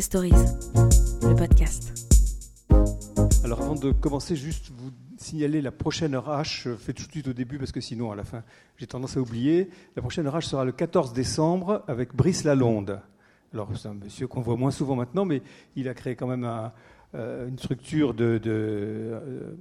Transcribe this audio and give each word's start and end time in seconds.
Stories, 0.00 0.32
le 1.22 1.34
podcast. 1.34 1.92
Alors 3.44 3.60
avant 3.60 3.74
de 3.74 3.92
commencer, 3.92 4.36
juste 4.36 4.70
vous 4.74 4.90
signaler 5.18 5.60
la 5.60 5.70
prochaine 5.70 6.14
heure 6.14 6.28
H. 6.28 6.62
Je 6.62 6.74
fais 6.76 6.94
tout 6.94 7.04
de 7.04 7.10
suite 7.10 7.28
au 7.28 7.34
début 7.34 7.58
parce 7.58 7.72
que 7.72 7.80
sinon 7.80 8.10
à 8.10 8.16
la 8.16 8.24
fin 8.24 8.42
j'ai 8.78 8.86
tendance 8.86 9.18
à 9.18 9.20
oublier. 9.20 9.68
La 9.94 10.00
prochaine 10.00 10.26
heure 10.26 10.38
H 10.38 10.46
sera 10.46 10.64
le 10.64 10.72
14 10.72 11.12
décembre 11.12 11.84
avec 11.88 12.14
Brice 12.14 12.44
Lalonde. 12.44 13.00
Alors 13.52 13.68
c'est 13.76 13.88
un 13.88 13.94
monsieur 13.94 14.26
qu'on 14.26 14.40
voit 14.40 14.56
moins 14.56 14.70
souvent 14.70 14.96
maintenant, 14.96 15.26
mais 15.26 15.42
il 15.76 15.88
a 15.88 15.94
créé 15.94 16.16
quand 16.16 16.26
même 16.26 16.44
un, 16.44 16.64
euh, 16.64 16.68
une 17.14 17.58
structure 17.58 18.14
euh, 18.20 19.54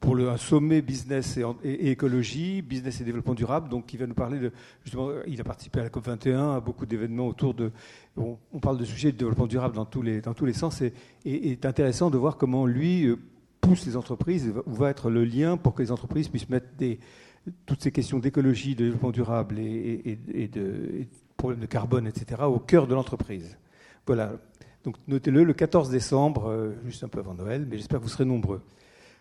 pour 0.00 0.16
un 0.16 0.36
sommet 0.36 0.82
business 0.82 1.38
et, 1.62 1.90
écologie, 1.90 2.60
business 2.60 3.00
et 3.00 3.04
développement 3.04 3.34
durable. 3.34 3.68
Donc, 3.68 3.92
il 3.94 4.00
va 4.00 4.06
nous 4.06 4.14
parler 4.14 4.40
de 4.40 4.52
justement, 4.82 5.10
il 5.28 5.40
a 5.40 5.44
participé 5.44 5.78
à 5.80 5.84
la 5.84 5.90
COP 5.90 6.06
21, 6.06 6.56
à 6.56 6.60
beaucoup 6.60 6.86
d'événements 6.86 7.28
autour 7.28 7.54
de. 7.54 7.70
On, 8.16 8.36
parle 8.60 8.78
de 8.78 8.84
sujets 8.84 9.12
de 9.12 9.16
développement 9.16 9.46
durable 9.46 9.76
dans 9.76 9.84
tous 9.84 10.02
les 10.02 10.52
sens, 10.52 10.82
et, 10.82 10.92
est 11.24 11.64
intéressant 11.66 12.10
de 12.10 12.18
voir 12.18 12.36
comment 12.36 12.66
lui 12.66 13.06
euh, 13.06 13.16
pousse 13.60 13.86
les 13.86 13.96
entreprises, 13.96 14.52
où 14.66 14.72
va 14.72 14.90
être 14.90 15.08
le 15.08 15.24
lien 15.24 15.56
pour 15.56 15.74
que 15.74 15.82
les 15.82 15.92
entreprises 15.92 16.28
puissent 16.28 16.50
mettre 16.50 16.66
toutes 17.64 17.80
ces 17.80 17.92
questions 17.92 18.18
d'écologie, 18.18 18.74
de 18.74 18.84
développement 18.84 19.12
durable 19.12 19.58
et, 19.60 20.18
et 20.34 20.48
de 20.48 21.06
problèmes 21.36 21.60
de 21.60 21.66
carbone, 21.66 22.08
etc., 22.08 22.42
au 22.42 22.58
cœur 22.58 22.88
de 22.88 22.94
l'entreprise. 22.94 23.56
Voilà. 24.06 24.32
Donc 24.84 24.96
notez-le 25.06 25.44
le 25.44 25.52
14 25.52 25.90
décembre, 25.90 26.48
euh, 26.48 26.72
juste 26.84 27.04
un 27.04 27.08
peu 27.08 27.20
avant 27.20 27.34
Noël, 27.34 27.66
mais 27.68 27.76
j'espère 27.76 28.00
que 28.00 28.04
vous 28.04 28.10
serez 28.10 28.24
nombreux. 28.24 28.60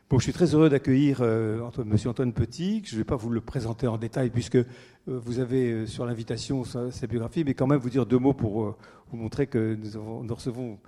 Bon, 0.10 0.18
je 0.18 0.24
suis 0.24 0.34
très 0.34 0.54
heureux 0.56 0.70
d'accueillir 0.70 1.20
euh, 1.22 1.70
M. 1.78 1.96
Antoine 2.08 2.34
Petit. 2.34 2.82
Je 2.86 2.96
ne 2.96 3.00
vais 3.00 3.06
pas 3.06 3.16
vous 3.16 3.30
le 3.30 3.42
présenter 3.42 3.88
en 3.88 3.98
détail 3.98 4.30
puisque 4.32 4.56
euh, 4.56 4.66
vous 5.06 5.40
avez 5.40 5.86
sur 5.86 6.06
l'invitation 6.06 6.64
sa, 6.64 6.90
biographie, 7.08 7.44
mais 7.46 7.54
quand 7.54 7.68
même 7.68 7.80
vous 7.80 7.90
dire 7.90 8.06
deux 8.06 8.18
mots 8.18 8.34
pour 8.34 8.76
vous 9.12 9.18
montrer 9.18 9.48
que 9.48 9.76
nous, 9.76 10.34
recevons 10.34 10.80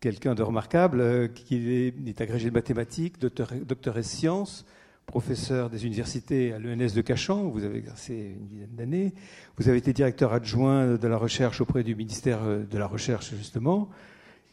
quelqu'un 0.00 0.34
de 0.34 0.42
remarquable 0.42 1.32
qui 1.32 1.56
est, 1.56 2.20
agrégé 2.20 2.50
de 2.50 2.54
mathématiques, 2.54 3.18
docteur, 3.18 3.48
docteur 3.64 3.96
en 3.96 4.02
sciences, 4.02 4.66
professeur 5.06 5.70
des 5.70 5.86
universités 5.86 6.52
à 6.52 6.58
l'ENS 6.58 6.92
de 6.94 7.00
Cachan, 7.00 7.48
vous 7.48 7.64
avez 7.64 7.78
exercé 7.78 8.36
une 8.38 8.46
dizaine 8.48 8.74
d'années. 8.74 9.14
Vous 9.56 9.68
avez 9.68 9.78
été 9.78 9.92
directeur 9.92 10.32
adjoint 10.32 10.96
de 10.96 11.08
la 11.08 11.16
recherche 11.16 11.60
auprès 11.60 11.84
du 11.84 11.94
ministère 11.94 12.40
de 12.44 12.78
la 12.78 12.86
Recherche, 12.86 13.32
justement 13.36 13.88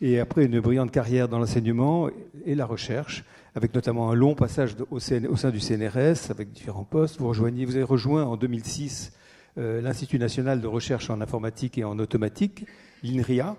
et 0.03 0.19
après 0.19 0.43
une 0.43 0.59
brillante 0.59 0.91
carrière 0.91 1.29
dans 1.29 1.39
l'enseignement 1.39 2.09
et 2.45 2.55
la 2.55 2.65
recherche, 2.65 3.23
avec 3.55 3.73
notamment 3.73 4.11
un 4.11 4.15
long 4.15 4.35
passage 4.35 4.75
au, 4.91 4.99
sein 4.99 5.49
du 5.49 5.61
CNRS, 5.61 6.29
avec 6.29 6.51
différents 6.51 6.83
postes. 6.83 7.19
Vous, 7.19 7.29
rejoignez, 7.29 7.63
vous 7.63 7.77
avez 7.77 7.85
rejoint 7.85 8.25
en 8.25 8.35
2006 8.35 9.13
euh, 9.57 9.79
l'Institut 9.79 10.19
national 10.19 10.59
de 10.59 10.67
recherche 10.67 11.09
en 11.09 11.21
informatique 11.21 11.77
et 11.77 11.85
en 11.85 11.99
automatique, 11.99 12.65
l'INRIA, 13.01 13.55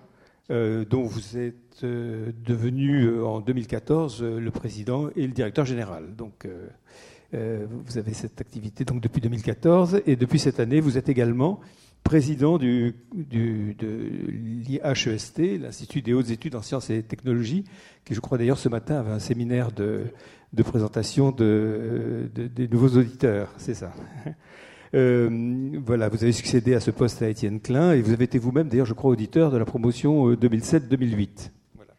euh, 0.51 0.85
dont 0.85 1.05
vous 1.05 1.39
êtes 1.39 1.83
euh, 1.83 2.31
devenu 2.45 3.23
en 3.23 3.41
2014 3.41 4.23
le 4.23 4.51
président 4.51 5.09
et 5.17 5.27
le 5.27 5.33
directeur 5.33 5.65
général. 5.65 6.15
Donc, 6.15 6.47
vous 7.33 7.99
avez 7.99 8.13
cette 8.13 8.41
activité 8.41 8.85
depuis 8.85 9.21
2014 9.21 10.03
et 10.07 10.15
depuis 10.15 10.39
cette 10.39 10.61
année, 10.61 10.81
vous 10.81 10.99
êtes 10.99 11.09
également 11.09 11.59
président 12.05 12.59
du, 12.59 12.95
de 13.13 13.75
l'IHEST, 14.29 15.39
l'Institut 15.61 16.03
des 16.03 16.13
hautes 16.13 16.31
études 16.31 16.55
en 16.55 16.63
sciences 16.63 16.91
et 16.91 17.03
technologies, 17.03 17.65
qui 18.05 18.15
je 18.15 18.21
crois 18.21 18.39
d'ailleurs 18.39 18.59
ce 18.59 18.69
matin 18.69 19.01
avait 19.01 19.11
un 19.11 19.19
séminaire 19.19 19.73
de, 19.73 20.05
présentation 20.63 21.33
de, 21.33 22.31
des 22.35 22.69
nouveaux 22.69 22.99
auditeurs, 22.99 23.53
c'est 23.57 23.75
ça. 23.75 23.93
Euh, 24.95 25.29
voilà, 25.85 26.09
vous 26.09 26.23
avez 26.23 26.31
succédé 26.31 26.73
à 26.75 26.79
ce 26.79 26.93
poste 26.93 27.21
à 27.21 27.29
Étienne 27.29 27.61
Klein 27.61 27.95
et 27.95 28.01
vous 28.01 28.13
avez 28.13 28.27
été 28.27 28.39
vous-même 28.39 28.69
d'ailleurs, 28.69 28.87
je 28.87 28.93
crois, 28.93 29.11
auditeur 29.11 29.51
de 29.51 29.57
la 29.57 29.65
promotion 29.65 30.33
2007-2008. 30.35 30.87
Euh, 30.87 31.49
voilà. 31.75 31.95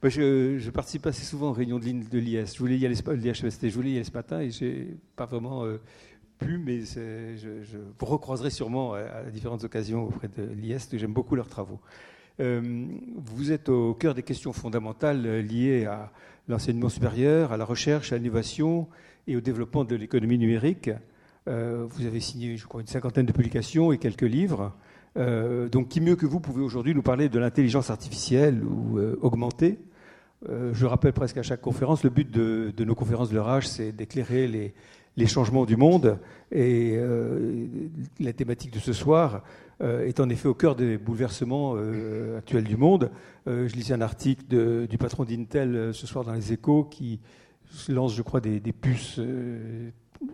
Bah, 0.00 0.08
je, 0.08 0.58
je, 0.58 0.70
participe 0.70 1.08
assez 1.08 1.24
souvent 1.24 1.48
aux 1.48 1.54
réunions 1.54 1.80
de 1.80 2.18
l'IS. 2.18 2.54
Je 2.54 2.58
voulais 2.60 2.78
y 2.78 2.86
aller, 2.86 2.94
l'IHEST, 2.94 3.68
je 3.68 3.74
voulais 3.74 3.90
y 3.90 3.96
aller 3.96 4.04
ce 4.04 4.12
matin 4.12 4.38
et 4.38 4.50
j'ai 4.52 4.96
pas 5.16 5.26
vraiment 5.26 5.64
euh, 5.64 5.78
plus, 6.36 6.58
mais 6.58 6.80
je, 6.80 7.78
vous 7.98 8.06
recroiserai 8.06 8.50
sûrement 8.50 8.94
à, 8.94 9.22
différentes 9.32 9.64
occasions 9.64 10.04
auprès 10.04 10.28
de 10.28 10.42
l'IEST. 10.42 10.98
J'aime 10.98 11.12
beaucoup 11.12 11.34
leurs 11.34 11.48
travaux. 11.48 11.80
Euh, 12.40 12.86
vous 13.16 13.52
êtes 13.52 13.68
au 13.68 13.94
cœur 13.94 14.14
des 14.14 14.22
questions 14.22 14.52
fondamentales 14.52 15.40
liées 15.40 15.86
à 15.86 16.12
l'enseignement 16.48 16.88
supérieur, 16.88 17.52
à 17.52 17.56
la 17.56 17.64
recherche, 17.64 18.12
à 18.12 18.18
l'innovation 18.18 18.88
et 19.26 19.36
au 19.36 19.40
développement 19.40 19.84
de 19.84 19.96
l'économie 19.96 20.38
numérique. 20.38 20.90
Euh, 21.48 21.86
vous 21.88 22.06
avez 22.06 22.20
signé, 22.20 22.56
je 22.56 22.66
crois, 22.66 22.80
une 22.80 22.86
cinquantaine 22.86 23.26
de 23.26 23.32
publications 23.32 23.92
et 23.92 23.98
quelques 23.98 24.22
livres. 24.22 24.72
Euh, 25.16 25.68
donc, 25.68 25.88
qui 25.88 26.00
mieux 26.00 26.16
que 26.16 26.26
vous 26.26 26.40
pouvez 26.40 26.62
aujourd'hui 26.62 26.94
nous 26.94 27.02
parler 27.02 27.28
de 27.28 27.38
l'intelligence 27.38 27.90
artificielle 27.90 28.62
ou 28.62 29.00
augmentée? 29.20 29.78
Je 30.72 30.86
rappelle 30.86 31.14
presque 31.14 31.38
à 31.38 31.42
chaque 31.42 31.62
conférence, 31.62 32.04
le 32.04 32.10
but 32.10 32.30
de, 32.30 32.72
de 32.76 32.84
nos 32.84 32.94
conférences 32.94 33.30
de 33.30 33.34
l'orage, 33.34 33.66
c'est 33.66 33.90
d'éclairer 33.90 34.46
les, 34.46 34.74
les 35.16 35.26
changements 35.26 35.64
du 35.64 35.76
monde. 35.76 36.18
Et 36.52 36.94
euh, 36.96 37.66
la 38.20 38.32
thématique 38.32 38.72
de 38.72 38.78
ce 38.78 38.92
soir 38.92 39.42
euh, 39.82 40.06
est 40.06 40.20
en 40.20 40.28
effet 40.28 40.48
au 40.48 40.54
cœur 40.54 40.76
des 40.76 40.96
bouleversements 40.98 41.74
euh, 41.76 42.38
actuels 42.38 42.64
du 42.64 42.76
monde. 42.76 43.10
je 43.46 43.72
lisais 43.74 43.94
un 43.94 44.00
article 44.00 44.86
du 44.86 44.98
patron 44.98 45.24
d'Intel 45.24 45.90
ce 45.92 46.06
soir 46.06 46.24
dans 46.24 46.34
les 46.34 46.52
échos 46.52 46.84
qui 46.84 47.20
lance, 47.88 48.14
je 48.14 48.22
crois, 48.22 48.40
des, 48.40 48.60
puces 48.72 49.20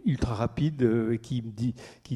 ultra 0.05 0.35
rapides 0.35 0.89
et 1.11 1.19
qui, 1.19 1.43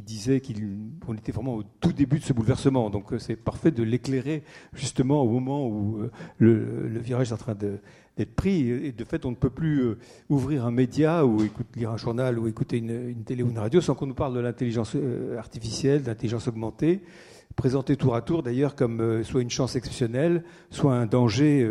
disait 0.02 0.40
qu'on 0.40 1.14
était 1.14 1.32
vraiment 1.32 1.56
au 1.56 1.62
tout 1.80 1.92
début 1.92 2.18
de 2.18 2.24
ce 2.24 2.32
bouleversement. 2.32 2.90
Donc 2.90 3.12
c'est 3.18 3.36
parfait 3.36 3.70
de 3.70 3.82
l'éclairer 3.82 4.42
justement 4.72 5.22
au 5.22 5.28
moment 5.28 5.66
où 5.66 6.00
le 6.38 6.98
virage 6.98 7.30
est 7.30 7.34
en 7.34 7.38
train 7.38 7.54
de 7.54 7.78
d'être 8.16 8.34
pris. 8.34 8.70
Et 8.70 8.92
de 8.92 9.04
fait, 9.04 9.24
on 9.24 9.30
ne 9.30 9.36
peut 9.36 9.50
plus 9.50 9.80
euh, 9.80 9.98
ouvrir 10.28 10.64
un 10.64 10.70
média 10.70 11.24
ou 11.24 11.42
lire 11.74 11.90
un 11.90 11.96
journal 11.96 12.38
ou 12.38 12.48
écouter 12.48 12.78
une, 12.78 13.24
télé 13.24 13.42
ou 13.42 13.50
une 13.50 13.58
radio 13.58 13.80
sans 13.80 13.94
qu'on 13.94 14.06
nous 14.06 14.14
parle 14.14 14.34
de 14.34 14.40
l'intelligence 14.40 14.92
euh, 14.96 15.38
artificielle, 15.38 16.02
d'intelligence 16.02 16.48
augmentée, 16.48 17.02
présentée 17.56 17.96
tour 17.96 18.14
à 18.14 18.22
tour 18.22 18.42
d'ailleurs 18.42 18.74
comme 18.74 19.00
euh, 19.00 19.22
soit 19.22 19.42
une 19.42 19.50
chance 19.50 19.76
exceptionnelle, 19.76 20.44
soit 20.70 20.94
un 20.94 21.06
danger 21.06 21.68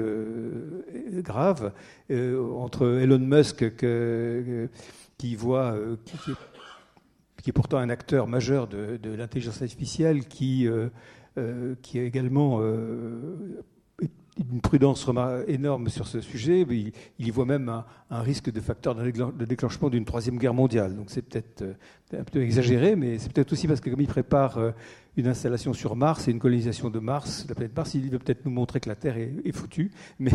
grave. 1.18 1.74
entre 2.10 3.00
Elon 3.00 3.20
Musk 3.20 3.66
qui 5.18 5.36
voit, 5.36 5.76
qui, 6.06 7.50
est, 7.50 7.54
pourtant 7.54 7.78
un 7.78 7.90
acteur 7.90 8.28
majeur 8.28 8.68
de, 8.68 9.00
l'intelligence 9.16 9.62
artificielle, 9.62 10.26
qui, 10.26 10.68
qui 11.82 12.00
a 12.00 12.04
également 12.04 12.62
une 14.38 14.62
prudence 14.62 15.10
énorme 15.48 15.90
sur 15.90 16.08
ce 16.08 16.22
sujet. 16.22 16.66
Il, 16.70 16.92
y 17.26 17.32
voit 17.32 17.46
même 17.46 17.70
un, 18.10 18.22
risque 18.22 18.52
de 18.52 18.60
facteur 18.60 18.96
de 18.96 19.46
déclenchement 19.46 19.90
d'une 19.90 20.06
troisième 20.06 20.38
guerre 20.38 20.54
mondiale. 20.54 20.96
Donc 20.96 21.06
c'est 21.10 21.22
peut-être 21.22 21.62
euh, 21.62 21.74
un 22.20 22.24
peu 22.24 22.42
exagéré, 22.42 22.96
mais 22.96 23.18
c'est 23.18 23.32
peut-être 23.32 23.54
aussi 23.54 23.68
parce 23.68 23.80
que 23.80 23.90
comme 23.90 24.02
il 24.02 24.08
prépare 24.08 24.58
euh, 24.58 24.72
une 25.16 25.28
installation 25.28 25.74
sur 25.74 25.96
Mars 25.96 26.28
et 26.28 26.32
une 26.32 26.40
colonisation 26.40 26.90
de 26.90 27.00
Mars, 27.00 27.46
la 27.48 27.56
planète 27.56 27.76
Mars, 27.76 27.94
il 27.94 28.10
veut 28.10 28.20
peut-être 28.20 28.46
nous 28.46 28.52
montrer 28.52 28.80
que 28.80 28.90
la 28.90 28.96
Terre 28.96 29.18
est, 29.18 29.52
foutue. 29.54 29.92
Mais 30.20 30.32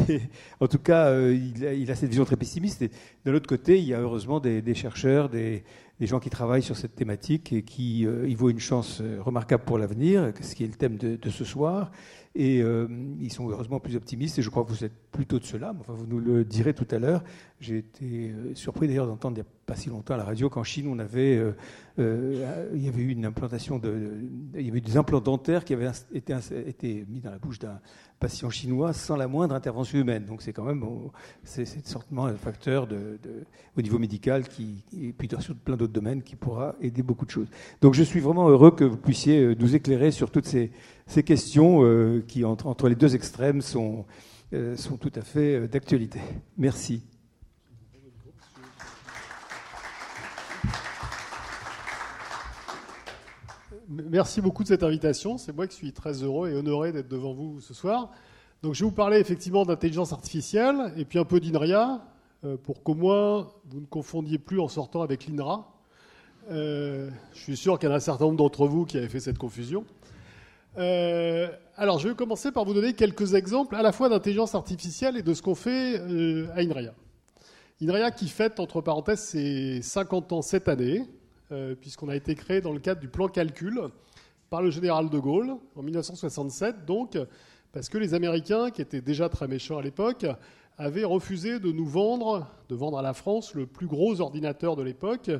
en 0.61 0.67
tout 0.67 0.78
cas, 0.78 1.09
euh, 1.09 1.34
il, 1.34 1.91
a, 1.91 1.94
cette 1.94 2.09
vision 2.09 2.25
très 2.25 2.37
pessimiste. 2.37 2.82
Et 2.82 2.91
de 3.25 3.31
l'autre 3.31 3.49
côté, 3.49 3.78
il 3.78 3.84
y 3.84 3.94
a 3.94 4.00
heureusement 4.00 4.41
des, 4.41 4.75
chercheurs, 4.75 5.28
des, 5.28 5.62
gens 6.00 6.21
qui 6.21 6.31
travaillent 6.31 6.62
sur 6.62 6.78
cette 6.78 6.94
thématique 6.94 7.53
et 7.53 7.62
qui 7.62 8.00
y 8.00 8.34
voient 8.34 8.50
une 8.50 8.59
chance 8.59 9.03
remarquable 9.19 9.65
pour 9.65 9.77
l'avenir, 9.77 10.32
ce 10.41 10.55
qui 10.55 10.65
est 10.65 10.69
le 10.69 10.72
thème 10.72 10.97
de 10.97 11.31
ce 11.31 11.44
soir. 11.44 11.91
Et 12.37 12.63
euh, 12.63 12.87
ils 13.21 13.33
sont 13.33 13.51
heureusement 13.51 13.81
plus 13.81 13.97
optimistes, 13.97 14.39
et 14.39 14.43
je 14.43 14.51
crois 14.51 14.65
que 14.65 14.71
vous 14.71 14.85
êtes 14.85 14.95
plutôt 15.11 15.41
de 15.41 15.45
cela. 15.45 15.75
Enfin, 15.81 15.95
vous 15.95 16.07
nous 16.07 16.21
le 16.21 16.45
direz 16.45 16.75
tout 16.75 16.87
à 16.93 17.01
l'heure. 17.01 17.25
J'ai 17.59 17.79
été 17.79 18.31
euh, 18.31 18.55
surpris 18.55 18.87
d'ailleurs 18.87 19.09
d'entendre 19.09 19.37
il 19.37 19.41
n'y 19.41 19.47
a 19.47 19.51
pas 19.67 19.75
si 19.75 19.89
longtemps 19.89 20.15
à 20.15 20.17
la 20.17 20.25
radio 20.25 20.49
qu'en 20.49 20.63
Chine, 20.63 20.87
on 20.89 21.01
avait, 21.01 21.43
euh, 21.99 22.69
il 22.73 22.85
y 22.85 22.89
avait 22.89 23.03
eu 23.03 23.11
une 23.11 23.25
implantation 23.25 23.79
de, 23.79 24.23
il 24.55 24.65
y 24.65 24.71
avait 24.71 24.81
des 24.81 24.97
implants 24.97 25.21
dentaires 25.21 25.65
qui 25.65 25.75
avaient 25.75 25.91
été, 26.15 27.05
mis 27.09 27.21
dans 27.21 27.32
la 27.32 27.38
bouche 27.38 27.59
d'un 27.59 27.81
patient 28.21 28.49
chinois 28.49 28.93
sans 28.93 29.17
la 29.17 29.26
moindre 29.26 29.55
intervention 29.55 29.99
humaine. 29.99 30.25
Donc 30.25 30.43
c'est 30.43 30.53
quand 30.53 30.65
même, 30.65 30.85
c'est 31.43 31.67
certainement 31.67 32.26
un 32.26 32.35
facteur 32.35 32.88
au 33.76 33.83
niveau 33.83 33.99
médical 33.99 34.47
qui, 34.47 34.85
et 34.97 35.12
puis 35.12 35.29
sur 35.41 35.56
plein 35.56 35.76
d'autres 35.76 35.93
domaines 35.93 36.23
qui 36.23 36.37
pourra 36.37 36.76
aider 36.81 37.03
beaucoup 37.03 37.26
de 37.26 37.31
choses. 37.31 37.49
Donc 37.81 37.94
je 37.94 38.03
suis 38.03 38.21
vraiment 38.21 38.49
heureux 38.49 38.71
que 38.71 38.85
vous 38.85 38.97
puissiez 38.97 39.55
nous 39.56 39.75
éclairer 39.75 40.11
sur 40.11 40.31
toutes 40.31 40.47
ces 40.47 40.71
ces 41.11 41.25
questions 41.25 41.83
euh, 41.83 42.25
qui, 42.27 42.45
entre, 42.45 42.89
les 42.89 42.95
deux 42.95 43.17
extrêmes, 43.17 43.62
sont, 43.62 44.05
euh, 44.53 44.77
sont 44.77 44.97
tout 44.97 45.11
à 45.17 45.23
fait 45.23 45.57
euh, 45.57 45.67
d'actualité. 45.67 46.21
Merci. 46.57 47.03
Merci 53.89 54.41
beaucoup 54.41 54.62
de 54.62 54.69
cette 54.69 54.85
invitation. 54.85 55.37
C'est 55.37 55.53
moi 55.53 55.67
qui 55.67 55.75
suis 55.75 55.93
très 55.93 56.23
heureux 56.23 56.49
et 56.49 56.55
honoré 56.55 56.93
d'être 56.93 57.09
devant 57.09 57.35
vous 57.35 57.61
ce 57.61 57.75
soir. 57.75 58.12
Donc, 58.62 58.75
je 58.75 58.85
vais 58.85 58.89
vous 58.89 58.95
parler 58.95 59.19
effectivement 59.19 59.65
d'intelligence 59.65 60.12
artificielle 60.12 60.93
et 60.97 61.05
puis 61.05 61.19
un 61.19 61.25
peu 61.25 61.41
d'INRIA, 61.41 62.05
pour 62.62 62.85
qu'au 62.85 62.95
moins 62.95 63.49
vous 63.69 63.81
ne 63.81 63.87
confondiez 63.87 64.39
plus 64.39 64.61
en 64.61 64.69
sortant 64.69 65.03
avec 65.03 65.27
l'INRA. 65.27 65.75
je 66.49 67.11
suis 67.35 67.57
sûr 67.57 67.79
qu'il 67.79 67.89
y 67.89 67.91
en 67.91 67.95
a 67.95 67.97
un 67.97 68.01
certain 68.01 68.27
nombre 68.27 68.37
d'entre 68.37 68.67
vous 68.67 68.85
qui 68.85 68.97
avaient 68.97 69.09
fait 69.09 69.21
cette 69.21 69.39
confusion. 69.39 69.85
Euh, 70.78 71.49
alors, 71.76 71.99
je 71.99 72.08
vais 72.08 72.14
commencer 72.14 72.52
par 72.52 72.64
vous 72.64 72.75
donner 72.75 72.94
quelques 72.94 73.34
exemples 73.34 73.75
à 73.75 73.82
la 73.82 73.93
fois 73.93 74.08
d'intelligence 74.08 74.55
artificielle 74.55 75.17
et 75.17 75.22
de 75.22 75.34
ce 75.34 75.43
qu'on 75.43 75.55
fait 75.55 75.99
euh, 75.99 76.49
à 76.55 76.61
INRIA. 76.61 76.94
INRIA 77.82 78.11
qui 78.11 78.28
fête, 78.28 78.61
entre 78.61 78.81
parenthèses, 78.81 79.20
ses 79.20 79.82
50 79.82 80.32
ans 80.32 80.43
cette 80.43 80.69
année, 80.69 81.05
euh, 81.50 81.75
puisqu'on 81.75 82.08
a 82.08 82.17
été 82.17 82.34
créé 82.34 82.61
dans 82.61 82.72
le 82.72 82.81
cadre 82.81 83.00
du 83.00 83.08
plan 83.08 83.28
calcul 83.28 83.81
par 84.50 84.62
le 84.62 84.70
général 84.70 85.08
de 85.11 85.19
Gaulle 85.19 85.56
en 85.76 85.82
1967, 85.82 86.84
donc 86.84 87.16
parce 87.73 87.88
que 87.88 87.99
les 87.99 88.14
Américains, 88.14 88.70
qui 88.70 88.82
étaient 88.82 89.00
déjà 89.00 89.28
très 89.28 89.46
méchants 89.46 89.78
à 89.78 89.82
l'époque, 89.82 90.26
avaient 90.76 91.05
refusé 91.05 91.61
de 91.61 91.70
nous 91.70 91.87
vendre, 91.87 92.49
de 92.69 92.75
vendre 92.75 92.99
à 92.99 93.02
la 93.02 93.14
France 93.14 93.55
le 93.55 93.66
plus 93.66 93.87
gros 93.87 94.20
ordinateur 94.20 94.76
de 94.76 94.82
l'époque, 94.82 95.31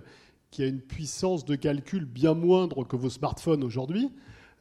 qui 0.51 0.63
a 0.63 0.67
une 0.67 0.81
puissance 0.81 1.45
de 1.45 1.55
calcul 1.57 2.05
bien 2.05 2.35
moindre 2.35 2.85
que 2.85 2.97
vos 2.97 3.11
smartphones 3.11 3.65
aujourd'hui. 3.65 4.11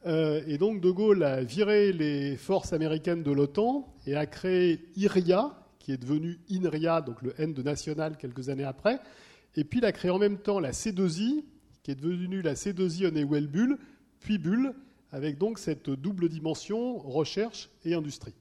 Euh, 0.06 0.42
et 0.46 0.56
donc 0.56 0.80
De 0.80 0.90
Gaulle 0.90 1.22
a 1.22 1.42
viré 1.42 1.92
les 1.92 2.36
forces 2.36 2.72
américaines 2.72 3.22
de 3.22 3.30
l'OTAN 3.30 3.92
et 4.06 4.16
a 4.16 4.26
créé 4.26 4.80
IRIA, 4.96 5.54
qui 5.78 5.92
est 5.92 5.98
devenu 5.98 6.38
INRIA, 6.50 7.02
donc 7.02 7.20
le 7.22 7.34
N 7.38 7.52
de 7.52 7.62
national 7.62 8.16
quelques 8.16 8.48
années 8.48 8.64
après. 8.64 9.00
Et 9.56 9.64
puis 9.64 9.80
il 9.80 9.84
a 9.84 9.92
créé 9.92 10.10
en 10.10 10.18
même 10.18 10.38
temps 10.38 10.60
la 10.60 10.72
C2I, 10.72 11.44
qui 11.82 11.90
est 11.90 11.94
devenue 11.94 12.40
la 12.40 12.54
C2I 12.54 13.06
Honeywell 13.06 13.46
Bull, 13.46 13.78
puis 14.20 14.38
Bull, 14.38 14.74
avec 15.12 15.38
donc 15.38 15.58
cette 15.58 15.90
double 15.90 16.28
dimension 16.28 16.98
recherche 16.98 17.68
et 17.84 17.94
industrie. 17.94 18.34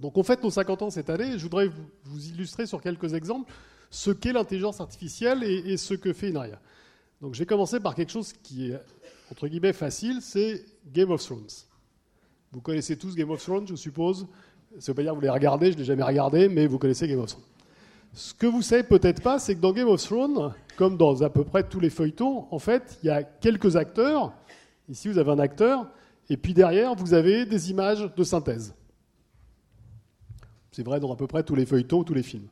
Donc 0.00 0.16
on 0.16 0.22
fête 0.22 0.42
nos 0.42 0.50
50 0.50 0.82
ans 0.82 0.90
cette 0.90 1.10
année, 1.10 1.38
je 1.38 1.42
voudrais 1.42 1.68
vous 2.04 2.26
illustrer 2.28 2.66
sur 2.66 2.80
quelques 2.80 3.14
exemples 3.14 3.52
ce 3.90 4.10
qu'est 4.10 4.32
l'intelligence 4.32 4.80
artificielle 4.80 5.44
et, 5.44 5.72
et, 5.72 5.76
ce 5.76 5.94
que 5.94 6.12
fait 6.12 6.34
INRIA. 6.34 6.58
Donc 7.20 7.34
je 7.34 7.40
vais 7.40 7.46
commencer 7.46 7.78
par 7.78 7.94
quelque 7.94 8.10
chose 8.10 8.32
qui 8.32 8.70
est 8.70 8.80
entre 9.32 9.48
guillemets 9.48 9.72
facile, 9.72 10.18
c'est 10.20 10.62
Game 10.92 11.10
of 11.10 11.24
Thrones. 11.24 11.48
Vous 12.52 12.60
connaissez 12.60 12.98
tous 12.98 13.16
Game 13.16 13.30
of 13.30 13.42
Thrones, 13.42 13.66
je 13.66 13.76
suppose. 13.76 14.26
Ça 14.78 14.92
veut 14.92 14.96
pas 14.96 15.02
dire 15.02 15.12
que 15.12 15.16
vous 15.16 15.22
l'avez 15.22 15.32
regardé, 15.32 15.68
je 15.68 15.76
ne 15.76 15.78
l'ai 15.78 15.86
jamais 15.86 16.02
regardé, 16.02 16.50
mais 16.50 16.66
vous 16.66 16.78
connaissez 16.78 17.08
Game 17.08 17.18
of 17.18 17.30
Thrones. 17.30 17.44
Ce 18.12 18.34
que 18.34 18.46
vous 18.46 18.60
savez 18.60 18.82
peut-être 18.82 19.22
pas, 19.22 19.38
c'est 19.38 19.54
que 19.54 19.60
dans 19.60 19.72
Game 19.72 19.88
of 19.88 20.02
Thrones, 20.02 20.52
comme 20.76 20.98
dans 20.98 21.22
à 21.22 21.30
peu 21.30 21.44
près 21.44 21.66
tous 21.66 21.80
les 21.80 21.88
feuilletons, 21.88 22.46
en 22.50 22.58
fait, 22.58 22.98
il 23.02 23.06
y 23.06 23.10
a 23.10 23.22
quelques 23.22 23.76
acteurs. 23.76 24.34
Ici, 24.90 25.08
vous 25.08 25.16
avez 25.16 25.30
un 25.30 25.38
acteur, 25.38 25.86
et 26.28 26.36
puis 26.36 26.52
derrière, 26.52 26.94
vous 26.94 27.14
avez 27.14 27.46
des 27.46 27.70
images 27.70 28.12
de 28.14 28.24
synthèse. 28.24 28.74
C'est 30.72 30.84
vrai 30.84 31.00
dans 31.00 31.10
à 31.10 31.16
peu 31.16 31.26
près 31.26 31.42
tous 31.42 31.54
les 31.54 31.64
feuilletons 31.64 32.00
ou 32.00 32.04
tous 32.04 32.12
les 32.12 32.22
films. 32.22 32.48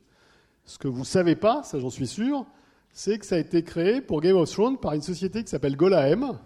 Ce 0.65 0.79
que 0.79 0.87
vous 0.87 1.05
savez 1.05 1.35
pas, 1.35 1.61
ça 1.61 1.79
j'en 1.79 1.91
suis 1.91 2.07
sûr, 2.07 2.43
c'est 2.91 3.19
que 3.19 3.25
ça 3.27 3.35
a 3.35 3.39
été 3.39 3.63
créé 3.63 4.01
pour 4.01 4.19
Game 4.19 4.35
of 4.35 4.49
Thrones 4.49 4.79
par 4.79 4.93
une 4.93 5.03
société 5.03 5.43
qui 5.43 5.49
s'appelle 5.51 5.75
Golaem, 5.75 6.39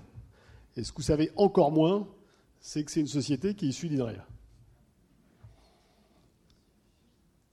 et 0.76 0.84
ce 0.84 0.92
que 0.92 0.98
vous 0.98 1.04
savez 1.04 1.32
encore 1.36 1.72
moins, 1.72 2.08
c'est 2.60 2.84
que 2.84 2.92
c'est 2.92 3.00
une 3.00 3.08
société 3.08 3.54
qui 3.54 3.66
est 3.66 3.70
issue 3.70 3.90
d'INRIA. 3.90 4.26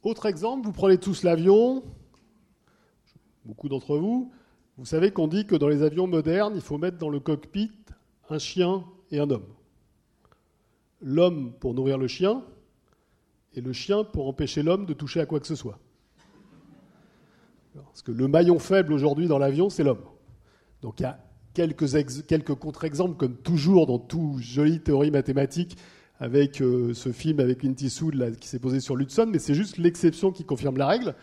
Autre 0.03 0.27
exemple, 0.27 0.67
vous 0.67 0.73
prenez 0.73 0.99
tous 0.99 1.23
l'avion, 1.23 1.85
beaucoup 3.45 3.69
d'entre 3.69 3.97
vous, 3.97 4.33
vous 4.77 4.87
savez 4.87 5.13
qu'on 5.13 5.29
dit 5.29 5.47
que 5.47 5.55
dans 5.55 5.69
les 5.69 5.83
avions 5.83 6.07
modernes, 6.07 6.55
il 6.57 6.61
faut 6.61 6.79
mettre 6.79 6.99
dans 6.99 7.09
le 7.09 7.21
cockpit 7.21 7.71
un 8.31 8.39
chien 8.39 8.85
et 9.11 9.21
un 9.21 9.31
homme. 9.31 9.47
L'homme 11.01 11.53
pour 11.61 11.75
nourrir 11.75 11.99
le 11.99 12.09
chien 12.09 12.43
et 13.55 13.61
le 13.61 13.73
chien 13.73 14.03
pour 14.03 14.27
empêcher 14.27 14.63
l'homme 14.63 14.87
de 14.87 14.95
toucher 14.95 15.21
à 15.21 15.27
quoi 15.27 15.39
que 15.41 15.47
ce 15.47 15.55
soit. 15.55 15.79
Parce 17.75 18.03
que 18.03 18.13
le 18.13 18.29
maillon 18.29 18.59
faible 18.59 18.93
aujourd'hui 18.93 19.29
dans 19.29 19.39
l'avion, 19.39 19.71
c'est 19.71 19.85
l'homme. 19.85 20.05
Donc 20.81 21.01
il 21.01 21.05
y 21.05 21.07
a 21.07 21.23
quelques, 21.55 22.55
contre-exemples, 22.55 23.17
comme 23.17 23.37
toujours 23.37 23.87
dans 23.87 23.99
toute 23.99 24.39
jolie 24.39 24.81
théorie 24.81 25.11
mathématique, 25.11 25.77
avec 26.19 26.61
euh, 26.61 26.95
ce 26.95 27.11
film 27.11 27.41
avec 27.41 27.59
Clint 27.59 27.75
Eastwood 27.81 28.37
qui 28.39 28.49
s'est 28.49 28.59
posé 28.59 28.81
sur 28.81 28.97
l'Hudson, 28.97 29.27
mais 29.29 29.39
c'est 29.39 29.55
juste 29.55 29.79
l'exception 29.79 30.31
qui 30.31 30.45
confirme 30.45 30.77
la 30.77 30.87
règle. 30.87 31.15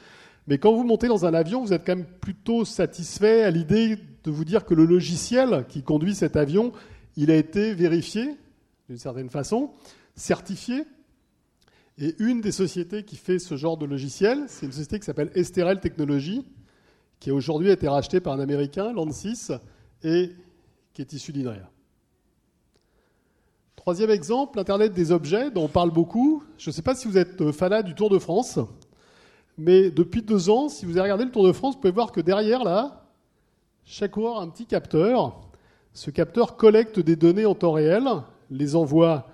Mais 0.47 0.57
quand 0.57 0.73
vous 0.73 0.83
montez 0.83 1.07
dans 1.07 1.25
un 1.25 1.33
avion, 1.33 1.63
vous 1.63 1.73
êtes 1.73 1.85
quand 1.85 1.95
même 1.95 2.05
plutôt 2.05 2.65
satisfait 2.65 3.43
à 3.43 3.51
l'idée 3.51 3.97
de 4.23 4.31
vous 4.31 4.45
dire 4.45 4.65
que 4.65 4.73
le 4.73 4.85
logiciel 4.85 5.65
qui 5.69 5.83
conduit 5.83 6.15
cet 6.15 6.35
avion, 6.35 6.73
il 7.15 7.31
a 7.31 7.35
été 7.35 7.73
vérifié 7.73 8.35
d'une 8.89 8.97
certaine 8.97 9.29
façon, 9.29 9.71
certifié. 10.15 10.83
Et 11.97 12.15
une 12.19 12.41
des 12.41 12.51
sociétés 12.51 13.03
qui 13.03 13.15
fait 13.15 13.39
ce 13.39 13.55
genre 13.55 13.77
de 13.77 13.85
logiciel, 13.85 14.45
c'est 14.47 14.65
une 14.65 14.71
société 14.71 14.99
qui 14.99 15.05
s'appelle 15.05 15.31
Esterel 15.35 15.79
Technologies, 15.79 16.45
qui 17.19 17.29
a 17.29 17.33
aujourd'hui 17.33 17.69
été 17.69 17.87
rachetée 17.87 18.19
par 18.19 18.33
un 18.33 18.39
Américain, 18.39 18.91
Lansys, 18.93 19.51
et 20.03 20.31
qui 20.93 21.01
est 21.01 21.13
issu 21.13 21.31
d'INRIA. 21.31 21.69
Troisième 23.75 24.09
exemple, 24.09 24.57
l'Internet 24.57 24.93
des 24.93 25.11
objets, 25.11 25.51
dont 25.51 25.63
on 25.63 25.67
parle 25.67 25.91
beaucoup. 25.91 26.43
Je 26.57 26.69
ne 26.69 26.73
sais 26.73 26.81
pas 26.81 26.95
si 26.95 27.07
vous 27.07 27.17
êtes 27.17 27.51
fanat 27.51 27.81
du 27.81 27.95
Tour 27.95 28.09
de 28.09 28.19
France, 28.19 28.59
mais 29.57 29.89
depuis 29.89 30.21
deux 30.21 30.49
ans, 30.49 30.69
si 30.69 30.85
vous 30.85 30.91
avez 30.91 31.03
regardé 31.03 31.25
le 31.25 31.31
Tour 31.31 31.45
de 31.45 31.51
France, 31.51 31.75
vous 31.75 31.81
pouvez 31.81 31.93
voir 31.93 32.11
que 32.11 32.21
derrière, 32.21 32.63
là, 32.63 33.05
chaque 33.85 34.11
coureur 34.11 34.39
a 34.39 34.43
un 34.43 34.49
petit 34.49 34.65
capteur. 34.65 35.41
Ce 35.93 36.11
capteur 36.11 36.55
collecte 36.55 36.99
des 36.99 37.15
données 37.15 37.45
en 37.45 37.55
temps 37.55 37.71
réel, 37.71 38.03
les 38.51 38.75
envoie 38.75 39.27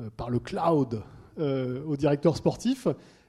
euh, 0.00 0.08
par 0.16 0.30
le 0.30 0.38
cloud 0.38 1.02
euh, 1.38 1.82
au 1.86 1.96
directeur 1.96 2.36
sportif, 2.36 2.86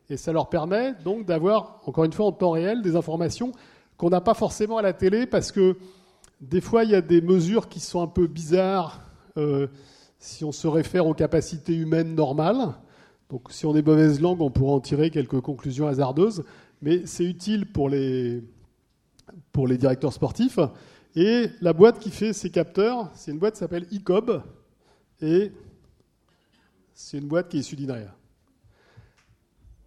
et 0.10 0.18
ça 0.18 0.32
leur 0.32 0.50
permet 0.50 0.94
donc 1.04 1.26
d'avoir, 1.26 1.82
encore 1.86 2.04
une 2.04 2.14
fois, 2.14 2.28
en 2.28 2.32
temps 2.32 2.52
réel, 2.52 2.82
des 2.82 2.96
informations 2.96 3.52
qu'on 3.98 4.10
n'a 4.10 4.22
pas 4.22 4.34
forcément 4.34 4.78
à 4.78 4.82
la 4.82 4.94
télé 4.94 5.26
parce 5.26 5.52
que 5.52 5.76
des 6.42 6.62
fois, 6.62 6.84
il 6.84 6.92
y 6.92 6.96
a 6.96 7.02
des 7.02 7.22
mesures 7.22 7.68
qui 7.68 7.80
sont 7.80 8.02
un 8.02 8.08
peu 8.08 8.28
bizarres 8.28 9.02
euh, 9.38 9.68
si 10.20 10.44
on 10.44 10.52
se 10.52 10.68
réfère 10.68 11.08
aux 11.08 11.14
capacités 11.14 11.76
humaines 11.76 12.16
normales. 12.16 12.76
Donc, 13.30 13.52
si 13.52 13.66
on 13.66 13.76
est 13.76 13.86
mauvaise 13.86 14.22
langue, 14.22 14.42
on 14.42 14.52
pourra 14.52 14.74
en 14.74 14.80
tirer 14.80 15.10
quelques 15.10 15.42
conclusions 15.42 15.88
hasardeuses. 15.88 16.44
Mais 16.82 17.06
c'est 17.06 17.26
utile 17.26 17.66
pour 17.66 17.90
les, 17.90 18.44
pour 19.52 19.68
les 19.68 19.78
directeurs 19.78 20.14
sportifs. 20.14 20.60
Et 21.16 21.50
la 21.62 21.74
boîte 21.74 22.00
qui 22.00 22.12
fait 22.12 22.34
ces 22.34 22.52
capteurs, 22.52 23.10
c'est 23.16 23.32
une 23.32 23.40
boîte 23.40 23.56
qui 23.56 23.60
s'appelle 23.60 23.88
ICOB. 23.92 24.44
Et 25.22 25.52
c'est 26.94 27.18
une 27.18 27.28
boîte 27.28 27.50
qui 27.50 27.58
est 27.58 27.62
issue 27.62 27.76
d'INRIA. 27.76 28.14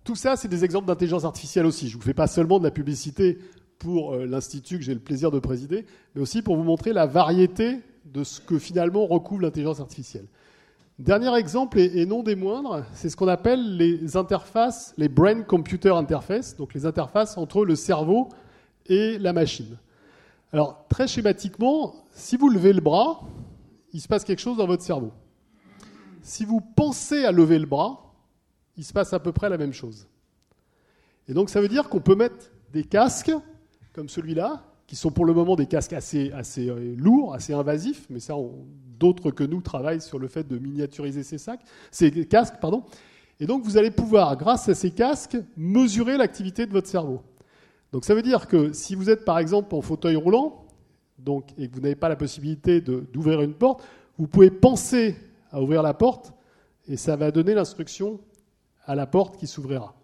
Tout 0.03 0.17
ça, 0.17 0.37
c'est 0.37 0.49
des 0.49 0.65
exemples 0.65 0.89
d'intelligence 0.89 1.25
artificielle 1.25 1.67
aussi. 1.67 1.89
Je 1.89 1.97
ne 1.97 2.01
vous 2.01 2.07
fais 2.07 2.15
pas 2.15 2.27
seulement 2.27 2.59
de 2.59 2.65
la 2.65 2.71
publicité 2.71 3.39
pour 3.81 4.15
euh, 4.15 4.27
l'Institut 4.27 4.79
que 4.79 4.85
j'ai 4.85 4.95
le 4.95 5.01
plaisir 5.01 5.33
de 5.33 5.41
présider, 5.41 5.85
mais 6.15 6.21
aussi 6.23 6.43
pour 6.43 6.57
vous 6.57 6.63
montrer 6.63 6.93
la 6.93 7.07
variété 7.07 7.81
de 8.05 8.23
ce 8.23 8.41
que 8.41 8.59
finalement 8.59 9.07
recouvre 9.07 9.43
l'intelligence 9.43 9.81
artificielle. 9.81 10.27
Dernier 11.01 11.35
exemple, 11.37 11.79
et 11.79 12.05
non 12.05 12.23
des 12.23 12.37
moindres, 12.37 12.85
c'est 12.93 13.09
ce 13.09 13.17
qu'on 13.17 13.29
appelle 13.29 13.79
les 13.79 14.19
interfaces, 14.19 14.93
les 14.99 15.09
brain-computer 15.09 15.97
interfaces, 15.97 16.57
donc 16.57 16.75
les 16.75 16.85
interfaces 16.85 17.39
entre 17.39 17.65
le 17.65 17.75
cerveau 17.75 18.29
et 18.85 19.19
la 19.19 19.33
machine. 19.33 19.79
Alors, 20.53 20.85
très 20.91 21.09
schématiquement, 21.09 21.95
si 22.13 22.37
vous 22.37 22.51
levez 22.51 22.75
le 22.75 22.83
bras, 22.83 23.23
il 23.95 24.01
se 24.03 24.09
passe 24.09 24.25
quelque 24.25 24.41
chose 24.41 24.59
dans 24.59 24.67
votre 24.67 24.83
cerveau. 24.83 25.13
Si 26.21 26.45
vous 26.45 26.61
pensez 26.61 27.25
à 27.25 27.33
lever 27.33 27.59
le 27.59 27.67
bras, 27.67 28.13
il 28.77 28.85
se 28.85 28.93
passe 28.93 29.15
à 29.15 29.21
peu 29.21 29.33
près 29.33 29.49
la 29.49 29.57
même 29.57 29.73
chose. 29.73 30.07
Et 31.29 31.33
donc, 31.33 31.49
ça 31.49 31.63
veut 31.63 31.69
dire 31.69 31.89
qu'on 31.89 32.01
peut 32.01 32.15
mettre 32.15 32.51
des 32.75 32.85
casques 32.85 33.33
comme 33.93 34.09
celui-là, 34.09 34.65
qui 34.87 34.97
sont 34.97 35.11
pour 35.11 35.25
le 35.25 35.33
moment 35.33 35.55
des 35.55 35.67
casques 35.67 35.93
assez, 35.93 36.33
euh, 36.33 36.95
lourds, 36.97 37.33
assez 37.33 37.53
invasifs, 37.53 38.07
mais 38.11 38.19
ça, 38.19 38.35
d'autres 38.99 39.31
que 39.31 39.45
nous 39.45 39.61
travaillent 39.61 40.01
sur 40.01 40.19
le 40.19 40.27
fait 40.27 40.47
de 40.47 40.59
miniaturiser 40.59 41.23
ces 41.23 41.39
sacs, 41.39 41.61
ces 41.91 42.11
casques, 42.27 42.57
pardon. 42.61 42.83
Et 43.39 43.47
donc, 43.47 43.63
vous 43.63 43.79
allez 43.79 43.91
pouvoir, 43.91 44.37
grâce 44.37 44.69
à 44.69 44.75
ces 44.75 44.91
casques, 44.91 45.37
mesurer 45.57 46.17
l'activité 46.17 46.67
de 46.67 46.73
votre 46.73 46.89
cerveau. 46.89 47.23
Donc, 47.93 48.05
ça 48.05 48.15
veut 48.15 48.23
dire 48.23 48.49
que 48.49 48.73
si 48.73 48.95
vous 48.95 49.11
êtes, 49.11 49.25
par 49.25 49.39
exemple, 49.39 49.75
en 49.75 49.81
fauteuil 49.81 50.17
roulant, 50.17 50.67
donc, 51.19 51.51
et 51.57 51.69
que 51.69 51.75
vous 51.75 51.81
n'avez 51.81 51.95
pas 51.95 52.09
la 52.09 52.17
possibilité 52.17 52.81
d'ouvrir 52.81 53.43
une 53.43 53.55
porte, 53.55 53.85
vous 54.19 54.27
pouvez 54.27 54.51
penser 54.51 55.17
à 55.53 55.63
ouvrir 55.63 55.83
la 55.83 55.95
porte, 55.95 56.33
et 56.89 56.97
ça 56.97 57.17
va 57.17 57.31
donner 57.31 57.55
l'instruction 57.55 58.21
à 58.87 58.95
la 58.95 59.07
porte 59.07 59.37
qui 59.37 59.47
s'ouvrira. 59.47 59.95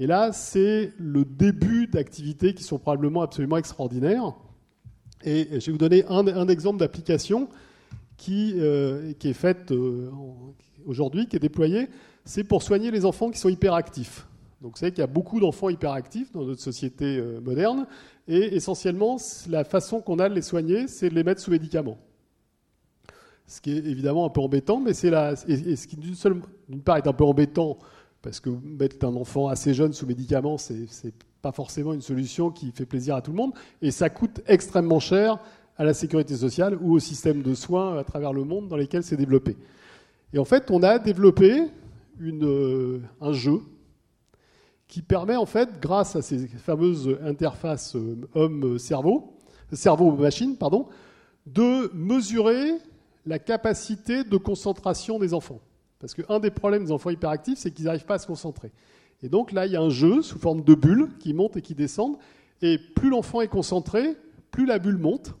Et 0.00 0.06
là, 0.06 0.32
c'est 0.32 0.94
le 0.98 1.26
début 1.26 1.86
d'activités 1.86 2.54
qui 2.54 2.64
sont 2.64 2.78
probablement 2.78 3.20
absolument 3.20 3.58
extraordinaires. 3.58 4.32
Et 5.22 5.60
je 5.60 5.66
vais 5.66 5.72
vous 5.72 5.78
donner 5.78 6.06
un, 6.08 6.48
exemple 6.48 6.78
d'application 6.78 7.50
qui, 8.16 8.54
euh, 8.56 9.12
est 9.22 9.32
faite 9.34 9.72
euh, 9.72 10.10
aujourd'hui, 10.86 11.26
qui 11.26 11.36
est 11.36 11.40
déployée. 11.40 11.90
C'est 12.24 12.44
pour 12.44 12.62
soigner 12.62 12.90
les 12.90 13.04
enfants 13.04 13.30
qui 13.30 13.38
sont 13.38 13.50
hyperactifs. 13.50 14.26
Donc 14.62 14.72
vous 14.72 14.78
savez 14.78 14.90
qu'il 14.90 15.00
y 15.00 15.04
a 15.04 15.06
beaucoup 15.06 15.38
d'enfants 15.38 15.68
hyperactifs 15.68 16.32
dans 16.32 16.46
notre 16.46 16.62
société 16.62 17.18
euh, 17.18 17.38
moderne. 17.42 17.86
Et 18.26 18.56
essentiellement, 18.56 19.18
la 19.50 19.64
façon 19.64 20.00
qu'on 20.00 20.18
a 20.18 20.30
de 20.30 20.34
les 20.34 20.40
soigner, 20.40 20.88
c'est 20.88 21.10
de 21.10 21.14
les 21.14 21.24
mettre 21.24 21.42
sous 21.42 21.50
médicaments. 21.50 21.98
Ce 23.46 23.60
qui 23.60 23.72
est 23.72 23.84
évidemment 23.84 24.24
un 24.24 24.30
peu 24.30 24.40
embêtant, 24.40 24.80
mais 24.80 24.94
c'est 24.94 25.10
la, 25.10 25.34
et, 25.46 25.76
ce 25.76 25.86
qui 25.86 25.96
d'une 25.96 26.82
part 26.82 26.96
est 26.96 27.06
un 27.06 27.12
peu 27.12 27.24
embêtant 27.24 27.76
parce 28.22 28.40
que 28.40 28.50
mettre 28.50 29.04
un 29.06 29.16
enfant 29.16 29.48
assez 29.48 29.74
jeune 29.74 29.92
sous 29.92 30.06
médicaments, 30.06 30.58
c'est 30.58 30.74
n'est 31.04 31.12
pas 31.42 31.52
forcément 31.52 31.92
une 31.92 32.02
solution 32.02 32.50
qui 32.50 32.70
fait 32.70 32.86
plaisir 32.86 33.16
à 33.16 33.22
tout 33.22 33.30
le 33.30 33.36
monde, 33.36 33.52
et 33.80 33.90
ça 33.90 34.10
coûte 34.10 34.40
extrêmement 34.46 35.00
cher 35.00 35.38
à 35.76 35.84
la 35.84 35.94
sécurité 35.94 36.36
sociale 36.36 36.78
ou 36.82 36.92
au 36.92 36.98
système 36.98 37.42
de 37.42 37.54
soins 37.54 37.96
à 37.96 38.04
travers 38.04 38.32
le 38.32 38.44
monde 38.44 38.68
dans 38.68 38.76
lesquels 38.76 39.02
c'est 39.02 39.16
développé. 39.16 39.56
Et 40.34 40.38
en 40.38 40.44
fait, 40.44 40.70
on 40.70 40.82
a 40.82 40.98
développé 40.98 41.68
une, 42.18 43.02
un 43.20 43.32
jeu 43.32 43.60
qui 44.86 45.00
permet 45.00 45.36
en 45.36 45.46
fait, 45.46 45.80
grâce 45.80 46.16
à 46.16 46.22
ces 46.22 46.46
fameuses 46.48 47.16
interfaces 47.24 47.96
homme-cerveau, 48.34 49.38
cerveau-machine, 49.72 50.56
de 51.46 51.90
mesurer 51.94 52.72
la 53.24 53.38
capacité 53.38 54.24
de 54.24 54.36
concentration 54.36 55.18
des 55.18 55.32
enfants. 55.32 55.60
Parce 56.00 56.14
qu'un 56.14 56.40
des 56.40 56.50
problèmes 56.50 56.84
des 56.84 56.92
enfants 56.92 57.10
hyperactifs, 57.10 57.58
c'est 57.58 57.70
qu'ils 57.70 57.84
n'arrivent 57.84 58.06
pas 58.06 58.14
à 58.14 58.18
se 58.18 58.26
concentrer. 58.26 58.72
Et 59.22 59.28
donc 59.28 59.52
là, 59.52 59.66
il 59.66 59.72
y 59.72 59.76
a 59.76 59.82
un 59.82 59.90
jeu 59.90 60.22
sous 60.22 60.38
forme 60.38 60.64
de 60.64 60.74
bulles 60.74 61.10
qui 61.18 61.34
montent 61.34 61.56
et 61.56 61.62
qui 61.62 61.74
descendent. 61.74 62.16
Et 62.62 62.78
plus 62.78 63.10
l'enfant 63.10 63.42
est 63.42 63.48
concentré, 63.48 64.16
plus 64.50 64.66
la 64.66 64.78
bulle 64.78 64.96
monte. 64.96 65.34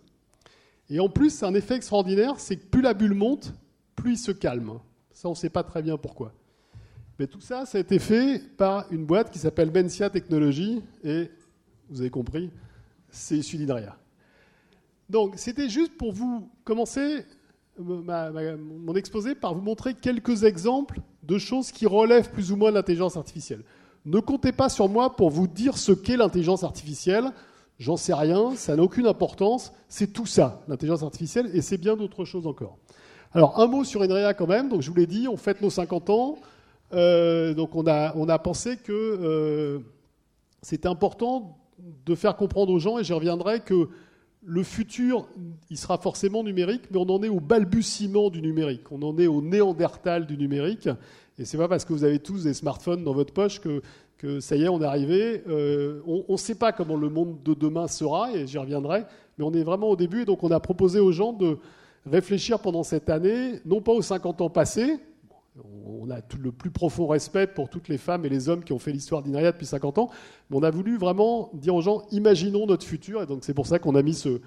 Et 0.90 1.00
en 1.00 1.08
plus, 1.08 1.42
un 1.42 1.54
effet 1.54 1.76
extraordinaire, 1.76 2.38
c'est 2.38 2.56
que 2.56 2.66
plus 2.66 2.82
la 2.82 2.94
bulle 2.94 3.14
monte, 3.14 3.54
plus 3.96 4.12
il 4.12 4.18
se 4.18 4.32
calme. 4.32 4.78
Ça, 5.12 5.28
on 5.28 5.32
ne 5.32 5.36
sait 5.36 5.50
pas 5.50 5.62
très 5.62 5.82
bien 5.82 5.96
pourquoi. 5.96 6.32
Mais 7.18 7.26
tout 7.26 7.40
ça, 7.40 7.64
ça 7.64 7.78
a 7.78 7.80
été 7.80 7.98
fait 7.98 8.42
par 8.56 8.90
une 8.90 9.04
boîte 9.04 9.30
qui 9.30 9.38
s'appelle 9.38 9.70
Mencia 9.70 10.10
Technologies. 10.10 10.82
Et 11.04 11.30
vous 11.88 12.00
avez 12.00 12.10
compris, 12.10 12.50
c'est 13.08 13.38
issu 13.38 13.56
d'INRIA. 13.56 13.96
Donc, 15.08 15.34
c'était 15.36 15.68
juste 15.68 15.96
pour 15.96 16.12
vous 16.12 16.50
commencer 16.64 17.24
mon 17.80 18.94
exposé 18.94 19.34
par 19.34 19.54
vous 19.54 19.60
montrer 19.60 19.94
quelques 19.94 20.44
exemples 20.44 21.00
de 21.22 21.38
choses 21.38 21.72
qui 21.72 21.86
relèvent 21.86 22.30
plus 22.30 22.52
ou 22.52 22.56
moins 22.56 22.70
de 22.70 22.76
l'intelligence 22.76 23.16
artificielle. 23.16 23.62
Ne 24.04 24.20
comptez 24.20 24.52
pas 24.52 24.68
sur 24.68 24.88
moi 24.88 25.16
pour 25.16 25.30
vous 25.30 25.46
dire 25.46 25.76
ce 25.76 25.92
qu'est 25.92 26.16
l'intelligence 26.16 26.64
artificielle. 26.64 27.32
J'en 27.78 27.96
sais 27.96 28.14
rien, 28.14 28.54
ça 28.56 28.76
n'a 28.76 28.82
aucune 28.82 29.06
importance. 29.06 29.72
C'est 29.88 30.12
tout 30.12 30.26
ça, 30.26 30.62
l'intelligence 30.68 31.02
artificielle, 31.02 31.50
et 31.54 31.62
c'est 31.62 31.78
bien 31.78 31.96
d'autres 31.96 32.24
choses 32.24 32.46
encore. 32.46 32.78
Alors, 33.32 33.60
un 33.60 33.66
mot 33.66 33.84
sur 33.84 34.02
INREA 34.02 34.34
quand 34.34 34.46
même. 34.46 34.68
Donc, 34.68 34.82
je 34.82 34.90
vous 34.90 34.96
l'ai 34.96 35.06
dit, 35.06 35.28
on 35.28 35.36
fête 35.36 35.60
nos 35.62 35.70
50 35.70 36.10
ans. 36.10 36.38
Euh, 36.92 37.54
donc, 37.54 37.76
on 37.76 37.86
a, 37.86 38.14
on 38.16 38.28
a 38.28 38.38
pensé 38.38 38.76
que 38.76 38.92
euh, 38.92 39.78
c'était 40.62 40.88
important 40.88 41.58
de 42.04 42.14
faire 42.14 42.36
comprendre 42.36 42.72
aux 42.72 42.78
gens, 42.78 42.98
et 42.98 43.04
j'y 43.04 43.12
reviendrai, 43.12 43.60
que 43.60 43.88
le 44.42 44.62
futur, 44.62 45.28
il 45.68 45.76
sera 45.76 45.98
forcément 45.98 46.42
numérique, 46.42 46.82
mais 46.90 46.98
on 46.98 47.08
en 47.10 47.22
est 47.22 47.28
au 47.28 47.40
balbutiement 47.40 48.30
du 48.30 48.40
numérique. 48.40 48.90
On 48.90 49.02
en 49.02 49.18
est 49.18 49.26
au 49.26 49.42
néandertal 49.42 50.26
du 50.26 50.36
numérique. 50.38 50.88
Et 51.38 51.44
c'est 51.44 51.58
pas 51.58 51.68
parce 51.68 51.84
que 51.84 51.92
vous 51.92 52.04
avez 52.04 52.18
tous 52.18 52.44
des 52.44 52.54
smartphones 52.54 53.04
dans 53.04 53.12
votre 53.12 53.32
poche 53.32 53.60
que, 53.60 54.40
ça 54.40 54.56
y 54.56 54.64
est, 54.64 54.68
on 54.68 54.80
est 54.80 54.86
arrivé. 54.86 55.42
Euh, 55.48 56.00
on 56.06 56.32
ne 56.32 56.36
sait 56.36 56.54
pas 56.54 56.72
comment 56.72 56.96
le 56.96 57.08
monde 57.08 57.42
de 57.42 57.54
demain 57.54 57.86
sera, 57.86 58.32
et 58.32 58.46
j'y 58.46 58.58
reviendrai, 58.58 59.04
mais 59.38 59.44
on 59.44 59.52
est 59.52 59.62
vraiment 59.62 59.88
au 59.88 59.96
début. 59.96 60.22
Et 60.22 60.24
donc, 60.26 60.42
on 60.42 60.50
a 60.50 60.60
proposé 60.60 61.00
aux 61.00 61.12
gens 61.12 61.32
de 61.32 61.58
réfléchir 62.06 62.60
pendant 62.60 62.82
cette 62.82 63.08
année, 63.08 63.60
non 63.64 63.80
pas 63.80 63.92
aux 63.92 64.02
50 64.02 64.40
ans 64.40 64.50
passés, 64.50 64.98
on 65.84 66.10
a 66.10 66.22
tout 66.22 66.38
le 66.38 66.52
plus 66.52 66.70
profond 66.70 67.06
respect 67.06 67.46
pour 67.46 67.68
toutes 67.68 67.88
les 67.88 67.98
femmes 67.98 68.24
et 68.24 68.28
les 68.28 68.48
hommes 68.48 68.64
qui 68.64 68.72
ont 68.72 68.78
fait 68.78 68.92
l'histoire 68.92 69.22
d'Inria 69.22 69.52
depuis 69.52 69.66
50 69.66 69.98
ans, 69.98 70.10
mais 70.48 70.56
on 70.56 70.62
a 70.62 70.70
voulu 70.70 70.96
vraiment 70.96 71.50
dire 71.54 71.74
aux 71.74 71.80
gens, 71.80 72.02
imaginons 72.10 72.66
notre 72.66 72.86
futur, 72.86 73.22
et 73.22 73.26
donc 73.26 73.44
c'est 73.44 73.54
pour 73.54 73.66
ça 73.66 73.78
qu'on 73.78 73.94
a 73.94 74.02
mis 74.02 74.14
ce, 74.14 74.40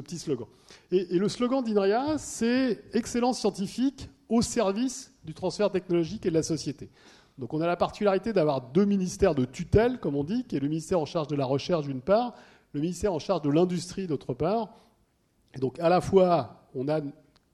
petit 0.00 0.18
slogan. 0.18 0.46
Et, 0.90 1.18
le 1.18 1.28
slogan 1.28 1.62
d'INRIA, 1.62 2.18
c'est 2.18 2.82
excellence 2.92 3.40
scientifique 3.40 4.08
au 4.28 4.42
service 4.42 5.12
du 5.24 5.34
transfert 5.34 5.70
technologique 5.70 6.26
et 6.26 6.30
de 6.30 6.34
la 6.34 6.42
société. 6.42 6.90
Donc 7.38 7.52
on 7.52 7.60
a 7.60 7.66
la 7.66 7.76
particularité 7.76 8.32
d'avoir 8.32 8.60
deux 8.60 8.84
ministères 8.84 9.34
de 9.34 9.44
tutelle, 9.44 9.98
comme 9.98 10.14
on 10.14 10.24
dit, 10.24 10.44
qui 10.44 10.56
est 10.56 10.60
le 10.60 10.68
ministère 10.68 11.00
en 11.00 11.04
charge 11.04 11.28
de 11.28 11.36
la 11.36 11.44
recherche 11.44 11.86
d'une 11.86 12.00
part, 12.00 12.34
le 12.72 12.80
ministère 12.80 13.12
en 13.12 13.18
charge 13.18 13.42
de 13.42 13.50
l'industrie 13.50 14.06
d'autre 14.06 14.34
part. 14.34 14.68
Et 15.54 15.58
donc 15.58 15.78
à 15.80 15.88
la 15.88 16.00
fois, 16.00 16.68
on 16.74 16.88
a 16.88 17.00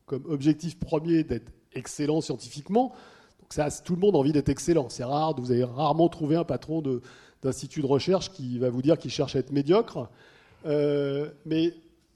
comme 0.07 0.27
objectif 0.27 0.79
premier 0.79 1.25
d'être 1.25 1.53
excellent 1.75 2.21
scientifiquement. 2.21 2.93
Donc 3.41 3.53
ça, 3.53 3.69
tout 3.71 3.95
le 3.95 4.01
monde 4.01 4.15
a 4.15 4.19
envie 4.19 4.33
d'être 4.33 4.49
excellent. 4.49 4.89
C'est 4.89 5.05
rare, 5.05 5.35
vous 5.39 5.53
avez 5.53 5.65
rarement 5.65 6.09
trouvé 6.09 6.37
un 6.37 6.45
patron 6.45 6.83
d'institut 7.43 7.81
de, 7.81 7.87
recherche 7.87 8.31
qui 8.33 8.59
va 8.59 8.71
vous 8.71 8.83
dire 8.83 8.99
qu'il 8.99 9.11
cherche 9.11 9.37
à 9.37 9.39
être 9.39 9.53
médiocre. 9.53 10.09
Euh, 10.67 11.31
mais 11.47 11.75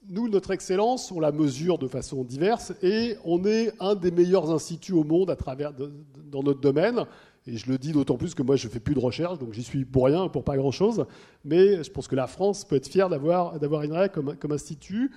nous, 0.09 0.29
notre 0.29 0.51
excellence, 0.51 1.11
on 1.11 1.19
la 1.19 1.31
mesure 1.31 1.77
de 1.77 1.87
façon 1.87 2.23
diverse 2.23 2.73
et 2.83 3.17
on 3.25 3.43
est 3.45 3.73
un 3.79 3.95
des 3.95 4.11
meilleurs 4.11 4.51
instituts 4.51 4.93
au 4.93 5.03
monde 5.03 5.29
à 5.29 5.35
travers 5.35 5.73
dans 5.73 6.43
notre 6.43 6.61
domaine. 6.61 7.05
Et 7.47 7.57
je 7.57 7.69
le 7.69 7.77
dis 7.77 7.91
d'autant 7.91 8.17
plus 8.17 8.33
que 8.33 8.41
moi, 8.41 8.55
je 8.55 8.67
ne 8.67 8.71
fais 8.71 8.79
plus 8.79 8.95
de 8.95 8.99
recherche, 8.99 9.37
donc 9.37 9.53
j'y 9.53 9.63
suis 9.63 9.85
pour 9.85 10.05
rien, 10.05 10.27
pour 10.29 10.43
pas 10.43 10.57
grand-chose. 10.57 11.05
Mais 11.43 11.83
je 11.83 11.91
pense 11.91 12.07
que 12.07 12.15
la 12.15 12.27
France 12.27 12.65
peut 12.65 12.75
être 12.75 12.87
fière 12.87 13.09
d'avoir, 13.09 13.53
INRA 13.61 14.09
comme, 14.09 14.35
comme 14.35 14.51
institut. 14.51 15.11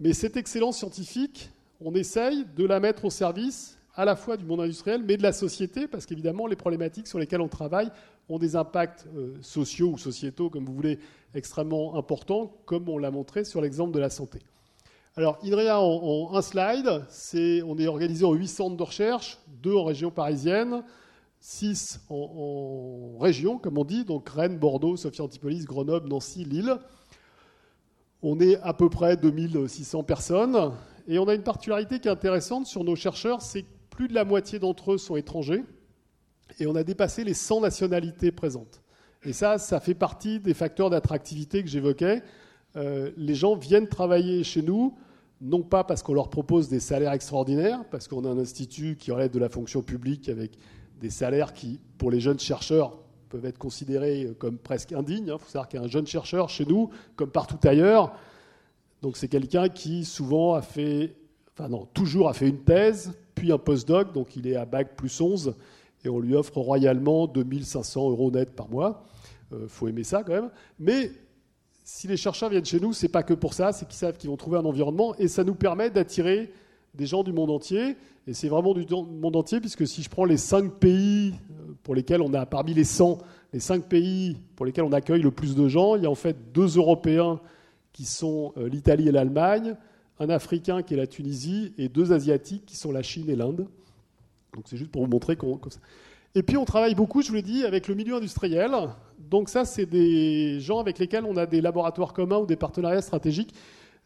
Mais 0.00 0.12
cette 0.12 0.36
excellence 0.36 0.78
scientifique, 0.78 1.50
on 1.84 1.94
essaye 1.94 2.46
de 2.56 2.64
la 2.64 2.80
mettre 2.80 3.04
au 3.04 3.10
service 3.10 3.78
à 3.94 4.04
la 4.04 4.16
fois 4.16 4.36
du 4.36 4.44
monde 4.44 4.62
industriel, 4.62 5.04
mais 5.06 5.16
de 5.16 5.22
la 5.22 5.32
société, 5.32 5.86
parce 5.86 6.06
qu'évidemment, 6.06 6.46
les 6.46 6.56
problématiques 6.56 7.06
sur 7.06 7.18
lesquelles 7.18 7.42
on 7.42 7.48
travaille 7.48 7.90
ont 8.28 8.38
des 8.38 8.56
impacts 8.56 9.06
euh, 9.14 9.36
sociaux 9.42 9.90
ou 9.90 9.98
sociétaux, 9.98 10.50
comme 10.50 10.64
vous 10.64 10.74
voulez, 10.74 10.98
extrêmement 11.34 11.96
importants, 11.96 12.50
comme 12.64 12.88
on 12.88 12.98
l'a 12.98 13.10
montré 13.10 13.44
sur 13.44 13.60
l'exemple 13.60 13.92
de 13.92 14.00
la 14.00 14.10
santé. 14.10 14.40
Alors, 15.14 15.38
INRIA, 15.44 15.78
en, 15.78 16.34
un 16.34 16.42
slide, 16.42 17.04
on 17.64 17.78
est 17.78 17.86
organisé 17.86 18.24
en 18.24 18.32
huit 18.32 18.48
centres 18.48 18.76
de 18.76 18.82
recherche, 18.82 19.38
deux 19.62 19.74
en 19.74 19.84
région 19.84 20.10
parisienne, 20.10 20.82
six 21.38 22.00
en, 22.08 23.18
région, 23.20 23.58
comme 23.58 23.78
on 23.78 23.84
dit, 23.84 24.04
donc 24.04 24.28
Rennes, 24.28 24.58
Bordeaux, 24.58 24.96
Sophia 24.96 25.22
Antipolis, 25.22 25.66
Grenoble, 25.66 26.08
Nancy, 26.08 26.44
Lille. 26.44 26.78
On 28.22 28.40
est 28.40 28.56
à 28.62 28.72
peu 28.72 28.88
près 28.88 29.16
2600 29.16 30.02
personnes. 30.02 30.72
Et 31.06 31.18
on 31.18 31.28
a 31.28 31.34
une 31.34 31.42
particularité 31.42 32.00
qui 32.00 32.08
est 32.08 32.10
intéressante 32.10 32.66
sur 32.66 32.84
nos 32.84 32.96
chercheurs, 32.96 33.42
c'est 33.42 33.62
que 33.62 33.68
plus 33.90 34.08
de 34.08 34.14
la 34.14 34.24
moitié 34.24 34.58
d'entre 34.58 34.92
eux 34.92 34.98
sont 34.98 35.16
étrangers, 35.16 35.62
et 36.58 36.66
on 36.66 36.74
a 36.74 36.82
dépassé 36.82 37.24
les 37.24 37.34
100 37.34 37.60
nationalités 37.60 38.32
présentes. 38.32 38.82
Et 39.24 39.32
ça, 39.32 39.58
ça 39.58 39.80
fait 39.80 39.94
partie 39.94 40.40
des 40.40 40.54
facteurs 40.54 40.90
d'attractivité 40.90 41.62
que 41.62 41.68
j'évoquais. 41.68 42.22
Euh, 42.76 43.10
les 43.16 43.34
gens 43.34 43.56
viennent 43.56 43.88
travailler 43.88 44.44
chez 44.44 44.62
nous, 44.62 44.96
non 45.40 45.62
pas 45.62 45.84
parce 45.84 46.02
qu'on 46.02 46.14
leur 46.14 46.28
propose 46.28 46.68
des 46.68 46.80
salaires 46.80 47.12
extraordinaires, 47.12 47.84
parce 47.90 48.08
qu'on 48.08 48.24
a 48.24 48.28
un 48.28 48.38
institut 48.38 48.96
qui 48.96 49.12
relève 49.12 49.30
de 49.30 49.38
la 49.38 49.48
fonction 49.48 49.82
publique 49.82 50.28
avec 50.28 50.52
des 51.00 51.10
salaires 51.10 51.52
qui, 51.52 51.80
pour 51.98 52.10
les 52.10 52.20
jeunes 52.20 52.38
chercheurs, 52.38 52.98
peuvent 53.28 53.44
être 53.46 53.58
considérés 53.58 54.32
comme 54.38 54.58
presque 54.58 54.92
indignes. 54.92 55.26
Il 55.26 55.38
faut 55.38 55.48
savoir 55.48 55.68
qu'un 55.68 55.88
jeune 55.88 56.06
chercheur 56.06 56.48
chez 56.48 56.64
nous, 56.64 56.90
comme 57.16 57.30
partout 57.30 57.58
ailleurs, 57.66 58.14
donc 59.04 59.18
c'est 59.18 59.28
quelqu'un 59.28 59.68
qui 59.68 60.06
souvent 60.06 60.54
a 60.54 60.62
fait, 60.62 61.14
enfin 61.52 61.68
non, 61.68 61.86
toujours 61.92 62.30
a 62.30 62.32
fait 62.32 62.48
une 62.48 62.62
thèse, 62.64 63.12
puis 63.34 63.52
un 63.52 63.58
postdoc, 63.58 64.14
donc 64.14 64.34
il 64.34 64.46
est 64.46 64.56
à 64.56 64.64
bac 64.64 64.96
plus 64.96 65.20
11, 65.20 65.56
et 66.06 66.08
on 66.08 66.18
lui 66.18 66.34
offre 66.34 66.56
royalement 66.56 67.26
2500 67.26 68.08
euros 68.08 68.30
net 68.30 68.56
par 68.56 68.70
mois. 68.70 69.04
Euh, 69.52 69.66
faut 69.68 69.88
aimer 69.88 70.04
ça 70.04 70.22
quand 70.22 70.32
même. 70.32 70.50
Mais 70.78 71.10
si 71.84 72.08
les 72.08 72.16
chercheurs 72.16 72.48
viennent 72.48 72.64
chez 72.64 72.80
nous, 72.80 72.94
c'est 72.94 73.10
pas 73.10 73.22
que 73.22 73.34
pour 73.34 73.52
ça, 73.52 73.72
c'est 73.72 73.86
qu'ils 73.86 73.98
savent 73.98 74.16
qu'ils 74.16 74.30
vont 74.30 74.38
trouver 74.38 74.56
un 74.56 74.64
environnement, 74.64 75.14
et 75.16 75.28
ça 75.28 75.44
nous 75.44 75.54
permet 75.54 75.90
d'attirer 75.90 76.50
des 76.94 77.04
gens 77.04 77.22
du 77.24 77.32
monde 77.34 77.50
entier. 77.50 77.98
Et 78.26 78.32
c'est 78.32 78.48
vraiment 78.48 78.72
du 78.72 78.86
monde 78.90 79.36
entier, 79.36 79.60
puisque 79.60 79.86
si 79.86 80.02
je 80.02 80.08
prends 80.08 80.24
les 80.24 80.38
5 80.38 80.72
pays 80.76 81.34
euh, 81.50 81.74
pour 81.82 81.94
lesquels 81.94 82.22
on 82.22 82.32
a, 82.32 82.46
parmi 82.46 82.72
les 82.72 82.84
100, 82.84 83.18
les 83.52 83.60
5 83.60 83.84
pays 83.84 84.38
pour 84.56 84.64
lesquels 84.64 84.84
on 84.84 84.92
accueille 84.92 85.20
le 85.20 85.30
plus 85.30 85.54
de 85.54 85.68
gens, 85.68 85.94
il 85.94 86.04
y 86.04 86.06
a 86.06 86.10
en 86.10 86.14
fait 86.14 86.54
deux 86.54 86.78
Européens 86.78 87.38
qui 87.94 88.04
sont 88.04 88.52
euh, 88.58 88.68
l'Italie 88.68 89.08
et 89.08 89.12
l'Allemagne, 89.12 89.76
un 90.18 90.28
Africain 90.28 90.82
qui 90.82 90.92
est 90.92 90.96
la 90.98 91.06
Tunisie, 91.06 91.72
et 91.78 91.88
deux 91.88 92.12
Asiatiques 92.12 92.66
qui 92.66 92.76
sont 92.76 92.92
la 92.92 93.02
Chine 93.02 93.30
et 93.30 93.36
l'Inde. 93.36 93.66
Donc 94.52 94.64
c'est 94.66 94.76
juste 94.76 94.90
pour 94.90 95.02
vous 95.02 95.10
montrer 95.10 95.36
qu'on... 95.36 95.58
Et 96.34 96.42
puis 96.42 96.56
on 96.56 96.64
travaille 96.64 96.96
beaucoup, 96.96 97.22
je 97.22 97.28
vous 97.28 97.36
l'ai 97.36 97.42
dit, 97.42 97.64
avec 97.64 97.86
le 97.88 97.94
milieu 97.94 98.16
industriel. 98.16 98.72
Donc 99.18 99.48
ça, 99.48 99.64
c'est 99.64 99.86
des 99.86 100.58
gens 100.60 100.80
avec 100.80 100.98
lesquels 100.98 101.24
on 101.24 101.36
a 101.36 101.46
des 101.46 101.60
laboratoires 101.60 102.12
communs 102.12 102.38
ou 102.38 102.46
des 102.46 102.56
partenariats 102.56 103.00
stratégiques. 103.00 103.54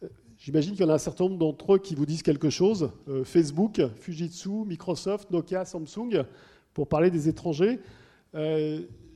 Euh, 0.02 0.08
j'imagine 0.36 0.72
qu'il 0.72 0.82
y 0.82 0.84
en 0.84 0.90
a 0.90 0.94
un 0.94 0.98
certain 0.98 1.24
nombre 1.24 1.38
d'entre 1.38 1.74
eux 1.74 1.78
qui 1.78 1.94
vous 1.94 2.04
disent 2.04 2.22
quelque 2.22 2.50
chose. 2.50 2.90
Euh, 3.08 3.24
Facebook, 3.24 3.80
Fujitsu, 3.96 4.66
Microsoft, 4.66 5.30
Nokia, 5.30 5.64
Samsung, 5.64 6.24
pour 6.74 6.88
parler 6.88 7.10
des 7.10 7.28
étrangers. 7.28 7.80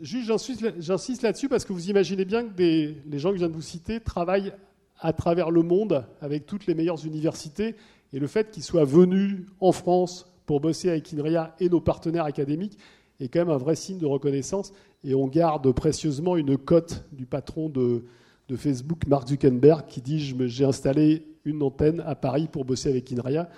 Juste, 0.02 0.30
j'insiste 0.78 1.22
là-dessus 1.22 1.48
parce 1.48 1.64
que 1.64 1.72
vous 1.72 1.88
imaginez 1.88 2.24
bien 2.24 2.44
que 2.44 2.52
les 2.58 3.18
gens 3.18 3.30
que 3.30 3.36
je 3.36 3.40
viens 3.40 3.48
de 3.48 3.54
vous 3.54 3.62
citer 3.62 4.00
travaillent 4.00 4.52
à 5.00 5.12
travers 5.12 5.50
le 5.50 5.62
monde 5.62 6.04
avec 6.20 6.46
toutes 6.46 6.66
les 6.66 6.74
meilleures 6.74 7.04
universités. 7.06 7.74
Et 8.12 8.18
le 8.18 8.26
fait 8.26 8.50
qu'ils 8.50 8.62
soient 8.62 8.84
venus 8.84 9.46
en 9.60 9.72
France 9.72 10.26
pour 10.46 10.60
bosser 10.60 10.90
avec 10.90 11.12
INRIA 11.12 11.54
et 11.60 11.68
nos 11.68 11.80
partenaires 11.80 12.24
académiques 12.24 12.78
est 13.20 13.28
quand 13.28 13.40
même 13.40 13.50
un 13.50 13.58
vrai 13.58 13.76
signe 13.76 13.98
de 13.98 14.06
reconnaissance. 14.06 14.72
Et 15.04 15.14
on 15.14 15.26
garde 15.28 15.70
précieusement 15.72 16.36
une 16.36 16.58
cote 16.58 17.04
du 17.12 17.26
patron 17.26 17.68
de, 17.68 18.04
de 18.48 18.56
Facebook, 18.56 19.06
Mark 19.06 19.28
Zuckerberg, 19.28 19.86
qui 19.86 20.02
dit 20.02 20.18
J'ai 20.20 20.64
installé 20.64 21.26
une 21.44 21.62
antenne 21.62 22.00
à 22.06 22.14
Paris 22.14 22.48
pour 22.50 22.64
bosser 22.64 22.90
avec 22.90 23.10
INRIA. 23.12 23.48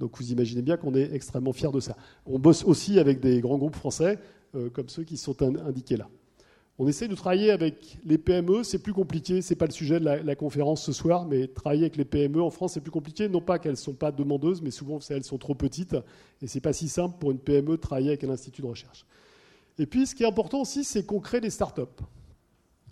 Donc 0.00 0.16
vous 0.18 0.32
imaginez 0.32 0.62
bien 0.62 0.76
qu'on 0.76 0.94
est 0.94 1.12
extrêmement 1.14 1.52
fiers 1.52 1.70
de 1.72 1.80
ça. 1.80 1.96
On 2.26 2.38
bosse 2.38 2.64
aussi 2.64 2.98
avec 2.98 3.20
des 3.20 3.40
grands 3.40 3.58
groupes 3.58 3.76
français. 3.76 4.18
Euh, 4.54 4.70
comme 4.70 4.88
ceux 4.88 5.02
qui 5.02 5.16
sont 5.16 5.42
indiqués 5.42 5.96
là. 5.96 6.08
On 6.78 6.88
essaie 6.88 7.06
de 7.06 7.14
travailler 7.14 7.50
avec 7.50 7.98
les 8.04 8.18
PME, 8.18 8.64
c'est 8.64 8.80
plus 8.80 8.92
compliqué, 8.92 9.42
c'est 9.42 9.54
pas 9.54 9.66
le 9.66 9.72
sujet 9.72 10.00
de 10.00 10.04
la, 10.04 10.34
conférence 10.34 10.82
ce 10.82 10.92
soir, 10.92 11.24
mais 11.24 11.46
travailler 11.46 11.82
avec 11.82 11.96
les 11.96 12.04
PME 12.04 12.42
en 12.42 12.50
France, 12.50 12.72
c'est 12.72 12.80
plus 12.80 12.90
compliqué. 12.90 13.28
Non 13.28 13.40
pas 13.40 13.60
qu'elles 13.60 13.72
ne 13.72 13.76
sont 13.76 13.92
pas 13.92 14.10
demandeuses, 14.10 14.60
mais 14.60 14.72
souvent 14.72 14.98
elles 15.08 15.22
sont 15.22 15.38
trop 15.38 15.54
petites, 15.54 15.96
et 16.42 16.48
c'est 16.48 16.60
pas 16.60 16.72
si 16.72 16.88
simple 16.88 17.16
pour 17.20 17.30
une 17.30 17.38
PME 17.38 17.72
de 17.72 17.76
travailler 17.76 18.08
avec 18.08 18.24
un 18.24 18.30
institut 18.30 18.62
de 18.62 18.66
recherche. 18.66 19.06
Et 19.78 19.86
puis, 19.86 20.06
ce 20.06 20.14
qui 20.16 20.24
est 20.24 20.26
important 20.26 20.62
aussi, 20.62 20.82
c'est 20.82 21.04
qu'on 21.04 21.20
crée 21.20 21.40
des 21.40 21.50
startups. 21.50 21.82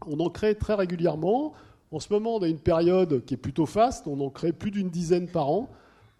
On 0.06 0.18
en 0.20 0.30
crée 0.30 0.54
très 0.56 0.74
régulièrement. 0.74 1.52
En 1.90 1.98
ce 1.98 2.12
moment, 2.12 2.36
on 2.36 2.42
a 2.42 2.48
une 2.48 2.60
période 2.60 3.24
qui 3.24 3.34
est 3.34 3.36
plutôt 3.36 3.66
faste, 3.66 4.06
on 4.06 4.20
en 4.20 4.30
crée 4.30 4.52
plus 4.52 4.70
d'une 4.70 4.90
dizaine 4.90 5.28
par 5.28 5.50
an. 5.50 5.68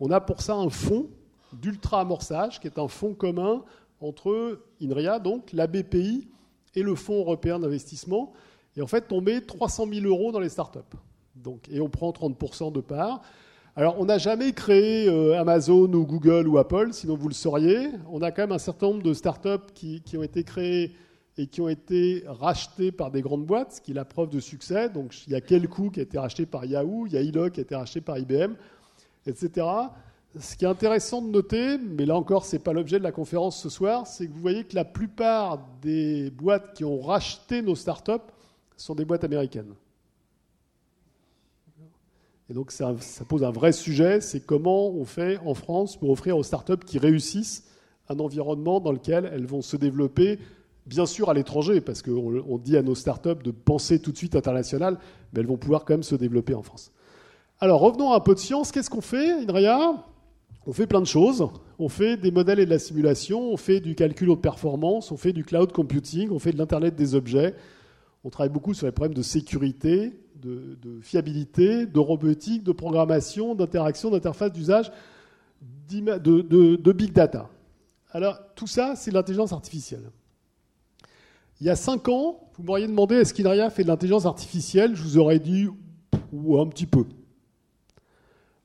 On 0.00 0.10
a 0.10 0.20
pour 0.20 0.42
ça 0.42 0.54
un 0.54 0.68
fonds 0.68 1.06
d'ultra-amorçage, 1.52 2.60
qui 2.60 2.66
est 2.66 2.78
un 2.78 2.88
fonds 2.88 3.14
commun 3.14 3.64
entre 4.04 4.60
INRIA, 4.80 5.18
donc 5.18 5.52
la 5.52 5.66
BPI, 5.66 6.28
et 6.74 6.82
le 6.82 6.94
Fonds 6.94 7.18
européen 7.18 7.58
d'investissement. 7.58 8.32
Et 8.76 8.82
en 8.82 8.86
fait, 8.86 9.12
on 9.12 9.20
met 9.20 9.40
300 9.40 9.86
000 9.92 10.06
euros 10.06 10.32
dans 10.32 10.40
les 10.40 10.48
startups. 10.48 10.78
Donc, 11.36 11.68
et 11.70 11.80
on 11.80 11.88
prend 11.88 12.10
30% 12.10 12.72
de 12.72 12.80
part. 12.80 13.22
Alors, 13.74 13.98
on 13.98 14.04
n'a 14.04 14.18
jamais 14.18 14.52
créé 14.52 15.08
euh, 15.08 15.38
Amazon 15.40 15.90
ou 15.92 16.04
Google 16.04 16.46
ou 16.46 16.58
Apple, 16.58 16.92
sinon 16.92 17.16
vous 17.16 17.28
le 17.28 17.34
sauriez. 17.34 17.88
On 18.10 18.20
a 18.20 18.30
quand 18.30 18.42
même 18.42 18.52
un 18.52 18.58
certain 18.58 18.88
nombre 18.88 19.02
de 19.02 19.14
startups 19.14 19.72
qui, 19.74 20.02
qui 20.02 20.16
ont 20.18 20.22
été 20.22 20.44
créées 20.44 20.94
et 21.38 21.46
qui 21.46 21.62
ont 21.62 21.68
été 21.68 22.24
rachetées 22.26 22.92
par 22.92 23.10
des 23.10 23.22
grandes 23.22 23.46
boîtes, 23.46 23.72
ce 23.72 23.80
qui 23.80 23.92
est 23.92 23.94
la 23.94 24.04
preuve 24.04 24.28
de 24.28 24.40
succès. 24.40 24.90
Donc, 24.90 25.26
il 25.26 25.32
y 25.32 25.36
a 25.36 25.40
Kelku 25.40 25.90
qui 25.90 26.00
a 26.00 26.02
été 26.02 26.18
racheté 26.18 26.44
par 26.44 26.66
Yahoo, 26.66 27.06
il 27.06 27.14
y 27.14 27.16
a 27.16 27.22
Elo 27.22 27.48
qui 27.48 27.60
a 27.60 27.62
été 27.62 27.74
racheté 27.74 28.02
par 28.02 28.18
IBM, 28.18 28.54
etc. 29.26 29.66
Ce 30.38 30.56
qui 30.56 30.64
est 30.64 30.68
intéressant 30.68 31.20
de 31.20 31.28
noter, 31.28 31.76
mais 31.76 32.06
là 32.06 32.16
encore, 32.16 32.46
ce 32.46 32.56
n'est 32.56 32.62
pas 32.62 32.72
l'objet 32.72 32.98
de 32.98 33.04
la 33.04 33.12
conférence 33.12 33.60
ce 33.60 33.68
soir, 33.68 34.06
c'est 34.06 34.26
que 34.26 34.32
vous 34.32 34.40
voyez 34.40 34.64
que 34.64 34.74
la 34.74 34.86
plupart 34.86 35.60
des 35.82 36.30
boîtes 36.30 36.72
qui 36.74 36.84
ont 36.84 37.00
racheté 37.00 37.60
nos 37.60 37.74
startups 37.74 38.12
sont 38.78 38.94
des 38.94 39.04
boîtes 39.04 39.24
américaines. 39.24 39.74
Et 42.48 42.54
donc 42.54 42.70
ça, 42.70 42.94
pose 43.28 43.44
un 43.44 43.50
vrai 43.50 43.72
sujet, 43.72 44.22
c'est 44.22 44.40
comment 44.40 44.88
on 44.88 45.04
fait 45.04 45.38
en 45.44 45.52
France 45.52 45.98
pour 45.98 46.08
offrir 46.08 46.38
aux 46.38 46.42
startups 46.42 46.84
qui 46.84 46.98
réussissent 46.98 47.66
un 48.08 48.18
environnement 48.18 48.80
dans 48.80 48.92
lequel 48.92 49.30
elles 49.32 49.46
vont 49.46 49.62
se 49.62 49.76
développer, 49.76 50.38
bien 50.86 51.04
sûr 51.04 51.28
à 51.28 51.34
l'étranger, 51.34 51.82
parce 51.82 52.00
qu'on 52.00 52.58
dit 52.58 52.78
à 52.78 52.82
nos 52.82 52.94
startups 52.94 53.42
de 53.42 53.50
penser 53.50 54.00
tout 54.00 54.12
de 54.12 54.16
suite 54.16 54.34
international, 54.34 54.98
mais 55.32 55.40
elles 55.40 55.46
vont 55.46 55.58
pouvoir 55.58 55.84
quand 55.84 55.92
même 55.94 56.02
se 56.02 56.14
développer 56.14 56.54
en 56.54 56.62
France. 56.62 56.90
Alors 57.60 57.80
revenons 57.80 58.12
à 58.12 58.16
un 58.16 58.20
peu 58.20 58.34
de 58.34 58.40
science. 58.40 58.72
Qu'est-ce 58.72 58.90
qu'on 58.90 59.02
fait, 59.02 59.30
Indria 59.30 60.02
on 60.66 60.72
fait 60.72 60.86
plein 60.86 61.00
de 61.00 61.06
choses. 61.06 61.48
On 61.78 61.88
fait 61.88 62.16
des 62.16 62.30
modèles 62.30 62.60
et 62.60 62.64
de 62.64 62.70
la 62.70 62.78
simulation, 62.78 63.52
on 63.52 63.56
fait 63.56 63.80
du 63.80 63.94
calcul 63.94 64.30
haute 64.30 64.42
performance, 64.42 65.10
on 65.10 65.16
fait 65.16 65.32
du 65.32 65.44
cloud 65.44 65.72
computing, 65.72 66.30
on 66.30 66.38
fait 66.38 66.52
de 66.52 66.58
l'Internet 66.58 66.94
des 66.94 67.14
objets. 67.14 67.54
On 68.24 68.30
travaille 68.30 68.52
beaucoup 68.52 68.72
sur 68.72 68.86
les 68.86 68.92
problèmes 68.92 69.14
de 69.14 69.22
sécurité, 69.22 70.12
de, 70.36 71.00
fiabilité, 71.00 71.86
de 71.86 71.98
robotique, 71.98 72.62
de 72.62 72.72
programmation, 72.72 73.54
d'interaction, 73.54 74.10
d'interface 74.10 74.52
d'usage, 74.52 74.92
de, 75.90 76.92
big 76.92 77.12
data. 77.12 77.48
Alors 78.12 78.38
tout 78.54 78.66
ça, 78.66 78.94
c'est 78.94 79.10
l'intelligence 79.10 79.52
artificielle. 79.52 80.10
Il 81.60 81.66
y 81.66 81.70
a 81.70 81.76
cinq 81.76 82.08
ans, 82.08 82.50
vous 82.56 82.64
m'auriez 82.64 82.86
demandé 82.86 83.16
est-ce 83.16 83.34
qu'Inria 83.34 83.70
fait 83.70 83.82
de 83.82 83.88
l'intelligence 83.88 84.26
artificielle? 84.26 84.94
Je 84.94 85.02
vous 85.02 85.18
aurais 85.18 85.38
dit 85.38 85.68
un 86.12 86.66
petit 86.66 86.86
peu. 86.86 87.04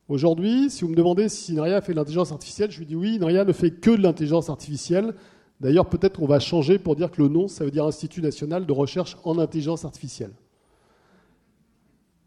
Aujourd'hui, 0.08 0.70
si 0.70 0.84
vous 0.84 0.90
me 0.90 0.96
demandez 0.96 1.28
si 1.28 1.58
Inria 1.58 1.82
fait 1.82 1.92
de 1.92 1.98
l'intelligence 1.98 2.32
artificielle, 2.32 2.70
je 2.70 2.78
lui 2.78 2.86
dis 2.86 2.96
oui, 2.96 3.18
Inria 3.20 3.44
ne 3.44 3.52
fait 3.52 3.70
que 3.70 3.90
de 3.90 4.02
l'intelligence 4.02 4.48
artificielle. 4.48 5.14
D'ailleurs, 5.60 5.88
peut-être 5.88 6.18
qu'on 6.18 6.26
va 6.26 6.40
changer 6.40 6.78
pour 6.78 6.96
dire 6.96 7.10
que 7.10 7.20
le 7.20 7.28
nom, 7.28 7.46
ça 7.46 7.64
veut 7.64 7.70
dire 7.70 7.84
Institut 7.84 8.22
national 8.22 8.64
de 8.64 8.72
recherche 8.72 9.18
en 9.24 9.38
intelligence 9.38 9.84
artificielle. 9.84 10.32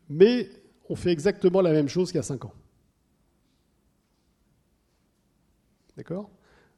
Mais 0.09 0.47
on 0.89 0.95
fait 0.95 1.11
exactement 1.11 1.61
la 1.61 1.71
même 1.71 1.87
chose 1.87 2.09
qu'il 2.09 2.17
y 2.17 2.19
a 2.19 2.23
5 2.23 2.45
ans. 2.45 2.53
D'accord? 5.97 6.29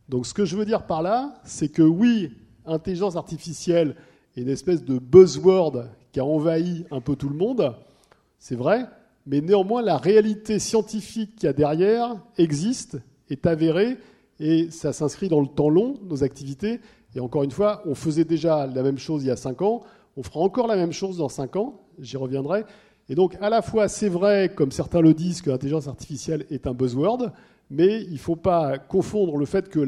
Donc 0.08 0.26
ce 0.26 0.34
que 0.34 0.46
je 0.46 0.56
veux 0.56 0.66
dire 0.66 0.86
par 0.86 1.02
là, 1.02 1.42
c'est 1.44 1.70
que 1.70 1.82
oui, 1.82 2.32
intelligence 2.66 3.18
artificielle 3.18 3.96
est 4.38 4.42
une 4.42 4.50
espèce 4.50 4.84
de 4.84 5.00
buzzword 5.00 5.90
qui 6.14 6.20
a 6.20 6.26
envahi 6.26 6.86
un 6.92 7.02
peu 7.02 7.16
tout 7.16 7.30
le 7.30 7.36
monde, 7.36 7.76
c'est 8.38 8.56
vrai, 8.56 8.88
mais 9.26 9.42
néanmoins 9.42 9.82
la 9.82 9.98
réalité 9.98 10.60
scientifique 10.60 11.36
qu'il 11.36 11.46
y 11.46 11.50
a 11.50 11.54
derrière 11.54 12.16
existe, 12.38 12.98
est 13.30 13.46
avérée, 13.46 13.98
et 14.40 14.70
ça 14.72 14.94
s'inscrit 14.94 15.30
dans 15.30 15.42
le 15.42 15.48
temps 15.48 15.70
long, 15.70 16.00
nos 16.04 16.24
activités. 16.24 16.80
Et 17.16 17.20
encore 17.20 17.44
une 17.44 17.52
fois, 17.52 17.84
on 17.86 17.96
faisait 17.96 18.26
déjà 18.26 18.68
la 18.68 18.84
même 18.84 18.98
chose 18.98 19.24
il 19.24 19.28
y 19.28 19.32
a 19.32 19.36
cinq 19.36 19.62
ans, 19.62 19.82
on 20.18 20.24
fera 20.24 20.40
encore 20.40 20.68
la 20.68 20.76
même 20.76 20.92
chose 20.92 21.18
dans 21.18 21.30
cinq 21.30 21.56
ans, 21.56 21.80
j'y 22.00 22.18
reviendrai. 22.18 22.66
Et 23.10 23.16
donc 23.16 23.38
à 23.42 23.50
la 23.50 23.62
fois 23.62 23.88
c'est 23.88 24.10
vrai, 24.10 24.52
comme 24.54 24.72
certains 24.72 25.02
le 25.02 25.14
disent, 25.14 25.42
que 25.42 25.50
l'intelligence 25.50 25.88
artificielle 25.88 26.46
est 26.50 26.68
un 26.68 26.74
buzzword, 26.74 27.32
mais 27.70 28.02
il 28.04 28.14
ne 28.14 28.18
faut 28.18 28.36
pas 28.36 28.78
confondre 28.78 29.38
le 29.38 29.46
fait 29.46 29.70
que 29.70 29.80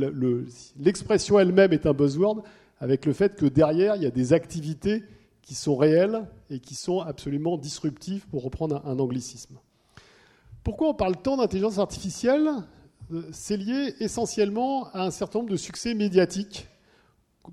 l'expression 0.80 1.40
elle-même 1.40 1.74
est 1.74 1.86
un 1.86 1.94
buzzword 1.94 2.44
avec 2.80 3.06
le 3.06 3.14
fait 3.14 3.36
que 3.36 3.46
derrière, 3.46 3.96
il 3.96 4.04
y 4.04 4.06
a 4.06 4.12
des 4.12 4.34
activités 4.34 5.04
qui 5.46 5.54
sont 5.54 5.76
réels 5.76 6.28
et 6.50 6.60
qui 6.60 6.76
sont 6.76 7.00
absolument 7.00 7.58
disruptifs, 7.58 8.26
pour 8.26 8.44
reprendre 8.44 8.82
un, 8.86 9.00
anglicisme. 9.00 9.58
Pourquoi 10.64 10.90
on 10.90 10.94
parle 10.96 11.16
tant 11.16 11.38
d'intelligence 11.38 11.78
artificielle? 11.78 12.50
Euh, 13.14 13.22
C'est 13.32 13.56
lié 13.56 13.94
essentiellement 14.00 14.90
à 14.92 15.04
un 15.04 15.12
certain 15.12 15.40
nombre 15.40 15.52
de 15.52 15.58
succès 15.58 15.94
médiatiques 15.94 16.68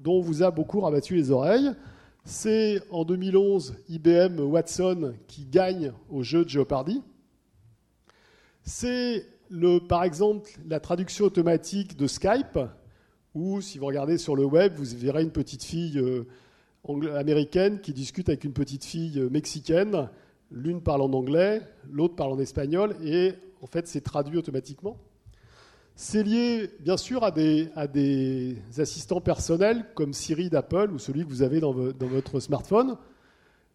dont 0.00 0.14
on 0.14 0.20
vous 0.22 0.42
a 0.42 0.50
beaucoup 0.50 0.80
rabattu 0.80 1.14
les 1.14 1.30
oreilles. 1.30 1.70
C'est 2.24 2.82
en 2.90 3.04
2011 3.04 3.74
IBM 3.90 4.40
Watson 4.40 5.14
qui 5.28 5.44
gagne 5.44 5.92
au 6.08 6.22
jeu 6.22 6.44
de 6.44 6.48
Jeopardy. 6.48 7.02
C'est 8.64 9.26
par 9.86 10.04
exemple 10.04 10.50
la 10.66 10.80
traduction 10.80 11.26
automatique 11.26 11.96
de 11.98 12.06
Skype, 12.06 12.58
où 13.34 13.60
si 13.60 13.76
vous 13.76 13.84
regardez 13.84 14.16
sur 14.16 14.34
le 14.34 14.46
web, 14.46 14.76
vous 14.76 14.96
verrez 14.96 15.22
une 15.22 15.30
petite 15.30 15.62
fille 15.62 15.98
euh, 15.98 16.26
américaine 17.14 17.80
qui 17.80 17.92
discute 17.92 18.28
avec 18.28 18.44
une 18.44 18.52
petite 18.52 18.84
fille 18.84 19.18
euh, 19.18 19.28
mexicaine. 19.30 20.08
L'une 20.50 20.82
parle 20.82 21.02
en 21.02 21.12
anglais, 21.12 21.62
l'autre 21.90 22.14
parle 22.14 22.32
en 22.32 22.38
espagnol, 22.38 22.94
et 23.02 23.32
en 23.62 23.66
fait, 23.66 23.86
c'est 23.86 24.02
traduit 24.02 24.36
automatiquement. 24.36 24.98
C'est 25.94 26.22
lié, 26.22 26.70
bien 26.80 26.96
sûr, 26.96 27.22
à 27.22 27.30
des, 27.30 28.56
assistants 28.78 29.20
personnels 29.20 29.84
comme 29.94 30.12
Siri 30.12 30.50
d'Apple 30.50 30.90
ou 30.92 30.98
celui 30.98 31.24
que 31.24 31.28
vous 31.28 31.42
avez 31.42 31.60
dans, 31.60 31.72
votre 31.72 32.40
smartphone. 32.40 32.96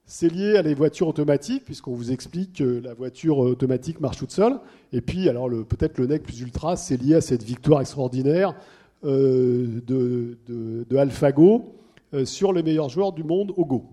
C'est 0.06 0.30
lié 0.30 0.58
à 0.58 0.62
les 0.62 0.74
voitures 0.74 1.08
automatiques, 1.08 1.65
puisqu'on 1.65 1.93
vous 1.93 2.12
explique 2.12 2.58
que 2.58 2.82
la 2.84 2.93
voiture 2.93 3.39
automatique 3.39 4.00
marche 4.00 4.17
toute 4.17 4.32
seule. 4.32 4.60
Et 4.93 5.02
puis, 5.02 5.30
alors 5.30 5.50
peut-être 5.50 5.98
le 5.98 6.08
nec 6.08 6.24
plus 6.24 6.41
ultra, 6.41 6.76
c'est 6.76 6.98
lié 6.98 7.15
à 7.15 7.22
cette 7.22 7.43
victoire 7.43 7.82
extraordinaire 7.82 8.56
euh, 9.04 9.82
de, 9.86 10.38
de, 10.48 10.86
de 10.89 10.98
AlphaGo, 10.98 11.54
euh, 11.56 11.87
sur 12.26 12.54
les 12.54 12.63
meilleurs 12.63 12.89
joueurs 12.89 13.12
du 13.12 13.24
monde 13.24 13.54
au 13.58 13.65
Go. 13.65 13.89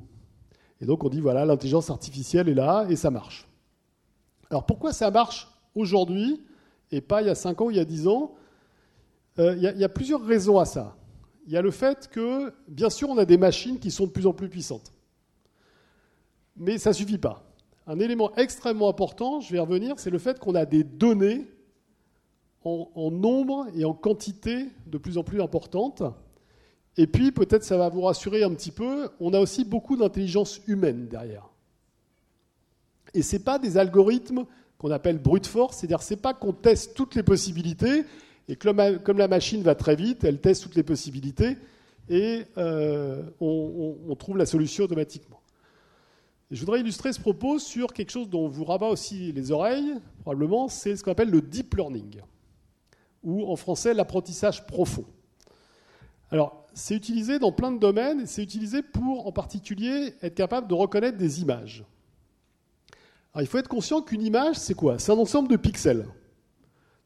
Et 0.80 0.86
donc 0.86 1.04
on 1.04 1.08
dit 1.08 1.20
voilà, 1.20 1.44
l'intelligence 1.44 1.90
artificielle 1.90 2.48
est 2.48 2.54
là 2.54 2.86
et 2.88 2.96
ça 2.96 3.10
marche. 3.10 3.48
Alors 4.50 4.66
pourquoi 4.66 4.92
ça 4.92 5.10
marche 5.10 5.48
aujourd'hui 5.74 6.42
et 6.90 7.00
pas 7.00 7.22
il 7.22 7.26
y 7.26 7.30
a 7.30 7.34
5 7.34 7.60
ans 7.60 7.66
ou 7.66 7.70
il 7.70 7.76
y 7.76 7.80
a 7.80 7.84
10 7.84 8.08
ans? 8.08 8.34
Euh, 9.38 9.56
il 9.56 9.62
y, 9.62 9.84
a 9.84 9.88
plusieurs 9.88 10.24
raisons 10.24 10.58
à 10.58 10.64
ça. 10.64 10.96
Il 11.46 11.52
y 11.52 11.56
a 11.56 11.62
le 11.62 11.72
fait 11.72 12.08
que, 12.08 12.52
bien 12.68 12.88
sûr, 12.88 13.10
on 13.10 13.18
a 13.18 13.24
des 13.24 13.36
machines 13.36 13.80
qui 13.80 13.90
sont 13.90 14.06
de 14.06 14.12
plus 14.12 14.26
en 14.26 14.32
plus 14.32 14.48
puissantes. 14.48 14.92
Mais 16.56 16.78
ça 16.78 16.90
ne 16.90 16.94
suffit 16.94 17.18
pas. 17.18 17.42
Un 17.86 17.98
élément 17.98 18.34
extrêmement 18.36 18.88
important, 18.88 19.40
je 19.40 19.52
vais 19.52 19.58
revenir, 19.58 19.98
c'est 19.98 20.10
le 20.10 20.18
fait 20.18 20.38
qu'on 20.38 20.54
a 20.54 20.64
des 20.64 20.84
données 20.84 21.46
en, 22.62 23.10
nombre 23.10 23.66
et 23.74 23.84
en 23.84 23.92
quantité 23.92 24.68
de 24.86 24.96
plus 24.96 25.18
en 25.18 25.24
plus 25.24 25.42
importantes. 25.42 26.02
Et 26.96 27.06
puis, 27.06 27.32
peut-être 27.32 27.64
ça 27.64 27.76
va 27.76 27.88
vous 27.88 28.02
rassurer 28.02 28.44
un 28.44 28.54
petit 28.54 28.70
peu, 28.70 29.08
on 29.20 29.32
a 29.32 29.40
aussi 29.40 29.64
beaucoup 29.64 29.96
d'intelligence 29.96 30.60
humaine 30.66 31.08
derrière. 31.08 31.48
Et 33.14 33.22
ce 33.22 33.36
pas 33.36 33.58
des 33.58 33.78
algorithmes 33.78 34.44
qu'on 34.78 34.90
appelle 34.90 35.18
brute 35.18 35.46
force, 35.46 35.78
c'est-à-dire 35.78 36.02
c'est 36.02 36.16
pas 36.16 36.34
qu'on 36.34 36.52
teste 36.52 36.94
toutes 36.94 37.14
les 37.14 37.22
possibilités, 37.22 38.04
et 38.48 38.56
comme, 38.56 38.98
comme 39.02 39.18
la 39.18 39.28
machine 39.28 39.62
va 39.62 39.74
très 39.74 39.96
vite, 39.96 40.24
elle 40.24 40.40
teste 40.40 40.62
toutes 40.62 40.74
les 40.76 40.82
possibilités, 40.82 41.56
et 42.08 42.42
euh, 42.58 43.22
on, 43.40 44.14
trouve 44.16 44.36
la 44.36 44.46
solution 44.46 44.84
automatiquement. 44.84 45.40
je 46.50 46.60
voudrais 46.60 46.80
illustrer 46.80 47.12
ce 47.12 47.20
propos 47.20 47.58
sur 47.58 47.92
quelque 47.92 48.10
chose 48.10 48.28
dont 48.28 48.46
vous 48.46 48.64
rabat 48.64 48.88
aussi 48.88 49.32
les 49.32 49.50
oreilles, 49.50 49.94
probablement, 50.20 50.68
c'est 50.68 50.96
ce 50.96 51.02
qu'on 51.02 51.12
appelle 51.12 51.30
le 51.30 51.40
deep 51.40 51.74
learning, 51.74 52.20
ou 53.22 53.50
en 53.50 53.56
français 53.56 53.94
l'apprentissage 53.94 54.66
profond. 54.66 55.06
Alors, 56.30 56.63
c'est 56.74 56.94
utilisé 56.94 57.38
dans 57.38 57.52
plein 57.52 57.72
de 57.72 57.78
domaines 57.78 58.26
c'est 58.26 58.42
utilisé 58.42 58.82
pour, 58.82 59.26
en 59.26 59.32
particulier, 59.32 60.14
être 60.22 60.34
capable 60.34 60.68
de 60.68 60.74
reconnaître 60.74 61.16
des 61.16 61.40
images. 61.40 61.84
Alors, 63.32 63.42
il 63.42 63.46
faut 63.46 63.58
être 63.58 63.68
conscient 63.68 64.02
qu'une 64.02 64.22
image, 64.22 64.56
c'est 64.56 64.74
quoi? 64.74 64.98
C'est 64.98 65.10
un 65.10 65.18
ensemble 65.18 65.48
de 65.48 65.56
pixels. 65.56 66.06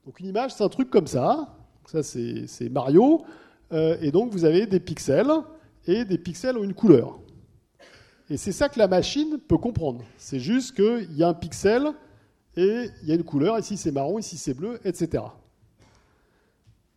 Donc, 0.05 0.21
une 0.21 0.27
image, 0.27 0.53
c'est 0.55 0.65
un 0.65 0.69
truc 0.69 0.91
comme 0.91 1.07
ça. 1.07 1.55
Ça, 1.87 2.03
c'est 2.03 2.69
Mario. 2.71 3.25
Euh, 3.73 3.97
et 4.01 4.11
donc, 4.11 4.33
vous 4.33 4.45
avez 4.45 4.67
des 4.67 4.81
pixels 4.81 5.31
et 5.87 6.05
des 6.05 6.19
pixels 6.19 6.59
ont 6.59 6.65
une 6.65 6.75
couleur. 6.75 7.19
Et 8.31 8.37
c'est 8.37 8.53
ça 8.53 8.69
que 8.69 8.79
la 8.79 8.89
machine 8.89 9.39
peut 9.39 9.57
comprendre. 9.57 10.05
C'est 10.19 10.41
juste 10.41 10.75
qu'il 10.75 11.17
y 11.17 11.23
a 11.23 11.29
un 11.29 11.35
pixel 11.35 11.93
et 12.57 12.91
il 13.03 13.09
y 13.09 13.13
a 13.13 13.15
une 13.15 13.25
couleur, 13.25 13.59
ici 13.59 13.77
c'est 13.77 13.93
marron, 13.93 14.19
ici 14.19 14.37
c'est 14.37 14.53
bleu, 14.53 14.81
etc. 14.85 15.25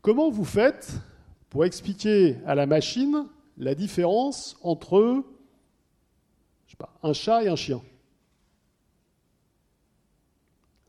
Comment 0.02 0.30
vous 0.30 0.44
faites 0.44 0.92
pour 1.52 1.66
expliquer 1.66 2.38
à 2.48 2.56
la 2.56 2.66
machine 2.66 3.28
la 3.58 3.76
différence 3.76 4.58
entre 4.64 5.24
un 7.04 7.14
chat 7.14 7.44
et 7.44 7.50
un 7.50 7.58
chien 7.58 7.82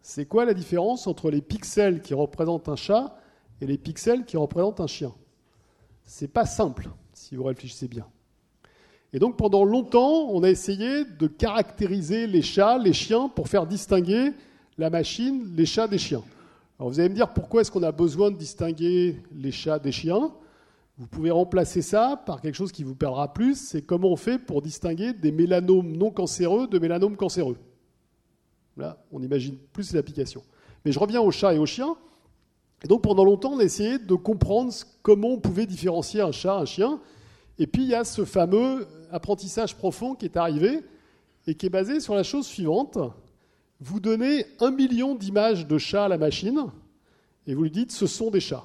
C'est 0.01 0.25
quoi 0.25 0.45
la 0.45 0.55
différence 0.55 1.07
entre 1.07 1.31
les 1.31 1.43
pixels 1.43 2.01
qui 2.01 2.15
représentent 2.15 2.69
un 2.69 2.77
chat 2.77 3.19
et 3.61 3.67
les 3.67 3.77
pixels 3.77 4.25
qui 4.25 4.37
représentent 4.37 4.81
un 4.81 4.87
chien? 4.87 5.13
C'est 6.05 6.33
pas 6.33 6.47
simple, 6.47 6.89
si 7.13 7.35
vous 7.35 7.45
réfléchissez 7.45 7.89
bien. 7.89 8.07
Et 9.13 9.19
donc 9.19 9.37
pendant 9.37 9.65
longtemps, 9.65 10.29
on 10.31 10.45
a 10.45 10.49
essayé 10.49 11.05
de 11.05 11.27
caractériser 11.27 12.29
les 12.29 12.43
chats, 12.43 12.79
les 12.79 12.93
chiens, 12.93 13.29
pour 13.29 13.49
faire 13.49 13.67
distinguer 13.67 14.33
la 14.79 14.91
machine, 14.91 15.55
les 15.57 15.67
chats 15.67 15.89
des 15.89 15.99
chiens. 15.99 16.23
Alors 16.79 16.91
vous 16.91 17.01
allez 17.01 17.09
me 17.09 17.17
dire 17.17 17.33
pourquoi 17.33 17.63
est-ce 17.63 17.71
qu'on 17.71 17.83
a 17.83 17.93
besoin 17.93 18.31
de 18.31 18.37
distinguer 18.37 19.17
les 19.35 19.51
chats 19.51 19.81
des 19.81 19.93
chiens? 19.93 20.33
Vous 20.99 21.07
pouvez 21.07 21.31
remplacer 21.31 21.83
ça 21.83 22.23
par 22.27 22.41
quelque 22.41 22.55
chose 22.55 22.73
qui 22.73 22.85
vous 22.85 22.95
perdra 22.95 23.33
plus, 23.33 23.57
c'est 23.57 23.83
comment 23.83 24.09
on 24.09 24.17
fait 24.17 24.39
pour 24.39 24.61
distinguer 24.61 25.13
des 25.13 25.33
mélanomes 25.33 25.97
non 25.97 26.11
cancéreux 26.11 26.67
de 26.69 26.79
mélanomes 26.79 27.17
cancéreux. 27.17 27.57
Là, 28.77 29.03
on 29.11 29.23
imagine 29.23 29.57
plus 29.73 29.93
l'application. 29.95 30.43
Mais 30.85 30.93
je 30.93 30.99
reviens 30.99 31.21
aux 31.21 31.31
chats 31.31 31.55
et 31.55 31.59
aux 31.59 31.67
chiens. 31.67 31.97
Et 32.85 32.89
donc 32.89 33.03
pendant 33.03 33.25
longtemps, 33.25 33.53
on 33.53 33.59
a 33.59 33.65
essayé 33.65 33.99
de 33.99 34.15
comprendre 34.15 34.73
comment 35.03 35.29
on 35.29 35.39
pouvait 35.39 35.67
différencier 35.67 36.21
un 36.21 36.33
chat, 36.33 36.57
un 36.57 36.65
chien. 36.65 37.01
Et 37.59 37.67
puis 37.67 37.83
il 37.83 37.89
y 37.89 37.95
a 37.95 38.05
ce 38.05 38.25
fameux 38.25 38.87
apprentissage 39.11 39.77
profond 39.77 40.15
qui 40.15 40.27
est 40.27 40.37
arrivé 40.37 40.81
et 41.47 41.55
qui 41.55 41.67
est 41.67 41.71
basé 41.71 42.01
sur 42.01 42.15
la 42.15 42.23
chose 42.23 42.47
suivante. 42.47 42.99
Vous 43.81 44.01
donnez 44.01 44.47
un 44.61 44.71
million 44.71 45.15
d'images 45.15 45.67
de 45.67 45.79
chats 45.79 46.05
à 46.05 46.09
la 46.09 46.19
machine 46.19 46.67
et 47.47 47.55
vous 47.55 47.65
lui 47.65 47.71
dites 47.71 47.93
ce 47.93 48.07
sont 48.07 48.31
des 48.31 48.41
chats. 48.41 48.65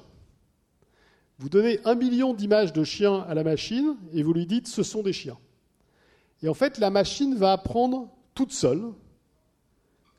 Vous 1.38 1.48
donnez 1.48 1.78
un 1.84 1.94
million 1.94 2.34
d'images 2.34 2.72
de 2.72 2.82
chiens 2.82 3.24
à 3.28 3.34
la 3.34 3.44
machine 3.44 3.96
et 4.12 4.22
vous 4.22 4.32
lui 4.32 4.46
dites 4.46 4.66
ce 4.66 4.82
sont 4.82 5.02
des 5.02 5.12
chiens. 5.12 5.38
Et 6.42 6.48
en 6.48 6.54
fait, 6.54 6.78
la 6.78 6.90
machine 6.90 7.34
va 7.36 7.52
apprendre 7.52 8.08
toute 8.34 8.52
seule 8.52 8.92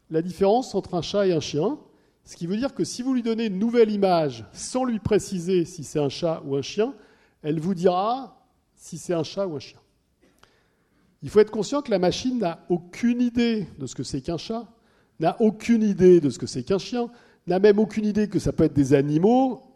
la 0.09 0.21
différence 0.21 0.75
entre 0.75 0.95
un 0.95 1.01
chat 1.01 1.27
et 1.27 1.33
un 1.33 1.39
chien, 1.39 1.77
ce 2.23 2.35
qui 2.35 2.47
veut 2.47 2.57
dire 2.57 2.73
que 2.73 2.83
si 2.83 3.01
vous 3.01 3.13
lui 3.13 3.21
donnez 3.21 3.45
une 3.45 3.59
nouvelle 3.59 3.91
image 3.91 4.45
sans 4.53 4.83
lui 4.83 4.99
préciser 4.99 5.65
si 5.65 5.83
c'est 5.83 5.99
un 5.99 6.09
chat 6.09 6.41
ou 6.45 6.55
un 6.55 6.61
chien, 6.61 6.93
elle 7.41 7.59
vous 7.59 7.73
dira 7.73 8.45
si 8.75 8.97
c'est 8.97 9.13
un 9.13 9.23
chat 9.23 9.45
ou 9.45 9.55
un 9.55 9.59
chien. 9.59 9.79
Il 11.21 11.29
faut 11.29 11.39
être 11.39 11.51
conscient 11.51 11.81
que 11.81 11.91
la 11.91 11.99
machine 11.99 12.39
n'a 12.39 12.65
aucune 12.69 13.21
idée 13.21 13.67
de 13.77 13.85
ce 13.85 13.95
que 13.95 14.03
c'est 14.03 14.21
qu'un 14.21 14.37
chat, 14.37 14.67
n'a 15.19 15.39
aucune 15.41 15.83
idée 15.83 16.21
de 16.21 16.29
ce 16.29 16.39
que 16.39 16.47
c'est 16.47 16.63
qu'un 16.63 16.77
chien, 16.77 17.09
n'a 17.45 17.59
même 17.59 17.77
aucune 17.77 18.05
idée 18.05 18.29
que 18.29 18.39
ça 18.39 18.53
peut 18.53 18.63
être 18.63 18.73
des 18.73 18.93
animaux, 18.93 19.68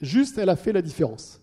juste 0.00 0.38
elle 0.38 0.48
a 0.48 0.56
fait 0.56 0.72
la 0.72 0.82
différence. 0.82 1.40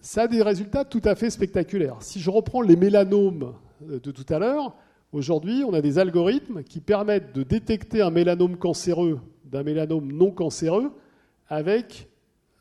Ça 0.00 0.22
a 0.22 0.28
des 0.28 0.42
résultats 0.42 0.84
tout 0.84 1.02
à 1.04 1.14
fait 1.14 1.30
spectaculaires. 1.30 1.96
Si 2.00 2.20
je 2.20 2.30
reprends 2.30 2.60
les 2.60 2.76
mélanomes 2.76 3.54
de 3.80 4.10
tout 4.10 4.26
à 4.28 4.38
l'heure, 4.38 4.74
aujourd'hui 5.12 5.64
on 5.64 5.72
a 5.72 5.80
des 5.80 5.98
algorithmes 5.98 6.62
qui 6.62 6.80
permettent 6.80 7.34
de 7.34 7.42
détecter 7.42 8.02
un 8.02 8.10
mélanome 8.10 8.56
cancéreux 8.56 9.20
d'un 9.54 9.62
mélanome 9.62 10.10
non 10.10 10.32
cancéreux 10.32 10.92
avec 11.48 12.08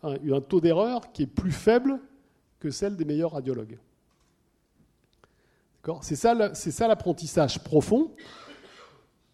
un, 0.04 0.42
taux 0.42 0.62
d'erreur 0.62 1.12
qui 1.12 1.24
est 1.24 1.28
plus 1.28 1.52
faible 1.52 2.00
que 2.60 2.70
celle 2.70 2.96
des 2.96 3.06
meilleurs 3.06 3.32
radiologues. 3.32 3.80
C'est 6.02 6.16
ça 6.16 6.88
l'apprentissage 6.88 7.64
profond. 7.64 8.12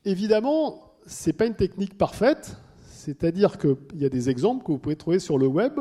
Évidemment, 0.05 0.93
ce 1.05 1.29
n'est 1.29 1.33
pas 1.33 1.45
une 1.45 1.55
technique 1.55 1.97
parfaite, 1.97 2.55
c'est-à-dire 2.99 3.57
qu'il 3.57 3.77
y 3.95 4.05
a 4.05 4.09
des 4.09 4.29
exemples 4.29 4.65
que 4.65 4.71
vous 4.73 4.77
pouvez 4.77 4.97
trouver 4.97 5.19
sur 5.19 5.37
le 5.37 5.47
web 5.47 5.79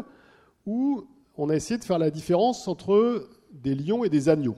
où 0.67 1.05
on 1.37 1.51
a 1.51 1.57
essayé 1.57 1.79
de 1.79 1.85
faire 1.85 1.99
la 1.99 2.11
différence 2.11 2.69
entre 2.69 3.29
des 3.51 3.75
lions 3.75 4.05
et 4.05 4.09
des 4.09 4.29
agneaux. 4.29 4.57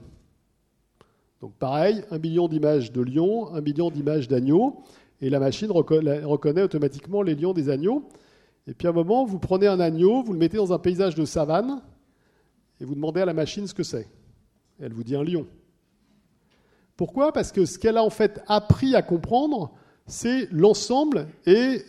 Donc 1.39 1.55
pareil, 1.55 2.03
un 2.11 2.19
million 2.19 2.47
d'images 2.47 2.91
de 2.91 3.01
lions, 3.01 3.51
un 3.53 3.61
million 3.61 3.89
d'images 3.89 4.27
d'agneaux, 4.27 4.83
et 5.21 5.29
la 5.31 5.39
machine 5.39 5.71
reconnaît 5.71 6.61
automatiquement 6.61 7.23
les 7.23 7.33
lions 7.33 7.53
des 7.53 7.69
agneaux. 7.69 8.07
Et 8.67 8.75
puis 8.75 8.87
à 8.87 8.91
un 8.91 8.93
moment, 8.93 9.25
vous 9.25 9.39
prenez 9.39 9.65
un 9.65 9.79
agneau, 9.79 10.21
vous 10.21 10.33
le 10.33 10.39
mettez 10.39 10.57
dans 10.57 10.71
un 10.71 10.79
paysage 10.79 11.15
de 11.15 11.25
savane, 11.25 11.81
et 12.79 12.85
vous 12.85 12.93
demandez 12.93 13.21
à 13.21 13.25
la 13.25 13.33
machine 13.33 13.65
ce 13.65 13.73
que 13.73 13.83
c'est. 13.83 14.07
Elle 14.79 14.93
vous 14.93 15.03
dit 15.03 15.15
un 15.15 15.23
lion. 15.23 15.47
Pourquoi? 16.95 17.31
Parce 17.31 17.51
que 17.51 17.65
ce 17.65 17.79
qu'elle 17.79 17.97
a 17.97 18.03
en 18.03 18.11
fait 18.11 18.39
appris 18.45 18.95
à 18.95 19.01
comprendre, 19.01 19.73
c'est 20.07 20.47
l'ensemble, 20.51 21.27
et 21.45 21.83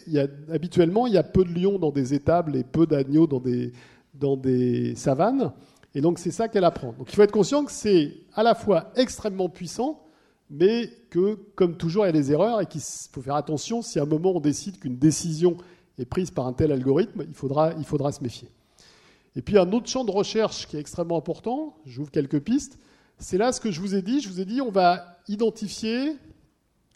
habituellement, 0.52 1.06
il 1.06 1.14
y 1.14 1.18
a 1.18 1.22
peu 1.22 1.44
de 1.44 1.52
lions 1.52 1.78
dans 1.78 1.90
des 1.90 2.14
étables 2.14 2.56
et 2.56 2.64
peu 2.64 2.86
d'agneaux 2.86 3.26
dans 3.26 3.40
des, 3.40 3.72
dans 4.14 4.36
des 4.36 4.94
savanes. 4.94 5.52
Et 5.94 6.00
donc, 6.00 6.18
c'est 6.18 6.30
ça 6.30 6.48
qu'elle 6.48 6.64
apprend. 6.64 6.92
Donc, 6.92 7.12
il 7.12 7.16
faut 7.16 7.22
être 7.22 7.32
conscient 7.32 7.64
que 7.64 7.72
c'est 7.72 8.14
à 8.34 8.42
la 8.42 8.54
fois 8.54 8.92
extrêmement 8.96 9.48
puissant, 9.48 10.00
mais 10.50 10.90
que, 11.10 11.34
comme 11.54 11.76
toujours, 11.76 12.04
il 12.04 12.08
y 12.08 12.10
a 12.10 12.12
des 12.12 12.32
erreurs 12.32 12.60
et 12.60 12.66
qu'il 12.66 12.80
faut 12.80 13.22
faire 13.22 13.36
attention. 13.36 13.82
Si 13.82 13.98
à 13.98 14.02
un 14.02 14.06
moment 14.06 14.32
on 14.36 14.40
décide 14.40 14.78
qu'une 14.78 14.96
décision 14.96 15.56
est 15.98 16.04
prise 16.04 16.30
par 16.30 16.46
un 16.46 16.52
tel 16.52 16.72
algorithme, 16.72 17.24
il 17.26 17.34
faudra, 17.34 17.72
il 17.78 17.84
faudra 17.84 18.12
se 18.12 18.22
méfier. 18.22 18.48
Et 19.34 19.42
puis, 19.42 19.58
un 19.58 19.72
autre 19.72 19.88
champ 19.88 20.04
de 20.04 20.10
recherche 20.10 20.66
qui 20.68 20.76
est 20.76 20.80
extrêmement 20.80 21.18
important, 21.18 21.76
j'ouvre 21.86 22.10
quelques 22.10 22.40
pistes, 22.40 22.78
c'est 23.18 23.38
là 23.38 23.52
ce 23.52 23.60
que 23.60 23.70
je 23.70 23.80
vous 23.80 23.94
ai 23.94 24.02
dit. 24.02 24.20
Je 24.20 24.28
vous 24.28 24.40
ai 24.40 24.44
dit, 24.44 24.60
on 24.60 24.70
va 24.70 25.18
identifier, 25.28 26.16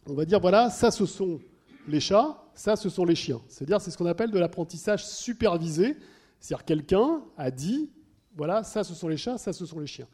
on 0.08 0.14
va 0.14 0.24
dire, 0.24 0.40
voilà, 0.40 0.70
ça 0.70 0.90
ce 0.90 1.06
sont 1.06 1.40
les 1.88 2.00
chats, 2.00 2.42
ça 2.54 2.76
ce 2.76 2.88
sont 2.88 3.04
les 3.04 3.14
chiens. 3.14 3.40
C'est-à-dire, 3.48 3.80
c'est 3.80 3.90
ce 3.90 3.98
qu'on 3.98 4.06
appelle 4.06 4.30
de 4.30 4.38
l'apprentissage 4.38 5.04
supervisé. 5.04 5.96
C'est-à-dire, 6.40 6.64
quelqu'un 6.64 7.22
a 7.36 7.50
dit, 7.50 7.90
voilà, 8.36 8.62
ça 8.62 8.84
ce 8.84 8.94
sont 8.94 9.08
les 9.08 9.16
chats, 9.16 9.38
ça 9.38 9.52
ce 9.52 9.66
sont 9.66 9.80
les 9.80 9.86
chiens. 9.86 10.06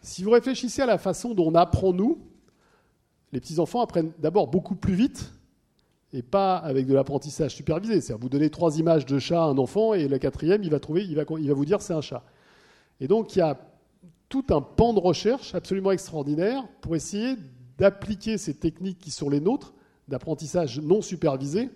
Si 0.00 0.22
vous 0.22 0.30
réfléchissez 0.30 0.82
à 0.82 0.86
la 0.86 0.98
façon 0.98 1.34
dont 1.34 1.48
on 1.48 1.54
apprend, 1.54 1.92
nous, 1.92 2.18
les 3.32 3.40
petits-enfants 3.40 3.80
apprennent 3.80 4.12
d'abord 4.18 4.48
beaucoup 4.48 4.74
plus 4.74 4.94
vite 4.94 5.32
et 6.12 6.22
pas 6.22 6.56
avec 6.56 6.86
de 6.86 6.94
l'apprentissage 6.94 7.54
supervisé. 7.54 8.00
C'est-à-dire, 8.00 8.22
vous 8.22 8.28
donnez 8.28 8.50
trois 8.50 8.78
images 8.78 9.04
de 9.04 9.18
chat 9.18 9.42
à 9.42 9.46
un 9.46 9.58
enfant 9.58 9.94
et 9.94 10.08
le 10.08 10.18
quatrième, 10.18 10.62
il 10.62 10.70
va, 10.70 10.80
trouver, 10.80 11.04
il 11.04 11.14
va 11.14 11.54
vous 11.54 11.64
dire 11.64 11.82
c'est 11.82 11.92
un 11.92 12.00
chat. 12.00 12.22
Et 13.00 13.08
donc, 13.08 13.36
il 13.36 13.40
y 13.40 13.42
a 13.42 13.58
tout 14.28 14.44
un 14.50 14.60
pan 14.60 14.92
de 14.92 15.00
recherche 15.00 15.54
absolument 15.54 15.90
extraordinaire 15.90 16.64
pour 16.80 16.96
essayer 16.96 17.36
d'appliquer 17.78 18.38
ces 18.38 18.54
techniques 18.54 18.98
qui 18.98 19.10
sont 19.10 19.30
les 19.30 19.40
nôtres, 19.40 19.72
d'apprentissage 20.08 20.80
non 20.80 21.00
supervisé. 21.00 21.70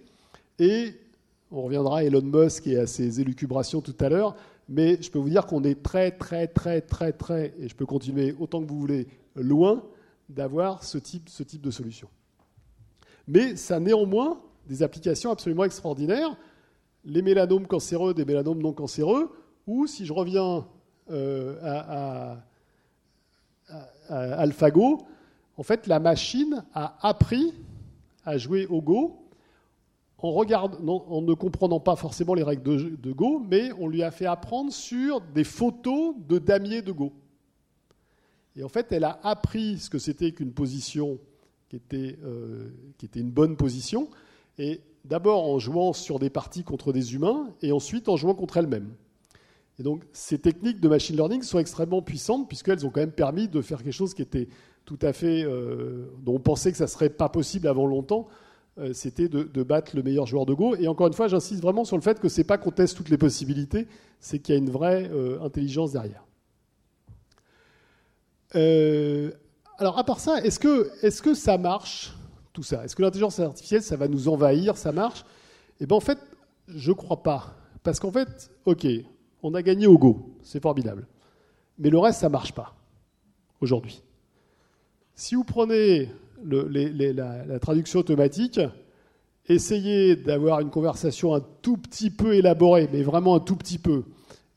Et 0.59 0.95
on 1.51 1.63
reviendra 1.63 1.99
à 1.99 2.05
Elon 2.05 2.23
Musk 2.23 2.67
et 2.67 2.79
à 2.79 2.87
ses 2.87 3.21
élucubrations 3.21 3.81
tout 3.81 3.97
à 4.01 4.09
l'heure, 4.09 4.35
mais 4.69 5.01
je 5.01 5.11
peux 5.11 5.19
vous 5.19 5.29
dire 5.29 5.47
qu'on 5.47 5.65
est 5.65 5.83
très, 5.83 6.11
très, 6.11 6.47
très, 6.47 6.81
très, 6.81 7.13
très, 7.13 7.55
et 7.59 7.69
je 7.69 7.75
peux 7.75 7.87
continuer 7.87 8.35
autant 8.39 8.63
que 8.63 8.69
vous 8.69 8.79
voulez, 8.79 9.07
loin 9.37 9.83
d'avoir 10.29 10.85
ce 10.85 10.99
type, 10.99 11.29
ce 11.29 11.43
type 11.43 11.63
de 11.63 11.71
solution. 11.71 12.09
Mais 13.27 13.57
ça 13.57 13.77
a 13.77 13.81
néanmoins 13.81 14.41
des 14.67 14.83
applications 14.83 15.31
absolument 15.31 15.65
extraordinaires. 15.65 16.37
Les 17.05 17.23
mélanomes 17.23 17.67
cancéreux, 17.67 18.15
des 18.15 18.25
mélanomes 18.25 18.63
non 18.63 18.73
cancéreux, 18.73 19.31
ou 19.67 19.87
si 19.87 20.07
je 20.07 20.13
reviens 20.13 20.67
euh, 21.11 21.59
à, 21.63 22.45
AlphaGo, 24.09 25.07
en 25.63 25.65
fait, 25.65 25.87
la 25.87 26.01
machine 26.01 26.65
a 26.75 26.97
appris 27.07 27.55
à 28.25 28.37
jouer 28.37 28.67
au 28.67 28.83
Go 28.83 29.29
en, 30.19 30.43
ne 30.43 31.35
comprenant 31.35 31.79
pas 31.79 31.95
forcément 31.95 32.35
les 32.35 32.43
règles 32.43 33.01
de, 33.01 33.13
Go, 33.13 33.41
mais 33.49 33.71
on 33.79 33.87
lui 33.87 34.03
a 34.03 34.11
fait 34.11 34.27
apprendre 34.27 34.73
sur 34.73 35.21
des 35.21 35.45
photos 35.45 36.17
de 36.29 36.41
damiers 36.41 36.83
de 36.83 36.91
Go. 36.91 37.13
Et 38.57 38.65
en 38.65 38.69
fait, 38.69 38.91
elle 38.91 39.05
a 39.05 39.21
appris 39.23 39.79
ce 39.79 39.89
que 39.89 40.01
c'était 40.01 40.33
qu'une 40.33 40.53
position 40.53 41.21
qui 41.69 41.77
était, 41.77 42.19
euh, 42.25 42.69
qui 42.99 43.07
était 43.07 43.21
une 43.21 43.31
bonne 43.31 43.57
position, 43.57 44.11
et 44.59 44.81
d'abord 45.05 45.49
en 45.49 45.61
jouant 45.61 45.93
sur 45.93 46.19
des 46.19 46.29
parties 46.29 46.65
contre 46.65 46.93
des 46.93 47.15
humains, 47.15 47.55
et 47.63 47.71
ensuite 47.71 48.09
en 48.09 48.17
jouant 48.17 48.35
contre 48.35 48.57
elle-même. 48.57 48.93
Et 49.79 49.83
donc, 49.83 50.05
ces 50.13 50.39
techniques 50.39 50.81
de 50.81 50.89
machine 50.89 51.17
learning 51.17 51.43
sont 51.43 51.59
extrêmement 51.59 52.03
puissantes 52.03 52.49
puisqu'elles 52.49 52.85
ont 52.85 52.91
quand 52.91 53.01
même 53.01 53.13
permis 53.13 53.49
de 53.49 53.61
faire 53.63 53.83
quelque 53.83 53.93
chose 53.93 54.15
qui 54.15 54.23
était 54.23 54.49
tout 54.85 54.99
à 55.03 55.13
fait, 55.13 55.45
euh, 55.45 56.07
dont 56.23 56.35
on 56.35 56.41
pensait 56.41 56.73
que 56.73 56.79
ça 56.79 56.87
serait 56.87 57.11
pas 57.11 57.29
possible 57.29 57.69
avant 57.69 57.87
longtemps. 57.87 58.29
Euh, 58.79 58.93
c'était 58.93 59.29
de, 59.29 59.63
battre 59.63 59.95
le 59.95 60.03
meilleur 60.03 60.27
joueur 60.27 60.47
de 60.47 60.55
Go. 60.55 60.77
Et 60.77 60.89
encore 60.89 61.07
une 61.07 61.13
fois, 61.13 61.29
j'insiste 61.29 61.63
vraiment 61.63 61.85
sur 61.85 61.97
le 61.97 62.03
fait 62.03 62.21
que 62.21 62.29
c'est 62.29 62.45
pas 62.45 62.59
qu'on 62.59 62.71
teste 62.71 62.97
toutes 62.97 63.11
les 63.11 63.19
possibilités, 63.19 63.87
c'est 64.21 64.39
qu'il 64.39 64.55
y 64.55 64.57
a 64.57 64.59
une 64.59 64.71
vraie 64.71 65.11
euh, 65.13 65.41
intelligence 65.43 65.93
derrière. 65.93 66.25
alors, 69.79 69.99
à 69.99 70.05
part 70.05 70.21
ça, 70.21 70.43
est-ce 70.43 70.59
que, 70.59 70.91
est 71.03 71.21
que 71.23 71.35
ça 71.35 71.59
marche 71.59 72.15
tout 72.53 72.63
ça? 72.63 72.85
Est-ce 72.85 72.95
que 72.95 73.03
l'intelligence 73.03 73.41
artificielle, 73.41 73.83
ça 73.83 73.97
va 73.97 74.09
nous 74.09 74.29
envahir 74.29 74.77
Ça 74.77 74.93
marche? 74.93 75.25
Eh 75.81 75.87
bien, 75.87 75.97
en 75.97 76.01
fait, 76.01 76.19
je 76.69 76.93
crois 76.93 77.23
pas. 77.23 77.55
Parce 77.83 77.99
qu'en 77.99 78.13
fait, 78.13 78.51
ok, 78.65 78.87
on 79.43 79.55
a 79.55 79.63
gagné 79.63 79.87
au 79.87 79.99
Go, 79.99 80.37
c'est 80.43 80.63
formidable. 80.63 81.07
Mais 81.79 81.91
le 81.91 81.99
reste, 81.99 82.21
ça 82.21 82.29
ne 82.29 82.33
marche 82.33 82.53
pas 82.53 82.75
aujourd'hui. 83.61 84.03
Si 85.15 85.35
vous 85.35 85.45
prenez 85.45 86.11
la, 86.45 87.59
traduction 87.59 88.01
automatique, 88.01 88.61
essayez 89.47 90.17
d'avoir 90.17 90.61
une 90.61 90.71
conversation 90.71 91.35
un 91.35 91.41
tout 91.63 91.77
petit 91.77 92.11
peu 92.11 92.35
élaborée, 92.35 92.89
mais 92.93 93.03
vraiment 93.03 93.35
un 93.35 93.41
tout 93.41 93.57
petit 93.57 93.79
peu, 93.79 94.05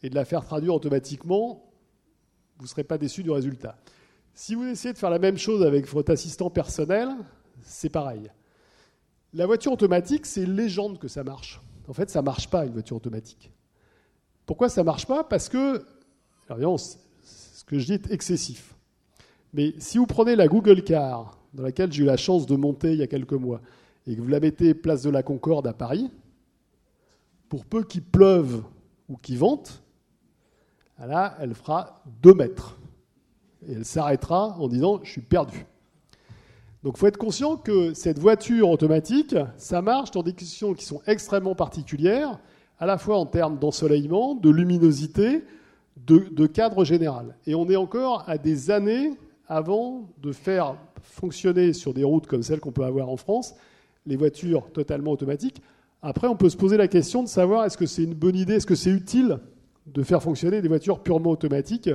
et 0.03 0.09
de 0.09 0.15
la 0.15 0.25
faire 0.25 0.45
traduire 0.45 0.75
automatiquement, 0.75 1.71
vous 2.57 2.63
ne 2.63 2.69
serez 2.69 2.83
pas 2.83 2.97
déçu 2.97 3.23
du 3.23 3.31
résultat. 3.31 3.77
Si 4.33 4.55
vous 4.55 4.65
essayez 4.65 4.93
de 4.93 4.97
faire 4.97 5.09
la 5.09 5.19
même 5.19 5.37
chose 5.37 5.63
avec 5.63 5.87
votre 5.87 6.11
assistant 6.11 6.49
personnel, 6.49 7.09
c'est 7.61 7.89
pareil. 7.89 8.29
La 9.33 9.45
voiture 9.45 9.71
automatique, 9.71 10.25
c'est 10.25 10.45
légende 10.45 10.99
que 10.99 11.07
ça 11.07 11.23
marche. 11.23 11.61
En 11.87 11.93
fait, 11.93 12.09
ça 12.09 12.21
ne 12.21 12.25
marche 12.25 12.49
pas, 12.49 12.65
une 12.65 12.73
voiture 12.73 12.97
automatique. 12.97 13.51
Pourquoi 14.45 14.69
ça 14.69 14.81
ne 14.81 14.85
marche 14.85 15.05
pas? 15.05 15.23
Parce 15.23 15.49
que, 15.49 15.85
alors, 16.49 16.79
ce 16.79 17.63
que 17.65 17.79
je 17.79 17.85
dis 17.85 17.93
est 17.93 18.11
excessif. 18.11 18.75
Mais 19.53 19.73
si 19.79 19.97
vous 19.97 20.05
prenez 20.05 20.35
la 20.35 20.47
Google 20.47 20.83
Car, 20.83 21.37
dans 21.53 21.63
laquelle 21.63 21.91
j'ai 21.91 22.03
eu 22.03 22.05
la 22.05 22.17
chance 22.17 22.45
de 22.45 22.55
monter 22.55 22.93
il 22.93 22.99
y 22.99 23.03
a 23.03 23.07
quelques 23.07 23.33
mois, 23.33 23.61
et 24.07 24.15
que 24.15 24.21
vous 24.21 24.27
la 24.27 24.39
mettez 24.39 24.73
place 24.73 25.01
de 25.01 25.09
la 25.09 25.23
Concorde 25.23 25.65
à 25.67 25.73
Paris, 25.73 26.11
pour 27.49 27.65
peu 27.65 27.83
qu'il 27.83 28.03
pleuve 28.03 28.63
ou 29.09 29.17
qu'il 29.17 29.37
vente, 29.37 29.81
là, 30.99 31.35
elle 31.39 31.53
fera 31.53 32.03
2 32.21 32.33
mètres. 32.33 32.77
Et 33.67 33.73
elle 33.73 33.85
s'arrêtera 33.85 34.57
en 34.59 34.67
disant 34.67 34.99
Je 35.03 35.11
suis 35.11 35.21
perdu. 35.21 35.65
Donc 36.83 36.97
il 36.97 36.99
faut 36.99 37.07
être 37.07 37.17
conscient 37.17 37.57
que 37.57 37.95
cette 37.95 38.19
voiture 38.19 38.69
automatique, 38.69 39.35
ça 39.57 39.81
marche 39.81 40.11
dans 40.11 40.21
des 40.21 40.33
conditions 40.33 40.75
qui 40.75 40.85
sont 40.85 41.01
extrêmement 41.07 41.55
particulières, 41.55 42.39
à 42.79 42.85
la 42.85 42.97
fois 42.97 43.17
en 43.17 43.25
termes 43.25 43.57
d'ensoleillement, 43.57 44.35
de 44.35 44.49
luminosité, 44.49 45.43
de, 46.05 46.45
cadre 46.45 46.83
général. 46.83 47.35
Et 47.47 47.55
on 47.55 47.69
est 47.69 47.75
encore 47.75 48.23
à 48.27 48.37
des 48.37 48.69
années 48.69 49.11
avant 49.47 50.09
de 50.21 50.31
faire 50.31 50.75
fonctionner 51.01 51.73
sur 51.73 51.93
des 51.93 52.03
routes 52.03 52.27
comme 52.27 52.43
celles 52.43 52.59
qu'on 52.59 52.71
peut 52.71 52.83
avoir 52.83 53.09
en 53.09 53.17
France 53.17 53.55
les 54.05 54.15
voitures 54.15 54.71
totalement 54.71 55.11
automatiques. 55.11 55.61
Après, 56.01 56.27
on 56.27 56.35
peut 56.35 56.49
se 56.49 56.57
poser 56.57 56.77
la 56.77 56.87
question 56.87 57.23
de 57.23 57.27
savoir 57.27 57.65
est-ce 57.65 57.77
que 57.77 57.85
c'est 57.85 58.03
une 58.03 58.13
bonne 58.13 58.35
idée, 58.35 58.55
est-ce 58.55 58.67
que 58.67 58.75
c'est 58.75 58.91
utile 58.91 59.39
de 59.87 60.03
faire 60.03 60.21
fonctionner 60.21 60.61
des 60.61 60.67
voitures 60.67 60.99
purement 60.99 61.31
automatiques, 61.31 61.89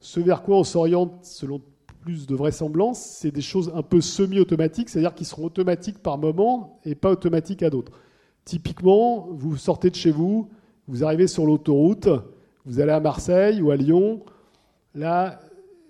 ce 0.00 0.20
vers 0.20 0.42
quoi 0.42 0.58
on 0.58 0.64
s'oriente 0.64 1.24
selon 1.24 1.60
plus 2.00 2.26
de 2.26 2.34
vraisemblance, 2.34 3.00
c'est 3.00 3.30
des 3.30 3.42
choses 3.42 3.72
un 3.74 3.82
peu 3.82 4.00
semi-automatiques, 4.00 4.88
c'est-à-dire 4.88 5.14
qui 5.14 5.24
seront 5.24 5.44
automatiques 5.44 5.98
par 5.98 6.16
moment 6.18 6.78
et 6.84 6.94
pas 6.94 7.10
automatiques 7.10 7.62
à 7.62 7.70
d'autres. 7.70 7.92
Typiquement, 8.48 9.28
vous 9.30 9.58
sortez 9.58 9.90
de 9.90 9.94
chez 9.94 10.10
vous, 10.10 10.48
vous 10.86 11.04
arrivez 11.04 11.26
sur 11.26 11.44
l'autoroute, 11.44 12.08
vous 12.64 12.80
allez 12.80 12.92
à 12.92 12.98
Marseille 12.98 13.60
ou 13.60 13.70
à 13.70 13.76
Lyon, 13.76 14.22
là, 14.94 15.38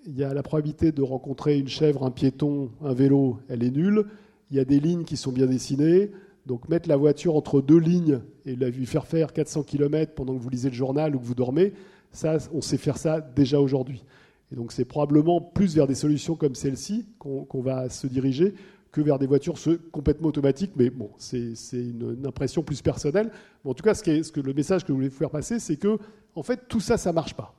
il 0.05 0.17
y 0.17 0.25
a 0.25 0.33
la 0.33 0.43
probabilité 0.43 0.91
de 0.91 1.01
rencontrer 1.01 1.57
une 1.57 1.69
chèvre, 1.69 2.03
un 2.03 2.11
piéton, 2.11 2.69
un 2.83 2.91
vélo, 2.91 3.37
elle 3.47 3.63
est 3.63 3.71
nulle. 3.71 4.07
Il 4.51 4.57
y 4.57 4.59
a 4.59 4.65
des 4.65 4.81
lignes 4.81 5.05
qui 5.05 5.15
sont 5.15 5.31
bien 5.31 5.45
dessinées. 5.45 6.11
Donc 6.47 6.67
mettre 6.67 6.89
la 6.89 6.97
voiture 6.97 7.37
entre 7.37 7.61
deux 7.61 7.79
lignes 7.79 8.19
et 8.45 8.57
lui 8.57 8.85
faire 8.85 9.07
faire 9.07 9.31
400 9.31 9.63
km 9.63 10.13
pendant 10.13 10.35
que 10.35 10.41
vous 10.41 10.49
lisez 10.49 10.67
le 10.67 10.75
journal 10.75 11.15
ou 11.15 11.19
que 11.19 11.25
vous 11.25 11.35
dormez, 11.35 11.71
ça, 12.11 12.39
on 12.53 12.59
sait 12.59 12.75
faire 12.75 12.97
ça 12.97 13.21
déjà 13.21 13.61
aujourd'hui. 13.61 14.03
Et 14.51 14.57
donc 14.57 14.73
c'est 14.73 14.83
probablement 14.83 15.39
plus 15.39 15.75
vers 15.75 15.87
des 15.87 15.95
solutions 15.95 16.35
comme 16.35 16.55
celle-ci 16.55 17.05
qu'on 17.19 17.61
va 17.61 17.87
se 17.87 18.05
diriger 18.05 18.53
que 18.91 19.01
vers 19.01 19.19
des 19.19 19.27
voitures 19.27 19.55
complètement 19.91 20.29
automatiques. 20.29 20.71
Mais 20.75 20.89
bon, 20.89 21.11
c'est 21.17 21.53
une, 21.73 22.25
impression 22.25 22.63
plus 22.63 22.81
personnelle. 22.81 23.31
en 23.63 23.73
tout 23.73 23.83
cas, 23.83 23.93
ce, 23.93 24.31
que 24.31 24.39
le 24.39 24.53
message 24.53 24.83
que 24.83 24.87
je 24.89 24.93
voulais 24.93 25.09
vous 25.09 25.17
faire 25.17 25.29
passer, 25.29 25.59
c'est 25.59 25.77
que 25.77 25.97
en 26.35 26.43
fait 26.43 26.67
tout 26.67 26.79
ça, 26.79 26.97
ça 26.97 27.13
marche 27.13 27.33
pas. 27.33 27.55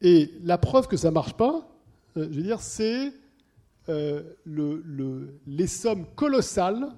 Et 0.00 0.32
la 0.42 0.58
preuve 0.58 0.88
que 0.88 0.96
ça 0.96 1.10
marche 1.10 1.34
pas, 1.34 1.68
euh, 2.16 2.28
je 2.30 2.36
veux 2.36 2.42
dire, 2.42 2.60
c'est 2.60 3.12
euh, 3.88 4.22
les 5.46 5.66
sommes 5.66 6.06
colossales 6.14 6.88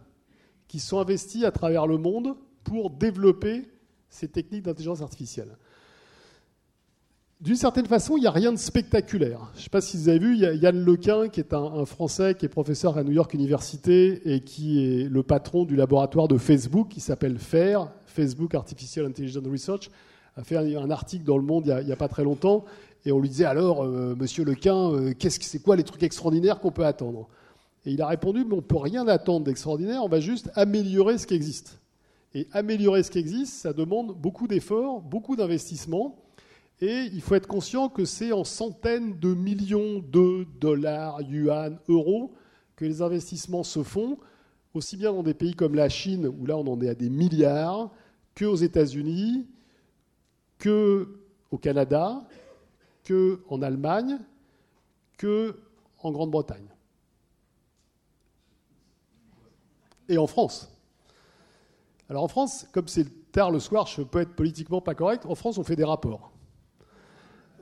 qui 0.68 0.80
sont 0.80 0.98
investies 0.98 1.44
à 1.44 1.50
travers 1.50 1.86
le 1.86 1.98
monde 1.98 2.36
pour 2.64 2.90
développer 2.90 3.68
ces 4.08 4.28
techniques 4.28 4.62
d'intelligence 4.62 5.02
artificielle. 5.02 5.56
D'une 7.44 7.56
certaine 7.56 7.84
façon, 7.84 8.16
il 8.16 8.22
n'y 8.22 8.26
a 8.26 8.30
rien 8.30 8.52
de 8.52 8.56
spectaculaire. 8.56 9.50
Je 9.52 9.58
ne 9.58 9.62
sais 9.64 9.68
pas 9.68 9.82
si 9.82 9.98
vous 9.98 10.08
avez 10.08 10.18
vu, 10.18 10.34
Yann 10.34 10.82
Lequin, 10.82 11.28
qui 11.28 11.40
est 11.40 11.52
un, 11.52 11.84
Français, 11.84 12.34
qui 12.34 12.46
est 12.46 12.48
professeur 12.48 12.96
à 12.96 13.04
New 13.04 13.12
York 13.12 13.34
University 13.34 14.18
et 14.24 14.40
qui 14.40 14.82
est 14.82 15.10
le 15.10 15.22
patron 15.22 15.66
du 15.66 15.76
laboratoire 15.76 16.26
de 16.26 16.38
Facebook, 16.38 16.88
qui 16.88 17.00
s'appelle 17.00 17.38
FAIR, 17.38 17.90
Facebook 18.06 18.54
Artificial 18.54 19.04
Intelligence 19.04 19.44
Research, 19.46 19.90
a 20.38 20.42
fait 20.42 20.56
un, 20.56 20.90
article 20.90 21.24
dans 21.24 21.36
Le 21.36 21.42
Monde 21.42 21.64
il 21.82 21.84
n'y 21.84 21.92
a, 21.92 21.96
pas 21.96 22.08
très 22.08 22.24
longtemps, 22.24 22.64
et 23.04 23.12
on 23.12 23.20
lui 23.20 23.28
disait 23.28 23.44
alors, 23.44 23.84
euh, 23.84 24.16
Monsieur 24.18 24.42
Lequin, 24.42 24.92
euh, 24.94 25.12
qu'est-ce 25.12 25.38
que 25.38 25.44
c'est 25.44 25.60
quoi 25.60 25.76
les 25.76 25.84
trucs 25.84 26.02
extraordinaires 26.02 26.60
qu'on 26.60 26.72
peut 26.72 26.86
attendre? 26.86 27.28
Et 27.84 27.90
il 27.90 28.00
a 28.00 28.06
répondu, 28.06 28.46
on 28.50 28.56
ne 28.56 28.60
peut 28.62 28.78
rien 28.78 29.06
attendre 29.06 29.44
d'extraordinaire, 29.44 30.02
on 30.02 30.08
va 30.08 30.20
juste 30.20 30.50
améliorer 30.54 31.18
ce 31.18 31.26
qui 31.26 31.34
existe. 31.34 31.78
Et 32.32 32.48
améliorer 32.52 33.02
ce 33.02 33.10
qui 33.10 33.18
existe, 33.18 33.52
ça 33.52 33.74
demande 33.74 34.16
beaucoup 34.16 34.48
d'efforts, 34.48 35.02
beaucoup 35.02 35.36
d'investissements. 35.36 36.23
Et 36.80 37.08
il 37.12 37.20
faut 37.20 37.34
être 37.34 37.46
conscient 37.46 37.88
que 37.88 38.04
c'est 38.04 38.32
en 38.32 38.44
centaines 38.44 39.18
de 39.18 39.32
millions 39.32 40.00
de 40.00 40.46
dollars, 40.60 41.22
yuan, 41.22 41.78
euros 41.88 42.34
que 42.76 42.84
les 42.84 43.02
investissements 43.02 43.62
se 43.62 43.82
font, 43.82 44.18
aussi 44.74 44.96
bien 44.96 45.12
dans 45.12 45.22
des 45.22 45.34
pays 45.34 45.54
comme 45.54 45.74
la 45.74 45.88
Chine, 45.88 46.26
où 46.26 46.46
là 46.46 46.56
on 46.56 46.66
en 46.66 46.80
est 46.80 46.88
à 46.88 46.94
des 46.94 47.10
milliards, 47.10 47.90
qu'aux 48.36 48.56
États-Unis, 48.56 49.46
qu'au 50.60 51.58
Canada, 51.60 52.26
qu'en 53.06 53.62
Allemagne, 53.62 54.18
qu'en 55.18 56.10
Grande-Bretagne. 56.10 56.66
Et 60.08 60.18
en 60.18 60.26
France. 60.26 60.68
Alors 62.10 62.24
en 62.24 62.28
France, 62.28 62.66
comme 62.72 62.88
c'est 62.88 63.30
tard 63.30 63.50
le 63.50 63.60
soir, 63.60 63.86
je 63.86 64.02
peux 64.02 64.20
être 64.20 64.34
politiquement 64.34 64.80
pas 64.80 64.94
correct, 64.94 65.24
en 65.26 65.34
France 65.34 65.56
on 65.58 65.64
fait 65.64 65.76
des 65.76 65.84
rapports. 65.84 66.33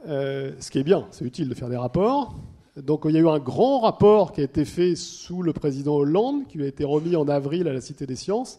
Euh, 0.06 0.52
ce 0.60 0.70
qui 0.70 0.78
est 0.78 0.84
bien, 0.84 1.06
c'est 1.10 1.24
utile 1.24 1.48
de 1.48 1.54
faire 1.54 1.68
des 1.68 1.76
rapports. 1.76 2.34
Donc 2.76 3.02
il 3.04 3.12
y 3.12 3.18
a 3.18 3.20
eu 3.20 3.28
un 3.28 3.38
grand 3.38 3.80
rapport 3.80 4.32
qui 4.32 4.40
a 4.40 4.44
été 4.44 4.64
fait 4.64 4.96
sous 4.96 5.42
le 5.42 5.52
président 5.52 5.96
Hollande, 5.96 6.46
qui 6.48 6.60
a 6.62 6.66
été 6.66 6.84
remis 6.84 7.16
en 7.16 7.28
avril 7.28 7.68
à 7.68 7.72
la 7.72 7.80
Cité 7.80 8.06
des 8.06 8.16
Sciences. 8.16 8.58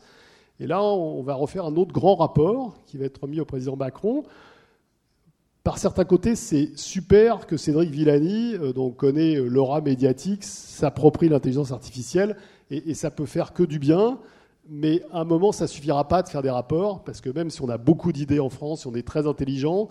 Et 0.59 0.67
là, 0.67 0.83
on 0.83 1.23
va 1.23 1.33
refaire 1.33 1.65
un 1.65 1.75
autre 1.75 1.91
grand 1.91 2.15
rapport 2.15 2.75
qui 2.85 2.97
va 2.97 3.05
être 3.05 3.23
remis 3.23 3.39
au 3.39 3.45
président 3.45 3.75
Macron. 3.75 4.23
Par 5.63 5.77
certains 5.77 6.03
côtés, 6.03 6.35
c'est 6.35 6.77
super 6.77 7.47
que 7.47 7.55
Cédric 7.55 7.89
Villani, 7.89 8.55
euh, 8.55 8.73
dont 8.73 8.87
on 8.87 8.91
connaît 8.91 9.37
euh, 9.37 9.47
l'aura 9.47 9.79
médiatique, 9.79 10.43
s'approprie 10.43 11.29
l'intelligence 11.29 11.71
artificielle, 11.71 12.35
et, 12.69 12.93
ça 12.93 13.11
peut 13.11 13.25
faire 13.25 13.53
que 13.53 13.63
du 13.63 13.79
bien. 13.79 14.19
Mais 14.69 15.03
à 15.11 15.21
un 15.21 15.23
moment, 15.23 15.51
ça 15.51 15.67
suffira 15.67 16.07
pas 16.07 16.21
de 16.21 16.27
faire 16.27 16.41
des 16.41 16.49
rapports, 16.49 17.03
parce 17.03 17.21
que 17.21 17.29
même 17.29 17.49
si 17.49 17.61
on 17.61 17.69
a 17.69 17.77
beaucoup 17.77 18.11
d'idées 18.11 18.39
en 18.39 18.49
France, 18.49 18.85
on 18.85 18.93
est 18.93 19.07
très 19.07 19.25
intelligent, 19.25 19.87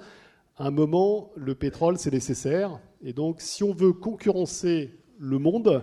à 0.57 0.67
un 0.67 0.71
moment, 0.71 1.31
le 1.35 1.55
pétrole, 1.55 1.99
c'est 1.99 2.13
nécessaire. 2.13 2.79
Et 3.03 3.13
donc, 3.13 3.41
si 3.41 3.65
on 3.65 3.73
veut 3.73 3.93
concurrencer 3.93 4.91
le 5.19 5.39
monde, 5.39 5.83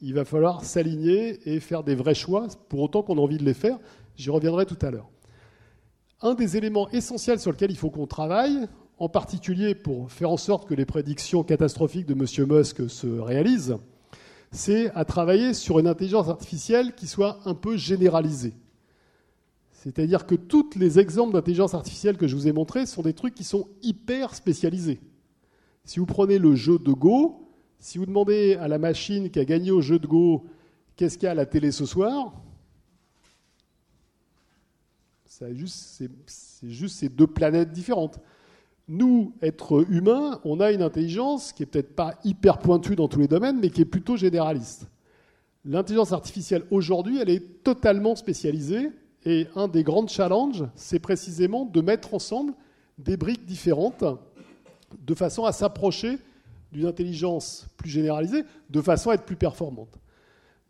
il 0.00 0.14
va 0.14 0.24
falloir 0.24 0.64
s'aligner 0.64 1.38
et 1.48 1.60
faire 1.60 1.84
des 1.84 1.94
vrais 1.94 2.14
choix, 2.14 2.48
pour 2.68 2.80
autant 2.80 3.02
qu'on 3.02 3.18
a 3.18 3.20
envie 3.20 3.38
de 3.38 3.44
les 3.44 3.54
faire. 3.54 3.78
J'y 4.16 4.30
reviendrai 4.30 4.66
tout 4.66 4.78
à 4.82 4.90
l'heure. 4.90 5.10
Un 6.22 6.34
des 6.34 6.56
éléments 6.56 6.88
essentiels 6.90 7.38
sur 7.38 7.50
lesquels 7.50 7.70
il 7.70 7.76
faut 7.76 7.90
qu'on 7.90 8.06
travaille, 8.06 8.66
en 8.98 9.08
particulier 9.08 9.74
pour 9.74 10.10
faire 10.10 10.30
en 10.30 10.38
sorte 10.38 10.66
que 10.66 10.74
les 10.74 10.86
prédictions 10.86 11.42
catastrophiques 11.42 12.06
de 12.06 12.14
M. 12.14 12.48
Musk 12.48 12.88
se 12.88 13.06
réalisent, 13.06 13.76
c'est 14.50 14.90
à 14.94 15.04
travailler 15.04 15.52
sur 15.52 15.78
une 15.78 15.86
intelligence 15.86 16.28
artificielle 16.28 16.94
qui 16.94 17.06
soit 17.06 17.40
un 17.44 17.54
peu 17.54 17.76
généralisée. 17.76 18.54
C'est-à-dire 19.76 20.26
que 20.26 20.34
tous 20.34 20.70
les 20.76 20.98
exemples 20.98 21.34
d'intelligence 21.34 21.74
artificielle 21.74 22.16
que 22.16 22.26
je 22.26 22.34
vous 22.34 22.48
ai 22.48 22.52
montrés 22.52 22.86
sont 22.86 23.02
des 23.02 23.12
trucs 23.12 23.34
qui 23.34 23.44
sont 23.44 23.68
hyper 23.82 24.34
spécialisés. 24.34 25.00
Si 25.84 26.00
vous 26.00 26.06
prenez 26.06 26.38
le 26.38 26.54
jeu 26.54 26.78
de 26.78 26.92
Go, 26.92 27.50
si 27.78 27.98
vous 27.98 28.06
demandez 28.06 28.54
à 28.54 28.68
la 28.68 28.78
machine 28.78 29.30
qui 29.30 29.38
a 29.38 29.44
gagné 29.44 29.70
au 29.70 29.82
jeu 29.82 29.98
de 29.98 30.06
Go 30.06 30.46
qu'est-ce 30.96 31.18
qu'il 31.18 31.26
y 31.26 31.28
a 31.28 31.32
à 31.32 31.34
la 31.34 31.44
télé 31.44 31.72
ce 31.72 31.84
soir, 31.84 32.32
c'est 35.26 35.54
juste, 35.54 36.96
ces 36.96 37.08
deux 37.10 37.26
planètes 37.26 37.70
différentes. 37.70 38.18
Nous, 38.88 39.34
êtres 39.42 39.84
humains, 39.90 40.40
on 40.44 40.60
a 40.60 40.72
une 40.72 40.80
intelligence 40.80 41.52
qui 41.52 41.64
est 41.64 41.66
peut-être 41.66 41.94
pas 41.94 42.14
hyper 42.24 42.58
pointue 42.58 42.96
dans 42.96 43.08
tous 43.08 43.20
les 43.20 43.28
domaines, 43.28 43.60
mais 43.60 43.68
qui 43.68 43.82
est 43.82 43.84
plutôt 43.84 44.16
généraliste. 44.16 44.88
L'intelligence 45.66 46.12
artificielle 46.12 46.64
aujourd'hui, 46.70 47.18
elle 47.18 47.28
est 47.28 47.62
totalement 47.62 48.16
spécialisée 48.16 48.90
et 49.26 49.48
un 49.56 49.66
des 49.66 49.82
grands 49.82 50.06
challenges, 50.06 50.64
c'est 50.76 51.00
précisément 51.00 51.66
de 51.66 51.80
mettre 51.80 52.14
ensemble 52.14 52.54
des 52.96 53.16
briques 53.16 53.44
différentes 53.44 54.04
de 55.04 55.14
façon 55.14 55.44
à 55.44 55.52
s'approcher 55.52 56.18
d'une 56.72 56.86
intelligence 56.86 57.66
plus 57.76 57.90
généralisée, 57.90 58.44
de 58.70 58.80
façon 58.80 59.10
à 59.10 59.14
être 59.14 59.24
plus 59.24 59.36
performante. 59.36 59.98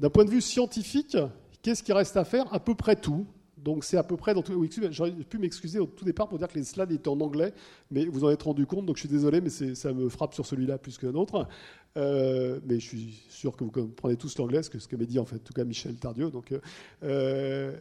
D'un 0.00 0.08
point 0.08 0.24
de 0.24 0.30
vue 0.30 0.40
scientifique, 0.40 1.18
qu'est-ce 1.60 1.82
qui 1.82 1.92
reste 1.92 2.16
à 2.16 2.24
faire? 2.24 2.52
À 2.52 2.58
peu 2.58 2.74
près 2.74 2.96
tout. 2.96 3.26
Donc 3.66 3.82
c'est 3.82 3.96
à 3.96 4.04
peu 4.04 4.16
près 4.16 4.32
dans 4.32 4.42
tout. 4.42 4.52
oui, 4.52 4.70
J'aurais 4.90 5.10
pu 5.10 5.38
m'excuser 5.38 5.80
au 5.80 5.86
tout 5.86 6.04
départ 6.04 6.28
pour 6.28 6.38
dire 6.38 6.46
que 6.46 6.56
les 6.56 6.62
slides 6.62 6.92
étaient 6.92 7.08
en 7.08 7.20
anglais, 7.20 7.52
mais 7.90 8.04
vous 8.04 8.22
en 8.22 8.30
êtes 8.30 8.44
rendu 8.44 8.64
compte, 8.64 8.86
donc 8.86 8.94
je 8.94 9.00
suis 9.00 9.08
désolé, 9.08 9.40
mais 9.40 9.50
ça 9.50 9.92
me 9.92 10.08
frappe 10.08 10.34
sur 10.34 10.46
celui-là 10.46 10.78
plus 10.78 10.96
qu'un 10.98 11.14
autre. 11.14 11.48
Euh, 11.96 12.60
mais 12.64 12.78
je 12.78 12.86
suis 12.86 13.24
sûr 13.28 13.56
que 13.56 13.64
vous 13.64 13.72
comprenez 13.72 14.14
tous 14.14 14.38
l'anglais, 14.38 14.62
ce 14.62 14.70
que, 14.70 14.96
m'a 14.96 15.04
dit 15.04 15.18
en 15.18 15.24
fait, 15.24 15.36
en 15.36 15.40
tout 15.40 15.52
cas 15.52 15.64
Michel 15.64 15.96
Tardieu. 15.96 16.30
Donc, 16.30 16.52
euh, 16.52 16.60
euh, 17.02 17.72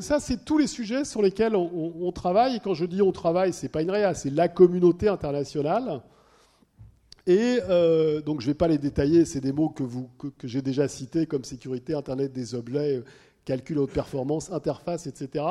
ça, 0.00 0.18
c'est 0.18 0.46
tous 0.46 0.56
les 0.56 0.66
sujets 0.66 1.04
sur 1.04 1.20
lesquels 1.20 1.54
on, 1.54 2.10
travaille. 2.12 2.56
Et 2.56 2.60
quand 2.60 2.72
je 2.72 2.86
dis 2.86 3.02
on 3.02 3.12
travaille, 3.12 3.52
c'est 3.52 3.68
pas 3.68 3.82
une 3.82 3.90
réa, 3.90 4.14
c'est 4.14 4.30
la 4.30 4.48
communauté 4.48 5.08
internationale. 5.08 6.00
Et 7.26 7.58
donc 8.24 8.40
je 8.40 8.46
ne 8.46 8.50
vais 8.50 8.54
pas 8.54 8.68
les 8.68 8.78
détailler, 8.78 9.26
c'est 9.26 9.40
des 9.40 9.52
mots 9.52 9.68
que, 9.68 9.82
que 10.38 10.48
j'ai 10.48 10.62
déjà 10.62 10.88
cités 10.88 11.26
comme 11.26 11.44
sécurité, 11.44 11.92
Internet 11.94 12.32
des 12.32 12.54
objets, 12.54 13.02
calcul 13.44 13.78
haute 13.78 13.92
performance, 13.92 14.50
interface, 14.50 15.06
etc. 15.06 15.44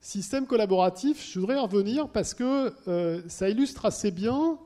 Système 0.00 0.46
collaboratif, 0.46 1.26
je 1.32 1.40
voudrais 1.40 1.56
y 1.56 1.58
revenir 1.58 2.08
parce 2.08 2.34
que 2.34 2.72
euh, 2.88 3.22
ça 3.28 3.48
illustre 3.48 3.86
assez 3.86 4.10
bien 4.10 4.58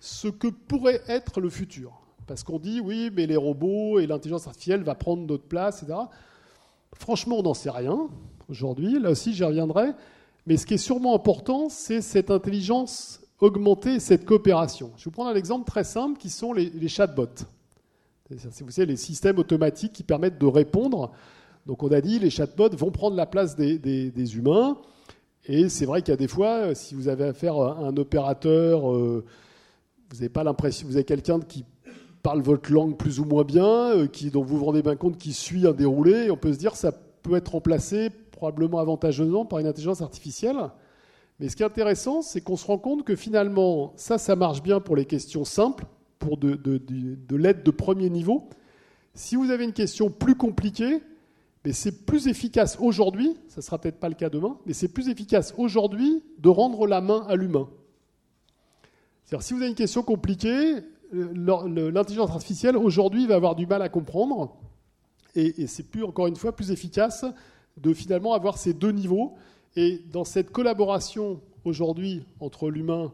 ce 0.00 0.28
que 0.28 0.48
pourrait 0.48 1.02
être 1.08 1.40
le 1.40 1.50
futur. 1.50 2.00
Parce 2.26 2.42
qu'on 2.42 2.58
dit 2.58 2.80
oui, 2.80 3.10
mais 3.14 3.26
les 3.26 3.36
robots 3.36 3.98
et 3.98 4.06
l'intelligence 4.06 4.46
artificielle 4.46 4.82
va 4.82 4.94
prendre 4.94 5.26
notre 5.26 5.44
place, 5.44 5.82
etc. 5.82 5.98
Franchement, 6.94 7.38
on 7.38 7.42
n'en 7.42 7.54
sait 7.54 7.70
rien 7.70 8.08
aujourd'hui. 8.48 8.98
Là 8.98 9.10
aussi, 9.10 9.34
j'y 9.34 9.44
reviendrai. 9.44 9.92
Mais 10.46 10.56
ce 10.56 10.66
qui 10.66 10.74
est 10.74 10.78
sûrement 10.78 11.14
important, 11.14 11.68
c'est 11.68 12.00
cette 12.00 12.30
intelligence 12.30 13.20
augmenter 13.40 14.00
cette 14.00 14.24
coopération. 14.24 14.90
Je 14.96 15.00
vais 15.00 15.04
vous 15.04 15.10
prendre 15.10 15.30
un 15.30 15.34
exemple 15.34 15.66
très 15.66 15.84
simple 15.84 16.18
qui 16.18 16.30
sont 16.30 16.52
les, 16.52 16.70
les 16.70 16.88
chatbots. 16.88 17.44
Vous 18.30 18.70
savez, 18.70 18.86
les 18.86 18.96
systèmes 18.96 19.38
automatiques 19.38 19.92
qui 19.92 20.02
permettent 20.02 20.38
de 20.38 20.46
répondre. 20.46 21.12
Donc 21.68 21.82
on 21.82 21.92
a 21.92 22.00
dit, 22.00 22.18
les 22.18 22.30
chatbots 22.30 22.74
vont 22.76 22.90
prendre 22.90 23.14
la 23.14 23.26
place 23.26 23.54
des, 23.54 24.36
humains. 24.36 24.78
Et 25.44 25.68
c'est 25.68 25.84
vrai 25.84 26.00
qu'il 26.00 26.12
y 26.12 26.14
a 26.14 26.16
des 26.16 26.26
fois, 26.26 26.48
euh, 26.48 26.74
si 26.74 26.94
vous 26.94 27.08
avez 27.08 27.24
affaire 27.24 27.56
à 27.56 27.78
un 27.80 27.96
opérateur, 27.96 28.90
euh, 28.90 29.24
vous 30.08 30.16
n'avez 30.16 30.30
pas 30.30 30.44
l'impression, 30.44 30.86
vous 30.86 30.96
avez 30.96 31.04
quelqu'un 31.04 31.40
qui 31.40 31.66
parle 32.22 32.40
votre 32.40 32.72
langue 32.72 32.96
plus 32.96 33.20
ou 33.20 33.24
moins 33.24 33.44
bien, 33.44 33.66
euh, 33.66 34.06
qui, 34.06 34.30
dont 34.30 34.42
vous 34.42 34.58
vous 34.58 34.64
rendez 34.64 34.82
bien 34.82 34.96
compte 34.96 35.18
qui 35.18 35.34
suit 35.34 35.66
un 35.66 35.72
déroulé, 35.72 36.30
on 36.30 36.38
peut 36.38 36.52
se 36.52 36.58
dire 36.58 36.74
ça 36.74 36.90
peut 37.22 37.36
être 37.36 37.52
remplacé 37.52 38.10
probablement 38.30 38.78
avantageusement 38.78 39.44
par 39.44 39.58
une 39.58 39.66
intelligence 39.66 40.00
artificielle. 40.00 40.56
Mais 41.38 41.50
ce 41.50 41.56
qui 41.56 41.62
est 41.62 41.66
intéressant, 41.66 42.22
c'est 42.22 42.40
qu'on 42.40 42.56
se 42.56 42.66
rend 42.66 42.78
compte 42.78 43.04
que 43.04 43.14
finalement, 43.14 43.92
ça, 43.96 44.16
ça 44.16 44.36
marche 44.36 44.62
bien 44.62 44.80
pour 44.80 44.96
les 44.96 45.04
questions 45.04 45.44
simples, 45.44 45.84
pour 46.18 46.38
de 46.38 47.36
l'aide 47.36 47.62
de 47.62 47.70
premier 47.70 48.08
niveau. 48.08 48.48
Si 49.14 49.36
vous 49.36 49.50
avez 49.50 49.64
une 49.64 49.72
question 49.72 50.10
plus 50.10 50.34
compliquée, 50.34 51.02
mais 51.64 51.72
c'est 51.72 52.06
plus 52.06 52.28
efficace 52.28 52.78
aujourd'hui, 52.80 53.36
ça 53.48 53.56
ne 53.58 53.62
sera 53.62 53.78
peut-être 53.78 54.00
pas 54.00 54.08
le 54.08 54.14
cas 54.14 54.30
demain, 54.30 54.58
mais 54.66 54.72
c'est 54.72 54.88
plus 54.88 55.08
efficace 55.08 55.54
aujourd'hui 55.58 56.22
de 56.38 56.48
rendre 56.48 56.86
la 56.86 57.00
main 57.00 57.24
à 57.28 57.36
l'humain. 57.36 57.68
C'est-à-dire, 59.24 59.46
si 59.46 59.54
vous 59.54 59.60
avez 59.60 59.68
une 59.68 59.74
question 59.74 60.02
compliquée, 60.02 60.76
l'intelligence 61.12 62.30
artificielle 62.30 62.76
aujourd'hui 62.76 63.26
va 63.26 63.34
avoir 63.34 63.54
du 63.54 63.66
mal 63.66 63.82
à 63.82 63.88
comprendre, 63.88 64.56
et, 65.34 65.66
c'est 65.66 65.84
plus, 65.84 66.04
encore 66.04 66.26
une 66.26 66.36
fois, 66.36 66.54
plus 66.54 66.70
efficace 66.70 67.24
de 67.76 67.92
finalement 67.92 68.32
avoir 68.32 68.58
ces 68.58 68.72
deux 68.72 68.90
niveaux. 68.90 69.34
Et 69.76 70.02
dans 70.10 70.24
cette 70.24 70.50
collaboration 70.50 71.40
aujourd'hui 71.64 72.24
entre 72.40 72.70
l'humain 72.70 73.12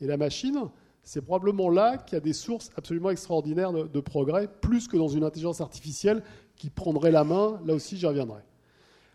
et 0.00 0.06
la 0.06 0.16
machine, 0.16 0.68
c'est 1.02 1.22
probablement 1.22 1.70
là 1.70 1.98
qu'il 1.98 2.16
y 2.16 2.18
a 2.18 2.20
des 2.20 2.32
sources 2.32 2.70
absolument 2.76 3.10
extraordinaires 3.10 3.72
de 3.72 4.00
progrès, 4.00 4.48
plus 4.60 4.86
que 4.86 4.96
dans 4.96 5.08
une 5.08 5.24
intelligence 5.24 5.60
artificielle 5.60 6.22
qui 6.56 6.70
prendrait 6.70 7.10
la 7.10 7.24
main. 7.24 7.60
Là 7.64 7.74
aussi, 7.74 7.96
j'y 7.96 8.06
reviendrai. 8.06 8.42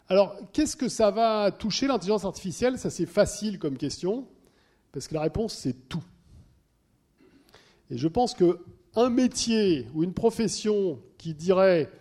Alors, 0.07 0.35
qu'est-ce 0.53 0.75
que 0.75 0.89
ça 0.89 1.11
va 1.11 1.51
toucher 1.51 1.87
l'intelligence 1.87 2.25
artificielle? 2.25 2.79
Ça, 2.79 2.89
c'est 2.89 3.05
facile 3.05 3.59
comme 3.59 3.77
question, 3.77 4.27
parce 4.91 5.07
que 5.07 5.13
la 5.13 5.21
réponse, 5.21 5.53
c'est 5.53 5.87
tout. 5.87 6.03
Et 7.91 7.97
je 7.97 8.07
pense 8.07 8.33
qu'un 8.33 9.09
métier 9.09 9.87
ou 9.93 10.03
une 10.03 10.13
profession 10.13 10.99
qui 11.17 11.33
dirait 11.33 11.91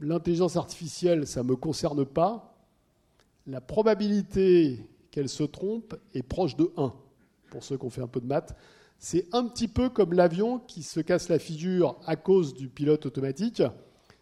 l'intelligence 0.00 0.56
artificielle, 0.56 1.26
ça 1.26 1.42
ne 1.42 1.48
me 1.48 1.56
concerne 1.56 2.04
pas, 2.04 2.58
la 3.46 3.60
probabilité 3.60 4.86
qu'elle 5.10 5.28
se 5.28 5.42
trompe 5.42 5.94
est 6.14 6.22
proche 6.22 6.56
de 6.56 6.70
1, 6.76 6.92
pour 7.50 7.64
ceux 7.64 7.76
qui 7.76 7.84
ont 7.84 7.90
fait 7.90 8.02
un 8.02 8.06
peu 8.06 8.20
de 8.20 8.26
maths. 8.26 8.54
C'est 8.98 9.26
un 9.32 9.46
petit 9.46 9.66
peu 9.68 9.88
comme 9.88 10.12
l'avion 10.12 10.58
qui 10.58 10.82
se 10.82 11.00
casse 11.00 11.30
la 11.30 11.38
figure 11.38 11.98
à 12.04 12.16
cause 12.16 12.52
du 12.54 12.68
pilote 12.68 13.06
automatique. 13.06 13.62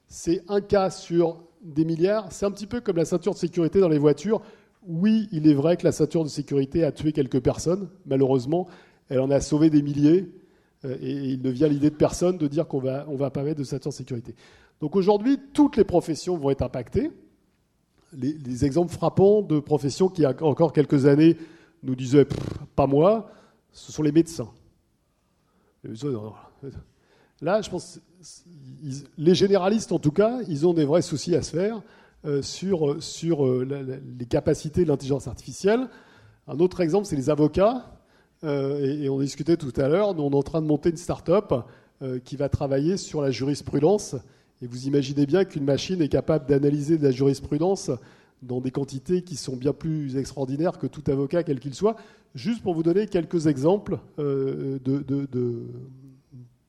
C'est 0.09 0.43
un 0.49 0.61
cas 0.61 0.91
sur 0.91 1.45
des 1.63 1.85
milliards. 1.85 2.33
C'est 2.33 2.47
un 2.47 2.51
petit 2.51 2.67
peu 2.67 2.81
comme 2.81 2.97
la 2.97 3.05
ceinture 3.05 3.35
de 3.35 3.39
sécurité 3.39 3.79
dans 3.81 3.89
les 3.89 3.99
voitures. 3.99 4.41
Oui, 4.87 5.29
il 5.33 5.47
est 5.47 5.55
vrai 5.55 5.77
que 5.77 5.85
la 5.85 5.93
ceinture 5.93 6.25
de 6.25 6.29
sécurité 6.29 6.83
a 6.83 6.93
tué 6.93 7.13
quelques 7.13 7.41
personnes. 7.41 7.91
Malheureusement, 8.07 8.67
elle 9.09 9.21
en 9.21 9.31
a 9.31 9.41
sauvé 9.41 9.71
des 9.71 9.83
milliers. 9.83 10.33
Euh, 10.85 10.97
Et 11.01 11.13
il 11.13 11.43
ne 11.43 11.51
vient 11.51 11.69
l'idée 11.69 11.91
de 11.91 11.97
personne 11.97 12.39
de 12.39 12.47
dire 12.47 12.67
qu'on 12.67 12.79
va, 12.81 13.05
on 13.09 13.17
va 13.17 13.31
pas 13.31 13.43
mettre 13.43 13.59
de 13.59 13.65
ceinture 13.65 13.91
de 13.91 13.97
sécurité. 13.97 14.35
Donc 14.81 14.97
aujourd'hui, 14.97 15.39
toutes 15.53 15.77
les 15.77 15.85
professions 15.85 16.37
vont 16.37 16.51
être 16.51 16.63
impactées. 16.63 17.11
Les, 18.13 18.33
les 18.33 18.65
exemples 18.65 18.93
frappants 18.93 19.43
de 19.43 19.61
professions 19.61 20.09
qui, 20.09 20.25
encore 20.25 20.73
quelques 20.73 21.05
années, 21.05 21.37
nous 21.83 21.95
disaient 21.95 22.27
pas 22.75 22.87
moi, 22.87 23.31
ce 23.73 23.93
sont 23.93 24.03
les 24.03 24.13
médecins. 24.13 24.51
Non. 25.85 26.33
Là, 27.41 27.61
je 27.61 27.71
pense, 27.71 28.01
les 29.17 29.35
généralistes, 29.35 29.93
en 29.93 29.99
tout 29.99 30.11
cas, 30.13 30.41
ils 30.49 30.67
ont 30.67 30.75
des 30.75 30.85
vrais 30.85 31.03
soucis 31.03 31.35
à 31.37 31.43
se 31.43 31.51
faire 31.57 31.83
euh, 32.25 32.43
sur, 32.43 33.03
sur 33.03 33.47
euh, 33.47 34.01
les 34.19 34.27
capacités 34.27 34.83
de 34.83 34.89
l'intelligence 34.89 35.29
artificielle. 35.29 35.89
Un 36.47 36.59
autre 36.59 36.81
exemple, 36.81 37.07
c'est 37.07 37.17
les 37.17 37.31
avocats. 37.31 37.93
Euh, 38.45 39.03
et, 39.03 39.09
on 39.09 39.19
discutait 39.19 39.57
tout 39.57 39.73
à 39.77 39.89
l'heure, 39.89 40.15
nous, 40.15 40.23
on 40.23 40.31
est 40.31 40.37
en 40.37 40.43
train 40.43 40.63
de 40.63 40.67
monter 40.67 40.91
une 40.91 40.97
start-up 40.97 41.53
qui 42.25 42.37
va 42.37 42.49
travailler 42.49 42.97
sur 42.97 43.21
la 43.21 43.33
jurisprudence. 43.33 44.15
Et 44.63 44.69
vous 44.69 44.87
imaginez 44.87 45.27
bien 45.27 45.45
qu'une 45.45 45.65
machine 45.65 46.01
est 46.01 46.09
capable 46.09 46.47
d'analyser 46.47 46.97
de 46.97 47.03
la 47.03 47.11
jurisprudence 47.11 47.91
dans 48.41 48.61
des 48.61 48.71
quantités 48.71 49.23
qui 49.23 49.35
sont 49.35 49.57
bien 49.57 49.73
plus 49.73 50.17
extraordinaires 50.17 50.79
que 50.79 50.87
tout 50.87 51.03
avocat, 51.11 51.43
quel 51.43 51.59
qu'il 51.59 51.75
soit. 51.75 51.97
Juste 52.37 52.63
pour 52.63 52.75
vous 52.75 52.85
donner 52.85 53.09
quelques 53.09 53.49
exemples 53.49 53.99
de- 54.17 54.79
de- 54.79 55.67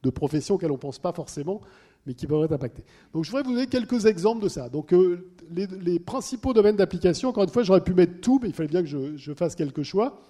de 0.03 0.09
professions 0.09 0.55
auxquelles 0.55 0.71
on 0.71 0.75
ne 0.75 0.79
pense 0.79 0.99
pas 0.99 1.12
forcément, 1.12 1.62
mais 2.05 2.13
qui 2.13 2.27
peuvent 2.27 2.43
être 2.43 2.53
impactées. 2.53 2.83
Donc 3.13 3.25
je 3.25 3.31
voudrais 3.31 3.43
vous 3.43 3.53
donner 3.53 3.67
quelques 3.67 4.05
exemples 4.05 4.43
de 4.43 4.49
ça. 4.49 4.69
Donc 4.69 4.93
euh, 4.93 5.29
les, 5.51 5.99
principaux 5.99 6.53
domaines 6.53 6.77
d'application, 6.77 7.29
encore 7.29 7.43
une 7.43 7.49
fois, 7.49 7.63
j'aurais 7.63 7.83
pu 7.83 7.93
mettre 7.93 8.21
tout, 8.21 8.39
mais 8.41 8.49
il 8.49 8.53
fallait 8.53 8.69
bien 8.69 8.81
que 8.81 8.88
je, 8.88 9.33
fasse 9.33 9.55
quelques 9.55 9.83
choix. 9.83 10.21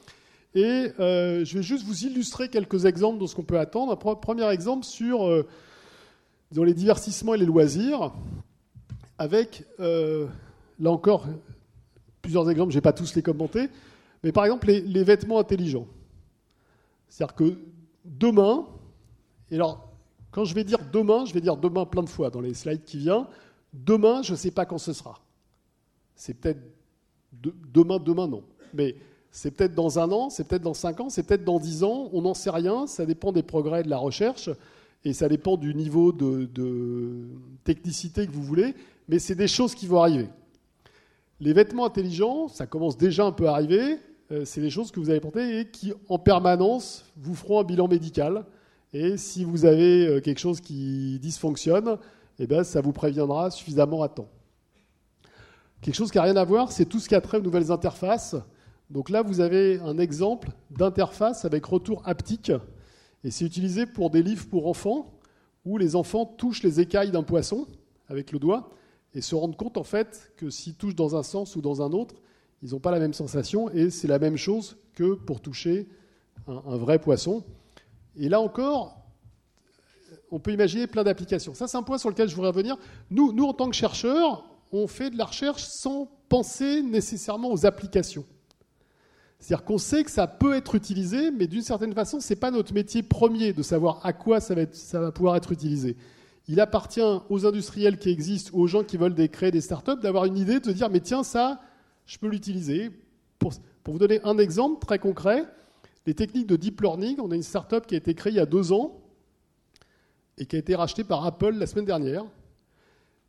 Et 0.56 0.92
euh, 1.00 1.46
je 1.46 1.58
vais 1.58 1.64
juste 1.64 1.86
vous 1.86 2.06
illustrer 2.06 2.50
quelques 2.50 2.86
exemples 2.86 3.20
de 3.20 3.28
ce 3.28 3.36
qu'on 3.36 3.44
peut 3.44 3.60
attendre. 3.60 3.92
Un 3.92 3.96
pre- 3.96 4.20
premier 4.20 4.50
exemple 4.50 4.84
sur 4.84 5.28
euh, 5.28 5.46
les 6.52 6.74
divertissements 6.74 7.36
et 7.36 7.38
les 7.38 7.46
loisirs, 7.46 8.12
avec, 9.20 9.66
là 9.78 10.92
encore, 10.92 11.28
plusieurs 12.22 12.50
exemples, 12.50 12.72
je 12.72 12.78
ne 12.78 12.80
vais 12.80 12.84
pas 12.84 12.94
tous 12.94 13.14
les 13.16 13.22
commenter, 13.22 13.68
mais 14.24 14.32
par 14.32 14.46
exemple 14.46 14.68
les, 14.68 14.82
les 14.82 15.04
vêtements 15.04 15.40
intelligents. 15.40 15.88
C'est-à-dire 17.10 17.36
que 17.36 17.58
demain, 18.06 18.66
et 19.52 19.56
alors 19.56 19.90
quand 20.32 20.46
je 20.46 20.54
vais 20.54 20.64
dire 20.64 20.80
demain, 20.92 21.26
je 21.26 21.34
vais 21.34 21.42
dire 21.42 21.58
demain 21.58 21.86
plein 21.86 22.04
de 22.04 22.10
fois 22.10 22.30
dans 22.30 22.42
les 22.42 22.54
slides 22.54 22.84
qui 22.84 22.98
viennent, 22.98 23.26
demain, 23.74 24.22
je 24.22 24.32
ne 24.34 24.38
sais 24.38 24.52
pas 24.52 24.66
quand 24.66 24.78
ce 24.78 24.94
sera. 24.94 25.20
C'est 26.16 26.36
peut-être 26.36 26.60
de- 27.34 27.56
demain, 27.74 27.98
demain 27.98 28.28
non. 28.28 28.44
Mais 28.74 28.96
c'est 29.32 29.52
peut-être 29.52 29.74
dans 29.74 30.00
un 30.00 30.12
an, 30.12 30.30
c'est 30.30 30.48
peut-être 30.48 30.62
dans 30.62 30.74
cinq 30.74 31.00
ans, 31.00 31.10
c'est 31.10 31.24
peut-être 31.24 31.44
dans 31.44 31.60
dix 31.60 31.84
ans, 31.84 32.10
on 32.14 32.22
n'en 32.22 32.34
sait 32.34 32.50
rien, 32.50 32.88
ça 32.88 33.06
dépend 33.06 33.32
des 33.32 33.44
progrès 33.44 33.84
de 33.84 33.90
la 33.90 33.98
recherche 33.98 34.50
et 35.04 35.14
ça 35.14 35.30
dépend 35.30 35.56
du 35.58 35.74
niveau 35.74 36.12
de, 36.12 36.46
de 36.46 37.26
technicité 37.64 38.28
que 38.28 38.32
vous 38.32 38.44
voulez, 38.44 38.76
mais 39.08 39.18
c'est 39.18 39.36
des 39.36 39.48
choses 39.48 39.74
qui 39.76 39.88
vont 39.88 40.02
arriver. 40.02 40.30
Les 41.40 41.54
vêtements 41.54 41.86
intelligents, 41.86 42.48
ça 42.50 42.68
commence 42.68 42.98
déjà 42.98 43.26
un 43.26 43.32
peu 43.32 43.48
à 43.48 43.54
arriver, 43.54 43.98
euh, 44.32 44.46
c'est 44.46 44.62
des 44.62 44.70
choses 44.70 44.92
que 44.92 45.00
vous 45.00 45.10
allez 45.10 45.22
porter 45.22 45.60
et 45.60 45.70
qui 45.70 45.94
en 46.10 46.20
permanence 46.20 47.06
vous 47.16 47.34
feront 47.34 47.62
un 47.62 47.64
bilan 47.64 47.88
médical. 47.88 48.46
Et 48.94 49.18
si 49.18 49.44
vous 49.44 49.66
avez 49.66 50.08
euh, 50.08 50.22
quelque 50.22 50.40
chose 50.40 50.62
qui 50.62 51.20
dysfonctionne, 51.20 51.98
eh 52.40 52.48
ben, 52.48 52.64
ça 52.64 52.82
vous 52.82 52.92
préviendra 52.92 53.52
suffisamment 53.52 54.02
à 54.02 54.10
temps. 54.10 54.30
Quelque 55.82 55.96
chose 55.96 56.12
qui 56.12 56.18
n'a 56.18 56.24
rien 56.24 56.36
à 56.36 56.44
voir, 56.44 56.72
c'est 56.72 56.86
tout 56.86 57.00
ce 57.00 57.08
qui 57.08 57.16
a 57.16 57.22
trait 57.22 57.38
aux 57.38 57.44
nouvelles 57.44 57.72
interfaces. 57.72 58.36
Donc 58.90 59.10
là, 59.10 59.22
vous 59.22 59.40
avez 59.40 59.80
un 59.80 59.98
exemple 60.00 60.50
d'interface 60.72 61.46
avec 61.46 61.66
retour 61.66 62.02
haptique. 62.06 62.52
Et 63.24 63.32
c'est 63.32 63.46
utilisé 63.46 63.86
pour 63.86 64.10
des 64.10 64.24
livres 64.24 64.48
pour 64.50 64.68
enfants, 64.68 65.20
où 65.66 65.78
les 65.78 65.96
enfants 65.96 66.26
touchent 66.26 66.64
les 66.64 66.80
écailles 66.80 67.12
d'un 67.12 67.24
poisson 67.24 67.68
avec 68.08 68.32
le 68.32 68.40
doigt 68.40 68.70
et 69.14 69.22
se 69.22 69.36
rendent 69.36 69.58
compte 69.58 69.78
en 69.78 69.84
fait 69.84 70.32
que 70.38 70.50
s'ils 70.50 70.76
touchent 70.76 70.96
dans 70.96 71.16
un 71.16 71.24
sens 71.24 71.56
ou 71.56 71.62
dans 71.62 71.82
un 71.82 71.92
autre, 71.92 72.16
ils 72.64 72.72
n'ont 72.72 72.80
pas 72.80 72.92
la 72.92 73.00
même 73.00 73.14
sensation 73.14 73.70
et 73.70 73.90
c'est 73.90 74.08
la 74.08 74.20
même 74.20 74.38
chose 74.38 74.78
que 74.94 75.14
pour 75.14 75.42
toucher 75.42 75.88
un 76.48 76.78
vrai 76.78 77.00
poisson. 77.00 77.44
Et 78.18 78.30
là 78.30 78.40
encore, 78.40 79.00
on 80.32 80.40
peut 80.40 80.52
imaginer 80.52 80.88
plein 80.88 81.04
d'applications. 81.04 81.54
Ça, 81.54 81.68
c'est 81.68 81.78
un 81.78 81.84
point 81.84 81.98
sur 81.98 82.10
lequel 82.10 82.30
je 82.30 82.36
voudrais 82.36 82.52
revenir. 82.52 82.78
Nous, 83.10 83.32
nous, 83.34 83.46
en 83.46 83.54
tant 83.54 83.70
que 83.70 83.76
chercheurs, 83.76 84.46
on 84.72 84.88
fait 84.88 85.10
de 85.10 85.18
la 85.18 85.26
recherche 85.26 85.64
sans 85.64 86.10
penser 86.28 86.82
nécessairement 86.82 87.52
aux 87.52 87.66
applications. 87.66 88.26
C'est-à-dire 89.40 89.66
qu'on 89.66 89.78
sait 89.78 90.04
que 90.04 90.12
ça 90.12 90.28
peut 90.28 90.54
être 90.54 90.76
utilisé, 90.76 91.32
mais 91.32 91.48
d'une 91.48 91.62
certaine 91.62 91.94
façon, 91.94 92.20
ce 92.20 92.34
n'est 92.34 92.40
pas 92.40 92.52
notre 92.52 92.74
métier 92.74 93.04
premier 93.04 93.54
de 93.54 93.64
savoir 93.64 94.06
à 94.06 94.12
quoi 94.12 94.42
ça 94.42 94.54
va, 94.54 95.12
pouvoir 95.12 95.38
être 95.38 95.52
utilisé. 95.52 95.96
Il 96.48 96.60
appartient 96.60 97.02
aux 97.30 97.46
industriels 97.46 97.98
qui 97.98 98.10
existent, 98.10 98.52
aux 98.54 98.68
gens 98.68 98.84
qui 98.84 98.98
veulent 98.98 99.16
créer 99.30 99.52
des 99.52 99.62
startups, 99.62 100.00
d'avoir 100.02 100.26
une 100.26 100.38
idée, 100.38 100.60
de 100.60 100.66
se 100.66 100.72
dire, 100.72 100.90
mais 100.90 101.00
tiens, 101.00 101.24
ça, 101.24 101.62
je 102.06 102.18
peux 102.18 102.28
l'utiliser. 102.28 102.92
Pour, 103.38 103.54
vous 103.86 103.98
donner 103.98 104.20
un 104.24 104.38
exemple 104.38 104.86
très 104.86 105.00
concret, 105.00 105.46
les 106.06 106.14
techniques 106.14 106.48
de 106.48 106.56
deep 106.56 106.82
learning, 106.82 107.20
on 107.20 107.32
a 107.32 107.36
une 107.36 107.44
startup 107.44 107.86
qui 107.86 107.96
a 107.96 107.98
été 107.98 108.14
créée 108.14 108.34
il 108.34 108.38
y 108.38 108.40
a 108.40 108.46
deux 108.46 108.72
ans 108.72 109.00
et 110.38 110.46
qui 110.46 110.56
a 110.56 110.60
été 110.60 110.76
rachetée 110.76 111.04
par 111.04 111.26
Apple 111.26 111.52
la 111.52 111.68
semaine 111.68 111.86
dernière, 111.86 112.26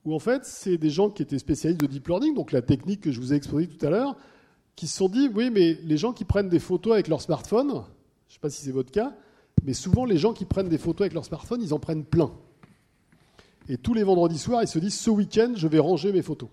où 0.04 0.14
en 0.14 0.18
fait, 0.18 0.44
c'est 0.44 0.78
des 0.78 0.90
gens 0.90 1.10
qui 1.10 1.22
étaient 1.22 1.38
spécialistes 1.38 1.80
de 1.80 1.86
deep 1.86 2.08
learning, 2.08 2.34
donc 2.34 2.52
la 2.52 2.62
technique 2.62 3.00
que 3.02 3.10
je 3.10 3.20
vous 3.20 3.32
ai 3.32 3.36
exposée 3.36 3.66
tout 3.66 3.84
à 3.84 3.90
l'heure, 3.90 4.16
qui 4.76 4.86
se 4.86 4.96
sont 4.96 5.08
dit, 5.08 5.28
oui, 5.34 5.50
mais 5.50 5.74
les 5.82 5.96
gens 5.96 6.12
qui 6.12 6.24
prennent 6.24 6.48
des 6.48 6.58
photos 6.58 6.94
avec 6.94 7.08
leur 7.08 7.20
smartphone, 7.20 7.68
je 7.68 7.74
ne 7.74 8.34
sais 8.34 8.38
pas 8.40 8.48
si 8.48 8.62
c'est 8.62 8.70
votre 8.70 8.90
cas, 8.90 9.14
mais 9.64 9.74
souvent 9.74 10.04
les 10.04 10.16
gens 10.16 10.32
qui 10.32 10.44
prennent 10.46 10.68
des 10.68 10.78
photos 10.78 11.02
avec 11.02 11.12
leur 11.12 11.24
smartphone, 11.24 11.60
ils 11.60 11.74
en 11.74 11.78
prennent 11.78 12.04
plein. 12.04 12.32
Et 13.68 13.76
tous 13.76 13.92
les 13.92 14.04
vendredis 14.04 14.38
soirs, 14.38 14.62
ils 14.62 14.68
se 14.68 14.78
disent, 14.78 14.98
ce 14.98 15.10
week-end, 15.10 15.52
je 15.54 15.68
vais 15.68 15.78
ranger 15.78 16.12
mes 16.12 16.22
photos. 16.22 16.48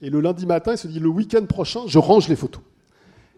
Et 0.00 0.10
le 0.10 0.20
lundi 0.20 0.46
matin, 0.46 0.72
ils 0.72 0.78
se 0.78 0.86
disent, 0.86 1.00
le 1.00 1.08
week-end 1.08 1.44
prochain, 1.46 1.80
je 1.86 1.98
range 1.98 2.28
les 2.28 2.36
photos. 2.36 2.62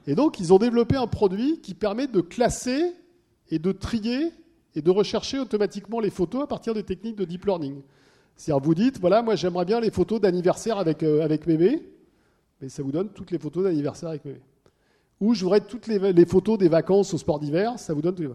Et 0.07 0.15
donc, 0.15 0.39
ils 0.41 0.53
ont 0.53 0.59
développé 0.59 0.97
un 0.97 1.07
produit 1.07 1.61
qui 1.61 1.75
permet 1.75 2.07
de 2.07 2.21
classer 2.21 2.93
et 3.51 3.59
de 3.59 3.73
trier 3.73 4.33
et 4.75 4.83
de 4.83 4.91
rechercher 4.91 5.39
automatiquement 5.39 6.01
les 6.01 6.11
photos 6.11 6.43
à 6.43 6.47
partir 6.47 6.75
des 6.75 6.83
techniques 6.83 7.17
de 7.17 7.25
deep 7.25 7.45
learning. 7.47 7.81
C'est-à-dire, 8.37 8.65
vous 8.65 8.75
dites, 8.75 9.01
voilà, 9.01 9.23
moi 9.23 9.37
j'aimerais 9.37 9.65
bien 9.65 9.81
les 9.81 9.91
photos 9.91 10.21
d'anniversaire 10.21 10.79
avec, 10.79 11.03
euh, 11.03 11.23
avec 11.23 11.47
mais 11.47 12.69
ça 12.69 12.83
vous 12.83 12.93
donne 12.93 13.11
toutes 13.11 13.31
les 13.31 13.39
photos 13.39 13.65
d'anniversaire 13.65 14.09
avec 14.09 14.25
mémé. 14.25 14.41
Ou 15.21 15.35
je 15.35 15.45
voudrais 15.45 15.61
toutes 15.61 15.87
les, 15.87 16.27
photos 16.27 16.59
des 16.59 16.69
vacances 16.69 17.15
au 17.15 17.19
sport 17.19 17.39
d'hiver, 17.39 17.79
ça 17.79 17.95
vous 17.95 18.03
donne 18.03 18.15
toutes 18.15 18.27
les... 18.27 18.33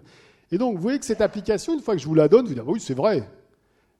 Et 0.51 0.57
donc, 0.57 0.75
vous 0.75 0.81
voyez 0.81 0.97
que 0.97 1.05
cette 1.05 1.21
application, 1.21 1.73
une 1.73 1.81
fois 1.81 1.95
que 1.95 2.01
je 2.01 2.07
vous 2.07 2.15
la 2.15 2.27
donne, 2.27 2.47
vous 2.47 2.53
dites, 2.53 2.63
oui, 2.65 2.79
c'est 2.79 2.95
vrai. 2.95 3.29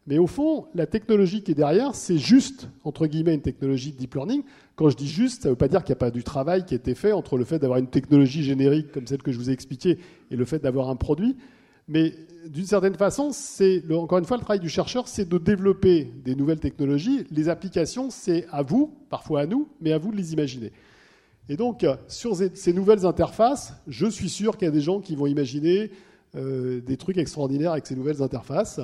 Mais 0.10 0.18
au 0.18 0.26
fond, 0.26 0.66
la 0.74 0.88
technologie 0.88 1.44
qui 1.44 1.52
est 1.52 1.56
derrière, 1.56 1.94
c'est 1.94 2.18
juste, 2.18 2.68
entre 2.84 3.06
guillemets, 3.06 3.36
une 3.36 3.44
technologie 3.44 3.92
de 3.92 3.98
deep 3.98 4.16
learning. 4.16 4.42
Quand 4.76 4.90
je 4.90 4.98
dis 4.98 5.08
juste, 5.08 5.44
ça 5.44 5.50
ne 5.50 5.54
veut 5.54 5.58
pas 5.58 5.68
dire 5.68 5.84
qu'il 5.84 5.94
n'y 5.94 5.98
a 5.98 6.00
pas 6.00 6.10
du 6.10 6.24
travail 6.24 6.66
qui 6.66 6.74
a 6.74 6.78
été 6.78 6.96
fait 6.96 7.12
entre 7.12 7.38
le 7.38 7.46
fait 7.46 7.60
d'avoir 7.60 7.78
une 7.78 7.92
technologie 7.92 8.42
générique 8.42 8.92
comme 8.92 9.06
celle 9.06 9.22
que 9.22 9.32
je 9.32 9.38
vous 9.38 9.52
ai 9.52 9.54
expliquée 9.54 10.00
et 10.32 10.36
le 10.36 10.46
fait 10.46 10.58
d'avoir 10.58 10.90
un 10.90 10.96
produit. 10.96 11.38
Mais 11.88 12.16
d'une 12.48 12.66
certaine 12.66 12.96
façon, 12.96 13.30
c'est 13.32 13.84
encore 13.92 14.18
une 14.18 14.26
fois 14.26 14.38
le 14.38 14.42
travail 14.42 14.60
du 14.60 14.68
chercheur, 14.68 15.08
c'est 15.08 15.30
de 15.30 15.38
développer 15.38 16.12
des 16.26 16.34
nouvelles 16.34 16.60
technologies. 16.60 17.28
Les 17.30 17.48
applications, 17.48 18.10
c'est 18.10 18.48
à 18.50 18.64
vous, 18.64 18.92
parfois 19.12 19.42
à 19.42 19.46
nous, 19.46 19.68
mais 19.80 19.92
à 19.92 20.00
vous 20.00 20.12
de 20.12 20.18
les 20.18 20.34
imaginer. 20.34 20.72
Et 21.50 21.56
donc, 21.56 21.86
sur 22.08 22.36
ces 22.36 22.74
nouvelles 22.74 23.06
interfaces, 23.06 23.76
je 23.88 24.08
suis 24.08 24.30
sûr 24.30 24.58
qu'il 24.58 24.66
y 24.66 24.70
a 24.70 24.74
des 24.74 24.82
gens 24.82 25.02
qui 25.02 25.16
vont 25.16 25.28
imaginer 25.28 25.92
euh, 26.36 26.82
des 26.82 26.98
trucs 26.98 27.20
extraordinaires 27.20 27.74
avec 27.74 27.86
ces 27.86 27.96
nouvelles 27.96 28.24
interfaces. 28.24 28.80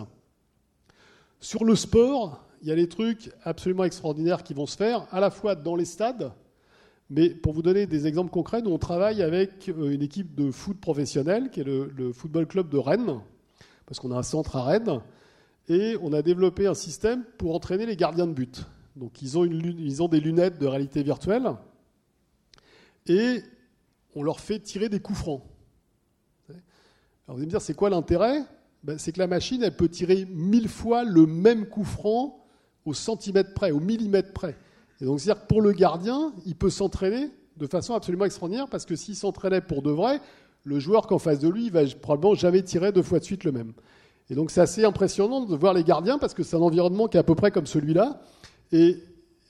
Sur 1.39 1.63
le 1.63 1.75
sport, 1.75 2.43
il 2.61 2.67
y 2.67 2.71
a 2.71 2.75
des 2.75 2.89
trucs 2.89 3.31
absolument 3.43 3.83
extraordinaires 3.83 4.43
qui 4.43 4.53
vont 4.53 4.65
se 4.65 4.75
faire, 4.75 5.07
à 5.11 5.19
la 5.19 5.29
fois 5.29 5.55
dans 5.55 5.75
les 5.75 5.85
stades, 5.85 6.31
mais 7.09 7.29
pour 7.29 7.53
vous 7.53 7.61
donner 7.61 7.85
des 7.85 8.07
exemples 8.07 8.31
concrets, 8.31 8.61
nous 8.61 8.71
on 8.71 8.79
travaille 8.79 9.21
avec 9.21 9.69
euh, 9.69 9.91
une 9.91 10.01
équipe 10.01 10.33
de 10.33 10.49
foot 10.49 10.79
professionnel, 10.79 11.51
qui 11.51 11.61
est 11.61 11.63
le, 11.63 12.11
Football 12.13 12.47
Club 12.47 12.69
de 12.69 12.77
Rennes, 12.77 13.19
parce 13.85 13.99
qu'on 13.99 14.11
a 14.11 14.17
un 14.17 14.23
centre 14.23 14.55
à 14.55 14.63
Rennes, 14.63 15.01
et 15.67 15.95
on 16.01 16.13
a 16.13 16.21
développé 16.21 16.65
un 16.65 16.73
système 16.73 17.23
pour 17.37 17.53
entraîner 17.53 17.85
les 17.85 17.95
gardiens 17.95 18.27
de 18.27 18.33
but. 18.33 18.65
Donc 18.95 19.21
ils 19.21 19.37
ont, 19.37 19.45
ils 19.45 20.01
ont 20.01 20.07
des 20.07 20.19
lunettes 20.19 20.57
de 20.57 20.65
réalité 20.65 21.03
virtuelle, 21.03 21.51
et 23.07 23.43
on 24.15 24.23
leur 24.23 24.39
fait 24.39 24.59
tirer 24.59 24.89
des 24.89 24.99
coups 24.99 25.19
francs. 25.19 25.43
Alors 26.49 27.35
vous 27.35 27.37
allez 27.37 27.45
me 27.45 27.51
dire, 27.51 27.61
c'est 27.61 27.73
quoi 27.75 27.89
l'intérêt? 27.89 28.43
Ben, 28.85 28.99
C'est 28.99 29.11
que 29.11 29.19
la 29.19 29.27
machine, 29.27 29.63
elle 29.63 29.75
peut 29.75 29.89
tirer 29.89 30.27
mille 30.29 30.69
fois 30.69 31.03
le 31.03 31.25
même 31.25 31.65
coup 31.65 31.83
franc 31.83 32.45
au 32.85 32.93
centimètre 32.93 33.53
près, 33.55 33.71
au 33.71 33.79
millimètre 33.79 34.31
près. 34.31 34.55
Et 35.01 35.05
donc, 35.05 35.19
c'est-à-dire 35.19 35.41
que 35.43 35.47
pour 35.47 35.61
le 35.61 35.71
gardien, 35.71 36.31
il 36.45 36.55
peut 36.55 36.69
s'entraîner 36.69 37.29
de 37.57 37.67
façon 37.67 37.95
absolument 37.95 38.25
extraordinaire 38.25 38.67
parce 38.69 38.85
que 38.85 38.95
s'il 38.95 39.15
s'entraînait 39.15 39.61
pour 39.61 39.81
de 39.81 39.89
vrai, 39.89 40.21
le 40.63 40.79
joueur 40.79 41.07
qu'en 41.07 41.19
face 41.19 41.39
de 41.39 41.49
lui, 41.49 41.65
il 41.65 41.71
va 41.71 41.81
probablement 42.01 42.35
jamais 42.35 42.61
tirer 42.61 42.91
deux 42.91 43.01
fois 43.01 43.19
de 43.19 43.23
suite 43.23 43.43
le 43.43 43.51
même. 43.51 43.73
Et 44.29 44.35
donc, 44.35 44.51
c'est 44.51 44.61
assez 44.61 44.85
impressionnant 44.85 45.45
de 45.45 45.55
voir 45.55 45.73
les 45.73 45.83
gardiens 45.83 46.19
parce 46.19 46.33
que 46.33 46.43
c'est 46.43 46.55
un 46.55 46.61
environnement 46.61 47.07
qui 47.07 47.17
est 47.17 47.19
à 47.19 47.23
peu 47.23 47.35
près 47.35 47.51
comme 47.51 47.65
celui-là. 47.65 48.21
Et, 48.71 48.97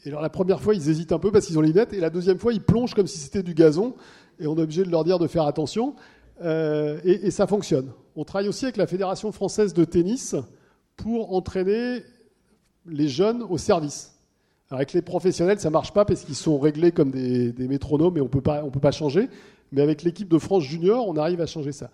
alors, 0.05 0.21
la 0.21 0.29
première 0.29 0.61
fois, 0.61 0.75
ils 0.75 0.89
hésitent 0.89 1.11
un 1.11 1.19
peu 1.19 1.31
parce 1.31 1.45
qu'ils 1.45 1.57
ont 1.57 1.61
les 1.61 1.69
lunettes. 1.69 1.93
Et 1.93 1.99
la 1.99 2.09
deuxième 2.09 2.37
fois, 2.37 2.53
ils 2.53 2.61
plongent 2.61 2.93
comme 2.93 3.07
si 3.07 3.17
c'était 3.17 3.43
du 3.43 3.53
gazon. 3.53 3.95
Et 4.39 4.47
on 4.47 4.57
est 4.57 4.61
obligé 4.61 4.83
de 4.83 4.91
leur 4.91 5.03
dire 5.03 5.19
de 5.19 5.27
faire 5.27 5.43
attention. 5.43 5.95
Euh, 6.41 6.99
et, 7.03 7.31
ça 7.31 7.47
fonctionne. 7.47 7.91
On 8.15 8.23
travaille 8.23 8.49
aussi 8.49 8.65
avec 8.65 8.77
la 8.77 8.87
Fédération 8.87 9.31
française 9.31 9.73
de 9.73 9.85
tennis 9.85 10.35
pour 10.97 11.33
entraîner 11.33 12.01
les 12.85 13.07
jeunes 13.07 13.43
au 13.43 13.57
service 13.57 14.15
avec 14.69 14.93
les 14.93 15.01
professionnels, 15.01 15.59
ça 15.59 15.69
marche 15.69 15.93
pas 15.93 16.05
parce 16.05 16.23
qu'ils 16.23 16.35
sont 16.35 16.57
réglés 16.57 16.91
comme 16.91 17.11
des, 17.11 17.53
métronomes 17.57 18.17
et 18.17 18.21
on 18.21 18.27
peut 18.27 18.41
pas, 18.41 18.63
on 18.63 18.71
peut 18.71 18.79
pas 18.79 18.91
changer. 18.91 19.29
Mais 19.71 19.81
avec 19.81 20.03
l'équipe 20.03 20.27
de 20.27 20.37
France 20.37 20.63
Junior, 20.63 21.07
on 21.07 21.15
arrive 21.17 21.41
à 21.41 21.45
changer 21.45 21.71
ça. 21.71 21.89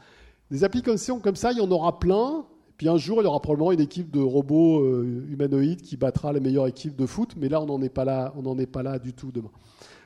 Des 0.50 0.64
applications 0.64 1.20
comme 1.20 1.36
ça, 1.36 1.52
il 1.52 1.58
y 1.58 1.62
en 1.62 1.72
aura 1.72 2.00
plein. 2.00 2.46
Puis 2.78 2.90
un 2.90 2.98
jour, 2.98 3.22
il 3.22 3.26
y 3.26 3.28
aura 3.28 3.42
probablement 3.42 3.72
une 3.72 3.82
équipe 3.82 4.10
de 4.12 4.20
robots 4.20 4.82
euh, 4.82 5.26
humanoïdes 5.30 5.82
qui 5.82 5.98
battra 5.98 6.34
la 6.34 6.40
meilleure 6.40 6.68
équipe 6.68 6.96
de 6.96 7.06
foot. 7.06 7.36
Mais 7.38 7.50
là, 7.50 7.62
on 7.62 7.66
n'en 7.66 7.82
est 7.82 7.90
pas 7.90 8.06
là, 8.06 8.34
est 8.60 8.66
pas 8.66 8.84
là 8.84 9.00
du 9.00 9.14
tout 9.14 9.32
demain. 9.32 9.52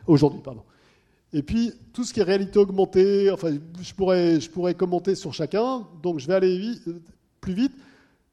Aujourd'hui, 0.07 0.41
pardon. 0.43 0.61
Et 1.33 1.43
puis 1.43 1.73
tout 1.93 2.03
ce 2.03 2.13
qui 2.13 2.19
est 2.19 2.23
réalité 2.23 2.59
augmentée, 2.59 3.29
enfin, 3.31 3.51
je 3.81 3.93
pourrais, 3.93 4.39
je 4.39 4.49
pourrais 4.49 4.73
commenter 4.73 5.15
sur 5.15 5.33
chacun. 5.33 5.87
Donc, 6.01 6.19
je 6.19 6.27
vais 6.27 6.35
aller 6.35 6.75
plus 7.41 7.53
vite 7.53 7.73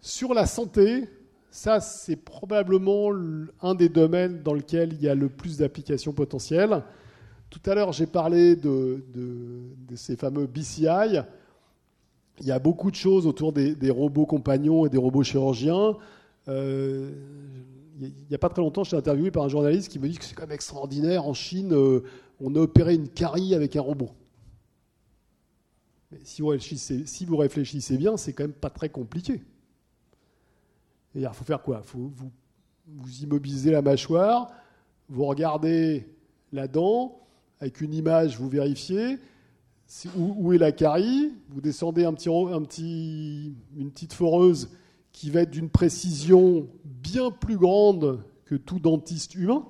sur 0.01 0.34
la 0.34 0.47
santé 0.47 1.09
ça, 1.53 1.80
c'est 1.80 2.16
probablement 2.16 3.11
un 3.61 3.74
des 3.74 3.90
domaines 3.90 4.43
dans 4.43 4.55
lequel 4.55 4.95
il 4.95 5.03
y 5.03 5.09
a 5.09 5.14
le 5.14 5.28
plus 5.28 5.59
d'applications 5.59 6.14
potentielles. 6.14 6.82
Tout 7.51 7.61
à 7.66 7.74
l'heure, 7.74 7.93
j'ai 7.93 8.07
parlé 8.07 8.57
de, 8.57 9.05
ces 9.95 10.16
fameux 10.16 10.47
BCI. 10.47 11.20
Il 12.40 12.47
y 12.47 12.51
a 12.51 12.59
beaucoup 12.59 12.90
de 12.90 12.97
choses 12.97 13.26
autour 13.26 13.53
des, 13.53 13.90
robots 13.90 14.24
compagnons 14.24 14.86
et 14.86 14.88
des 14.88 14.97
robots 14.97 15.22
chirurgiens. 15.22 15.95
Euh, 16.49 17.11
il 18.01 18.14
n'y 18.30 18.34
a 18.34 18.38
pas 18.38 18.49
très 18.49 18.62
longtemps, 18.62 18.82
j'étais 18.82 18.97
interviewé 18.97 19.30
par 19.30 19.45
un 19.45 19.49
journaliste 19.49 19.93
qui 19.93 19.99
me 19.99 20.09
dit 20.09 20.16
que 20.16 20.24
c'est 20.24 20.34
quand 20.34 20.45
même 20.45 20.53
extraordinaire. 20.53 21.28
En 21.28 21.34
Chine, 21.34 21.74
euh, 21.74 22.03
on 22.40 22.54
a 22.56 22.60
opéré 22.60 22.94
une 22.94 23.08
carie 23.08 23.54
avec 23.54 23.76
un 23.76 23.80
robot. 23.80 24.10
Mais 26.10 26.18
si 26.24 26.42
vous 26.42 26.48
réfléchissez, 27.36 27.96
bien, 27.96 28.16
c'est 28.16 28.32
quand 28.32 28.44
même 28.44 28.52
pas 28.52 28.70
très 28.70 28.88
compliqué. 28.88 29.42
Il 31.14 31.28
faut 31.32 31.44
faire 31.44 31.62
quoi? 31.62 31.82
Faut, 31.82 32.10
vous, 32.14 32.30
immobilisez 33.22 33.70
la 33.70 33.82
mâchoire, 33.82 34.50
vous 35.08 35.24
regardez 35.24 36.06
la 36.52 36.68
dent, 36.68 37.18
avec 37.60 37.80
une 37.80 37.94
image, 37.94 38.38
vous 38.38 38.48
vérifiez 38.48 39.18
où, 40.16 40.52
est 40.52 40.58
la 40.58 40.72
carie, 40.72 41.32
vous 41.50 41.60
descendez 41.60 42.04
une 42.04 43.90
petite 43.90 44.14
foreuse 44.14 44.70
qui 45.12 45.30
va 45.30 45.42
être 45.42 45.50
d'une 45.50 45.68
précision 45.68 46.68
bien 46.84 47.30
plus 47.30 47.58
grande 47.58 48.24
que 48.46 48.54
tout 48.54 48.78
dentiste 48.78 49.34
humain, 49.34 49.66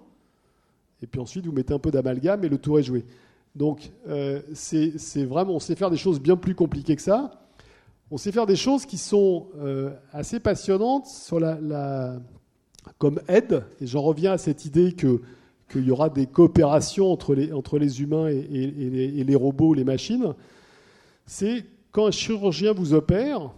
et 1.02 1.06
puis 1.06 1.20
ensuite 1.20 1.46
vous 1.46 1.52
mettez 1.52 1.74
un 1.74 1.78
peu 1.78 1.90
d'amalgame 1.90 2.44
et 2.44 2.48
le 2.48 2.58
tour 2.58 2.78
est 2.78 2.82
joué. 2.82 3.04
Donc 3.54 3.90
euh, 4.08 4.40
c'est 4.54 5.24
vraiment, 5.24 5.54
on 5.54 5.60
sait 5.60 5.74
faire 5.74 5.90
des 5.90 5.96
choses 5.96 6.20
bien 6.20 6.36
plus 6.36 6.54
compliquées 6.54 6.96
que 6.96 7.02
ça 7.02 7.42
on 8.12 8.18
sait 8.18 8.30
faire 8.30 8.44
des 8.44 8.56
choses 8.56 8.84
qui 8.84 8.98
sont 8.98 9.46
euh, 9.56 9.90
assez 10.12 10.38
passionnantes 10.38 11.06
sur 11.06 11.40
la, 11.40 12.18
comme 12.98 13.22
aide, 13.26 13.64
et 13.80 13.86
j'en 13.86 14.02
reviens 14.02 14.32
à 14.32 14.38
cette 14.38 14.66
idée 14.66 14.92
qu'il 14.92 15.84
y 15.86 15.90
aura 15.90 16.10
des 16.10 16.26
coopérations 16.26 17.10
entre 17.10 17.34
les, 17.34 17.54
entre 17.54 17.78
les 17.78 18.02
humains 18.02 18.28
et, 18.28 18.42
les, 18.42 19.24
les, 19.24 19.34
robots, 19.34 19.72
les 19.72 19.84
machines, 19.84 20.34
c'est 21.24 21.64
quand 21.90 22.06
un 22.06 22.10
chirurgien 22.10 22.74
vous 22.74 22.92
opère, 22.92 23.50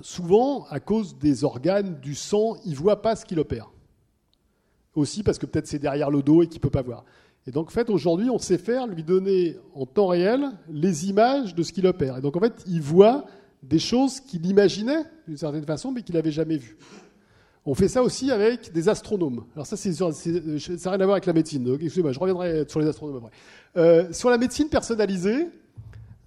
souvent, 0.00 0.64
à 0.70 0.80
cause 0.80 1.18
des 1.18 1.44
organes, 1.44 2.00
du 2.00 2.14
sang, 2.14 2.56
il 2.64 2.70
ne 2.70 2.76
voit 2.76 3.02
pas 3.02 3.14
ce 3.14 3.26
qu'il 3.26 3.38
opère. 3.38 3.70
Aussi 4.96 5.22
parce 5.22 5.38
que 5.38 5.46
peut-être 5.46 5.68
c'est 5.68 5.78
derrière 5.78 6.10
le 6.10 6.22
dos 6.22 6.42
et 6.42 6.48
qu'il 6.48 6.58
ne 6.58 6.62
peut 6.62 6.70
pas 6.70 6.82
voir. 6.82 7.04
Et 7.46 7.52
donc, 7.52 7.68
en 7.68 7.70
fait, 7.70 7.90
aujourd'hui, 7.90 8.28
on 8.28 8.38
sait 8.38 8.58
faire, 8.58 8.88
lui 8.88 9.04
donner 9.04 9.56
en 9.74 9.86
temps 9.86 10.08
réel 10.08 10.50
les 10.68 11.08
images 11.08 11.54
de 11.54 11.62
ce 11.62 11.72
qu'il 11.72 11.86
opère. 11.86 12.18
Et 12.18 12.20
donc, 12.20 12.36
en 12.36 12.40
fait, 12.40 12.64
il 12.66 12.82
voit 12.82 13.24
des 13.62 13.78
choses 13.78 14.18
qu'il 14.20 14.46
imaginait 14.46 15.04
d'une 15.28 15.36
certaine 15.36 15.64
façon, 15.64 15.92
mais 15.92 16.02
qu'il 16.02 16.16
n'avait 16.16 16.32
jamais 16.32 16.56
vues. 16.56 16.76
On 17.64 17.74
fait 17.74 17.88
ça 17.88 18.02
aussi 18.02 18.30
avec 18.30 18.72
des 18.72 18.88
astronomes. 18.88 19.44
Alors 19.54 19.66
ça, 19.66 19.76
c'est, 19.76 19.92
ça 19.92 20.06
n'a 20.06 20.90
rien 20.90 21.00
à 21.00 21.04
voir 21.04 21.12
avec 21.12 21.26
la 21.26 21.32
médecine. 21.32 21.66
excusez-moi, 21.74 22.12
je 22.12 22.18
reviendrai 22.18 22.64
sur 22.68 22.80
les 22.80 22.86
astronomes 22.86 23.16
après. 23.16 23.32
Euh, 23.76 24.12
sur 24.12 24.30
la 24.30 24.38
médecine 24.38 24.68
personnalisée, 24.68 25.48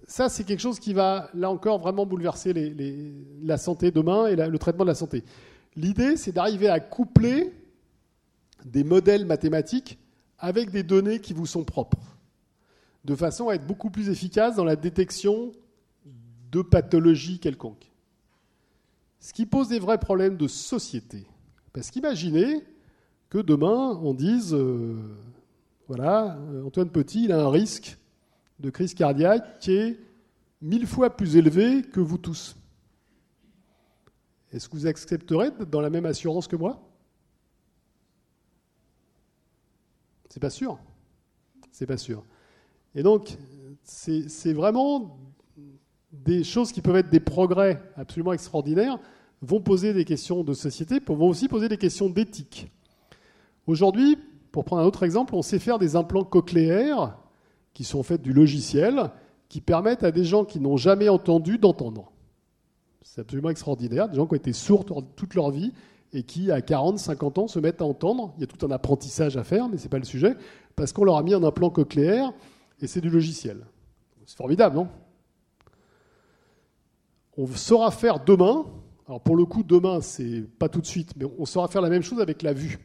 ça, 0.06 0.28
c'est 0.28 0.44
quelque 0.44 0.60
chose 0.60 0.78
qui 0.78 0.92
va, 0.92 1.30
là 1.34 1.50
encore, 1.50 1.78
vraiment 1.78 2.04
bouleverser 2.04 2.74
la 3.42 3.56
santé 3.56 3.90
demain 3.90 4.26
et 4.26 4.36
le 4.36 4.58
traitement 4.58 4.84
de 4.84 4.90
la 4.90 4.94
santé. 4.94 5.24
L'idée, 5.76 6.16
c'est 6.16 6.32
d'arriver 6.32 6.68
à 6.68 6.80
coupler 6.80 7.52
des 8.64 8.84
modèles 8.84 9.26
mathématiques 9.26 9.98
avec 10.38 10.70
des 10.70 10.82
données 10.82 11.20
qui 11.20 11.32
vous 11.32 11.46
sont 11.46 11.64
propres, 11.64 12.16
de 13.04 13.14
façon 13.14 13.48
à 13.48 13.54
être 13.54 13.66
beaucoup 13.66 13.90
plus 13.90 14.08
efficace 14.08 14.56
dans 14.56 14.64
la 14.64 14.76
détection 14.76 15.52
de 16.50 16.62
pathologies 16.62 17.38
quelconques. 17.38 17.90
Ce 19.20 19.32
qui 19.32 19.46
pose 19.46 19.68
des 19.68 19.78
vrais 19.78 19.98
problèmes 19.98 20.36
de 20.36 20.48
société. 20.48 21.26
Parce 21.72 21.90
qu'imaginez 21.90 22.64
que 23.28 23.38
demain, 23.38 23.98
on 24.02 24.14
dise, 24.14 24.54
euh, 24.54 24.96
voilà, 25.86 26.38
Antoine 26.64 26.90
Petit, 26.90 27.24
il 27.24 27.32
a 27.32 27.42
un 27.44 27.50
risque 27.50 27.98
de 28.58 28.70
crise 28.70 28.94
cardiaque 28.94 29.58
qui 29.60 29.72
est 29.72 30.00
mille 30.60 30.86
fois 30.86 31.10
plus 31.10 31.36
élevé 31.36 31.82
que 31.82 32.00
vous 32.00 32.18
tous. 32.18 32.56
Est-ce 34.52 34.68
que 34.68 34.76
vous 34.76 34.86
accepterez 34.86 35.50
d'être 35.50 35.70
dans 35.70 35.80
la 35.80 35.90
même 35.90 36.06
assurance 36.06 36.48
que 36.48 36.56
moi? 36.56 36.89
C'est 40.30 40.40
pas 40.40 40.48
sûr. 40.48 40.78
C'est 41.70 41.86
pas 41.86 41.98
sûr. 41.98 42.24
Et 42.94 43.02
donc, 43.02 43.36
c'est 43.84 44.52
vraiment 44.52 45.18
des 46.12 46.42
choses 46.42 46.72
qui 46.72 46.80
peuvent 46.80 46.96
être 46.96 47.10
des 47.10 47.20
progrès 47.20 47.82
absolument 47.96 48.32
extraordinaires, 48.32 48.98
vont 49.42 49.60
poser 49.60 49.92
des 49.92 50.04
questions 50.04 50.42
de 50.42 50.54
société, 50.54 51.00
vont 51.06 51.28
aussi 51.28 51.48
poser 51.48 51.68
des 51.68 51.76
questions 51.76 52.08
d'éthique. 52.08 52.70
Aujourd'hui, 53.66 54.18
pour 54.50 54.64
prendre 54.64 54.82
un 54.82 54.86
autre 54.86 55.02
exemple, 55.02 55.34
on 55.34 55.42
sait 55.42 55.58
faire 55.58 55.78
des 55.78 55.94
implants 55.94 56.24
cochléaires 56.24 57.16
qui 57.72 57.84
sont 57.84 58.02
faits 58.02 58.22
du 58.22 58.32
logiciel, 58.32 59.10
qui 59.48 59.60
permettent 59.60 60.02
à 60.02 60.10
des 60.10 60.24
gens 60.24 60.44
qui 60.44 60.60
n'ont 60.60 60.76
jamais 60.76 61.08
entendu 61.08 61.58
d'entendre. 61.58 62.12
C'est 63.02 63.20
absolument 63.20 63.50
extraordinaire. 63.50 64.08
Des 64.08 64.16
gens 64.16 64.26
qui 64.26 64.34
ont 64.34 64.36
été 64.36 64.52
sourds 64.52 64.84
toute 64.84 65.34
leur 65.34 65.50
vie 65.50 65.72
et 66.12 66.22
qui, 66.22 66.50
à 66.50 66.60
40, 66.60 66.98
50 66.98 67.38
ans, 67.38 67.48
se 67.48 67.58
mettent 67.58 67.82
à 67.82 67.84
entendre. 67.84 68.34
Il 68.36 68.40
y 68.40 68.44
a 68.44 68.46
tout 68.46 68.64
un 68.66 68.70
apprentissage 68.70 69.36
à 69.36 69.44
faire, 69.44 69.68
mais 69.68 69.78
ce 69.78 69.84
n'est 69.84 69.88
pas 69.88 69.98
le 69.98 70.04
sujet, 70.04 70.36
parce 70.76 70.92
qu'on 70.92 71.04
leur 71.04 71.16
a 71.16 71.22
mis 71.22 71.34
un 71.34 71.42
implant 71.42 71.70
cochléaire 71.70 72.32
et 72.80 72.86
c'est 72.86 73.00
du 73.00 73.10
logiciel. 73.10 73.66
C'est 74.26 74.36
formidable, 74.36 74.76
non? 74.76 74.88
On 77.36 77.46
saura 77.46 77.90
faire 77.90 78.24
demain, 78.24 78.66
alors 79.06 79.20
pour 79.20 79.36
le 79.36 79.44
coup, 79.44 79.62
demain, 79.62 80.00
c'est 80.00 80.42
pas 80.58 80.68
tout 80.68 80.80
de 80.80 80.86
suite, 80.86 81.14
mais 81.16 81.26
on 81.38 81.44
saura 81.44 81.68
faire 81.68 81.82
la 81.82 81.90
même 81.90 82.02
chose 82.02 82.20
avec 82.20 82.42
la 82.42 82.52
vue. 82.52 82.78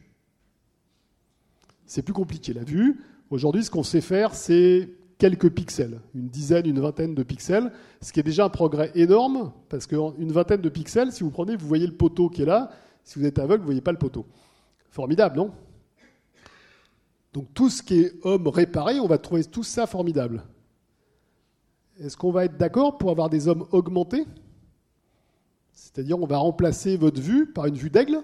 C'est 1.84 2.02
plus 2.02 2.14
compliqué. 2.14 2.52
La 2.52 2.64
vue, 2.64 3.00
aujourd'hui, 3.30 3.64
ce 3.64 3.70
qu'on 3.70 3.82
sait 3.82 4.00
faire, 4.00 4.34
c'est 4.34 4.88
quelques 5.18 5.50
pixels, 5.50 6.00
une 6.14 6.28
dizaine, 6.28 6.66
une 6.66 6.80
vingtaine 6.80 7.14
de 7.14 7.22
pixels, 7.22 7.72
ce 8.00 8.12
qui 8.12 8.20
est 8.20 8.24
déjà 8.24 8.44
un 8.44 8.48
progrès 8.48 8.90
énorme, 8.94 9.52
parce 9.68 9.86
qu'une 9.86 10.32
vingtaine 10.32 10.60
de 10.60 10.68
pixels, 10.68 11.12
si 11.12 11.22
vous 11.22 11.30
prenez, 11.30 11.56
vous 11.56 11.66
voyez 11.66 11.86
le 11.86 11.96
poteau 11.96 12.28
qui 12.28 12.42
est 12.42 12.46
là, 12.46 12.70
si 13.06 13.20
vous 13.20 13.24
êtes 13.24 13.38
aveugle, 13.38 13.62
vous 13.62 13.68
ne 13.68 13.72
voyez 13.72 13.80
pas 13.80 13.92
le 13.92 13.98
poteau. 13.98 14.26
Formidable, 14.90 15.36
non? 15.36 15.52
Donc 17.32 17.54
tout 17.54 17.70
ce 17.70 17.82
qui 17.82 18.00
est 18.00 18.12
homme 18.24 18.48
réparé, 18.48 18.98
on 18.98 19.06
va 19.06 19.16
trouver 19.16 19.44
tout 19.44 19.62
ça 19.62 19.86
formidable. 19.86 20.42
Est-ce 22.00 22.16
qu'on 22.16 22.32
va 22.32 22.44
être 22.44 22.56
d'accord 22.56 22.98
pour 22.98 23.10
avoir 23.10 23.30
des 23.30 23.46
hommes 23.46 23.64
augmentés? 23.70 24.26
C'est-à-dire 25.72 26.18
on 26.18 26.26
va 26.26 26.38
remplacer 26.38 26.96
votre 26.96 27.20
vue 27.20 27.46
par 27.46 27.66
une 27.66 27.76
vue 27.76 27.90
d'aigle? 27.90 28.22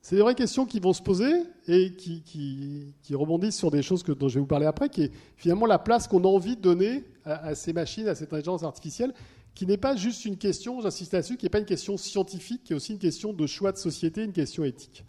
C'est 0.00 0.16
des 0.16 0.22
vraies 0.22 0.34
questions 0.34 0.66
qui 0.66 0.80
vont 0.80 0.92
se 0.92 1.02
poser 1.02 1.30
et 1.68 1.94
qui, 1.94 2.92
rebondissent 3.12 3.56
sur 3.56 3.70
des 3.70 3.82
choses 3.82 4.02
que, 4.02 4.10
dont 4.10 4.28
je 4.28 4.34
vais 4.34 4.40
vous 4.40 4.46
parler 4.46 4.66
après, 4.66 4.88
qui 4.88 5.04
est 5.04 5.12
finalement 5.36 5.66
la 5.66 5.78
place 5.78 6.08
qu'on 6.08 6.24
a 6.24 6.26
envie 6.26 6.56
de 6.56 6.60
donner 6.60 7.04
à, 7.24 7.54
ces 7.54 7.72
machines, 7.72 8.08
à 8.08 8.16
cette 8.16 8.32
intelligence 8.32 8.64
artificielle, 8.64 9.14
qui 9.54 9.66
n'est 9.66 9.76
pas 9.76 9.96
juste 9.96 10.24
une 10.24 10.36
question, 10.36 10.80
j'insiste 10.80 11.12
là-dessus, 11.12 11.36
qui 11.36 11.44
n'est 11.44 11.50
pas 11.50 11.58
une 11.58 11.66
question 11.66 11.96
scientifique, 11.96 12.64
qui 12.64 12.72
est 12.72 12.76
aussi 12.76 12.92
une 12.92 12.98
question 12.98 13.32
de 13.32 13.46
choix 13.46 13.72
de 13.72 13.76
société, 13.76 14.24
une 14.24 14.32
question 14.32 14.64
éthique. 14.64 15.04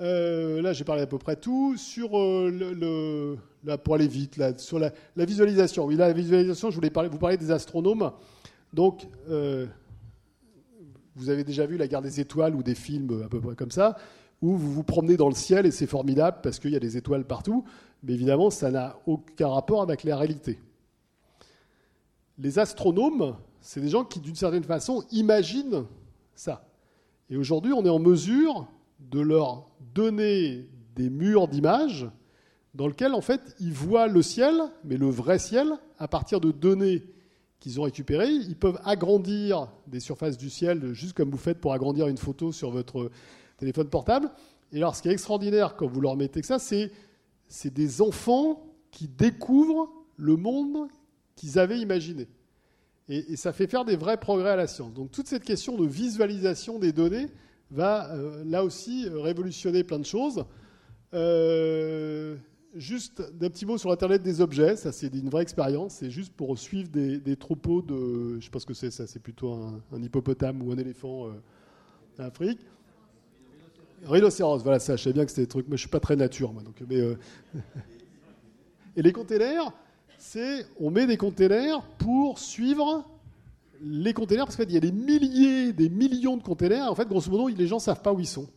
Euh, 0.00 0.62
là, 0.62 0.72
j'ai 0.72 0.84
parlé 0.84 1.02
à 1.02 1.06
peu 1.06 1.18
près 1.18 1.36
tout. 1.36 1.76
Sur 1.76 2.18
euh, 2.18 2.50
le, 2.50 3.76
pour 3.78 3.94
aller 3.96 4.06
vite, 4.06 4.36
là, 4.36 4.56
sur 4.56 4.78
la, 4.78 4.92
visualisation. 5.16 5.84
Oui, 5.86 5.96
la 5.96 6.12
visualisation, 6.12 6.70
je 6.70 6.76
voulais 6.76 6.90
parler, 6.90 7.08
vous 7.08 7.18
parler 7.18 7.36
des 7.36 7.50
astronomes. 7.50 8.12
Donc, 8.72 9.06
euh, 9.28 9.66
vous 11.16 11.30
avez 11.30 11.42
déjà 11.42 11.66
vu 11.66 11.76
La 11.76 11.88
guerre 11.88 12.02
des 12.02 12.20
étoiles 12.20 12.54
ou 12.54 12.62
des 12.62 12.76
films 12.76 13.22
à 13.24 13.28
peu 13.28 13.40
près 13.40 13.56
comme 13.56 13.72
ça, 13.72 13.96
où 14.40 14.56
vous 14.56 14.72
vous 14.72 14.84
promenez 14.84 15.16
dans 15.16 15.28
le 15.28 15.34
ciel 15.34 15.66
et 15.66 15.72
c'est 15.72 15.86
formidable 15.86 16.38
parce 16.42 16.60
qu'il 16.60 16.70
y 16.70 16.76
a 16.76 16.80
des 16.80 16.96
étoiles 16.96 17.24
partout, 17.24 17.64
mais 18.04 18.12
évidemment, 18.12 18.50
ça 18.50 18.70
n'a 18.70 18.96
aucun 19.06 19.48
rapport 19.48 19.82
avec 19.82 20.04
la 20.04 20.16
réalité. 20.16 20.60
Les 22.38 22.58
astronomes, 22.58 23.36
c'est 23.60 23.80
des 23.80 23.88
gens 23.88 24.04
qui, 24.04 24.20
d'une 24.20 24.36
certaine 24.36 24.64
façon, 24.64 25.04
imaginent 25.10 25.84
ça. 26.34 26.68
Et 27.30 27.36
aujourd'hui, 27.36 27.72
on 27.72 27.84
est 27.84 27.90
en 27.90 27.98
mesure 27.98 28.68
de 29.00 29.20
leur 29.20 29.66
donner 29.94 30.68
des 30.94 31.10
murs 31.10 31.48
d'images 31.48 32.08
dans 32.74 32.86
lesquels, 32.86 33.12
en 33.12 33.20
fait, 33.20 33.40
ils 33.60 33.72
voient 33.72 34.06
le 34.06 34.22
ciel, 34.22 34.54
mais 34.84 34.96
le 34.96 35.08
vrai 35.08 35.38
ciel, 35.38 35.72
à 35.98 36.06
partir 36.06 36.40
de 36.40 36.52
données 36.52 37.02
qu'ils 37.60 37.80
ont 37.80 37.84
récupéré. 37.84 38.28
Ils 38.30 38.56
peuvent 38.56 38.80
agrandir 38.84 39.68
des 39.86 40.00
surfaces 40.00 40.38
du 40.38 40.48
ciel, 40.48 40.92
juste 40.92 41.14
comme 41.14 41.30
vous 41.30 41.38
faites 41.38 41.60
pour 41.60 41.72
agrandir 41.72 42.06
une 42.06 42.18
photo 42.18 42.52
sur 42.52 42.70
votre 42.70 43.10
téléphone 43.56 43.88
portable. 43.88 44.30
Et 44.72 44.76
alors, 44.76 44.94
ce 44.94 45.02
qui 45.02 45.08
est 45.08 45.12
extraordinaire 45.12 45.76
quand 45.76 45.86
vous 45.86 46.00
leur 46.00 46.16
mettez 46.16 46.40
que 46.40 46.46
ça, 46.46 46.58
c'est, 46.58 46.92
c'est 47.48 47.72
des 47.72 48.00
enfants 48.00 48.62
qui 48.90 49.08
découvrent 49.08 49.90
le 50.16 50.36
monde 50.36 50.88
qu'ils 51.38 51.58
avaient 51.58 51.78
imaginé. 51.78 52.28
Et, 53.08 53.36
ça 53.36 53.52
fait 53.52 53.66
faire 53.66 53.84
des 53.84 53.96
vrais 53.96 54.18
progrès 54.18 54.50
à 54.50 54.56
la 54.56 54.66
science. 54.66 54.92
Donc, 54.92 55.10
toute 55.10 55.28
cette 55.28 55.44
question 55.44 55.78
de 55.78 55.86
visualisation 55.86 56.78
des 56.78 56.92
données 56.92 57.28
va 57.70 58.12
euh, 58.12 58.44
là 58.44 58.64
aussi 58.64 59.08
révolutionner 59.08 59.84
plein 59.84 59.98
de 59.98 60.04
choses. 60.04 60.44
Euh, 61.14 62.36
juste 62.74 63.22
d'un 63.32 63.48
petit 63.48 63.64
mot 63.64 63.78
sur 63.78 63.90
Internet 63.90 64.22
des 64.22 64.40
objets, 64.40 64.76
ça 64.76 64.92
c'est 64.92 65.12
une 65.14 65.30
vraie 65.30 65.42
expérience, 65.42 65.94
c'est 65.94 66.10
juste 66.10 66.34
pour 66.34 66.58
suivre 66.58 66.90
des, 66.90 67.36
troupeaux 67.36 67.80
de, 67.80 68.38
je 68.38 68.44
sais 68.44 68.50
pas 68.50 68.60
ce 68.60 68.66
que 68.66 68.74
c'est 68.74 68.90
ça, 68.90 69.06
c'est 69.06 69.22
plutôt 69.22 69.52
un, 69.52 70.02
hippopotame 70.02 70.62
ou 70.62 70.72
un 70.72 70.76
éléphant 70.76 71.28
euh, 71.28 72.28
en. 72.28 72.56
Rhinocéros, 74.04 74.62
voilà 74.62 74.78
ça, 74.78 74.96
je 74.96 75.04
sais 75.04 75.12
bien 75.12 75.24
que 75.24 75.30
c'était 75.30 75.42
des 75.42 75.48
trucs, 75.48 75.66
mais 75.68 75.76
je 75.76 75.82
suis 75.82 75.90
pas 75.90 76.00
très 76.00 76.14
nature 76.14 76.52
moi. 76.52 76.62
Donc, 76.62 76.82
mais, 76.88 77.00
euh, 77.00 77.16
Et 78.96 79.02
les 79.02 79.12
containers, 79.12 79.72
c'est, 80.18 80.66
on 80.78 80.90
met 80.90 81.06
des 81.06 81.16
containers 81.16 81.82
pour 81.98 82.38
suivre 82.38 83.04
les 83.80 84.12
containers, 84.12 84.44
parce 84.44 84.56
qu'il 84.56 84.72
y 84.72 84.76
a 84.76 84.80
des 84.80 84.92
milliers, 84.92 85.72
des 85.72 85.88
millions 85.88 86.36
de 86.36 86.42
containers, 86.42 86.90
en 86.90 86.94
fait, 86.94 87.08
grosso 87.08 87.30
modo, 87.30 87.48
les 87.48 87.66
gens 87.66 87.78
savent 87.78 88.02
pas 88.02 88.12
où 88.12 88.20
ils 88.20 88.26
sont. 88.26 88.48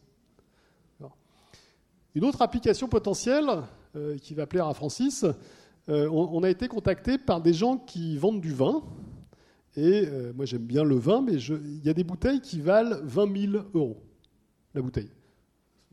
Une 2.13 2.25
autre 2.25 2.41
application 2.41 2.89
potentielle, 2.89 3.45
euh, 3.95 4.17
qui 4.17 4.33
va 4.33 4.47
plaire 4.47 4.67
à 4.67 4.73
Francis, 4.73 5.23
euh, 5.89 6.09
on, 6.09 6.43
a 6.43 6.49
été 6.49 6.67
contacté 6.67 7.17
par 7.17 7.41
des 7.41 7.53
gens 7.53 7.77
qui 7.77 8.17
vendent 8.17 8.41
du 8.41 8.53
vin. 8.53 8.83
Et 9.77 10.05
euh, 10.05 10.33
moi 10.35 10.45
j'aime 10.45 10.63
bien 10.63 10.83
le 10.83 10.95
vin, 10.95 11.21
mais 11.21 11.33
il 11.33 11.81
y 11.83 11.89
a 11.89 11.93
des 11.93 12.03
bouteilles 12.03 12.41
qui 12.41 12.59
valent 12.59 12.97
20 13.03 13.51
000 13.51 13.63
euros, 13.73 13.97
la 14.73 14.81
bouteille. 14.81 15.09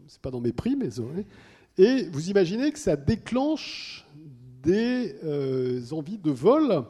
C'est 0.09 0.21
pas 0.21 0.31
dans 0.31 0.41
mes 0.41 0.53
prix, 0.53 0.75
mais... 0.75 0.89
Et 1.77 2.09
vous 2.09 2.31
imaginez 2.31 2.73
que 2.73 2.79
ça 2.79 2.97
déclenche 2.97 4.05
des 4.63 5.93
envies 5.93 6.19
de 6.19 6.31
vol. 6.31 6.85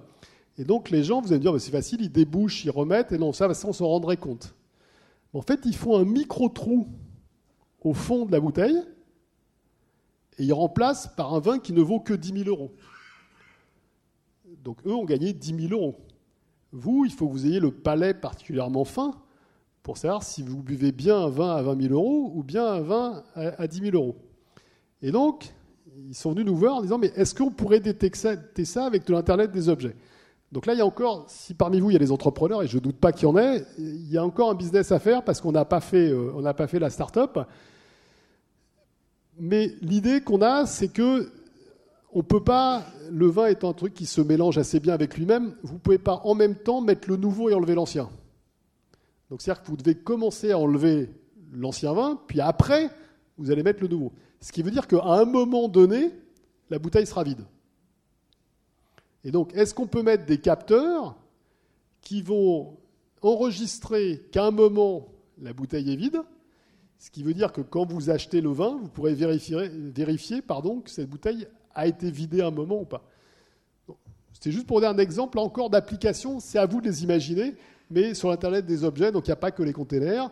Et 0.56 0.64
donc 0.64 0.90
les 0.90 1.04
gens, 1.04 1.20
vous 1.20 1.28
allez 1.28 1.38
me 1.38 1.42
dire, 1.42 1.60
c'est 1.60 1.70
facile, 1.70 2.00
ils 2.00 2.10
débouchent, 2.10 2.64
ils 2.64 2.70
remettent, 2.70 3.12
et 3.12 3.18
non, 3.18 3.32
ça, 3.32 3.52
ça 3.54 3.68
on 3.68 3.72
s'en 3.72 3.86
rendrait 3.86 4.16
compte. 4.16 4.54
En 5.32 5.42
fait, 5.42 5.60
ils 5.64 5.76
font 5.76 5.96
un 5.96 6.04
micro-trou 6.04 6.88
au 7.82 7.94
fond 7.94 8.26
de 8.26 8.32
la 8.32 8.40
bouteille, 8.40 8.82
et 10.38 10.44
ils 10.44 10.52
remplacent 10.52 11.14
par 11.16 11.34
un 11.34 11.40
vin 11.40 11.58
qui 11.58 11.72
ne 11.72 11.80
vaut 11.80 12.00
que 12.00 12.14
10 12.14 12.44
000 12.44 12.48
euros. 12.48 12.72
Donc 14.64 14.84
eux 14.86 14.94
ont 14.94 15.04
gagné 15.04 15.32
10 15.32 15.68
000 15.68 15.80
euros. 15.80 15.98
Vous, 16.72 17.04
il 17.04 17.12
faut 17.12 17.28
que 17.28 17.32
vous 17.32 17.46
ayez 17.46 17.60
le 17.60 17.70
palais 17.70 18.12
particulièrement 18.14 18.84
fin 18.84 19.14
pour 19.82 19.96
savoir 19.96 20.22
si 20.22 20.42
vous 20.42 20.62
buvez 20.62 20.92
bien 20.92 21.16
un 21.16 21.28
vin 21.28 21.54
à 21.54 21.62
20 21.62 21.82
000 21.82 21.94
euros 21.94 22.32
ou 22.34 22.42
bien 22.42 22.66
un 22.66 22.80
vin 22.80 23.22
à 23.34 23.66
10 23.66 23.78
000 23.78 23.96
euros. 23.96 24.16
Et 25.02 25.10
donc, 25.12 25.54
ils 26.06 26.14
sont 26.14 26.32
venus 26.32 26.46
nous 26.46 26.56
voir 26.56 26.76
en 26.76 26.82
disant, 26.82 26.98
mais 26.98 27.12
est-ce 27.16 27.34
qu'on 27.34 27.50
pourrait 27.50 27.80
détecter 27.80 28.64
ça 28.64 28.84
avec 28.86 29.06
de 29.06 29.12
l'Internet 29.12 29.50
des 29.50 29.68
objets? 29.68 29.96
Donc 30.50 30.64
là, 30.64 30.72
il 30.72 30.78
y 30.78 30.80
a 30.80 30.86
encore, 30.86 31.26
si 31.28 31.54
parmi 31.54 31.78
vous, 31.80 31.90
il 31.90 31.94
y 31.94 31.96
a 31.96 32.00
des 32.00 32.12
entrepreneurs, 32.12 32.62
et 32.62 32.66
je 32.66 32.76
ne 32.76 32.82
doute 32.82 32.96
pas 32.96 33.12
qu'il 33.12 33.24
y 33.24 33.30
en 33.30 33.36
ait, 33.36 33.64
il 33.78 34.10
y 34.10 34.16
a 34.16 34.24
encore 34.24 34.50
un 34.50 34.54
business 34.54 34.92
à 34.92 34.98
faire 34.98 35.22
parce 35.22 35.40
qu'on 35.40 35.52
n'a 35.52 35.64
pas, 35.64 35.80
fait, 35.80 36.10
euh, 36.10 36.32
on 36.34 36.40
n'a 36.40 36.54
pas 36.54 36.66
fait 36.66 36.78
la 36.78 36.88
start-up. 36.88 37.38
Mais 39.38 39.74
l'idée 39.82 40.20
qu'on 40.20 40.40
a, 40.40 40.66
c'est 40.66 40.88
que 40.88 41.30
on 42.12 42.22
peut 42.22 42.42
pas, 42.42 42.86
le 43.10 43.26
vin 43.26 43.46
est 43.46 43.64
un 43.64 43.74
truc 43.74 43.92
qui 43.92 44.06
se 44.06 44.22
mélange 44.22 44.56
assez 44.56 44.80
bien 44.80 44.94
avec 44.94 45.18
lui-même, 45.18 45.54
vous 45.62 45.74
ne 45.74 45.78
pouvez 45.78 45.98
pas 45.98 46.22
en 46.24 46.34
même 46.34 46.54
temps 46.54 46.80
mettre 46.80 47.08
le 47.10 47.16
nouveau 47.16 47.50
et 47.50 47.54
enlever 47.54 47.74
l'ancien. 47.74 48.08
Donc 49.28 49.42
c'est-à-dire 49.42 49.62
que 49.62 49.68
vous 49.68 49.76
devez 49.76 49.94
commencer 49.94 50.50
à 50.50 50.58
enlever 50.58 51.10
l'ancien 51.52 51.92
vin, 51.92 52.18
puis 52.26 52.40
après, 52.40 52.88
vous 53.36 53.50
allez 53.50 53.62
mettre 53.62 53.82
le 53.82 53.88
nouveau. 53.88 54.12
Ce 54.40 54.52
qui 54.52 54.62
veut 54.62 54.70
dire 54.70 54.86
qu'à 54.86 55.02
un 55.02 55.24
moment 55.24 55.68
donné, 55.68 56.12
la 56.70 56.78
bouteille 56.78 57.06
sera 57.06 57.24
vide. 57.24 57.44
Et 59.24 59.30
donc, 59.30 59.54
est-ce 59.54 59.74
qu'on 59.74 59.86
peut 59.86 60.02
mettre 60.02 60.26
des 60.26 60.38
capteurs 60.38 61.16
qui 62.02 62.22
vont 62.22 62.76
enregistrer 63.20 64.22
qu'à 64.30 64.44
un 64.44 64.50
moment, 64.50 65.08
la 65.40 65.52
bouteille 65.52 65.92
est 65.92 65.96
vide? 65.96 66.22
Ce 66.98 67.10
qui 67.10 67.22
veut 67.22 67.34
dire 67.34 67.52
que 67.52 67.60
quand 67.60 67.84
vous 67.84 68.10
achetez 68.10 68.40
le 68.40 68.50
vin, 68.50 68.78
vous 68.80 68.88
pourrez 68.88 69.14
vérifier, 69.14 70.42
pardon, 70.42 70.80
que 70.80 70.90
cette 70.90 71.08
bouteille 71.08 71.46
a 71.74 71.86
été 71.86 72.10
vidée 72.10 72.40
à 72.40 72.46
un 72.48 72.52
moment 72.52 72.80
ou 72.80 72.84
pas. 72.84 73.04
C'était 74.32 74.52
juste 74.52 74.66
pour 74.66 74.80
donner 74.80 74.92
un 74.94 74.98
exemple 74.98 75.38
encore 75.38 75.70
d'application, 75.70 76.38
c'est 76.38 76.58
à 76.58 76.66
vous 76.66 76.80
de 76.80 76.86
les 76.86 77.02
imaginer, 77.02 77.56
mais 77.90 78.14
sur 78.14 78.30
l'Internet 78.30 78.66
des 78.66 78.84
objets, 78.84 79.10
donc 79.10 79.26
il 79.26 79.30
n'y 79.30 79.34
a 79.34 79.36
pas 79.36 79.50
que 79.50 79.62
les 79.62 79.72
containers. 79.72 80.30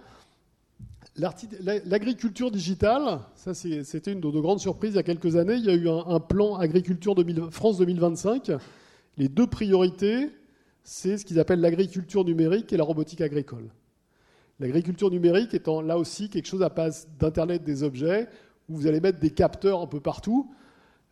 L'agriculture 1.18 2.50
digitale, 2.50 3.20
ça 3.34 3.54
c'était 3.54 4.12
une 4.12 4.20
de 4.20 4.30
nos 4.30 4.42
grandes 4.42 4.60
surprises 4.60 4.92
il 4.92 4.96
y 4.96 4.98
a 4.98 5.02
quelques 5.02 5.36
années. 5.36 5.54
Il 5.54 5.64
y 5.64 5.70
a 5.70 5.74
eu 5.74 5.88
un, 5.88 6.20
plan 6.20 6.56
agriculture 6.56 7.14
France 7.50 7.78
2025. 7.78 8.52
Les 9.16 9.28
deux 9.28 9.46
priorités, 9.46 10.30
c'est 10.82 11.16
ce 11.16 11.24
qu'ils 11.24 11.40
appellent 11.40 11.60
l'agriculture 11.60 12.24
numérique 12.24 12.72
et 12.72 12.76
la 12.76 12.84
robotique 12.84 13.22
agricole. 13.22 13.70
L'agriculture 14.60 15.10
numérique 15.10 15.54
étant 15.54 15.80
là 15.80 15.96
aussi 15.96 16.28
quelque 16.28 16.46
chose 16.46 16.62
à 16.62 16.68
base 16.68 17.08
d'Internet 17.18 17.64
des 17.64 17.82
objets, 17.82 18.28
où 18.68 18.76
vous 18.76 18.86
allez 18.86 19.00
mettre 19.00 19.18
des 19.18 19.30
capteurs 19.30 19.80
un 19.80 19.86
peu 19.86 20.00
partout. 20.00 20.50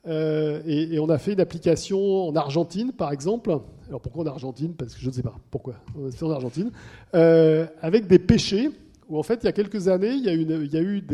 Euh, 0.06 0.60
et, 0.66 0.98
on 0.98 1.08
a 1.08 1.16
fait 1.16 1.32
une 1.32 1.40
application 1.40 2.28
en 2.28 2.36
Argentine, 2.36 2.92
par 2.92 3.10
exemple. 3.10 3.58
Alors 3.88 4.02
pourquoi 4.02 4.24
en 4.24 4.26
Argentine? 4.26 4.74
Parce 4.74 4.94
que 4.94 5.00
je 5.00 5.08
ne 5.08 5.12
sais 5.12 5.22
pas 5.22 5.34
pourquoi. 5.50 5.76
C'est 6.10 6.22
en 6.24 6.30
Argentine. 6.30 6.70
Euh, 7.14 7.66
avec 7.80 8.06
des 8.06 8.18
pêchers, 8.18 8.70
où 9.08 9.18
en 9.18 9.22
fait, 9.22 9.40
il 9.42 9.46
y 9.46 9.48
a 9.48 9.52
quelques 9.52 9.88
années, 9.88 10.12
il 10.12 10.24
y 10.24 10.28
a, 10.28 10.80
eu 10.80 11.04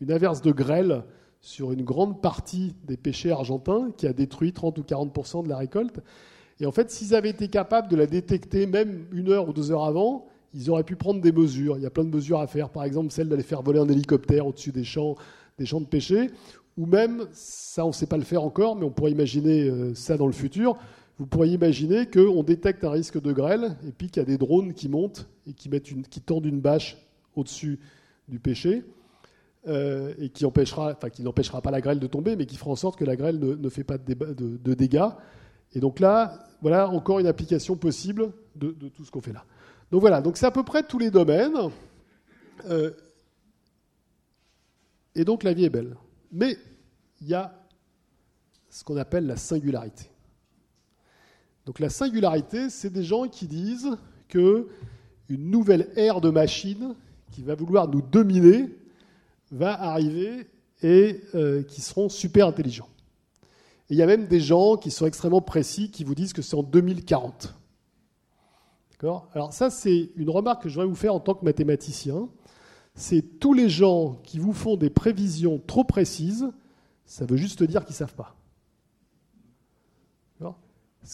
une 0.00 0.12
averse 0.12 0.42
de 0.42 0.52
grêle 0.52 1.04
sur 1.40 1.72
une 1.72 1.82
grande 1.82 2.20
partie 2.20 2.74
des 2.84 2.96
pêchers 2.96 3.30
argentins 3.30 3.92
qui 3.96 4.06
a 4.06 4.12
détruit 4.12 4.52
30 4.52 4.78
ou 4.78 4.82
40 4.82 5.44
de 5.44 5.48
la 5.48 5.56
récolte. 5.56 6.00
Et 6.60 6.66
en 6.66 6.72
fait, 6.72 6.90
s'ils 6.90 7.14
avaient 7.14 7.30
été 7.30 7.48
capables 7.48 7.88
de 7.88 7.96
la 7.96 8.06
détecter 8.06 8.66
même 8.66 9.06
une 9.12 9.30
heure 9.30 9.48
ou 9.48 9.52
deux 9.52 9.70
heures 9.70 9.84
avant, 9.84 10.26
ils 10.54 10.70
auraient 10.70 10.84
pu 10.84 10.96
prendre 10.96 11.20
des 11.20 11.32
mesures. 11.32 11.76
Il 11.76 11.82
y 11.82 11.86
a 11.86 11.90
plein 11.90 12.04
de 12.04 12.14
mesures 12.14 12.40
à 12.40 12.46
faire. 12.46 12.70
Par 12.70 12.84
exemple, 12.84 13.12
celle 13.12 13.28
d'aller 13.28 13.42
faire 13.42 13.62
voler 13.62 13.78
un 13.78 13.88
hélicoptère 13.88 14.46
au-dessus 14.46 14.72
des 14.72 14.84
champs, 14.84 15.14
des 15.58 15.66
champs 15.66 15.80
de 15.80 15.86
pêcher. 15.86 16.30
Ou 16.76 16.86
même, 16.86 17.26
ça 17.32 17.84
on 17.84 17.88
ne 17.88 17.92
sait 17.92 18.06
pas 18.06 18.16
le 18.16 18.24
faire 18.24 18.42
encore, 18.42 18.76
mais 18.76 18.84
on 18.84 18.90
pourrait 18.90 19.10
imaginer 19.12 19.68
euh, 19.68 19.94
ça 19.94 20.16
dans 20.16 20.26
le 20.26 20.32
futur. 20.32 20.76
Vous 21.18 21.26
pourriez 21.26 21.54
imaginer 21.54 22.06
qu'on 22.06 22.42
détecte 22.44 22.84
un 22.84 22.90
risque 22.90 23.20
de 23.20 23.32
grêle 23.32 23.76
et 23.86 23.92
puis 23.92 24.08
qu'il 24.08 24.20
y 24.20 24.22
a 24.22 24.26
des 24.26 24.38
drones 24.38 24.72
qui 24.72 24.88
montent 24.88 25.28
et 25.48 25.52
qui, 25.52 25.68
tendent 26.20 26.46
une 26.46 26.60
bâche 26.60 26.96
au-dessus 27.34 27.80
du 28.28 28.38
pêcher 28.38 28.84
euh, 29.66 30.14
et 30.18 30.28
qui 30.28 30.44
empêchera, 30.44 30.92
enfin 30.92 31.10
qui 31.10 31.22
n'empêchera 31.22 31.60
pas 31.60 31.72
la 31.72 31.80
grêle 31.80 31.98
de 31.98 32.06
tomber, 32.06 32.36
mais 32.36 32.46
qui 32.46 32.56
fera 32.56 32.70
en 32.70 32.76
sorte 32.76 32.96
que 32.96 33.04
la 33.04 33.16
grêle 33.16 33.38
ne, 33.40 33.68
fait 33.68 33.82
pas 33.82 33.98
de, 33.98 34.74
dégâts. 34.74 35.08
Et 35.74 35.80
donc 35.80 35.98
là, 35.98 36.38
voilà 36.62 36.88
encore 36.88 37.18
une 37.18 37.26
application 37.26 37.76
possible 37.76 38.32
de, 38.54 38.70
de 38.70 38.88
tout 38.88 39.04
ce 39.04 39.10
qu'on 39.10 39.20
fait 39.20 39.32
là. 39.32 39.44
Donc 39.90 40.00
voilà, 40.00 40.20
donc 40.20 40.36
c'est 40.36 40.46
à 40.46 40.50
peu 40.50 40.62
près 40.62 40.84
tous 40.84 40.98
les 40.98 41.10
domaines. 41.10 41.56
Euh, 42.66 42.92
et 45.14 45.24
donc 45.24 45.42
la 45.42 45.52
vie 45.52 45.64
est 45.64 45.70
belle. 45.70 45.96
Mais 46.30 46.56
il 47.20 47.28
y 47.28 47.34
a 47.34 47.52
ce 48.70 48.84
qu'on 48.84 48.96
appelle 48.96 49.26
la 49.26 49.36
singularité. 49.36 50.10
Donc 51.68 51.80
la 51.80 51.90
singularité, 51.90 52.70
c'est 52.70 52.88
des 52.88 53.04
gens 53.04 53.28
qui 53.28 53.46
disent 53.46 53.90
que 54.28 54.68
une 55.28 55.50
nouvelle 55.50 55.90
ère 55.96 56.22
de 56.22 56.30
machines 56.30 56.94
qui 57.30 57.42
va 57.42 57.54
vouloir 57.54 57.88
nous 57.88 58.00
dominer 58.00 58.70
va 59.50 59.78
arriver 59.78 60.46
et 60.82 61.20
euh, 61.34 61.62
qui 61.62 61.82
seront 61.82 62.08
super 62.08 62.46
intelligents. 62.46 62.88
Et 63.90 63.94
il 63.94 63.96
y 63.98 64.02
a 64.02 64.06
même 64.06 64.28
des 64.28 64.40
gens 64.40 64.78
qui 64.78 64.90
sont 64.90 65.04
extrêmement 65.04 65.42
précis 65.42 65.90
qui 65.90 66.04
vous 66.04 66.14
disent 66.14 66.32
que 66.32 66.40
c'est 66.40 66.56
en 66.56 66.62
2040. 66.62 67.54
Alors 69.34 69.52
ça, 69.52 69.68
c'est 69.68 70.08
une 70.16 70.30
remarque 70.30 70.62
que 70.62 70.70
je 70.70 70.74
voudrais 70.74 70.88
vous 70.88 70.94
faire 70.94 71.14
en 71.14 71.20
tant 71.20 71.34
que 71.34 71.44
mathématicien. 71.44 72.30
C'est 72.94 73.20
tous 73.20 73.52
les 73.52 73.68
gens 73.68 74.14
qui 74.24 74.38
vous 74.38 74.54
font 74.54 74.78
des 74.78 74.88
prévisions 74.88 75.60
trop 75.66 75.84
précises, 75.84 76.48
ça 77.04 77.26
veut 77.26 77.36
juste 77.36 77.62
dire 77.62 77.84
qu'ils 77.84 77.92
ne 77.92 77.98
savent 77.98 78.14
pas. 78.14 78.37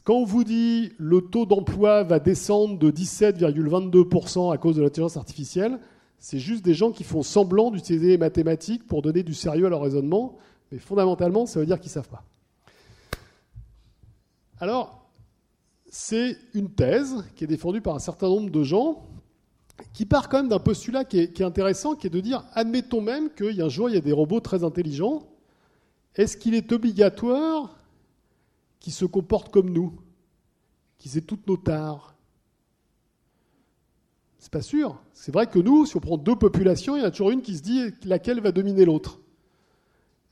Quand 0.04 0.14
on 0.14 0.24
vous 0.24 0.44
dit 0.44 0.92
le 0.98 1.20
taux 1.20 1.46
d'emploi 1.46 2.02
va 2.02 2.18
descendre 2.18 2.78
de 2.78 2.90
17,22% 2.90 4.52
à 4.52 4.58
cause 4.58 4.76
de 4.76 4.82
l'intelligence 4.82 5.16
artificielle, 5.16 5.78
c'est 6.18 6.38
juste 6.38 6.64
des 6.64 6.74
gens 6.74 6.90
qui 6.90 7.04
font 7.04 7.22
semblant 7.22 7.70
d'utiliser 7.70 8.08
les 8.08 8.18
mathématiques 8.18 8.86
pour 8.86 9.02
donner 9.02 9.22
du 9.22 9.34
sérieux 9.34 9.66
à 9.66 9.68
leur 9.68 9.82
raisonnement, 9.82 10.36
mais 10.72 10.78
fondamentalement, 10.78 11.46
ça 11.46 11.60
veut 11.60 11.66
dire 11.66 11.78
qu'ils 11.78 11.90
ne 11.90 11.94
savent 11.94 12.08
pas. 12.08 12.24
Alors, 14.58 15.06
c'est 15.90 16.38
une 16.54 16.70
thèse 16.70 17.24
qui 17.36 17.44
est 17.44 17.46
défendue 17.46 17.80
par 17.80 17.94
un 17.94 17.98
certain 17.98 18.28
nombre 18.28 18.50
de 18.50 18.62
gens 18.62 19.02
qui 19.92 20.06
part 20.06 20.28
quand 20.28 20.38
même 20.38 20.48
d'un 20.48 20.58
postulat 20.58 21.04
qui 21.04 21.18
est, 21.18 21.40
intéressant, 21.40 21.94
qui 21.94 22.06
est 22.06 22.10
de 22.10 22.20
dire, 22.20 22.44
admettons 22.54 23.00
même 23.00 23.30
qu'il 23.30 23.54
y 23.54 23.62
a 23.62 23.66
un 23.66 23.68
jour, 23.68 23.88
il 23.88 23.94
y 23.94 23.98
a 23.98 24.00
des 24.00 24.12
robots 24.12 24.40
très 24.40 24.64
intelligents, 24.64 25.26
est-ce 26.14 26.36
qu'il 26.36 26.54
est 26.54 26.72
obligatoire 26.72 27.76
qu'ils 28.84 28.92
se 28.92 29.06
comportent 29.06 29.50
comme 29.50 29.70
nous, 29.70 29.94
qu'ils 30.98 31.16
aient 31.16 31.22
toutes 31.22 31.46
nos 31.46 31.56
tares 31.56 32.14
C'est 34.38 34.52
pas 34.52 34.60
sûr. 34.60 35.00
C'est 35.14 35.32
vrai 35.32 35.46
que 35.46 35.58
nous, 35.58 35.86
si 35.86 35.96
on 35.96 36.00
prend 36.00 36.18
deux 36.18 36.36
populations, 36.36 36.94
il 36.94 36.98
y 36.98 37.02
en 37.02 37.06
a 37.06 37.10
toujours 37.10 37.30
une 37.30 37.40
qui 37.40 37.56
se 37.56 37.62
dit 37.62 37.80
laquelle 38.04 38.42
va 38.42 38.52
dominer 38.52 38.84
l'autre. 38.84 39.20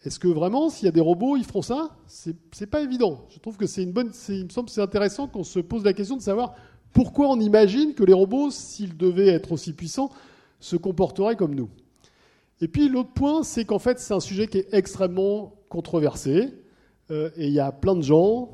Est-ce 0.04 0.18
que 0.18 0.28
vraiment, 0.28 0.68
s'il 0.68 0.84
y 0.84 0.88
a 0.88 0.92
des 0.92 1.00
robots, 1.00 1.38
ils 1.38 1.46
feront 1.46 1.62
ça? 1.62 1.96
C'est 2.06 2.66
pas 2.66 2.82
évident. 2.82 3.24
Je 3.30 3.38
trouve 3.38 3.56
que 3.56 3.66
c'est 3.66 3.84
une 3.84 3.92
bonne. 3.92 4.12
Il 4.28 4.44
me 4.44 4.50
semble 4.50 4.68
c'est 4.68 4.82
intéressant 4.82 5.28
qu'on 5.28 5.44
se 5.44 5.58
pose 5.58 5.82
la 5.82 5.94
question 5.94 6.18
de 6.18 6.22
savoir 6.22 6.54
pourquoi 6.92 7.30
on 7.30 7.40
imagine 7.40 7.94
que 7.94 8.04
les 8.04 8.12
robots, 8.12 8.50
s'ils 8.50 8.98
devaient 8.98 9.28
être 9.28 9.52
aussi 9.52 9.72
puissants, 9.72 10.10
se 10.60 10.76
comporteraient 10.76 11.36
comme 11.36 11.54
nous. 11.54 11.70
Et 12.60 12.68
puis 12.68 12.90
l'autre 12.90 13.14
point, 13.14 13.44
c'est 13.44 13.64
qu'en 13.64 13.78
fait, 13.78 13.98
c'est 13.98 14.12
un 14.12 14.20
sujet 14.20 14.46
qui 14.46 14.58
est 14.58 14.74
extrêmement 14.74 15.54
controversé. 15.70 16.52
Euh, 17.12 17.30
et 17.36 17.46
il 17.46 17.52
y 17.52 17.60
a 17.60 17.70
plein 17.70 17.94
de 17.94 18.02
gens, 18.02 18.50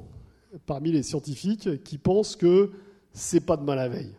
parmi 0.67 0.91
les 0.91 1.03
scientifiques, 1.03 1.83
qui 1.85 1.97
pensent 1.97 2.37
que 2.37 2.73
c'est 3.13 3.41
pas 3.41 3.57
demain 3.57 3.77
la 3.77 3.89
veille. 3.89 4.15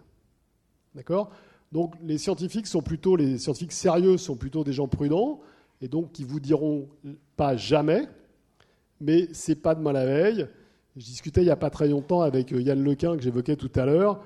D'accord? 0.95 1.29
Donc 1.71 1.93
les 2.01 2.17
scientifiques 2.17 2.65
sont 2.65 2.81
plutôt, 2.81 3.15
les 3.15 3.37
scientifiques 3.37 3.73
sérieux 3.73 4.17
sont 4.17 4.35
plutôt 4.35 4.63
des 4.63 4.73
gens 4.73 4.87
prudents 4.87 5.39
et 5.81 5.87
donc 5.87 6.11
qui 6.11 6.23
vous 6.23 6.39
diront 6.39 6.87
pas 7.35 7.55
jamais, 7.55 8.07
mais 8.99 9.27
c'est 9.33 9.55
pas 9.55 9.75
demain 9.75 9.91
la 9.91 10.05
veille. 10.05 10.47
Je 10.95 11.05
discutais 11.05 11.41
il 11.41 11.45
n'y 11.45 11.51
a 11.51 11.55
pas 11.55 11.69
très 11.69 11.87
longtemps 11.87 12.21
avec 12.21 12.51
euh, 12.51 12.61
Yann 12.61 12.83
Lequin 12.83 13.15
que 13.15 13.21
j'évoquais 13.21 13.55
tout 13.55 13.71
à 13.75 13.85
l'heure, 13.85 14.23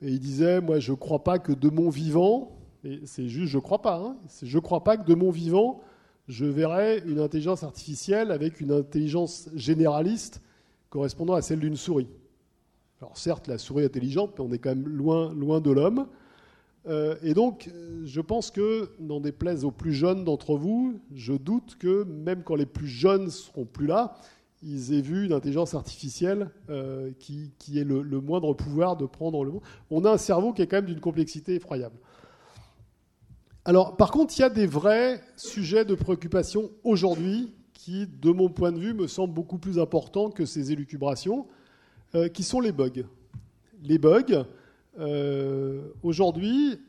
et 0.00 0.08
il 0.08 0.18
disait 0.18 0.60
moi 0.60 0.78
je 0.78 0.92
ne 0.92 0.96
crois 0.96 1.22
pas 1.22 1.38
que 1.38 1.52
de 1.52 1.68
mon 1.68 1.90
vivant, 1.90 2.56
et 2.84 3.00
c'est 3.04 3.28
juste 3.28 3.52
je 3.52 3.58
crois 3.58 3.82
pas, 3.82 3.98
hein, 3.98 4.16
je 4.42 4.58
crois 4.58 4.82
pas 4.82 4.96
que 4.96 5.04
de 5.04 5.14
mon 5.14 5.30
vivant 5.30 5.80
je 6.28 6.44
verrai 6.44 7.02
une 7.06 7.20
intelligence 7.20 7.62
artificielle 7.62 8.30
avec 8.30 8.60
une 8.60 8.72
intelligence 8.72 9.48
généraliste 9.54 10.42
correspondant 10.90 11.34
à 11.34 11.42
celle 11.42 11.58
d'une 11.58 11.76
souris. 11.76 12.08
Alors 13.00 13.16
certes, 13.16 13.48
la 13.48 13.58
souris 13.58 13.82
est 13.82 13.86
intelligente, 13.86 14.34
mais 14.38 14.44
on 14.44 14.52
est 14.52 14.58
quand 14.58 14.70
même 14.70 14.88
loin, 14.88 15.32
loin 15.32 15.60
de 15.60 15.70
l'homme. 15.70 16.06
Euh, 16.86 17.16
et 17.22 17.34
donc, 17.34 17.70
je 18.04 18.20
pense 18.20 18.50
que, 18.50 18.90
n'en 19.00 19.20
déplaise 19.20 19.64
aux 19.64 19.70
plus 19.70 19.92
jeunes 19.92 20.24
d'entre 20.24 20.56
vous, 20.56 21.00
je 21.14 21.32
doute 21.32 21.76
que 21.78 22.04
même 22.04 22.42
quand 22.42 22.54
les 22.54 22.66
plus 22.66 22.86
jeunes 22.86 23.30
seront 23.30 23.64
plus 23.64 23.86
là, 23.86 24.16
ils 24.62 24.92
aient 24.92 25.00
vu 25.00 25.24
une 25.24 25.32
intelligence 25.32 25.74
artificielle 25.74 26.50
euh, 26.68 27.10
qui, 27.20 27.52
ait 27.76 27.84
le, 27.84 28.02
moindre 28.20 28.54
pouvoir 28.54 28.96
de 28.96 29.06
prendre 29.06 29.44
le 29.44 29.52
monde. 29.52 29.62
On 29.90 30.04
a 30.04 30.10
un 30.10 30.18
cerveau 30.18 30.52
qui 30.52 30.62
est 30.62 30.66
quand 30.66 30.78
même 30.78 30.86
d'une 30.86 31.00
complexité 31.00 31.54
effroyable. 31.54 31.96
Par 33.98 34.10
contre, 34.10 34.32
il 34.38 34.40
y 34.40 34.44
a 34.44 34.48
des 34.48 34.66
vrais 34.66 35.20
sujets 35.36 35.84
de 35.84 35.94
préoccupation 35.94 36.70
aujourd'hui 36.84 37.52
qui, 37.74 38.06
de 38.06 38.30
mon 38.30 38.48
point 38.48 38.72
de 38.72 38.78
vue, 38.78 38.94
me 38.94 39.06
semblent 39.06 39.34
beaucoup 39.34 39.58
plus 39.58 39.78
importants 39.78 40.30
que 40.30 40.46
ces 40.46 40.72
élucubrations, 40.72 41.46
euh, 42.14 42.28
qui 42.28 42.44
sont 42.44 42.60
les 42.60 42.72
bugs. 42.72 43.04
Les 43.82 43.98
bugs, 43.98 44.46
euh, 44.98 45.82
aujourd'hui, 46.02 46.80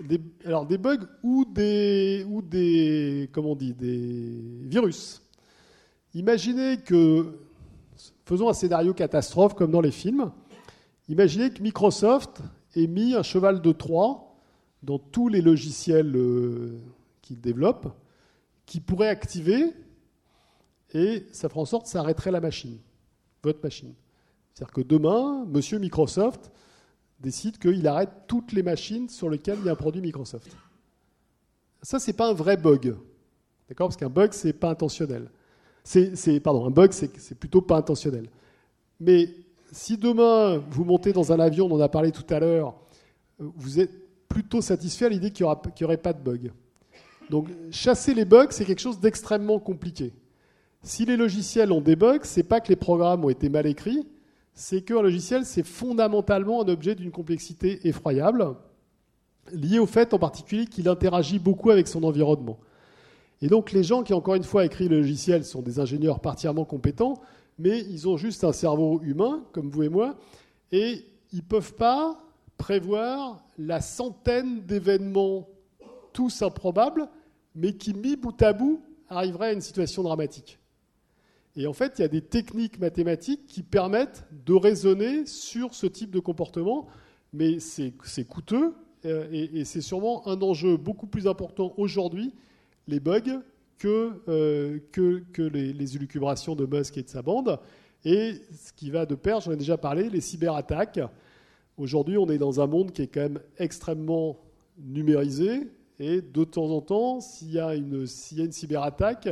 des, 0.00 0.22
alors 0.46 0.64
des 0.64 0.78
bugs 0.78 1.06
ou 1.22 1.44
des, 1.44 2.24
ou 2.30 2.40
des, 2.40 3.28
comment 3.30 3.52
on 3.52 3.56
dit, 3.56 3.74
des 3.74 4.40
virus. 4.62 5.20
Imaginez 6.14 6.78
que, 6.78 7.40
faisons 8.24 8.48
un 8.48 8.54
scénario 8.54 8.94
catastrophe 8.94 9.54
comme 9.54 9.70
dans 9.70 9.82
les 9.82 9.90
films, 9.90 10.32
imaginez 11.10 11.50
que 11.50 11.62
Microsoft 11.62 12.40
ait 12.74 12.86
mis 12.86 13.14
un 13.14 13.22
cheval 13.22 13.60
de 13.60 13.72
Troie 13.72 14.33
dans 14.84 14.98
tous 14.98 15.28
les 15.28 15.40
logiciels 15.40 16.14
euh, 16.14 16.78
qu'il 17.22 17.40
développe, 17.40 17.88
qui 18.66 18.80
pourrait 18.80 19.08
activer, 19.08 19.72
et 20.92 21.26
ça 21.32 21.48
fera 21.48 21.60
en 21.60 21.64
sorte 21.64 21.84
que 21.84 21.90
ça 21.90 22.00
arrêterait 22.00 22.30
la 22.30 22.40
machine, 22.40 22.78
votre 23.42 23.62
machine. 23.62 23.94
C'est-à-dire 24.52 24.74
que 24.74 24.80
demain, 24.82 25.44
monsieur 25.46 25.78
Microsoft 25.78 26.52
décide 27.18 27.58
qu'il 27.58 27.86
arrête 27.88 28.10
toutes 28.28 28.52
les 28.52 28.62
machines 28.62 29.08
sur 29.08 29.30
lesquelles 29.30 29.58
il 29.60 29.66
y 29.66 29.68
a 29.68 29.72
un 29.72 29.76
produit 29.76 30.00
Microsoft. 30.00 30.54
Ça, 31.82 31.98
c'est 31.98 32.12
pas 32.12 32.28
un 32.30 32.34
vrai 32.34 32.56
bug. 32.56 32.96
D'accord? 33.68 33.88
Parce 33.88 33.96
qu'un 33.96 34.10
bug, 34.10 34.32
c'est 34.32 34.52
pas 34.52 34.70
intentionnel. 34.70 35.30
Pardon, 36.42 36.66
un 36.66 36.70
bug, 36.70 36.92
c'est 36.92 37.38
plutôt 37.38 37.62
pas 37.62 37.76
intentionnel. 37.76 38.28
Mais 39.00 39.28
si 39.72 39.96
demain, 39.96 40.58
vous 40.70 40.84
montez 40.84 41.12
dans 41.12 41.32
un 41.32 41.40
avion, 41.40 41.66
on 41.66 41.74
en 41.74 41.80
a 41.80 41.88
parlé 41.88 42.12
tout 42.12 42.26
à 42.32 42.38
l'heure, 42.38 42.74
vous 43.38 43.80
êtes, 43.80 43.90
plutôt 44.28 44.60
satisfait 44.60 45.06
à 45.06 45.08
l'idée 45.08 45.30
qu'il 45.30 45.46
n'y 45.46 45.84
aurait 45.84 45.96
pas 45.96 46.12
de 46.12 46.22
bugs. 46.22 46.50
Donc 47.30 47.48
chasser 47.70 48.14
les 48.14 48.24
bugs, 48.24 48.48
c'est 48.50 48.64
quelque 48.64 48.80
chose 48.80 49.00
d'extrêmement 49.00 49.58
compliqué. 49.58 50.12
Si 50.82 51.04
les 51.06 51.16
logiciels 51.16 51.72
ont 51.72 51.80
des 51.80 51.96
bugs, 51.96 52.20
c'est 52.22 52.42
pas 52.42 52.60
que 52.60 52.68
les 52.68 52.76
programmes 52.76 53.24
ont 53.24 53.30
été 53.30 53.48
mal 53.48 53.66
écrits, 53.66 54.06
c'est 54.52 54.82
qu'un 54.82 55.02
logiciel, 55.02 55.44
c'est 55.44 55.64
fondamentalement 55.64 56.62
un 56.62 56.68
objet 56.68 56.94
d'une 56.94 57.10
complexité 57.10 57.88
effroyable, 57.88 58.54
lié 59.52 59.78
au 59.78 59.86
fait 59.86 60.14
en 60.14 60.18
particulier 60.18 60.66
qu'il 60.66 60.88
interagit 60.88 61.38
beaucoup 61.38 61.70
avec 61.70 61.88
son 61.88 62.04
environnement. 62.04 62.58
Et 63.42 63.48
donc 63.48 63.72
les 63.72 63.82
gens 63.82 64.02
qui, 64.02 64.14
encore 64.14 64.36
une 64.36 64.44
fois, 64.44 64.64
écrit 64.64 64.88
le 64.88 64.98
logiciel 64.98 65.44
sont 65.44 65.62
des 65.62 65.80
ingénieurs 65.80 66.20
particulièrement 66.20 66.64
compétents, 66.64 67.20
mais 67.58 67.80
ils 67.80 68.08
ont 68.08 68.16
juste 68.16 68.44
un 68.44 68.52
cerveau 68.52 69.00
humain, 69.02 69.42
comme 69.52 69.70
vous 69.70 69.82
et 69.82 69.88
moi, 69.88 70.16
et 70.70 71.04
ils 71.32 71.38
ne 71.38 71.42
peuvent 71.42 71.74
pas 71.74 72.23
prévoir 72.64 73.44
la 73.58 73.82
centaine 73.82 74.62
d'événements, 74.62 75.46
tous 76.14 76.40
improbables, 76.40 77.10
mais 77.54 77.74
qui, 77.74 77.92
mis 77.92 78.16
bout 78.16 78.40
à 78.40 78.54
bout, 78.54 78.82
arriveraient 79.10 79.48
à 79.48 79.52
une 79.52 79.60
situation 79.60 80.02
dramatique. 80.02 80.58
Et 81.56 81.66
en 81.66 81.74
fait, 81.74 81.98
il 81.98 82.00
y 82.00 82.04
a 82.06 82.08
des 82.08 82.22
techniques 82.22 82.78
mathématiques 82.78 83.46
qui 83.46 83.62
permettent 83.62 84.24
de 84.46 84.54
raisonner 84.54 85.26
sur 85.26 85.74
ce 85.74 85.86
type 85.86 86.10
de 86.10 86.20
comportement, 86.20 86.86
mais 87.34 87.58
c'est 87.60 87.92
coûteux 88.26 88.74
euh, 89.04 89.28
et, 89.30 89.66
c'est 89.66 89.82
sûrement 89.82 90.26
un 90.26 90.40
enjeu 90.40 90.78
beaucoup 90.78 91.06
plus 91.06 91.26
important 91.26 91.74
aujourd'hui, 91.76 92.32
les 92.88 92.98
bugs, 92.98 93.42
que, 93.76 94.22
euh, 94.28 94.78
que, 94.90 95.42
les, 95.42 95.74
les, 95.74 95.96
élucubrations 95.96 96.54
de 96.56 96.64
Musk 96.64 96.96
et 96.96 97.02
de 97.02 97.10
sa 97.10 97.20
bande. 97.20 97.60
Et 98.06 98.40
ce 98.54 98.72
qui 98.72 98.88
va 98.88 99.04
de 99.04 99.16
pair, 99.16 99.40
j'en 99.40 99.52
ai 99.52 99.56
déjà 99.56 99.76
parlé, 99.76 100.08
les 100.08 100.22
cyberattaques. 100.22 101.00
Aujourd'hui, 101.76 102.18
on 102.18 102.28
est 102.28 102.38
dans 102.38 102.60
un 102.60 102.66
monde 102.66 102.92
qui 102.92 103.02
est 103.02 103.08
quand 103.08 103.20
même 103.20 103.40
extrêmement 103.58 104.38
numérisé. 104.78 105.68
Et 105.98 106.20
de 106.20 106.44
temps 106.44 106.70
en 106.70 106.80
temps, 106.80 107.20
s'il 107.20 107.52
y, 107.52 107.58
a 107.58 107.74
une, 107.74 108.06
cyberattaque, 108.06 109.28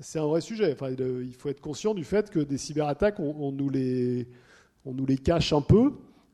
c'est 0.00 0.18
un 0.18 0.26
vrai 0.26 0.40
sujet. 0.40 0.72
Enfin, 0.72 0.90
il 0.90 1.34
faut 1.34 1.48
être 1.48 1.60
conscient 1.60 1.94
du 1.94 2.04
fait 2.04 2.30
que 2.30 2.40
des 2.40 2.58
cyberattaques, 2.58 3.18
on, 3.20 3.52
nous, 3.52 3.68
les, 3.68 4.28
on 4.84 4.94
nous 4.94 5.06
les 5.06 5.18
cache 5.18 5.52
un 5.52 5.60
peu. 5.60 5.92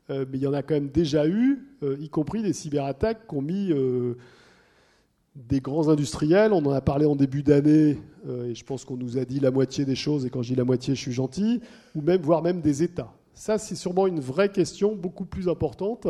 Euh, 0.09 0.25
mais 0.29 0.37
il 0.37 0.43
y 0.43 0.47
en 0.47 0.53
a 0.53 0.61
quand 0.63 0.73
même 0.73 0.89
déjà 0.89 1.27
eu, 1.27 1.65
euh, 1.81 1.97
y 1.99 2.09
compris 2.09 2.43
des 2.43 2.51
cyberattaques 2.51 3.25
qu'ont 3.25 3.41
mis 3.41 3.71
euh, 3.71 4.15
des 5.35 5.61
grands 5.61 5.87
industriels. 5.87 6.51
On 6.51 6.65
en 6.65 6.71
a 6.71 6.81
parlé 6.81 7.05
en 7.05 7.15
début 7.15 7.41
d'année, 7.41 7.99
et 8.45 8.55
je 8.55 8.65
pense 8.65 8.85
qu'on 8.85 8.97
nous 8.97 9.17
a 9.17 9.25
dit 9.25 9.39
la 9.39 9.51
moitié 9.51 9.85
des 9.85 9.95
choses, 9.95 10.25
et 10.25 10.29
quand 10.29 10.41
je 10.41 10.49
dis 10.49 10.55
la 10.55 10.65
moitié, 10.65 10.93
je 10.93 10.99
suis 10.99 11.13
gentil, 11.13 11.61
ou 11.95 12.01
même, 12.01 12.21
voire 12.21 12.41
même 12.41 12.61
des 12.61 12.83
États. 12.83 13.13
Ça, 13.33 13.57
c'est 13.57 13.75
sûrement 13.75 14.07
une 14.07 14.19
vraie 14.19 14.51
question, 14.51 14.95
beaucoup 14.95 15.25
plus 15.25 15.49
importante 15.49 16.07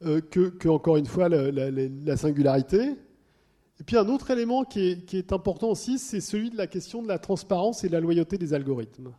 que, 0.00 0.68
encore 0.68 0.96
une 0.96 1.06
fois, 1.06 1.28
la, 1.28 2.16
singularité. 2.16 2.94
Et 3.80 3.84
puis 3.84 3.96
un 3.96 4.08
autre 4.08 4.30
élément 4.30 4.64
qui 4.64 5.04
est, 5.12 5.32
important 5.32 5.70
aussi, 5.70 5.98
c'est 5.98 6.20
celui 6.20 6.50
de 6.50 6.56
la 6.56 6.66
question 6.66 7.02
de 7.02 7.08
la 7.08 7.18
transparence 7.18 7.84
et 7.84 7.88
de 7.88 7.92
la 7.92 8.00
loyauté 8.00 8.36
des 8.38 8.52
algorithmes. 8.54 9.12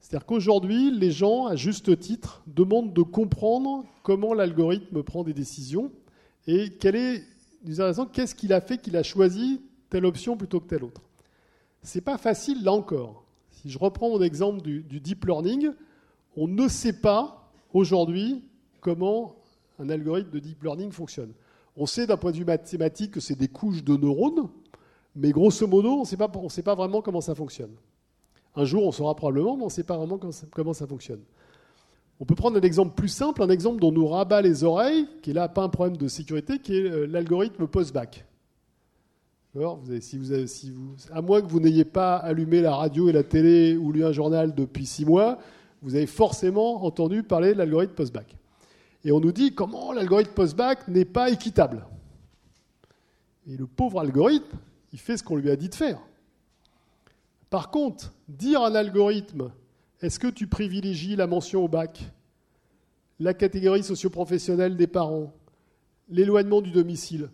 C'est-à-dire 0.00 0.26
qu'aujourd'hui, 0.26 0.90
les 0.90 1.10
gens, 1.10 1.46
à 1.46 1.56
juste 1.56 1.98
titre, 1.98 2.42
demandent 2.46 2.92
de 2.92 3.02
comprendre 3.02 3.84
comment 4.02 4.34
l'algorithme 4.34 5.02
prend 5.02 5.24
des 5.24 5.32
décisions 5.32 5.90
et 6.46 6.70
qu'est-ce 6.76 8.34
qu'il 8.34 8.52
a 8.52 8.60
fait 8.60 8.78
qu'il 8.78 8.96
a 8.96 9.02
choisi 9.02 9.62
telle 9.88 10.04
option 10.04 10.36
plutôt 10.36 10.60
que 10.60 10.66
telle 10.66 10.84
autre. 10.84 11.00
C'est 11.82 12.02
pas 12.02 12.18
facile 12.18 12.62
là 12.62 12.72
encore. 12.72 13.23
Si 13.64 13.70
je 13.70 13.78
reprends 13.78 14.10
mon 14.10 14.20
exemple 14.20 14.60
du, 14.60 15.00
deep 15.00 15.24
learning, 15.24 15.70
on 16.36 16.46
ne 16.46 16.68
sait 16.68 17.00
pas 17.00 17.50
aujourd'hui 17.72 18.44
comment 18.82 19.36
un 19.78 19.88
algorithme 19.88 20.30
de 20.32 20.38
deep 20.38 20.62
learning 20.62 20.92
fonctionne. 20.92 21.32
On 21.74 21.86
sait 21.86 22.06
d'un 22.06 22.18
point 22.18 22.30
de 22.30 22.36
vue 22.36 22.44
mathématique 22.44 23.12
que 23.12 23.20
c'est 23.20 23.36
des 23.36 23.48
couches 23.48 23.82
de 23.82 23.96
neurones, 23.96 24.50
mais 25.16 25.30
grosso 25.30 25.66
modo, 25.66 25.92
on 25.94 26.00
ne 26.00 26.48
sait 26.50 26.62
pas 26.62 26.74
vraiment 26.74 27.00
comment 27.00 27.22
ça 27.22 27.34
fonctionne. 27.34 27.70
Un 28.54 28.66
jour, 28.66 28.86
on 28.86 28.92
saura 28.92 29.16
probablement, 29.16 29.56
mais 29.56 29.62
on 29.62 29.66
ne 29.66 29.72
sait 29.72 29.82
pas 29.82 29.96
vraiment 29.96 30.18
comment 30.52 30.74
ça, 30.74 30.86
fonctionne. 30.86 31.22
On 32.20 32.26
peut 32.26 32.34
prendre 32.34 32.58
un 32.58 32.62
exemple 32.62 32.94
plus 32.94 33.08
simple, 33.08 33.42
un 33.42 33.48
exemple 33.48 33.80
dont 33.80 33.92
nous 33.92 34.06
rabat 34.06 34.42
les 34.42 34.62
oreilles, 34.62 35.08
qui 35.22 35.30
est 35.30 35.34
là 35.34 35.48
pas 35.48 35.62
un 35.62 35.70
problème 35.70 35.96
de 35.96 36.06
sécurité, 36.06 36.58
qui 36.58 36.76
est 36.76 36.90
euh, 36.90 37.06
l'algorithme 37.06 37.66
post-bac. 37.66 38.26
Si 40.00 40.18
vous 40.18 40.46
si 40.48 40.70
vous, 40.72 40.96
à 41.12 41.22
moins 41.22 41.40
que 41.40 41.46
vous 41.46 41.60
n'ayez 41.60 41.84
pas 41.84 42.16
allumé 42.16 42.60
la 42.60 42.74
radio 42.74 43.08
et 43.08 43.12
la 43.12 43.22
télé 43.22 43.76
ou 43.76 43.92
lu 43.92 44.04
un 44.04 44.10
journal 44.10 44.52
depuis 44.52 44.84
six 44.84 45.04
mois, 45.04 45.38
vous 45.80 45.94
avez 45.94 46.06
forcément 46.06 46.84
entendu 46.84 47.22
parler 47.22 47.52
de 47.52 47.58
l'algorithme 47.58 47.94
post-bac. 47.94 48.36
Et 49.04 49.12
on 49.12 49.20
nous 49.20 49.30
dit 49.30 49.54
comment 49.54 49.92
l'algorithme 49.92 50.32
post-bac 50.32 50.88
n'est 50.88 51.04
pas 51.04 51.30
équitable. 51.30 51.86
Et 53.46 53.56
le 53.56 53.66
pauvre 53.66 54.00
algorithme, 54.00 54.58
il 54.92 54.98
fait 54.98 55.16
ce 55.16 55.22
qu'on 55.22 55.36
lui 55.36 55.50
a 55.50 55.56
dit 55.56 55.68
de 55.68 55.74
faire. 55.74 56.00
Par 57.48 57.70
contre, 57.70 58.12
dire 58.26 58.62
à 58.62 58.68
un 58.68 58.74
algorithme, 58.74 59.52
est-ce 60.00 60.18
que 60.18 60.26
tu 60.26 60.48
privilégies 60.48 61.14
la 61.14 61.28
mention 61.28 61.62
au 61.64 61.68
bac, 61.68 62.10
la 63.20 63.34
catégorie 63.34 63.84
socioprofessionnelle 63.84 64.76
des 64.76 64.88
parents, 64.88 65.32
l'éloignement 66.08 66.60
du 66.60 66.72
domicile 66.72 67.28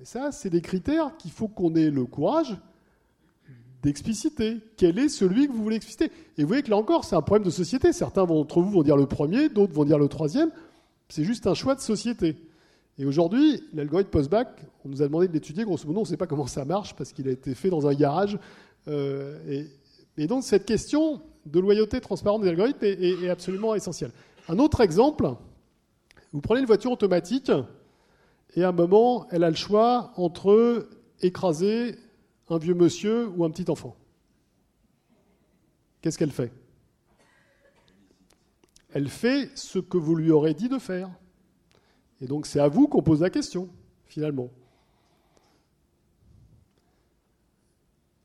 Et 0.00 0.04
ça, 0.04 0.32
c'est 0.32 0.50
des 0.50 0.62
critères 0.62 1.16
qu'il 1.16 1.30
faut 1.30 1.48
qu'on 1.48 1.74
ait 1.74 1.90
le 1.90 2.04
courage 2.04 2.56
d'expliciter. 3.82 4.58
Quel 4.76 4.98
est 4.98 5.08
celui 5.08 5.46
que 5.46 5.52
vous 5.52 5.62
voulez 5.62 5.76
expliciter? 5.76 6.10
Et 6.38 6.42
vous 6.42 6.48
voyez 6.48 6.62
que 6.62 6.70
là 6.70 6.76
encore, 6.76 7.04
c'est 7.04 7.16
un 7.16 7.22
problème 7.22 7.44
de 7.44 7.50
société. 7.50 7.92
Certains 7.92 8.24
d'entre 8.24 8.60
vous 8.60 8.70
vont 8.70 8.82
dire 8.82 8.96
le 8.96 9.06
premier, 9.06 9.48
d'autres 9.48 9.74
vont 9.74 9.84
dire 9.84 9.98
le 9.98 10.08
troisième. 10.08 10.50
C'est 11.08 11.24
juste 11.24 11.46
un 11.46 11.54
choix 11.54 11.74
de 11.74 11.80
société. 11.80 12.36
Et 12.98 13.04
aujourd'hui, 13.04 13.64
l'algorithme 13.72 14.10
post-bac, 14.10 14.48
on 14.84 14.88
nous 14.88 15.02
a 15.02 15.06
demandé 15.06 15.28
de 15.28 15.32
l'étudier. 15.32 15.64
Grosso 15.64 15.86
modo, 15.86 16.00
on 16.00 16.02
ne 16.02 16.08
sait 16.08 16.16
pas 16.16 16.26
comment 16.26 16.46
ça 16.46 16.64
marche 16.64 16.94
parce 16.94 17.12
qu'il 17.12 17.28
a 17.28 17.32
été 17.32 17.54
fait 17.54 17.70
dans 17.70 17.86
un 17.86 17.94
garage 17.94 18.38
euh, 18.88 19.64
et, 20.16 20.26
donc 20.26 20.44
cette 20.44 20.66
question 20.66 21.22
de 21.46 21.58
loyauté 21.58 22.00
transparente 22.00 22.42
des 22.42 22.48
algorithmes 22.48 22.84
est, 22.84 23.28
absolument 23.28 23.74
essentielle. 23.74 24.10
Un 24.48 24.58
autre 24.58 24.80
exemple, 24.80 25.34
vous 26.32 26.40
prenez 26.40 26.60
une 26.60 26.66
voiture 26.66 26.92
automatique 26.92 27.50
et 28.54 28.64
à 28.64 28.68
un 28.68 28.72
moment, 28.72 29.26
elle 29.30 29.44
a 29.44 29.50
le 29.50 29.56
choix 29.56 30.12
entre 30.16 30.88
écraser 31.20 31.96
un 32.48 32.58
vieux 32.58 32.74
monsieur 32.74 33.28
ou 33.28 33.44
un 33.44 33.50
petit 33.50 33.70
enfant. 33.70 33.96
Qu'est-ce 36.00 36.18
qu'elle 36.18 36.32
fait? 36.32 36.52
Elle 38.92 39.08
fait 39.08 39.50
ce 39.56 39.78
que 39.78 39.96
vous 39.96 40.14
lui 40.14 40.30
aurez 40.30 40.52
dit 40.52 40.68
de 40.68 40.78
faire. 40.78 41.10
Et 42.20 42.26
donc 42.26 42.46
c'est 42.46 42.60
à 42.60 42.68
vous 42.68 42.88
qu'on 42.88 43.02
pose 43.02 43.22
la 43.22 43.30
question, 43.30 43.70
finalement. 44.04 44.50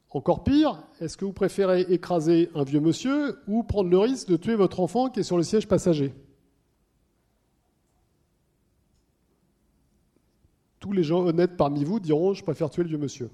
Encore 0.10 0.44
pire, 0.44 0.84
est-ce 1.00 1.16
que 1.16 1.26
vous 1.26 1.34
préférez 1.34 1.82
écraser 1.90 2.50
un 2.56 2.64
vieux 2.64 2.80
monsieur 2.80 3.40
ou 3.48 3.64
prendre 3.64 3.90
le 3.90 4.00
risque 4.00 4.28
de 4.28 4.38
tuer 4.38 4.56
votre 4.56 4.80
enfant 4.80 5.10
qui 5.10 5.20
est 5.20 5.24
sur 5.24 5.38
le 5.38 5.44
siège 5.44 5.68
passager? 5.68 6.14
Tous 10.88 10.94
les 10.94 11.04
gens 11.04 11.20
honnêtes 11.20 11.58
parmi 11.58 11.84
vous 11.84 12.00
diront 12.00 12.34
je 12.34 12.42
préfère 12.42 12.70
tuer 12.70 12.84
le 12.84 12.88
vieux 12.88 12.98
monsieur. 12.98 13.30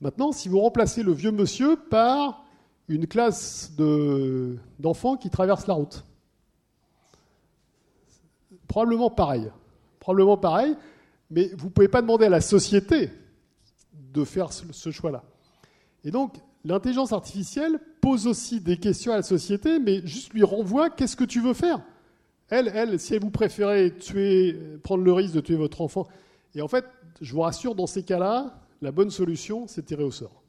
Maintenant, 0.00 0.32
si 0.32 0.48
vous 0.48 0.58
remplacez 0.58 1.04
le 1.04 1.12
vieux 1.12 1.30
monsieur 1.30 1.76
par 1.76 2.44
une 2.88 3.06
classe 3.06 3.70
d'enfants 4.80 5.16
qui 5.16 5.30
traversent 5.30 5.68
la 5.68 5.74
route, 5.74 6.04
probablement 8.66 9.08
pareil. 9.08 9.52
Probablement 10.00 10.36
pareil, 10.36 10.76
mais 11.30 11.52
vous 11.56 11.66
ne 11.66 11.70
pouvez 11.70 11.86
pas 11.86 12.02
demander 12.02 12.26
à 12.26 12.30
la 12.30 12.40
société 12.40 13.12
de 13.92 14.24
faire 14.24 14.52
ce 14.52 14.90
choix-là. 14.90 15.22
Et 16.02 16.10
donc, 16.10 16.34
l'intelligence 16.64 17.12
artificielle 17.12 17.78
pose 18.00 18.26
aussi 18.26 18.60
des 18.60 18.78
questions 18.78 19.12
à 19.12 19.16
la 19.16 19.22
société, 19.22 19.78
mais 19.78 20.04
juste 20.04 20.32
lui 20.34 20.42
renvoie 20.42 20.90
qu'est-ce 20.90 21.14
que 21.14 21.22
tu 21.22 21.40
veux 21.40 21.54
faire? 21.54 21.80
Elle, 22.50 22.70
elle, 22.74 22.98
si 22.98 23.18
vous 23.18 23.30
préférez 23.30 23.94
tuer, 23.94 24.58
prendre 24.82 25.04
le 25.04 25.12
risque 25.12 25.34
de 25.34 25.40
tuer 25.40 25.56
votre 25.56 25.80
enfant. 25.80 26.06
Et 26.54 26.62
en 26.62 26.68
fait, 26.68 26.84
je 27.20 27.32
vous 27.32 27.40
rassure, 27.40 27.74
dans 27.74 27.86
ces 27.86 28.02
cas-là, 28.02 28.60
la 28.80 28.92
bonne 28.92 29.10
solution, 29.10 29.66
c'est 29.66 29.82
tirer 29.82 30.04
au 30.04 30.10
sort. 30.10 30.42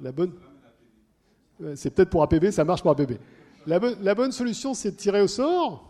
La 0.00 0.12
bonne. 0.12 0.32
C'est 1.74 1.90
peut-être 1.90 2.10
pour 2.10 2.22
APB, 2.22 2.50
ça 2.50 2.64
marche 2.64 2.82
pour 2.82 2.92
APB. 2.92 3.14
La, 3.66 3.80
la 4.00 4.14
bonne 4.14 4.30
solution, 4.30 4.74
c'est 4.74 4.92
de 4.92 4.96
tirer 4.96 5.20
au 5.20 5.28
sort 5.28 5.88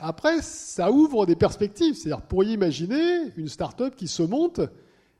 après, 0.00 0.40
ça 0.40 0.90
ouvre 0.90 1.26
des 1.26 1.36
perspectives. 1.36 1.94
C'est-à-dire, 1.94 2.22
pourriez 2.22 2.54
imaginer 2.54 3.32
une 3.36 3.48
start-up 3.48 3.94
qui 3.96 4.08
se 4.08 4.22
monte 4.22 4.60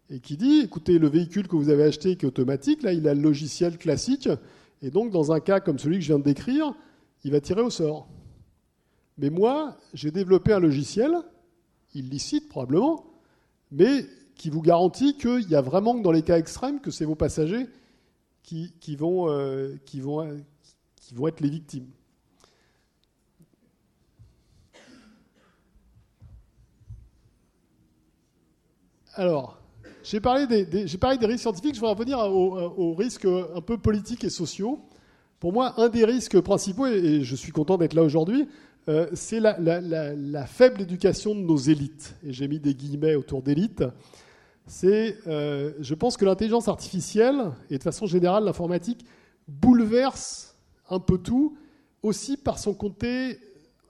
et 0.08 0.20
qui 0.20 0.36
dit 0.36 0.62
écoutez, 0.64 0.98
le 0.98 1.08
véhicule 1.08 1.46
que 1.46 1.56
vous 1.56 1.68
avez 1.68 1.84
acheté 1.84 2.16
qui 2.16 2.24
est 2.24 2.28
automatique, 2.28 2.82
là, 2.82 2.92
il 2.92 3.06
a 3.06 3.14
le 3.14 3.20
logiciel 3.20 3.78
classique. 3.78 4.28
Et 4.82 4.90
donc, 4.90 5.10
dans 5.10 5.32
un 5.32 5.40
cas 5.40 5.60
comme 5.60 5.78
celui 5.78 5.96
que 5.96 6.02
je 6.02 6.08
viens 6.08 6.18
de 6.18 6.24
décrire, 6.24 6.74
il 7.24 7.32
va 7.32 7.40
tirer 7.40 7.60
au 7.60 7.70
sort. 7.70 8.08
Mais 9.18 9.30
moi, 9.30 9.76
j'ai 9.92 10.10
développé 10.10 10.52
un 10.52 10.60
logiciel, 10.60 11.12
illicite 11.94 12.48
probablement, 12.48 13.04
mais 13.70 14.06
qui 14.34 14.48
vous 14.48 14.62
garantit 14.62 15.16
qu'il 15.16 15.48
y 15.50 15.54
a 15.54 15.60
vraiment, 15.60 15.94
dans 15.94 16.12
les 16.12 16.22
cas 16.22 16.38
extrêmes, 16.38 16.80
que 16.80 16.90
c'est 16.90 17.04
vos 17.04 17.14
passagers 17.14 17.66
qui, 18.42 18.96
vont, 18.96 19.30
euh, 19.30 19.76
vont, 19.96 20.42
qui 20.96 21.14
vont 21.14 21.28
être 21.28 21.40
les 21.40 21.50
victimes. 21.50 21.90
Alors, 29.14 29.59
j'ai 30.02 30.20
parlé 30.20 30.46
des, 30.46 30.64
risques 31.26 31.40
scientifiques, 31.40 31.74
je 31.74 31.80
voudrais 31.80 31.94
revenir 31.94 32.18
aux, 32.18 32.94
risques 32.94 33.26
un 33.26 33.60
peu 33.60 33.78
politiques 33.78 34.24
et 34.24 34.30
sociaux. 34.30 34.80
Pour 35.38 35.52
moi, 35.52 35.80
un 35.80 35.88
des 35.88 36.04
risques 36.04 36.40
principaux, 36.40 36.86
et 36.86 37.22
je 37.22 37.36
suis 37.36 37.52
content 37.52 37.78
d'être 37.78 37.94
là 37.94 38.02
aujourd'hui, 38.02 38.48
euh, 38.88 39.08
c'est 39.12 39.40
la, 39.40 40.46
faible 40.46 40.82
éducation 40.82 41.34
de 41.34 41.40
nos 41.40 41.56
élites. 41.56 42.16
Et 42.24 42.32
j'ai 42.32 42.48
mis 42.48 42.58
des 42.58 42.74
guillemets 42.74 43.14
autour 43.14 43.42
d'élites. 43.42 43.84
Euh, 44.84 45.72
je 45.80 45.94
pense 45.94 46.16
que 46.16 46.24
l'intelligence 46.24 46.68
artificielle, 46.68 47.52
et 47.70 47.78
de 47.78 47.82
façon 47.82 48.06
générale 48.06 48.44
l'informatique, 48.44 49.04
bouleverse 49.48 50.56
un 50.88 51.00
peu 51.00 51.18
tout, 51.18 51.56
aussi 52.02 52.36
par 52.36 52.58
son 52.58 52.72
côté 52.72 53.38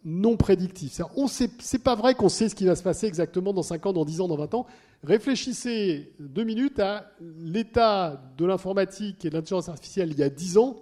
non 0.04 0.36
prédictif. 0.36 1.00
Sait, 1.28 1.50
c'est 1.58 1.82
pas 1.82 1.94
vrai 1.94 2.14
qu'on 2.14 2.28
sait 2.28 2.48
ce 2.48 2.54
qui 2.54 2.64
va 2.64 2.76
se 2.76 2.82
passer 2.82 3.06
exactement 3.06 3.52
dans 3.52 3.62
5 3.62 3.86
ans, 3.86 3.92
dans 3.92 4.04
10 4.04 4.20
ans, 4.22 4.28
dans 4.28 4.36
20 4.36 4.54
ans. 4.54 4.66
Réfléchissez 5.02 6.12
deux 6.18 6.44
minutes 6.44 6.78
à 6.78 7.10
l'état 7.20 8.22
de 8.36 8.44
l'informatique 8.44 9.24
et 9.24 9.30
de 9.30 9.34
l'intelligence 9.34 9.68
artificielle 9.68 10.10
il 10.12 10.18
y 10.18 10.22
a 10.22 10.30
10 10.30 10.58
ans. 10.58 10.76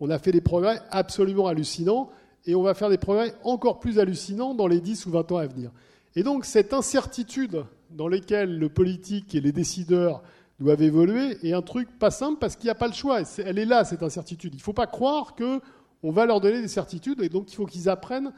On 0.00 0.10
a 0.10 0.18
fait 0.18 0.32
des 0.32 0.40
progrès 0.40 0.80
absolument 0.90 1.46
hallucinants 1.46 2.10
et 2.46 2.54
on 2.54 2.62
va 2.62 2.74
faire 2.74 2.88
des 2.88 2.98
progrès 2.98 3.34
encore 3.44 3.78
plus 3.80 3.98
hallucinants 3.98 4.54
dans 4.54 4.66
les 4.66 4.80
10 4.80 5.06
ou 5.06 5.10
20 5.10 5.32
ans 5.32 5.36
à 5.36 5.46
venir. 5.46 5.70
Et 6.16 6.22
donc 6.22 6.44
cette 6.44 6.72
incertitude 6.72 7.64
dans 7.90 8.08
laquelle 8.08 8.58
le 8.58 8.68
politique 8.68 9.34
et 9.34 9.40
les 9.40 9.52
décideurs 9.52 10.22
doivent 10.58 10.82
évoluer 10.82 11.36
est 11.46 11.52
un 11.52 11.62
truc 11.62 11.88
pas 11.98 12.10
simple 12.10 12.38
parce 12.38 12.56
qu'il 12.56 12.66
n'y 12.66 12.70
a 12.70 12.74
pas 12.74 12.86
le 12.86 12.92
choix. 12.92 13.22
Elle 13.38 13.58
est 13.58 13.64
là, 13.64 13.84
cette 13.84 14.02
incertitude. 14.02 14.54
Il 14.54 14.58
ne 14.58 14.62
faut 14.62 14.72
pas 14.72 14.86
croire 14.86 15.34
que 15.34 15.60
on 16.02 16.10
va 16.10 16.26
leur 16.26 16.40
donner 16.40 16.60
des 16.60 16.68
certitudes 16.68 17.20
et 17.22 17.28
donc 17.28 17.52
il 17.52 17.56
faut 17.56 17.66
qu'ils 17.66 17.88
apprennent 17.88 18.32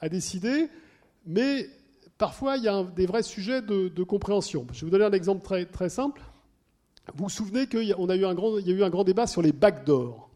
à 0.00 0.08
décider. 0.08 0.68
Mais 1.26 1.68
parfois, 2.16 2.56
il 2.56 2.64
y 2.64 2.68
a 2.68 2.84
des 2.84 3.06
vrais 3.06 3.22
sujets 3.22 3.62
de, 3.62 4.02
compréhension. 4.02 4.66
Je 4.72 4.80
vais 4.80 4.86
vous 4.86 4.90
donner 4.90 5.04
un 5.04 5.12
exemple 5.12 5.42
très, 5.44 5.66
très 5.66 5.88
simple. 5.88 6.22
Vous 7.14 7.24
vous 7.24 7.30
souvenez 7.30 7.66
qu'il 7.66 7.84
y, 7.84 7.92
a 7.92 8.16
eu 8.16 8.24
un 8.24 8.34
grand, 8.34 8.58
y 8.58 8.70
a 8.70 8.74
eu 8.74 8.82
un 8.82 8.90
grand 8.90 9.04
débat 9.04 9.26
sur 9.26 9.42
les 9.42 9.52
backdoors. 9.52 10.28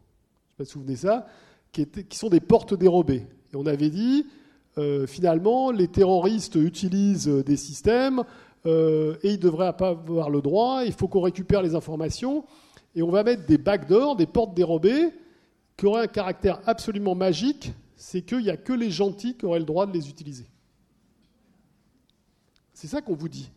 Je 0.58 0.64
vous 0.64 0.64
vous 0.64 0.70
souvenez 0.70 0.96
ça, 0.96 1.26
qui, 1.70 1.86
sont 2.12 2.28
des 2.28 2.40
portes 2.40 2.74
dérobées. 2.74 3.26
On 3.54 3.66
avait 3.66 3.90
dit, 3.90 4.26
euh, 4.78 5.06
finalement, 5.06 5.70
les 5.70 5.88
terroristes 5.88 6.54
utilisent 6.54 7.28
des 7.28 7.56
systèmes 7.56 8.24
euh, 8.64 9.16
et 9.22 9.30
ils 9.30 9.38
ne 9.38 9.42
devraient 9.42 9.76
pas 9.76 9.90
avoir 9.90 10.30
le 10.30 10.40
droit. 10.40 10.82
Il 10.84 10.92
faut 10.92 11.08
qu'on 11.08 11.20
récupère 11.20 11.62
les 11.62 11.74
informations 11.74 12.44
et 12.94 13.02
on 13.02 13.10
va 13.10 13.22
mettre 13.22 13.44
des 13.46 13.58
backdoors, 13.58 14.16
des 14.16 14.26
portes 14.26 14.54
dérobées 14.54 15.10
qui 15.76 15.86
un 15.86 16.06
caractère 16.06 16.60
absolument 16.66 17.14
magique, 17.14 17.72
c'est 17.96 18.22
qu'il 18.22 18.40
n'y 18.40 18.50
a 18.50 18.56
que 18.56 18.72
les 18.72 18.90
gentils 18.90 19.36
qui 19.36 19.46
auraient 19.46 19.58
le 19.58 19.64
droit 19.64 19.86
de 19.86 19.92
les 19.92 20.08
utiliser. 20.08 20.46
C'est 22.72 22.88
ça 22.88 23.00
qu'on 23.00 23.14
vous 23.14 23.28
dit. 23.28 23.50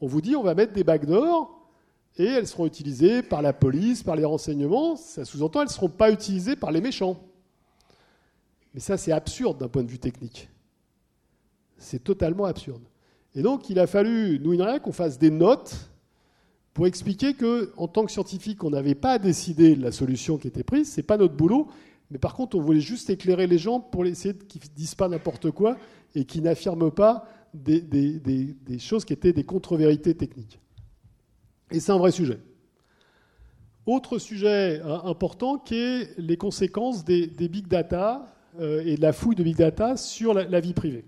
On 0.00 0.06
vous 0.06 0.20
dit 0.20 0.36
on 0.36 0.42
va 0.42 0.54
mettre 0.54 0.72
des 0.72 0.84
backdoors 0.84 1.68
et 2.16 2.24
elles 2.24 2.46
seront 2.46 2.66
utilisées 2.66 3.22
par 3.22 3.42
la 3.42 3.52
police, 3.52 4.02
par 4.02 4.16
les 4.16 4.24
renseignements. 4.24 4.96
Ça 4.96 5.24
sous-entend 5.24 5.60
elles 5.60 5.68
ne 5.68 5.72
seront 5.72 5.88
pas 5.88 6.10
utilisées 6.10 6.56
par 6.56 6.70
les 6.70 6.80
méchants. 6.80 7.20
Mais 8.74 8.80
ça, 8.80 8.96
c'est 8.96 9.12
absurde 9.12 9.58
d'un 9.58 9.68
point 9.68 9.82
de 9.82 9.90
vue 9.90 9.98
technique. 9.98 10.48
C'est 11.76 12.02
totalement 12.02 12.44
absurde. 12.44 12.82
Et 13.34 13.42
donc, 13.42 13.68
il 13.70 13.78
a 13.78 13.86
fallu, 13.86 14.38
nous, 14.40 14.56
qu'on 14.80 14.92
fasse 14.92 15.18
des 15.18 15.30
notes 15.30 15.90
pour 16.74 16.86
expliquer 16.86 17.34
que, 17.34 17.72
en 17.76 17.86
tant 17.86 18.04
que 18.04 18.12
scientifique, 18.12 18.64
on 18.64 18.70
n'avait 18.70 18.94
pas 18.94 19.12
à 19.12 19.18
décider 19.18 19.76
de 19.76 19.82
la 19.82 19.92
solution 19.92 20.38
qui 20.38 20.48
était 20.48 20.62
prise, 20.62 20.90
c'est 20.90 21.02
pas 21.02 21.18
notre 21.18 21.34
boulot, 21.34 21.68
mais 22.10 22.18
par 22.18 22.34
contre, 22.34 22.56
on 22.56 22.60
voulait 22.60 22.80
juste 22.80 23.10
éclairer 23.10 23.46
les 23.46 23.58
gens 23.58 23.80
pour 23.80 24.04
essayer 24.06 24.34
qu'ils 24.34 24.62
ne 24.62 24.76
disent 24.76 24.94
pas 24.94 25.08
n'importe 25.08 25.50
quoi 25.50 25.76
et 26.14 26.24
qu'ils 26.24 26.42
n'affirment 26.42 26.90
pas 26.90 27.26
des, 27.54 27.80
des, 27.80 28.78
choses 28.78 29.04
qui 29.04 29.12
étaient 29.12 29.32
des 29.32 29.44
contre-vérités 29.44 30.14
techniques. 30.14 30.58
Et 31.70 31.80
c'est 31.80 31.92
un 31.92 31.98
vrai 31.98 32.10
sujet. 32.10 32.38
Autre 33.84 34.18
sujet 34.18 34.80
euh, 34.80 34.98
important 35.04 35.58
qui 35.58 35.74
est 35.74 36.18
les 36.18 36.36
conséquences 36.36 37.04
des, 37.04 37.26
big 37.26 37.66
data 37.66 38.26
euh, 38.60 38.82
et 38.84 38.96
de 38.96 39.02
la 39.02 39.12
fouille 39.12 39.34
de 39.34 39.42
big 39.42 39.56
data 39.56 39.96
sur 39.96 40.34
la 40.34 40.60
vie 40.60 40.74
privée. 40.74 41.04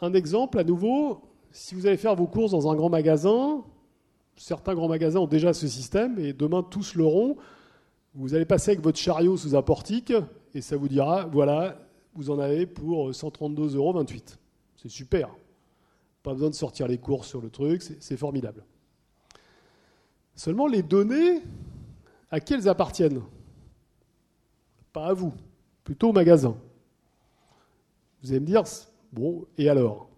Un 0.00 0.12
exemple 0.12 0.58
à 0.58 0.64
nouveau, 0.64 1.33
si 1.54 1.76
vous 1.76 1.86
allez 1.86 1.96
faire 1.96 2.16
vos 2.16 2.26
courses 2.26 2.50
dans 2.50 2.68
un 2.68 2.74
grand 2.74 2.90
magasin, 2.90 3.62
certains 4.36 4.74
grands 4.74 4.88
magasins 4.88 5.20
ont 5.20 5.28
déjà 5.28 5.52
ce 5.52 5.68
système, 5.68 6.18
et 6.18 6.32
demain 6.32 6.64
tous 6.64 6.96
l'auront. 6.96 7.36
Vous 8.12 8.34
allez 8.34 8.44
passer 8.44 8.72
avec 8.72 8.82
votre 8.82 8.98
chariot 8.98 9.36
sous 9.36 9.54
un 9.54 9.62
portique, 9.62 10.12
et 10.52 10.60
ça 10.60 10.76
vous 10.76 10.88
dira, 10.88 11.26
voilà, 11.26 11.78
vous 12.14 12.30
en 12.30 12.40
avez 12.40 12.66
pour 12.66 13.10
132,28 13.10 13.76
euros. 13.76 14.04
C'est 14.74 14.88
super. 14.88 15.30
Pas 16.24 16.32
besoin 16.32 16.50
de 16.50 16.56
sortir 16.56 16.88
les 16.88 16.98
courses 16.98 17.28
sur 17.28 17.40
le 17.40 17.50
truc, 17.50 17.82
c'est 17.82 18.16
formidable. 18.16 18.64
Seulement, 20.34 20.66
les 20.66 20.82
données, 20.82 21.40
à 22.32 22.40
qui 22.40 22.54
elles 22.54 22.68
appartiennent? 22.68 23.22
Pas 24.92 25.06
à 25.06 25.12
vous, 25.12 25.32
plutôt 25.84 26.08
au 26.08 26.12
magasin. 26.12 26.56
Vous 28.22 28.32
allez 28.32 28.40
me 28.40 28.46
dire, 28.46 28.64
bon, 29.12 29.46
et 29.56 29.68
alors? 29.68 30.08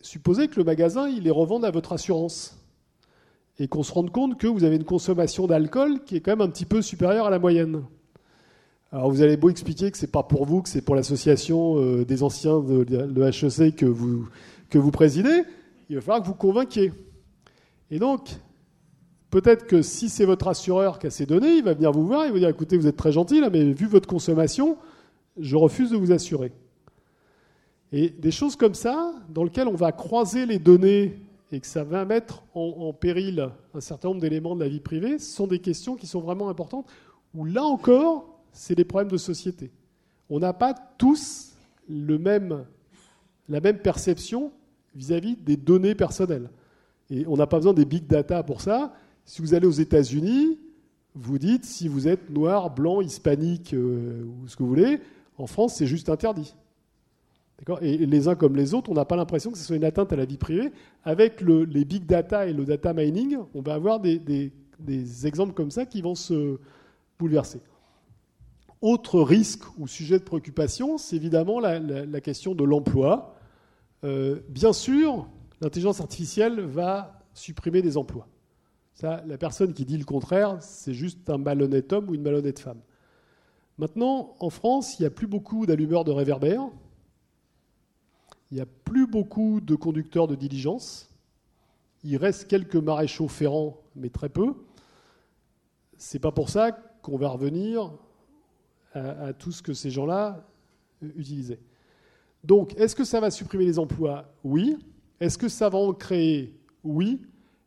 Supposez 0.00 0.48
que 0.48 0.56
le 0.56 0.64
magasin, 0.64 1.08
il 1.08 1.22
les 1.24 1.30
revende 1.30 1.64
à 1.64 1.70
votre 1.70 1.92
assurance 1.92 2.58
et 3.58 3.68
qu'on 3.68 3.82
se 3.82 3.92
rende 3.92 4.10
compte 4.10 4.38
que 4.38 4.46
vous 4.46 4.64
avez 4.64 4.76
une 4.76 4.84
consommation 4.84 5.46
d'alcool 5.46 6.04
qui 6.04 6.16
est 6.16 6.20
quand 6.20 6.32
même 6.32 6.46
un 6.46 6.50
petit 6.50 6.66
peu 6.66 6.82
supérieure 6.82 7.26
à 7.26 7.30
la 7.30 7.38
moyenne. 7.38 7.82
Alors 8.92 9.10
vous 9.10 9.22
allez 9.22 9.36
beau 9.36 9.50
expliquer 9.50 9.90
que 9.90 9.98
ce 9.98 10.06
n'est 10.06 10.10
pas 10.10 10.22
pour 10.22 10.44
vous, 10.46 10.62
que 10.62 10.68
c'est 10.68 10.82
pour 10.82 10.94
l'association 10.94 11.78
euh, 11.78 12.04
des 12.04 12.22
anciens 12.22 12.60
de, 12.60 13.22
HEC 13.22 13.76
que 13.76 13.86
vous, 13.86 14.28
que 14.70 14.78
vous 14.78 14.90
présidez, 14.90 15.42
il 15.88 15.96
va 15.96 16.02
falloir 16.02 16.22
que 16.22 16.26
vous 16.26 16.34
convainquiez. 16.34 16.92
Et 17.90 17.98
donc, 17.98 18.28
peut-être 19.30 19.66
que 19.66 19.82
si 19.82 20.08
c'est 20.08 20.24
votre 20.24 20.48
assureur 20.48 20.98
qui 20.98 21.06
a 21.06 21.10
ces 21.10 21.26
données, 21.26 21.56
il 21.56 21.64
va 21.64 21.74
venir 21.74 21.92
vous 21.92 22.06
voir, 22.06 22.26
il 22.26 22.32
va 22.32 22.38
dire 22.38 22.48
écoutez, 22.48 22.76
vous 22.76 22.86
êtes 22.86 22.96
très 22.96 23.12
gentil 23.12 23.42
mais 23.50 23.72
vu 23.72 23.86
votre 23.86 24.08
consommation, 24.08 24.76
je 25.38 25.56
refuse 25.56 25.90
de 25.90 25.96
vous 25.96 26.12
assurer. 26.12 26.52
Et 27.92 28.10
des 28.10 28.30
choses 28.30 28.56
comme 28.56 28.74
ça, 28.74 29.14
dans 29.28 29.44
lesquelles 29.44 29.68
on 29.68 29.74
va 29.74 29.92
croiser 29.92 30.46
les 30.46 30.58
données 30.58 31.18
et 31.52 31.60
que 31.60 31.66
ça 31.66 31.84
va 31.84 32.04
mettre 32.04 32.42
en, 32.54 32.92
péril 32.92 33.48
un 33.74 33.80
certain 33.80 34.08
nombre 34.08 34.20
d'éléments 34.20 34.56
de 34.56 34.60
la 34.60 34.68
vie 34.68 34.80
privée, 34.80 35.18
ce 35.18 35.34
sont 35.34 35.46
des 35.46 35.60
questions 35.60 35.94
qui 35.94 36.06
sont 36.06 36.20
vraiment 36.20 36.48
importantes, 36.48 36.86
où 37.34 37.44
là 37.44 37.62
encore, 37.62 38.40
c'est 38.52 38.74
des 38.74 38.84
problèmes 38.84 39.10
de 39.10 39.16
société. 39.16 39.70
On 40.28 40.40
n'a 40.40 40.52
pas 40.52 40.74
tous 40.98 41.52
la 41.88 42.18
même 42.18 43.78
perception 43.78 44.50
vis-à-vis 44.96 45.36
des 45.36 45.56
données 45.56 45.94
personnelles. 45.94 46.50
Et 47.10 47.24
on 47.28 47.36
n'a 47.36 47.46
pas 47.46 47.58
besoin 47.58 47.74
des 47.74 47.84
big 47.84 48.08
data 48.08 48.42
pour 48.42 48.60
ça. 48.60 48.92
Si 49.24 49.40
vous 49.40 49.54
allez 49.54 49.66
aux 49.66 49.70
États-Unis, 49.70 50.58
vous 51.14 51.38
dites 51.38 51.64
si 51.64 51.86
vous 51.86 52.08
êtes 52.08 52.30
noir, 52.30 52.74
blanc, 52.74 53.00
hispanique 53.00 53.72
euh, 53.74 54.24
ou 54.24 54.48
ce 54.48 54.56
que 54.56 54.62
vous 54.62 54.68
voulez, 54.68 55.00
en 55.38 55.46
France, 55.46 55.76
c'est 55.76 55.86
juste 55.86 56.08
interdit. 56.08 56.54
Et 57.80 57.96
les 57.96 58.28
uns 58.28 58.34
comme 58.34 58.54
les 58.54 58.74
autres, 58.74 58.90
on 58.90 58.94
n'a 58.94 59.06
pas 59.06 59.16
l'impression 59.16 59.50
que 59.50 59.58
ce 59.58 59.64
soit 59.64 59.76
une 59.76 59.84
atteinte 59.84 60.12
à 60.12 60.16
la 60.16 60.26
vie 60.26 60.36
privée. 60.36 60.72
Avec 61.04 61.40
les 61.40 61.84
big 61.84 62.04
data 62.04 62.46
et 62.46 62.52
le 62.52 62.64
data 62.64 62.92
mining, 62.92 63.38
on 63.54 63.62
va 63.62 63.74
avoir 63.74 63.98
des, 63.98 64.52
exemples 65.24 65.54
comme 65.54 65.70
ça 65.70 65.86
qui 65.86 66.02
vont 66.02 66.14
se 66.14 66.58
bouleverser. 67.18 67.60
Autre 68.82 69.20
risque 69.20 69.64
ou 69.78 69.88
sujet 69.88 70.18
de 70.18 70.24
préoccupation, 70.24 70.98
c'est 70.98 71.16
évidemment 71.16 71.58
la, 71.58 72.20
question 72.20 72.54
de 72.54 72.62
l'emploi. 72.62 73.34
Euh, 74.04 74.40
bien 74.50 74.74
sûr, 74.74 75.26
l'intelligence 75.62 76.00
artificielle 76.00 76.60
va 76.60 77.22
supprimer 77.32 77.80
des 77.80 77.96
emplois. 77.96 78.28
La 79.02 79.38
personne 79.38 79.72
qui 79.72 79.84
dit 79.84 79.98
le 79.98 80.04
contraire, 80.04 80.58
c'est 80.60 80.94
juste 80.94 81.28
un 81.30 81.38
malhonnête 81.38 81.92
homme 81.92 82.08
ou 82.10 82.14
une 82.14 82.22
malhonnête 82.22 82.58
femme. 82.58 82.80
Maintenant, 83.78 84.34
en 84.40 84.48
France, 84.48 84.98
il 84.98 85.02
n'y 85.02 85.06
a 85.06 85.10
plus 85.10 85.26
beaucoup 85.26 85.66
d'allumeurs 85.66 86.04
de 86.04 86.12
réverbères. 86.12 86.68
Il 88.50 88.56
n'y 88.56 88.60
a 88.60 88.66
plus 88.66 89.06
beaucoup 89.06 89.60
de 89.60 89.74
conducteurs 89.74 90.28
de 90.28 90.34
diligence. 90.34 91.08
Il 92.04 92.16
reste 92.16 92.46
quelques 92.48 92.76
maréchaux 92.76 93.28
ferrants, 93.28 93.80
mais 93.96 94.08
très 94.08 94.28
peu. 94.28 94.54
C'est 95.96 96.18
pas 96.18 96.30
pour 96.30 96.48
ça 96.48 96.72
qu'on 97.02 97.16
va 97.16 97.28
revenir 97.28 97.92
à, 98.94 99.32
tout 99.32 99.52
ce 99.52 99.62
que 99.62 99.74
ces 99.74 99.90
gens-là 99.90 100.44
euh, 101.02 101.08
utilisaient. 101.16 101.60
Donc, 102.44 102.74
est-ce 102.78 102.96
que 102.96 103.04
ça 103.04 103.20
va 103.20 103.30
supprimer 103.30 103.64
les 103.64 103.78
emplois? 103.78 104.32
Oui. 104.44 104.78
Est-ce 105.20 105.36
que 105.36 105.48
ça 105.48 105.68
va 105.68 105.78
en 105.78 105.92
créer? 105.92 106.54
Oui. 106.84 107.20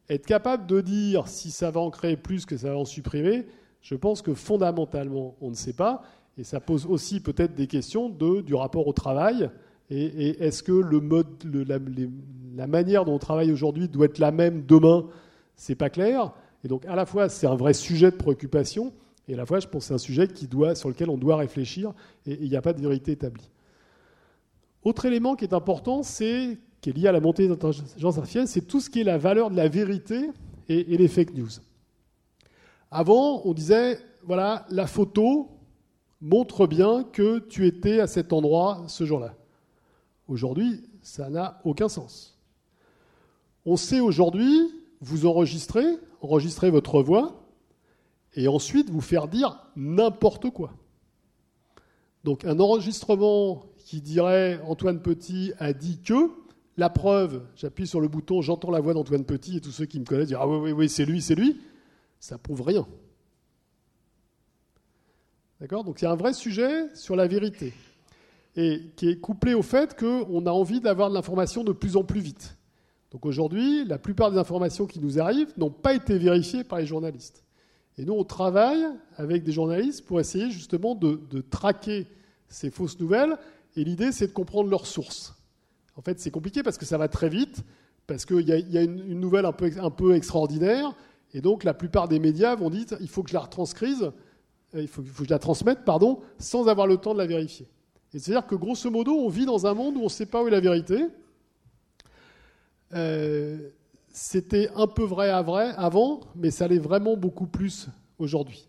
Être 0.09 0.25
capable 0.25 0.65
de 0.65 0.81
dire 0.81 1.27
si 1.27 1.51
ça 1.51 1.69
va 1.69 1.81
en 1.81 1.91
créer 1.91 2.17
plus 2.17 2.45
que 2.45 2.57
ça 2.57 2.71
va 2.71 2.77
en 2.77 2.85
supprimer, 2.85 3.45
je 3.81 3.95
pense 3.95 4.21
que 4.21 4.33
fondamentalement, 4.33 5.35
on 5.41 5.49
ne 5.49 5.55
sait 5.55 5.73
pas. 5.73 6.03
Et 6.37 6.43
ça 6.43 6.59
pose 6.59 6.85
aussi 6.85 7.19
peut-être 7.19 7.53
des 7.53 7.67
questions 7.67 8.09
de, 8.09 8.41
du 8.41 8.55
rapport 8.55 8.87
au 8.87 8.93
travail. 8.93 9.51
Et, 9.89 10.43
est-ce 10.43 10.61
que 10.61 10.71
la, 12.55 12.67
manière 12.67 13.05
dont 13.05 13.15
on 13.15 13.19
travaille 13.19 13.51
aujourd'hui 13.51 13.87
doit 13.87 14.05
être 14.05 14.19
la 14.19 14.31
même 14.31 14.63
demain? 14.65 15.07
C'est 15.55 15.75
pas 15.75 15.89
clair. 15.89 16.31
Et 16.63 16.67
donc, 16.67 16.85
à 16.85 16.95
la 16.95 17.05
fois, 17.05 17.29
c'est 17.29 17.47
un 17.47 17.55
vrai 17.55 17.73
sujet 17.73 18.11
de 18.11 18.15
préoccupation, 18.15 18.93
Et 19.27 19.33
à 19.33 19.37
la 19.37 19.45
fois, 19.45 19.59
je 19.59 19.67
pense 19.67 19.83
que 19.83 19.87
c'est 19.87 19.93
un 19.93 19.97
sujet 19.97 20.27
sur 20.75 20.89
lequel 20.89 21.09
on 21.09 21.17
doit 21.17 21.37
réfléchir 21.37 21.93
et 22.25 22.37
il 22.41 22.49
n'y 22.49 22.55
a 22.55 22.61
pas 22.61 22.73
de 22.73 22.81
vérité 22.81 23.13
établie. 23.13 23.49
Autre 24.83 25.05
élément 25.05 25.35
qui 25.35 25.45
est 25.45 25.53
important, 25.53 26.03
c'est 26.03 26.57
qui 26.81 26.91
est 26.91 26.93
lié 26.93 27.07
à 27.07 27.11
la 27.11 27.19
montée 27.19 27.43
de 27.47 27.49
l'intelligence 27.49 28.17
artificielle, 28.17 28.47
c'est 28.47 28.61
tout 28.61 28.79
ce 28.79 28.89
qui 28.89 29.01
est 29.01 29.03
la 29.03 29.17
valeur 29.17 29.49
de 29.49 29.55
la 29.55 29.67
vérité 29.67 30.29
et 30.69 30.97
les 30.97 31.07
fake 31.07 31.33
news. 31.33 31.49
Avant, 32.91 33.41
on 33.45 33.53
disait, 33.53 33.99
voilà, 34.23 34.65
la 34.69 34.87
photo 34.87 35.49
montre 36.21 36.67
bien 36.67 37.03
que 37.03 37.39
tu 37.39 37.67
étais 37.67 37.99
à 37.99 38.07
cet 38.07 38.33
endroit 38.33 38.83
ce 38.87 39.03
jour-là. 39.03 39.35
Aujourd'hui, 40.29 40.83
ça 41.01 41.29
n'a 41.29 41.59
aucun 41.65 41.89
sens. 41.89 42.37
On 43.65 43.75
sait 43.77 43.99
aujourd'hui 43.99 44.71
vous 45.01 45.25
enregistrer, 45.25 45.83
enregistrer 46.21 46.69
votre 46.69 47.01
voix, 47.01 47.47
et 48.35 48.47
ensuite 48.47 48.91
vous 48.91 49.01
faire 49.01 49.27
dire 49.27 49.59
n'importe 49.75 50.51
quoi. 50.51 50.71
Donc 52.23 52.45
un 52.45 52.59
enregistrement 52.59 53.65
qui 53.77 54.01
dirait 54.01 54.61
Antoine 54.67 55.01
Petit 55.01 55.51
a 55.57 55.73
dit 55.73 55.99
que, 55.99 56.29
la 56.77 56.91
preuve, 56.91 57.43
j'appuie 57.55 57.87
sur 57.87 57.99
le 57.99 58.07
bouton, 58.07 58.41
j'entends 58.41 58.69
la 58.69 58.81
voix 58.81 58.93
d'Antoine 58.93 59.25
Petit, 59.25 59.57
et 59.57 59.61
tous 59.61 59.71
ceux 59.71 59.85
qui 59.85 59.99
me 59.99 60.05
connaissent 60.05 60.27
disent 60.27 60.37
Ah 60.39 60.47
oui, 60.47 60.57
oui, 60.57 60.71
oui, 60.73 60.89
c'est 60.89 61.05
lui, 61.05 61.23
c'est 61.23 61.35
lui, 61.35 61.59
ça 62.19 62.37
prouve 62.37 62.61
rien. 62.61 62.87
D'accord? 65.59 65.83
Donc 65.83 66.01
il 66.01 66.05
y 66.05 66.07
a 66.07 66.11
un 66.11 66.15
vrai 66.15 66.33
sujet 66.33 66.93
sur 66.95 67.15
la 67.15 67.27
vérité, 67.27 67.73
et 68.55 68.91
qui 68.95 69.09
est 69.09 69.19
couplé 69.19 69.53
au 69.53 69.61
fait 69.61 69.97
qu'on 69.97 70.45
a 70.45 70.51
envie 70.51 70.81
d'avoir 70.81 71.09
de 71.09 71.15
l'information 71.15 71.63
de 71.63 71.71
plus 71.71 71.95
en 71.95 72.03
plus 72.03 72.19
vite. 72.19 72.57
Donc 73.11 73.25
aujourd'hui, 73.25 73.85
la 73.85 73.97
plupart 73.97 74.31
des 74.31 74.37
informations 74.37 74.85
qui 74.85 74.99
nous 74.99 75.19
arrivent 75.19 75.51
n'ont 75.57 75.71
pas 75.71 75.93
été 75.93 76.17
vérifiées 76.17 76.63
par 76.63 76.79
les 76.79 76.85
journalistes. 76.85 77.43
Et 77.97 78.05
nous, 78.05 78.13
on 78.13 78.23
travaille 78.23 78.85
avec 79.17 79.43
des 79.43 79.51
journalistes 79.51 80.05
pour 80.05 80.19
essayer 80.19 80.51
justement 80.51 80.95
de, 80.95 81.41
traquer 81.41 82.07
ces 82.47 82.69
fausses 82.69 82.99
nouvelles. 82.99 83.37
Et 83.75 83.83
l'idée, 83.83 84.11
c'est 84.11 84.27
de 84.27 84.31
comprendre 84.31 84.69
leurs 84.69 84.85
sources. 84.85 85.35
En 85.95 86.01
fait, 86.01 86.19
c'est 86.19 86.31
compliqué 86.31 86.63
parce 86.63 86.77
que 86.77 86.85
ça 86.85 86.97
va 86.97 87.07
très 87.07 87.29
vite, 87.29 87.63
parce 88.07 88.25
qu'il 88.25 88.47
y 88.47 88.77
a, 88.77 88.81
une, 88.83 89.19
nouvelle 89.19 89.45
un 89.45 89.51
peu, 89.91 90.15
extraordinaire. 90.15 90.95
Et 91.33 91.41
donc, 91.41 91.63
la 91.63 91.73
plupart 91.73 92.07
des 92.07 92.19
médias 92.19 92.55
vont 92.55 92.69
dire 92.69 92.85
il 93.01 93.09
faut 93.09 93.21
que 93.21 93.29
je 93.29 93.35
la 93.35 93.49
euh, 94.75 94.87
faut 94.87 95.01
que 95.01 95.25
je 95.25 95.29
la 95.29 95.39
transmette, 95.39 95.83
pardon, 95.83 96.21
sans 96.37 96.67
avoir 96.67 96.87
le 96.87 96.97
temps 96.97 97.13
de 97.13 97.19
la 97.19 97.27
vérifier. 97.27 97.67
C'est-à-dire 98.09 98.45
que 98.47 98.55
grosso 98.55 98.89
modo, 98.89 99.13
on 99.13 99.29
vit 99.29 99.45
dans 99.45 99.67
un 99.67 99.73
monde 99.73 99.95
où 99.97 100.01
on 100.01 100.05
ne 100.05 100.09
sait 100.09 100.25
pas 100.25 100.41
où 100.41 100.47
est 100.47 100.51
la 100.51 100.59
vérité. 100.59 101.05
Euh, 102.93 103.69
c'était 104.11 104.69
un 104.75 104.87
peu 104.87 105.03
vrai 105.03 105.29
à 105.29 105.43
vrai 105.43 105.73
avant, 105.77 106.21
mais 106.35 106.49
ça 106.49 106.67
l'est 106.67 106.79
vraiment 106.79 107.15
beaucoup 107.15 107.45
plus 107.45 107.87
aujourd'hui. 108.17 108.67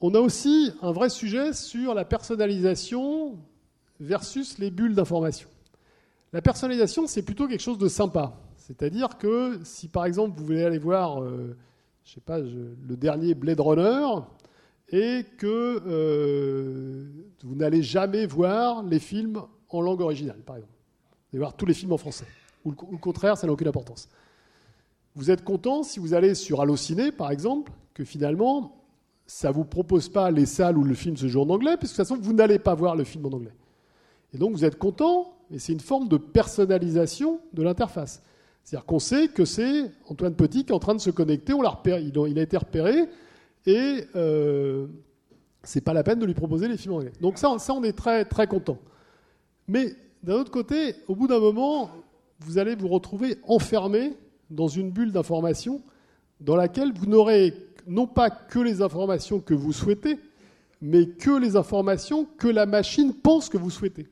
On 0.00 0.14
a 0.14 0.20
aussi 0.20 0.70
un 0.82 0.92
vrai 0.92 1.08
sujet 1.08 1.54
sur 1.54 1.94
la 1.94 2.04
personnalisation 2.04 3.38
versus 3.98 4.58
les 4.58 4.70
bulles 4.70 4.94
d'information. 4.94 5.48
La 6.34 6.42
personnalisation, 6.42 7.06
c'est 7.06 7.22
plutôt 7.22 7.48
quelque 7.48 7.62
chose 7.62 7.78
de 7.78 7.88
sympa. 7.88 8.34
C'est-à-dire 8.58 9.16
que 9.16 9.60
si 9.64 9.88
par 9.88 10.04
exemple 10.04 10.38
vous 10.38 10.44
voulez 10.44 10.64
aller 10.64 10.78
voir, 10.78 11.22
euh, 11.22 11.56
sais 12.04 12.20
pas, 12.20 12.38
le 12.38 12.96
dernier 12.96 13.34
Blade 13.34 13.60
Runner, 13.60 14.04
et 14.94 15.24
que 15.38 15.82
euh, 15.86 17.04
vous 17.42 17.56
n'allez 17.56 17.82
jamais 17.82 18.26
voir 18.26 18.84
les 18.84 19.00
films 19.00 19.42
en 19.68 19.80
langue 19.80 20.00
originale, 20.00 20.38
par 20.46 20.56
exemple. 20.56 20.72
Vous 20.72 21.36
allez 21.36 21.40
voir 21.40 21.56
tous 21.56 21.66
les 21.66 21.74
films 21.74 21.92
en 21.92 21.98
français 21.98 22.26
ou 22.64 22.70
le 22.70 22.98
contraire, 22.98 23.36
ça 23.36 23.46
n'a 23.46 23.52
aucune 23.52 23.68
importance. 23.68 24.08
Vous 25.16 25.30
êtes 25.30 25.44
content 25.44 25.82
si 25.82 25.98
vous 25.98 26.14
allez 26.14 26.34
sur 26.34 26.60
Allociné, 26.60 27.12
par 27.12 27.30
exemple, 27.30 27.72
que 27.92 28.04
finalement, 28.04 28.72
ça 29.26 29.48
ne 29.48 29.54
vous 29.54 29.64
propose 29.64 30.08
pas 30.08 30.30
les 30.30 30.46
salles 30.46 30.78
où 30.78 30.84
le 30.84 30.94
film 30.94 31.16
se 31.16 31.26
joue 31.26 31.42
en 31.42 31.50
anglais, 31.50 31.76
puisque 31.76 31.94
de 31.94 31.96
toute 31.96 32.08
façon, 32.08 32.20
vous 32.20 32.32
n'allez 32.32 32.58
pas 32.58 32.74
voir 32.74 32.96
le 32.96 33.04
film 33.04 33.26
en 33.26 33.30
anglais. 33.30 33.54
Et 34.32 34.38
donc, 34.38 34.52
vous 34.52 34.64
êtes 34.64 34.78
content, 34.78 35.34
et 35.50 35.58
c'est 35.58 35.72
une 35.72 35.80
forme 35.80 36.08
de 36.08 36.16
personnalisation 36.16 37.40
de 37.52 37.62
l'interface. 37.62 38.22
C'est-à-dire 38.62 38.86
qu'on 38.86 38.98
sait 38.98 39.28
que 39.28 39.44
c'est 39.44 39.90
Antoine 40.08 40.34
Petit 40.34 40.64
qui 40.64 40.72
est 40.72 40.74
en 40.74 40.78
train 40.78 40.94
de 40.94 41.00
se 41.00 41.10
connecter, 41.10 41.52
on 41.52 41.62
l'a 41.62 41.68
repéré, 41.68 42.02
il 42.02 42.38
a 42.38 42.42
été 42.42 42.56
repéré, 42.56 43.08
et 43.66 44.04
euh, 44.14 44.86
c'est 45.62 45.80
pas 45.80 45.92
la 45.92 46.02
peine 46.02 46.18
de 46.18 46.26
lui 46.26 46.34
proposer 46.34 46.68
les 46.68 46.76
films 46.76 46.94
anglais. 46.94 47.12
Donc 47.20 47.38
ça, 47.38 47.54
ça 47.58 47.72
on 47.74 47.82
est 47.82 47.92
très, 47.92 48.24
très 48.24 48.46
content. 48.46 48.78
Mais 49.68 49.94
d'un 50.22 50.34
autre 50.34 50.50
côté, 50.50 50.96
au 51.08 51.16
bout 51.16 51.26
d'un 51.26 51.40
moment, 51.40 51.90
vous 52.40 52.58
allez 52.58 52.74
vous 52.74 52.88
retrouver 52.88 53.38
enfermé 53.46 54.14
dans 54.50 54.68
une 54.68 54.90
bulle 54.90 55.12
d'information 55.12 55.82
dans 56.40 56.56
laquelle 56.56 56.92
vous 56.92 57.06
n'aurez 57.06 57.54
non 57.86 58.06
pas 58.06 58.30
que 58.30 58.58
les 58.58 58.82
informations 58.82 59.40
que 59.40 59.54
vous 59.54 59.72
souhaitez, 59.72 60.18
mais 60.80 61.06
que 61.06 61.30
les 61.30 61.56
informations 61.56 62.26
que 62.38 62.48
la 62.48 62.66
machine 62.66 63.14
pense 63.14 63.48
que 63.48 63.56
vous 63.56 63.70
souhaitez. 63.70 64.06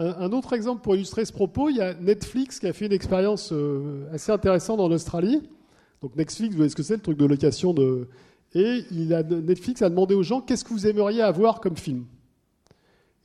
Un 0.00 0.30
autre 0.30 0.52
exemple 0.52 0.82
pour 0.82 0.94
illustrer 0.94 1.24
ce 1.24 1.32
propos, 1.32 1.70
il 1.70 1.76
y 1.76 1.80
a 1.80 1.92
Netflix 1.94 2.60
qui 2.60 2.68
a 2.68 2.72
fait 2.72 2.86
une 2.86 2.92
expérience 2.92 3.52
euh, 3.52 4.08
assez 4.12 4.30
intéressante 4.30 4.78
en 4.78 4.92
Australie. 4.92 5.42
Donc 6.02 6.14
Netflix, 6.14 6.52
vous 6.52 6.58
voyez 6.58 6.70
ce 6.70 6.76
que 6.76 6.84
c'est, 6.84 6.94
le 6.94 7.02
truc 7.02 7.18
de 7.18 7.26
location 7.26 7.74
de... 7.74 8.06
Et 8.54 8.84
il 8.92 9.12
a, 9.12 9.24
Netflix 9.24 9.82
a 9.82 9.90
demandé 9.90 10.14
aux 10.14 10.22
gens 10.22 10.40
qu'est-ce 10.40 10.64
que 10.64 10.70
vous 10.70 10.86
aimeriez 10.86 11.20
avoir 11.20 11.60
comme 11.60 11.76
film? 11.76 12.04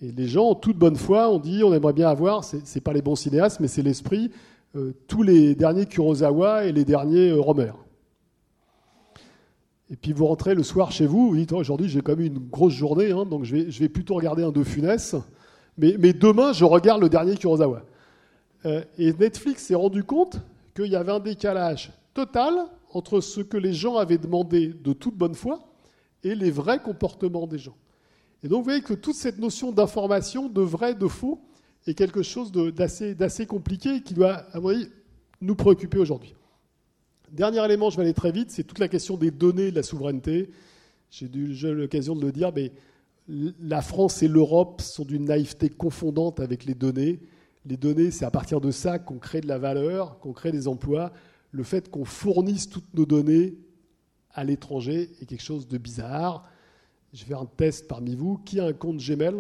Et 0.02 0.12
les 0.12 0.28
gens, 0.28 0.50
en 0.50 0.56
toute 0.56 0.78
bonne 0.78 0.96
foi, 0.96 1.30
ont 1.30 1.38
dit 1.38 1.64
on 1.64 1.72
aimerait 1.74 1.94
bien 1.94 2.10
avoir, 2.10 2.44
ce 2.44 2.58
n'est 2.58 2.82
pas 2.82 2.92
les 2.92 3.04
bons 3.04 3.16
cinéastes, 3.16 3.60
mais 3.60 3.68
c'est 3.68 3.84
l'esprit, 3.84 4.32
euh, 4.76 4.94
tous 5.08 5.22
les 5.22 5.54
derniers 5.54 5.86
Kurosawa 5.86 6.66
et 6.66 6.72
les 6.72 6.86
derniers 6.86 7.30
euh, 7.30 7.40
Romer. 7.40 7.72
Et 9.92 9.96
puis 9.96 10.12
vous 10.12 10.26
rentrez 10.26 10.56
le 10.56 10.64
soir 10.64 10.92
chez 10.92 11.06
vous, 11.06 11.30
vous 11.30 11.36
dites 11.36 11.54
oh, 11.54 11.58
aujourd'hui 11.58 11.88
j'ai 11.88 12.02
quand 12.02 12.16
même 12.16 12.26
une 12.26 12.40
grosse 12.40 12.74
journée, 12.74 13.12
hein, 13.12 13.26
donc 13.26 13.44
je 13.44 13.56
vais, 13.56 13.72
je 13.72 13.80
vais, 13.80 13.90
plutôt 13.90 14.16
regarder 14.16 14.42
un 14.42 14.52
De 14.52 14.64
Funès, 14.64 15.16
mais, 15.78 16.14
demain 16.14 16.54
je 16.54 16.66
regarde 16.66 17.02
le 17.02 17.10
dernier 17.10 17.36
Kurosawa. 17.36 17.84
Euh, 18.66 18.84
et 18.98 19.14
Netflix 19.14 19.64
s'est 19.64 19.76
rendu 19.76 20.04
compte 20.04 20.38
qu'il 20.76 20.88
y 20.88 20.96
avait 20.96 21.12
un 21.12 21.20
décalage 21.20 21.92
total 22.14 22.54
entre 22.92 23.22
ce 23.22 23.42
que 23.42 23.58
les 23.58 23.74
gens 23.74 23.98
avaient 23.98 24.18
demandé 24.18 24.68
de 24.68 24.94
toute 24.94 25.16
bonne 25.16 25.36
foi 25.36 25.60
et 26.24 26.36
les 26.36 26.52
vrais 26.52 26.80
comportements 26.80 27.48
des 27.48 27.58
gens. 27.58 27.76
Et 28.44 28.48
donc 28.48 28.60
vous 28.60 28.66
voyez 28.66 28.82
que 28.82 28.94
toute 28.94 29.16
cette 29.16 29.40
notion 29.40 29.72
d'information, 29.72 30.50
de 30.50 30.62
vrai, 30.62 30.96
de 30.96 31.08
faux, 31.08 31.42
est 31.88 31.94
quelque 31.94 32.24
chose 32.24 32.52
d'assez 32.52 33.46
compliqué 33.46 33.96
et 33.96 34.02
qui 34.02 34.14
doit, 34.14 34.46
à 34.54 34.60
mon 34.60 34.70
avis, 34.70 34.88
nous 35.42 35.56
préoccuper 35.56 35.98
aujourd'hui. 35.98 36.34
Dernier 37.32 37.64
élément, 37.66 37.90
je 37.90 37.98
vais 37.98 38.04
aller 38.04 38.14
très 38.14 38.32
vite, 38.32 38.52
c'est 38.52 38.64
toute 38.64 38.80
la 38.80 38.88
question 38.88 39.18
des 39.18 39.32
données 39.32 39.72
de 39.72 39.76
la 39.76 39.84
souveraineté. 39.84 40.52
J'ai 41.10 41.26
eu 41.26 41.74
l'occasion 41.74 42.16
de 42.16 42.26
le 42.26 42.32
dire, 42.32 42.52
mais 42.56 42.72
la 43.28 43.82
France 43.82 44.22
et 44.22 44.28
l'Europe 44.28 44.82
sont 44.82 45.06
d'une 45.06 45.26
naïveté 45.26 45.70
confondante 45.70 46.40
avec 46.40 46.66
les 46.66 46.74
données. 46.74 47.20
Les 47.66 47.78
données, 47.78 48.12
c'est 48.12 48.26
à 48.26 48.32
partir 48.32 48.60
de 48.60 48.72
ça 48.72 49.00
qu'on 49.00 49.20
crée 49.20 49.42
de 49.42 49.48
la 49.48 49.58
valeur, 49.58 50.20
qu'on 50.20 50.34
crée 50.34 50.52
des 50.52 50.68
emplois. 50.68 51.14
Le 51.52 51.64
fait 51.64 51.90
qu'on 51.90 52.04
fournisse 52.06 52.70
toutes 52.70 52.94
nos 52.94 53.06
données 53.06 53.58
à 54.32 54.44
l'étranger 54.44 55.12
est 55.22 55.26
quelque 55.26 55.44
chose 55.44 55.68
de 55.68 55.78
bizarre. 55.78 56.50
Je 57.14 57.22
vais 57.22 57.30
faire 57.30 57.42
un 57.42 57.46
test 57.46 57.88
parmi 57.88 58.16
vous. 58.16 58.38
Qui 58.40 58.60
a 58.60 58.66
un 58.66 58.74
compte 58.74 58.98
Gmail? 58.98 59.36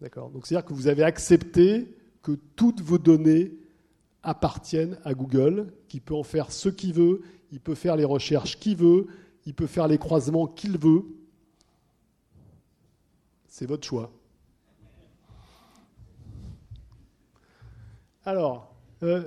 D'accord. 0.00 0.30
Donc 0.30 0.46
c'est-à-dire 0.46 0.66
que 0.66 0.74
vous 0.74 0.88
avez 0.88 1.04
accepté 1.04 1.96
que 2.22 2.32
toutes 2.32 2.82
vos 2.82 2.98
données 2.98 3.52
appartiennent 4.22 4.98
à 5.04 5.14
Google, 5.14 5.72
qui 5.88 6.00
peut 6.00 6.14
en 6.14 6.24
faire 6.24 6.50
ce 6.50 6.68
qu'il 6.68 6.92
veut, 6.92 7.22
il 7.52 7.60
peut 7.60 7.76
faire 7.76 7.96
les 7.96 8.04
recherches 8.04 8.58
qu'il 8.58 8.76
veut, 8.76 9.06
il 9.46 9.54
peut 9.54 9.66
faire 9.66 9.88
les 9.88 9.98
croisements 9.98 10.46
qu'il 10.46 10.76
veut. 10.76 11.04
C'est 13.48 13.66
votre 13.66 13.86
choix. 13.86 14.10
Alors, 18.24 18.74
euh, 19.04 19.22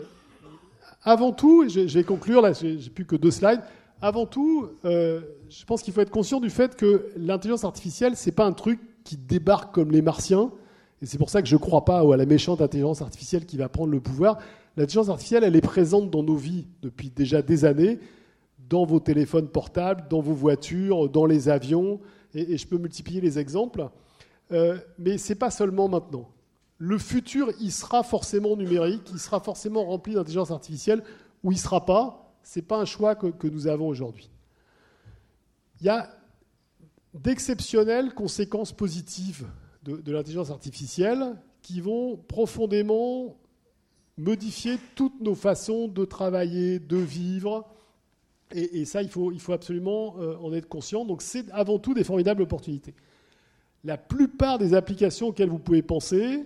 avant 1.04 1.32
tout, 1.32 1.68
je 1.70 1.80
vais 1.82 2.04
conclure, 2.04 2.42
là 2.42 2.52
j'ai 2.52 2.90
plus 2.90 3.06
que 3.06 3.16
deux 3.16 3.32
slides, 3.32 3.62
avant 4.02 4.26
tout, 4.26 4.70
euh, 4.86 5.22
je 5.50 5.66
pense 5.66 5.82
qu'il 5.82 5.94
faut 5.94 6.02
être 6.02 6.10
conscient 6.10 6.40
du 6.40 6.50
fait 6.50 6.76
que 6.76 7.10
l'intelligence 7.18 7.64
artificielle, 7.64 8.16
ce 8.16 8.26
n'est 8.30 8.36
pas 8.36 8.46
un 8.46 8.54
truc 8.54 8.80
qui 9.04 9.18
débarque 9.18 9.74
comme 9.74 9.92
les 9.92 10.02
martiens. 10.02 10.52
Et 11.02 11.06
c'est 11.06 11.18
pour 11.18 11.30
ça 11.30 11.42
que 11.42 11.48
je 11.48 11.56
ne 11.56 11.60
crois 11.60 11.86
pas 11.86 12.00
à 12.00 12.18
la 12.18 12.26
méchante 12.26 12.62
intelligence 12.62 13.02
artificielle 13.02 13.46
qui 13.46 13.58
va 13.58 13.70
prendre 13.70 13.92
le 13.92 14.00
pouvoir. 14.00 14.38
L'intelligence 14.78 15.10
artificielle, 15.10 15.44
elle 15.44 15.56
est 15.56 15.62
présente 15.62 16.12
dans 16.12 16.24
nos 16.24 16.36
vies 16.36 16.68
depuis 16.82 17.10
déjà 17.10 17.42
des 17.42 17.66
années, 17.66 18.00
dans 18.70 18.86
vos 18.86 19.00
téléphones 19.00 19.50
portables, 19.50 20.08
dans 20.10 20.22
vos 20.22 20.34
voitures, 20.34 21.10
dans 21.10 21.26
les 21.26 21.50
avions. 21.50 22.00
Et, 22.34 22.58
je 22.58 22.68
peux 22.68 22.78
multiplier 22.78 23.22
les 23.22 23.40
exemples. 23.40 23.90
Euh, 24.52 24.78
mais 24.98 25.18
ce 25.18 25.34
n'est 25.34 25.40
pas 25.40 25.52
seulement 25.52 25.88
maintenant. 25.88 26.30
Le 26.78 26.98
futur, 26.98 27.52
il 27.60 27.72
sera 27.72 28.04
forcément 28.04 28.56
numérique, 28.56 29.10
il 29.12 29.20
sera 29.20 29.40
forcément 29.40 29.84
rempli 29.84 30.14
d'intelligence 30.14 30.52
artificielle, 30.52 31.04
ou 31.44 31.52
il 31.52 31.56
ne 31.56 31.60
sera 31.60 31.86
pas 31.86 32.30
ce 32.50 32.60
n'est 32.60 32.66
pas 32.66 32.78
un 32.78 32.86
choix 32.86 33.16
que, 33.16 33.48
nous 33.48 33.68
avons 33.68 33.88
aujourd'hui. 33.88 34.30
Il 35.80 35.86
y 35.86 35.90
a 35.90 36.10
d'exceptionnelles 37.14 38.14
conséquences 38.14 38.72
positives 38.72 39.48
de, 39.84 40.12
l'intelligence 40.12 40.50
artificielle 40.50 41.36
qui 41.62 41.80
vont 41.80 42.18
profondément 42.18 43.38
modifier 44.18 44.78
toutes 44.96 45.22
nos 45.22 45.36
façons 45.36 45.88
de 45.88 46.06
travailler, 46.06 46.80
de 46.80 46.98
vivre. 46.98 47.68
Et, 48.52 48.86
ça, 48.86 49.04
il 49.04 49.10
faut, 49.10 49.32
absolument 49.52 50.16
euh, 50.20 50.36
en 50.38 50.54
être 50.54 50.68
conscient. 50.68 51.06
Donc 51.06 51.22
c'est 51.22 51.50
avant 51.52 51.78
tout 51.78 51.94
des 51.94 52.04
formidables 52.04 52.42
opportunités. 52.42 52.96
La 53.84 53.98
plupart 53.98 54.58
des 54.58 54.74
applications 54.74 55.28
auxquelles 55.28 55.50
vous 55.50 55.60
pouvez 55.60 55.84
penser, 55.84 56.46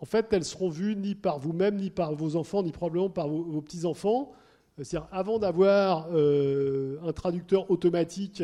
en 0.00 0.06
fait, 0.06 0.32
elles 0.32 0.44
seront 0.44 0.70
vues 0.70 0.96
ni 0.96 1.14
par 1.14 1.38
vous-même, 1.38 1.76
ni 1.76 1.90
par 1.90 2.14
vos 2.14 2.36
enfants, 2.36 2.62
ni 2.62 2.72
probablement 2.72 3.10
par 3.10 3.28
vos, 3.28 3.60
petits-enfants. 3.60 4.32
C'est-à-dire, 4.76 5.08
avant 5.12 5.38
d'avoir 5.38 6.08
euh, 6.12 6.98
un 7.04 7.12
traducteur 7.12 7.70
automatique 7.70 8.42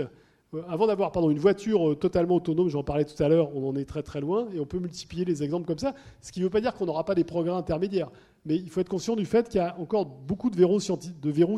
euh, 0.55 0.63
avant 0.69 0.87
d'avoir 0.87 1.13
pardon, 1.13 1.31
une 1.31 1.39
voiture 1.39 1.91
euh, 1.91 1.95
totalement 1.95 2.37
autonome, 2.37 2.69
j'en 2.69 2.83
parlais 2.83 3.05
tout 3.05 3.21
à 3.23 3.29
l'heure, 3.29 3.55
on 3.57 3.69
en 3.69 3.77
est 3.77 3.85
très 3.85 4.03
très 4.03 4.21
loin, 4.21 4.49
et 4.55 4.61
on 4.61 4.67
peut 4.67 4.79
multiplier 4.79 5.25
les 5.25 5.43
exemples 5.43 5.67
comme 5.67 5.79
ça, 5.79 5.95
ce 6.21 6.33
qui 6.33 6.41
ne 6.41 6.45
veut 6.45 6.51
pas 6.51 6.61
dire 6.61 6.75
qu'on 6.75 6.87
n'aura 6.87 7.05
pas 7.05 7.15
des 7.15 7.25
progrès 7.25 7.53
intermédiaires. 7.53 8.11
Mais 8.45 8.57
il 8.57 8.69
faut 8.69 8.81
être 8.81 8.89
conscient 8.89 9.17
du 9.17 9.25
fait 9.25 9.49
qu'il 9.49 9.59
y 9.59 9.65
a 9.65 9.79
encore 9.79 10.05
beaucoup 10.05 10.51
de 10.51 10.57
verrous, 10.57 10.81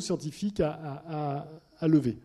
scientifiques 0.00 0.60
à, 0.60 1.46
lever. 1.82 2.18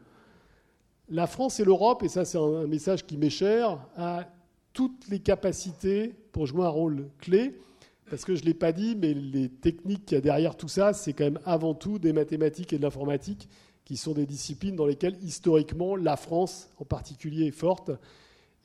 La 1.10 1.28
France 1.28 1.60
et 1.60 1.66
l'Europe, 1.66 2.04
et 2.04 2.08
ça 2.08 2.26
c'est 2.26 2.38
un 2.38 2.68
message 2.68 3.06
qui 3.06 3.18
m'est 3.18 3.30
cher, 3.30 3.80
a 3.98 4.26
toutes 4.72 5.10
les 5.10 5.20
capacités 5.20 6.16
pour 6.32 6.46
jouer 6.46 6.64
un 6.64 6.70
rôle 6.70 7.10
clé, 7.20 7.60
parce 8.10 8.24
que 8.24 8.36
je 8.36 8.42
ne 8.42 8.48
l'ai 8.48 8.54
pas 8.54 8.72
dit, 8.72 8.96
mais 8.96 9.14
les 9.14 9.50
techniques 9.50 10.06
qu'il 10.06 10.16
y 10.16 10.18
a 10.18 10.22
derrière 10.22 10.56
tout 10.56 10.68
ça, 10.68 10.94
c'est 10.94 11.14
quand 11.14 11.24
même 11.24 11.40
avant 11.46 11.74
tout 11.74 12.00
des 12.00 12.14
mathématiques 12.14 12.72
et 12.74 12.78
de 12.78 12.82
l'informatique 12.82 13.50
qui 13.86 13.98
sont 13.98 14.14
des 14.14 14.26
disciplines 14.26 14.76
dans 14.76 14.86
lesquelles 14.86 15.18
historiquement 15.24 15.96
la 15.96 16.16
France 16.16 16.70
en 16.78 16.86
particulier 16.86 17.48
est 17.48 17.52
forte. 17.52 17.92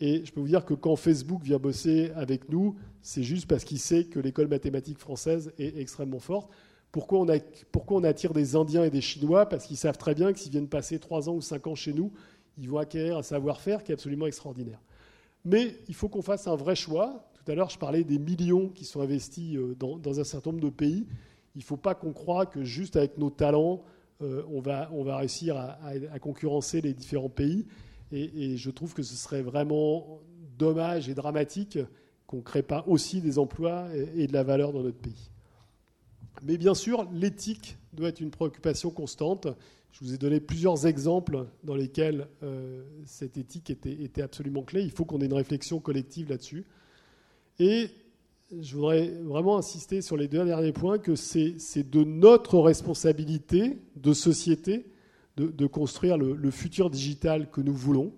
Et 0.01 0.25
je 0.25 0.33
peux 0.33 0.41
vous 0.41 0.49
dire 0.49 0.65
que 0.65 0.75
quand 0.75 0.97
Facebook 0.97 1.43
vient 1.43 1.59
bosser 1.59 2.11
avec 2.15 2.51
nous, 2.51 2.77
c'est 3.01 3.23
juste 3.23 3.47
parce 3.47 3.65
qu'il 3.65 3.79
sait 3.79 4.05
que 4.05 4.21
l'école 4.21 4.49
mathématique 4.49 4.99
française 4.99 5.53
est 5.59 5.79
extrêmement 5.79 6.19
forte. 6.19 6.51
Pourquoi 6.93 7.21
on, 7.21 8.05
attire 8.05 8.33
des 8.33 8.57
Indiens 8.57 8.85
et 8.85 8.91
des 8.91 9.01
Chinois? 9.01 9.49
Parce 9.49 9.67
qu'ils 9.67 9.77
savent 9.77 9.99
très 9.99 10.15
bien 10.15 10.33
que 10.33 10.39
s'ils 10.39 10.53
viennent 10.53 10.69
passer 10.69 10.99
3 10.99 11.29
ans 11.29 11.35
ou 11.35 11.41
5 11.41 11.67
ans 11.67 11.75
chez 11.75 11.93
nous, 11.93 12.13
ils 12.59 12.69
vont 12.69 12.79
acquérir 12.79 13.19
un 13.19 13.23
savoir-faire 13.23 13.85
qui 13.85 13.93
est 13.93 13.95
absolument 13.95 14.27
extraordinaire. 14.27 14.81
Mais 15.45 15.77
il 15.89 15.95
faut 15.95 16.09
qu'on 16.09 16.23
fasse 16.23 16.47
un 16.47 16.57
vrai 16.57 16.75
choix. 16.75 17.29
Tout 17.35 17.53
à 17.53 17.55
l'heure, 17.55 17.71
je 17.71 17.79
parlais 17.79 18.03
des 18.03 18.19
millions 18.19 18.69
qui 18.71 18.85
sont 18.85 19.03
investis 19.03 19.57
euh, 19.57 19.75
dans, 19.75 20.21
un 20.21 20.25
certain 20.25 20.51
nombre 20.51 20.65
de 20.65 20.71
pays. 20.71 21.07
Il 21.55 21.59
ne 21.59 21.65
faut 21.65 21.77
pas 21.77 21.95
qu'on 21.95 22.13
croie 22.13 22.47
que 22.47 22.65
juste 22.65 22.97
avec 22.97 23.19
nos 23.19 23.31
talents, 23.31 23.83
euh, 24.23 24.43
on 24.51 24.61
va 24.61 25.17
réussir 25.19 25.57
à, 25.57 26.19
concurrencer 26.19 26.81
les 26.81 26.95
différents 26.95 27.29
pays. 27.29 27.67
Et, 28.13 28.57
je 28.57 28.71
trouve 28.71 28.95
que 28.95 29.03
ce 29.03 29.15
serait 29.15 29.43
vraiment 29.43 30.21
dommage 30.59 31.09
et 31.09 31.15
dramatique 31.15 31.79
qu'on 32.27 32.39
ne 32.39 32.43
crée 32.43 32.63
pas 32.63 32.85
aussi 32.87 33.21
des 33.21 33.39
emplois 33.39 33.87
et, 34.15 34.27
de 34.27 34.33
la 34.33 34.43
valeur 34.43 34.73
dans 34.73 34.83
notre 34.83 34.99
pays. 34.99 35.31
Mais 36.43 36.59
bien 36.59 36.75
sûr, 36.75 37.09
l'éthique 37.13 37.79
doit 37.93 38.09
être 38.09 38.21
une 38.21 38.31
préoccupation 38.31 38.91
constante. 38.91 39.49
Je 39.93 40.05
vous 40.05 40.15
ai 40.15 40.19
donné 40.19 40.41
plusieurs 40.41 40.87
exemples 40.87 41.47
dans 41.65 41.75
lesquels 41.75 42.29
euh, 42.43 42.85
cette 43.07 43.39
éthique 43.39 43.71
était, 43.71 44.03
était, 44.03 44.23
absolument 44.23 44.63
clé. 44.63 44.83
Il 44.83 44.91
faut 44.91 45.05
qu'on 45.05 45.21
ait 45.21 45.27
une 45.27 45.33
réflexion 45.33 45.81
collective 45.81 46.29
là-dessus. 46.29 46.65
Et 47.59 47.89
je 48.61 48.77
voudrais 48.77 49.09
vraiment 49.09 49.59
insister 49.59 50.03
sur 50.03 50.17
les 50.17 50.29
deux 50.29 50.45
derniers 50.45 50.73
points, 50.73 50.99
que 50.99 51.17
c'est 51.17 51.57
de 51.91 52.05
notre 52.05 52.59
responsabilité 52.59 53.79
de 53.97 54.13
société 54.13 54.87
de, 55.37 55.67
construire 55.67 56.17
le, 56.17 56.51
futur 56.51 56.91
digital 56.91 57.51
que 57.51 57.61
nous 57.61 57.75
voulons. 57.75 58.13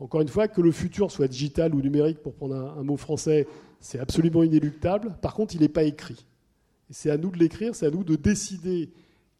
Encore 0.00 0.20
une 0.20 0.28
fois, 0.28 0.48
que 0.48 0.60
le 0.60 0.72
futur 0.72 1.10
soit 1.10 1.28
digital 1.28 1.74
ou 1.74 1.82
numérique, 1.82 2.22
pour 2.22 2.34
prendre 2.34 2.54
un, 2.54 2.82
mot 2.82 2.96
français, 2.96 3.46
c'est 3.80 3.98
absolument 3.98 4.42
inéluctable. 4.42 5.14
Par 5.20 5.34
contre, 5.34 5.54
il 5.54 5.60
n'est 5.60 5.68
pas 5.68 5.84
écrit. 5.84 6.24
C'est 6.90 7.10
à 7.10 7.18
nous 7.18 7.30
de 7.30 7.38
l'écrire, 7.38 7.74
c'est 7.74 7.86
à 7.86 7.90
nous 7.90 8.04
de 8.04 8.16
décider 8.16 8.90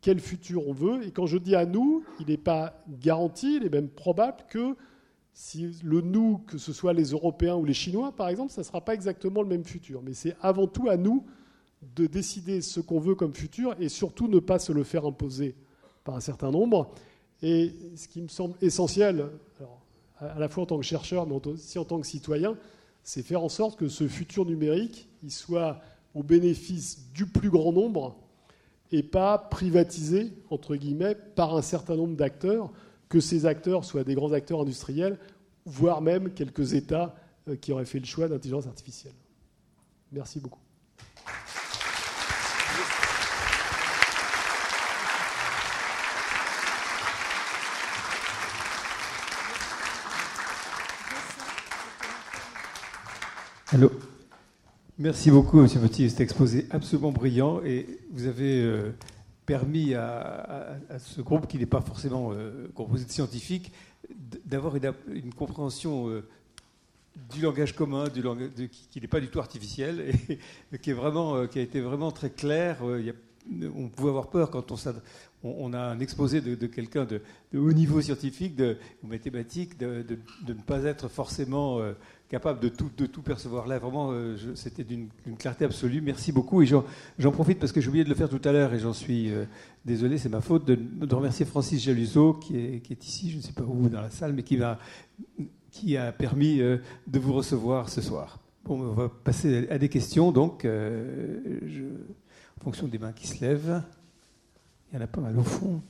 quel 0.01 0.21
futur 0.21 0.69
on 0.69 0.73
veut. 0.73 1.07
Et 1.07 1.13
quand 1.13 1.27
je 1.27 1.39
dis 1.39 1.55
à 1.55 1.65
nous, 1.65 2.05
il 2.21 2.27
n'est 2.27 2.37
pas 2.37 2.85
garanti, 3.01 3.57
il 3.57 3.65
est 3.65 3.73
même 3.73 3.89
probable 3.89 4.45
que 4.51 4.77
si 5.33 5.79
le 5.85 6.01
nous, 6.01 6.39
que 6.47 6.59
ce 6.59 6.73
soit 6.73 6.93
les 6.93 7.11
Européens 7.13 7.55
ou 7.55 7.65
les 7.65 7.73
Chinois, 7.73 8.13
par 8.13 8.29
exemple, 8.29 8.53
ça 8.53 8.61
ne 8.61 8.67
sera 8.67 8.85
pas 8.85 8.93
exactement 8.93 9.41
le 9.41 9.49
même 9.49 9.65
futur. 9.65 10.03
Mais 10.03 10.13
c'est 10.13 10.37
avant 10.43 10.67
tout 10.67 10.89
à 10.89 10.97
nous 10.97 11.25
de 11.95 12.07
décider 12.07 12.61
ce 12.61 12.81
qu'on 12.81 12.99
veut 12.99 13.15
comme 13.15 13.33
futur 13.33 13.77
et 13.79 13.89
surtout 13.89 14.27
ne 14.27 14.41
pas 14.41 14.59
se 14.59 14.73
le 14.73 14.83
faire 14.83 15.07
imposer 15.07 15.55
un 16.17 16.21
certain 16.21 16.51
nombre. 16.51 16.93
Et 17.43 17.73
ce 17.97 18.09
qui 18.09 18.21
me 18.21 18.29
semble 18.29 18.55
essentiel, 18.63 19.27
à 20.19 20.39
la 20.39 20.49
fois 20.49 20.65
en 20.65 20.67
tant 20.67 20.79
que 20.79 20.85
chercheur, 20.85 21.27
mais 21.27 21.35
aussi 21.47 21.79
en 21.79 21.85
tant 21.85 22.01
que 22.01 22.07
citoyen, 22.07 22.57
c'est 23.03 23.23
faire 23.23 23.43
en 23.43 23.49
sorte 23.49 23.79
que 23.79 23.89
ce 23.89 24.07
futur 24.09 24.45
numérique 24.45 25.09
il 25.23 25.31
soit 25.31 25.81
au 26.15 26.23
bénéfice 26.23 27.13
du 27.13 27.27
plus 27.27 27.51
grand 27.51 27.73
nombre 27.73 28.17
et 28.91 29.03
pas 29.03 29.39
privatisé, 29.39 30.33
entre 30.51 30.77
guillemets, 30.77 31.15
par 31.15 31.55
un 31.55 31.63
certain 31.63 31.97
nombre 31.97 32.17
d'acteurs 32.17 32.73
que 33.09 33.21
ces 33.21 33.47
acteurs 33.47 33.85
soient 33.85 34.05
des 34.05 34.15
grands 34.15 34.33
acteurs 34.33 34.61
industriels, 34.61 35.19
voire 35.65 36.01
même 36.01 36.33
quelques 36.33 36.75
États 36.75 37.15
euh, 37.49 37.57
qui 37.57 37.73
auraient 37.73 37.85
fait 37.85 38.01
le 38.01 38.07
choix 38.07 38.29
d'intelligence 38.29 38.67
artificielle. 38.67 39.15
Merci 40.13 40.41
beaucoup. 40.41 40.61
Merci 55.01 55.31
beaucoup, 55.31 55.61
M. 55.61 55.69
Petit. 55.69 56.11
Cet 56.11 56.21
exposé 56.21 56.67
absolument 56.71 57.13
brillant 57.13 57.61
et 57.65 57.87
vous 58.11 58.27
avez 58.27 58.61
euh, 58.61 58.91
permis 59.47 59.95
à, 59.95 60.77
ce 60.99 61.21
groupe, 61.21 61.47
qui 61.47 61.57
n'est 61.57 61.67
pas 61.67 61.81
forcément 61.81 62.33
euh, 62.33 62.69
composé 62.75 63.05
de 63.05 63.11
scientifiques, 63.11 63.71
d'avoir 64.45 64.75
une, 64.75 65.33
compréhension 65.33 66.09
euh, 66.09 66.27
du 67.33 67.41
langage 67.43 67.77
commun, 67.77 68.09
du 68.09 68.23
langage, 68.23 68.51
qui, 68.91 69.01
n'est 69.01 69.07
pas 69.07 69.21
du 69.21 69.29
tout 69.29 69.39
artificiel, 69.39 70.13
et 70.73 70.79
qui, 70.79 70.91
a 70.91 71.63
été 71.63 71.81
vraiment 71.81 72.11
très 72.11 72.31
clair. 72.31 72.79
on 72.83 73.89
pouvait 73.89 74.09
avoir 74.09 74.31
peur 74.31 74.51
quand 74.51 74.73
on, 75.45 75.73
a 75.75 75.81
un 75.81 76.01
exposé 76.01 76.41
de, 76.41 76.67
quelqu'un 76.67 77.05
de, 77.05 77.21
haut 77.57 77.73
niveau 77.73 78.01
scientifique 78.01 78.61
ou 79.05 79.07
mathématique, 79.07 79.79
de, 79.79 80.05
ne 80.45 80.55
pas 80.55 80.83
être 80.83 81.07
forcément 81.07 81.81
capable 82.29 82.61
de 82.61 82.69
tout, 82.69 83.23
percevoir. 83.23 83.67
Là, 83.67 83.79
vraiment, 83.79 84.11
euh, 84.13 84.37
c'était 84.55 84.85
d'une 84.85 85.09
clarté 85.39 85.65
absolue. 85.65 86.01
Merci 86.01 86.31
beaucoup. 86.31 86.63
Et 86.63 86.67
j'en 86.67 87.33
profite 87.33 87.59
parce 87.59 87.73
que 87.73 87.81
j'ai 87.81 87.89
oublié 87.89 88.05
de 88.05 88.09
le 88.09 88.15
faire 88.15 88.29
tout 88.29 88.41
à 88.45 88.53
l'heure 88.53 88.75
et 88.75 88.79
j'en 88.79 88.93
suis 88.93 89.31
euh, 89.33 89.47
désolé, 89.85 90.19
c'est 90.19 90.29
ma 90.29 90.41
faute, 90.41 90.67
de, 90.67 91.15
remercier 91.15 91.47
Francis 91.47 91.83
Jaluso 91.83 92.35
qui 92.35 92.57
est, 92.57 93.05
ici, 93.05 93.31
je 93.31 93.39
ne 93.39 93.43
sais 93.43 93.53
pas 93.53 93.63
où, 93.63 93.89
dans 93.89 94.03
la 94.03 94.11
salle, 94.11 94.35
mais 94.35 94.43
qui, 94.43 95.97
a 95.97 96.13
permis 96.13 96.61
euh, 96.61 96.79
de 97.07 97.19
vous 97.19 97.33
recevoir 97.33 97.89
ce 97.89 98.03
soir. 98.03 98.39
Bon, 98.65 98.81
on 98.81 98.93
va 98.93 99.09
passer 99.09 99.67
à 99.71 99.79
des 99.79 99.89
questions, 99.89 100.31
donc, 100.31 100.67
en 100.67 102.63
fonction 102.63 102.87
des 102.87 102.99
mains 102.99 103.13
qui 103.13 103.27
se 103.27 103.43
lèvent. 103.43 103.83
Il 104.91 104.97
y 104.97 104.99
en 104.99 105.05
a 105.05 105.07
pas 105.07 105.23
mal 105.23 105.39
au 105.39 105.43
fond. 105.43 105.81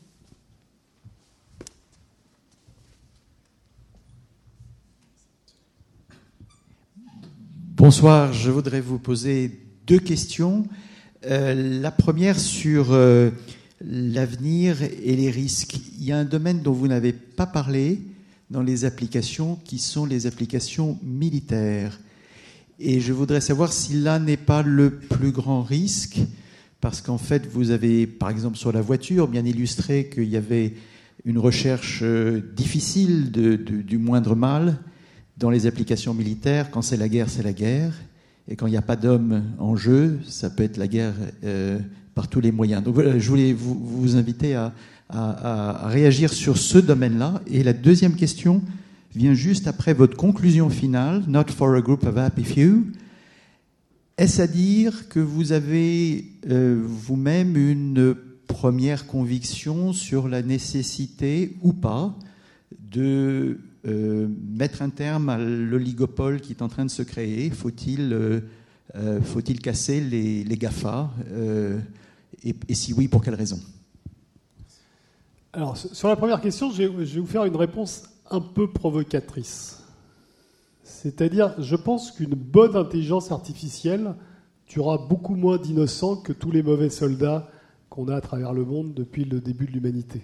Bonsoir, 7.78 8.32
je 8.32 8.50
voudrais 8.50 8.80
vous 8.80 8.98
poser 8.98 9.60
deux 9.86 10.00
questions. 10.00 10.66
Euh, 11.26 11.80
la 11.80 11.92
première 11.92 12.36
sur 12.36 12.88
euh, 12.90 13.30
l'avenir 13.80 14.82
et 14.82 15.14
les 15.14 15.30
risques. 15.30 15.76
Il 15.96 16.04
y 16.04 16.10
a 16.10 16.18
un 16.18 16.24
domaine 16.24 16.60
dont 16.60 16.72
vous 16.72 16.88
n'avez 16.88 17.12
pas 17.12 17.46
parlé 17.46 18.00
dans 18.50 18.62
les 18.62 18.84
applications 18.84 19.60
qui 19.64 19.78
sont 19.78 20.06
les 20.06 20.26
applications 20.26 20.98
militaires. 21.04 22.00
Et 22.80 22.98
je 22.98 23.12
voudrais 23.12 23.40
savoir 23.40 23.72
si 23.72 23.92
là 23.92 24.18
n'est 24.18 24.36
pas 24.36 24.62
le 24.62 24.90
plus 24.90 25.30
grand 25.30 25.62
risque, 25.62 26.18
parce 26.80 27.00
qu'en 27.00 27.16
fait, 27.16 27.46
vous 27.46 27.70
avez, 27.70 28.08
par 28.08 28.30
exemple, 28.30 28.58
sur 28.58 28.72
la 28.72 28.80
voiture, 28.80 29.28
bien 29.28 29.44
illustré 29.44 30.10
qu'il 30.12 30.28
y 30.28 30.36
avait 30.36 30.74
une 31.24 31.38
recherche 31.38 32.00
euh, 32.02 32.42
difficile 32.56 33.30
du 33.30 33.98
moindre 33.98 34.34
mal 34.34 34.78
dans 35.38 35.50
les 35.50 35.66
applications 35.66 36.14
militaires, 36.14 36.70
quand 36.70 36.82
c'est 36.82 36.96
la 36.96 37.08
guerre, 37.08 37.28
c'est 37.28 37.42
la 37.42 37.52
guerre. 37.52 37.92
Et 38.48 38.56
quand 38.56 38.66
il 38.66 38.70
n'y 38.70 38.76
a 38.76 38.82
pas 38.82 38.96
d'hommes 38.96 39.44
en 39.58 39.76
jeu, 39.76 40.18
ça 40.26 40.50
peut 40.50 40.62
être 40.62 40.78
la 40.78 40.88
guerre 40.88 41.14
euh, 41.44 41.78
par 42.14 42.28
tous 42.28 42.40
les 42.40 42.50
moyens. 42.50 42.82
Donc 42.82 42.94
voilà, 42.94 43.18
je 43.18 43.28
voulais 43.28 43.52
vous, 43.52 43.74
vous 43.74 44.16
inviter 44.16 44.54
à, 44.54 44.72
à, 45.08 45.88
réagir 45.88 46.32
sur 46.32 46.56
ce 46.56 46.78
domaine-là. 46.78 47.42
Et 47.46 47.62
la 47.62 47.72
deuxième 47.72 48.16
question 48.16 48.62
vient 49.14 49.34
juste 49.34 49.68
après 49.68 49.94
votre 49.94 50.16
conclusion 50.16 50.70
finale, 50.70 51.22
Not 51.28 51.48
for 51.56 51.74
a 51.74 51.80
group 51.80 52.04
of 52.04 52.16
happy 52.16 52.44
few. 52.44 52.86
Est-ce 54.16 54.42
à 54.42 54.46
dire 54.46 55.08
que 55.08 55.20
vous 55.20 55.52
avez 55.52 56.24
euh, 56.50 56.82
vous-même 56.84 57.56
une 57.56 58.16
première 58.48 59.06
conviction 59.06 59.92
sur 59.92 60.26
la 60.26 60.42
nécessité 60.42 61.56
ou 61.62 61.72
pas 61.72 62.18
de 62.90 63.58
mettre 63.88 64.82
un 64.82 64.90
terme 64.90 65.28
à 65.28 65.38
l'oligopole 65.38 66.40
qui 66.40 66.52
est 66.52 66.62
en 66.62 66.68
train 66.68 66.84
de 66.84 66.90
se 66.90 67.02
créer 67.02 67.50
Faut-il 67.50 68.12
euh, 68.12 69.20
Faut-il 69.22 69.60
casser 69.60 70.00
les, 70.00 70.44
GAFA 70.44 71.10
et, 72.44 72.54
et, 72.68 72.74
si 72.74 72.92
oui, 72.92 73.08
pour 73.08 73.22
quelles 73.22 73.34
raisons 73.34 73.60
Alors, 75.52 75.76
sur 75.76 76.08
la 76.08 76.16
première 76.16 76.40
question, 76.40 76.70
je 76.70 76.84
vais 76.84 76.86
vous 76.86 77.26
faire 77.26 77.44
une 77.44 77.56
réponse 77.56 78.04
un 78.30 78.40
peu 78.40 78.70
provocatrice. 78.70 79.82
C'est-à-dire, 80.82 81.54
je 81.60 81.76
pense 81.76 82.10
qu'une 82.10 82.34
bonne 82.34 82.76
intelligence 82.76 83.30
artificielle 83.30 84.14
tuera 84.66 84.98
beaucoup 84.98 85.34
moins 85.34 85.58
d'innocents 85.58 86.16
que 86.16 86.32
tous 86.32 86.50
les 86.50 86.62
mauvais 86.62 86.90
soldats 86.90 87.48
qu'on 87.88 88.08
a 88.08 88.16
à 88.16 88.20
travers 88.20 88.52
le 88.52 88.64
monde 88.64 88.94
depuis 88.94 89.24
le 89.24 89.40
début 89.40 89.66
de 89.66 89.72
l'humanité. 89.72 90.22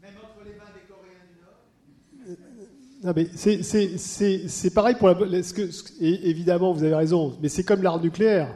Même 0.00 0.14
entre 0.22 0.44
les 0.44 0.54
mains 0.54 0.72
des 0.74 0.86
Coréens 0.88 1.26
du 1.28 1.40
Nord 1.40 2.38
C'est 3.34 4.74
pareil 4.74 4.94
pour 4.94 5.08
la. 5.08 5.16
Évidemment, 6.00 6.72
vous 6.72 6.84
avez 6.84 6.94
raison, 6.94 7.36
mais 7.42 7.48
c'est 7.48 7.64
comme 7.64 7.82
l'arme 7.82 8.02
nucléaire. 8.02 8.54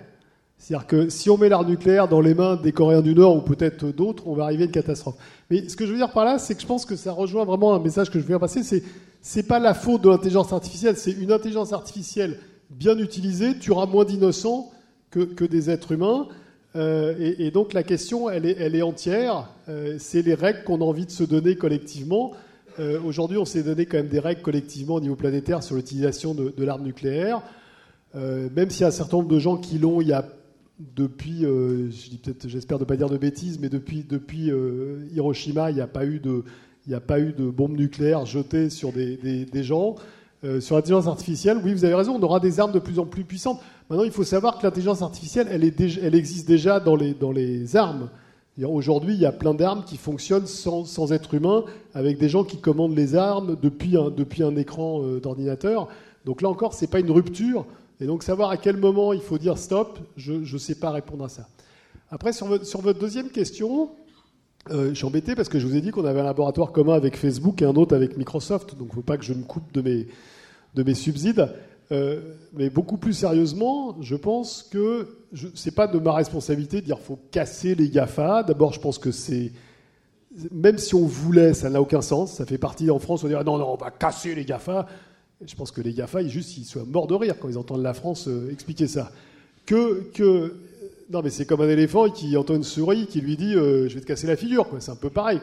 C'est-à-dire 0.58 0.86
que 0.86 1.08
si 1.08 1.28
on 1.28 1.36
met 1.36 1.48
l'arme 1.48 1.68
nucléaire 1.68 2.08
dans 2.08 2.20
les 2.20 2.34
mains 2.34 2.56
des 2.56 2.72
Coréens 2.72 3.02
du 3.02 3.14
Nord 3.14 3.36
ou 3.36 3.40
peut-être 3.40 3.86
d'autres, 3.86 4.26
on 4.26 4.34
va 4.34 4.44
arriver 4.44 4.62
à 4.62 4.66
une 4.66 4.72
catastrophe. 4.72 5.16
Mais 5.50 5.68
ce 5.68 5.76
que 5.76 5.84
je 5.84 5.92
veux 5.92 5.98
dire 5.98 6.12
par 6.12 6.24
là, 6.24 6.38
c'est 6.38 6.54
que 6.54 6.62
je 6.62 6.66
pense 6.66 6.86
que 6.86 6.96
ça 6.96 7.12
rejoint 7.12 7.44
vraiment 7.44 7.74
un 7.74 7.80
message 7.80 8.10
que 8.10 8.18
je 8.18 8.24
veux 8.24 8.38
passer, 8.38 8.62
c'est 8.62 8.82
c'est 9.20 9.42
pas 9.42 9.58
la 9.58 9.74
faute 9.74 10.02
de 10.02 10.08
l'intelligence 10.08 10.52
artificielle, 10.52 10.96
c'est 10.96 11.10
une 11.10 11.32
intelligence 11.32 11.72
artificielle 11.72 12.38
bien 12.70 12.96
utilisée 12.98 13.58
tuera 13.58 13.86
moins 13.86 14.04
d'innocents 14.04 14.70
que, 15.10 15.44
des 15.44 15.70
êtres 15.70 15.92
humains. 15.92 16.28
Euh, 16.76 17.14
et, 17.38 17.50
donc 17.50 17.72
la 17.72 17.82
question, 17.82 18.28
elle 18.28 18.44
est, 18.44 18.56
elle 18.60 18.76
est 18.76 18.82
entière. 18.82 19.48
Euh, 19.68 19.96
c'est 19.98 20.22
les 20.22 20.34
règles 20.34 20.62
qu'on 20.64 20.80
a 20.80 20.84
envie 20.84 21.06
de 21.06 21.10
se 21.10 21.24
donner 21.24 21.56
collectivement. 21.56 22.32
Euh, 22.78 23.00
aujourd'hui, 23.04 23.38
on 23.38 23.44
s'est 23.44 23.62
donné 23.62 23.86
quand 23.86 23.96
même 23.96 24.08
des 24.08 24.18
règles 24.18 24.42
collectivement 24.42 24.94
au 24.94 25.00
niveau 25.00 25.16
planétaire 25.16 25.62
sur 25.62 25.76
l'utilisation 25.76 26.34
de, 26.34 26.52
l'arme 26.64 26.82
nucléaire. 26.82 27.42
même 28.14 28.70
s'il 28.70 28.82
y 28.82 28.84
a 28.84 28.88
un 28.88 28.90
certain 28.90 29.18
nombre 29.18 29.28
de 29.28 29.38
gens 29.38 29.56
qui 29.56 29.78
l'ont, 29.78 30.00
il 30.00 30.08
y 30.08 30.12
a 30.12 30.26
depuis, 30.94 31.40
peut-être, 31.42 32.48
j'espère 32.48 32.78
ne 32.78 32.84
pas 32.84 32.96
dire 32.96 33.08
de 33.08 33.16
bêtises, 33.16 33.58
mais 33.58 33.68
depuis, 33.68 34.04
Hiroshima, 35.14 35.70
il 35.70 35.74
n'y 35.74 35.80
a 35.80 35.86
pas 35.86 36.04
eu 36.04 36.18
de, 36.18 36.44
il 36.86 36.90
n'y 36.90 36.94
a 36.94 37.00
sur 38.70 38.92
des, 38.92 39.62
gens. 39.62 39.96
Euh, 40.44 40.60
sur 40.60 40.76
l'intelligence 40.76 41.06
artificielle, 41.06 41.58
oui, 41.64 41.72
vous 41.72 41.84
avez 41.84 41.94
raison, 41.94 42.14
on 42.14 42.22
aura 42.22 42.38
des 42.40 42.60
armes 42.60 42.72
de 42.72 42.78
plus 42.78 42.98
en 42.98 43.06
plus 43.06 43.24
puissantes. 43.24 43.60
Maintenant, 43.90 44.04
il 44.04 44.12
faut 44.12 44.24
savoir 44.24 44.58
que 44.58 44.62
l'intelligence 44.64 45.02
artificielle, 45.02 45.48
elle, 45.50 46.14
existe 46.14 46.46
déjà 46.46 46.78
dans 46.78 46.94
les, 46.96 47.76
armes. 47.76 48.08
Aujourd'hui, 48.64 49.12
il 49.12 49.20
y 49.20 49.26
a 49.26 49.32
plein 49.32 49.52
d'armes 49.52 49.84
qui 49.84 49.98
fonctionnent 49.98 50.46
sans, 50.46 51.12
être 51.12 51.34
humain, 51.34 51.64
avec 51.92 52.18
des 52.18 52.30
gens 52.30 52.42
qui 52.42 52.58
commandent 52.58 52.96
les 52.96 53.14
armes 53.14 53.56
depuis 53.60 53.96
un, 53.96 54.56
écran 54.56 55.02
euh, 55.02 55.20
d'ordinateur. 55.20 55.88
Donc 56.24 56.40
là 56.40 56.48
encore, 56.48 56.72
ce 56.72 56.84
n'est 56.84 56.90
pas 56.90 57.00
une 57.00 57.10
rupture. 57.10 57.66
Et 58.00 58.06
donc 58.06 58.22
savoir 58.22 58.50
à 58.50 58.56
quel 58.56 58.78
moment 58.78 59.12
il 59.12 59.20
faut 59.20 59.38
dire 59.38 59.58
stop, 59.58 59.98
je 60.16 60.32
ne 60.32 60.58
sais 60.58 60.74
pas 60.74 60.90
répondre 60.90 61.24
à 61.24 61.28
ça. 61.28 61.48
Après, 62.10 62.32
sur 62.32 62.46
votre 62.46 62.98
deuxième 62.98 63.30
question, 63.30 63.90
euh, 64.70 64.88
je 64.90 64.94
suis 64.94 65.04
embêté 65.04 65.34
parce 65.34 65.48
que 65.48 65.58
je 65.58 65.66
vous 65.66 65.76
ai 65.76 65.80
dit 65.80 65.90
qu'on 65.90 66.04
avait 66.04 66.20
un 66.20 66.24
laboratoire 66.24 66.72
commun 66.72 66.94
avec 66.94 67.16
Facebook 67.16 67.60
et 67.62 67.64
un 67.64 67.74
autre 67.74 67.94
avec 67.94 68.16
Microsoft, 68.16 68.76
donc 68.76 68.88
il 68.88 68.90
ne 68.90 68.94
faut 68.94 69.02
pas 69.02 69.16
que 69.16 69.24
je 69.24 69.34
me 69.34 69.44
coupe 69.44 69.72
de 69.72 69.82
mes, 69.82 70.06
de 70.74 70.82
mes 70.82 70.94
subsides. 70.94 71.48
Euh, 71.92 72.34
mais 72.52 72.68
beaucoup 72.68 72.96
plus 72.96 73.12
sérieusement, 73.12 73.96
je 74.00 74.16
pense 74.16 74.64
que 74.70 75.06
ce 75.32 75.46
n'est 75.46 75.74
pas 75.74 75.86
de 75.86 75.98
ma 75.98 76.12
responsabilité 76.12 76.80
de 76.80 76.86
dire 76.86 76.96
qu'il 76.96 77.04
faut 77.04 77.18
casser 77.30 77.74
les 77.74 77.88
GAFA. 77.88 78.42
D'abord, 78.42 78.72
je 78.72 78.80
pense 78.80 78.98
que 78.98 79.12
c'est. 79.12 79.52
Même 80.50 80.78
si 80.78 80.94
on 80.94 81.06
voulait, 81.06 81.54
ça 81.54 81.70
n'a 81.70 81.80
aucun 81.80 82.02
sens. 82.02 82.34
Ça 82.34 82.44
fait 82.44 82.58
partie 82.58 82.90
en 82.90 82.98
France, 82.98 83.24
on 83.24 83.28
dirait 83.28 83.44
non, 83.44 83.58
non, 83.58 83.72
on 83.72 83.76
va 83.76 83.90
casser 83.90 84.34
les 84.34 84.44
GAFA. 84.44 84.86
je 85.44 85.54
pense 85.54 85.70
que 85.70 85.80
les 85.80 85.92
GAFA, 85.92 86.22
ils, 86.22 86.28
juste, 86.28 86.58
ils 86.58 86.64
soient 86.64 86.84
morts 86.84 87.06
de 87.06 87.14
rire 87.14 87.36
quand 87.40 87.48
ils 87.48 87.58
entendent 87.58 87.82
la 87.82 87.94
France 87.94 88.26
euh, 88.28 88.50
expliquer 88.50 88.88
ça. 88.88 89.12
Que, 89.64 90.10
que 90.12 90.54
non, 91.10 91.22
mais 91.22 91.30
c'est 91.30 91.46
comme 91.46 91.60
un 91.60 91.68
éléphant 91.68 92.10
qui 92.10 92.36
entend 92.36 92.56
une 92.56 92.64
souris 92.64 93.06
qui 93.06 93.20
lui 93.20 93.36
dit 93.36 93.54
euh, 93.54 93.88
Je 93.88 93.94
vais 93.94 94.00
te 94.00 94.06
casser 94.06 94.26
la 94.26 94.36
figure. 94.36 94.66
C'est 94.80 94.90
un 94.90 94.96
peu 94.96 95.10
pareil. 95.10 95.40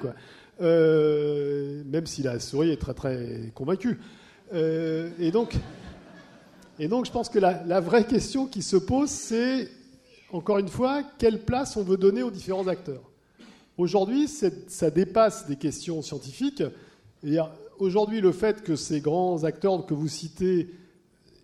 Même 0.60 2.06
si 2.06 2.22
la 2.22 2.40
souris 2.40 2.72
est 2.72 2.82
très 2.82 2.94
très 2.94 3.52
convaincue. 3.56 3.99
Et, 4.53 5.32
donc, 5.32 5.56
et 6.84 6.89
donc, 6.89 7.05
je 7.05 7.11
pense 7.11 7.30
que 7.30 7.39
la, 7.39 7.80
vraie 7.80 8.05
question 8.05 8.45
qui 8.45 8.61
se 8.61 8.76
pose, 8.76 9.10
c'est, 9.10 9.69
encore 10.34 10.57
une 10.57 10.68
fois, 10.68 11.01
quelle 11.18 11.39
place 11.39 11.77
on 11.77 11.81
veut 11.81 11.95
donner 11.95 12.23
aux 12.23 12.30
différents 12.30 12.68
acteurs. 12.68 13.10
Aujourd'hui, 13.77 14.27
ça 14.27 14.89
dépasse 14.89 15.47
des 15.47 15.55
questions 15.55 16.01
scientifiques. 16.01 16.61
Aujourd'hui, 17.80 18.19
le 18.19 18.34
fait 18.34 18.64
que 18.64 18.76
ces 18.76 18.99
grands 18.99 19.45
acteurs 19.45 19.85
que 19.85 19.93
vous 19.93 20.10
citez 20.10 20.72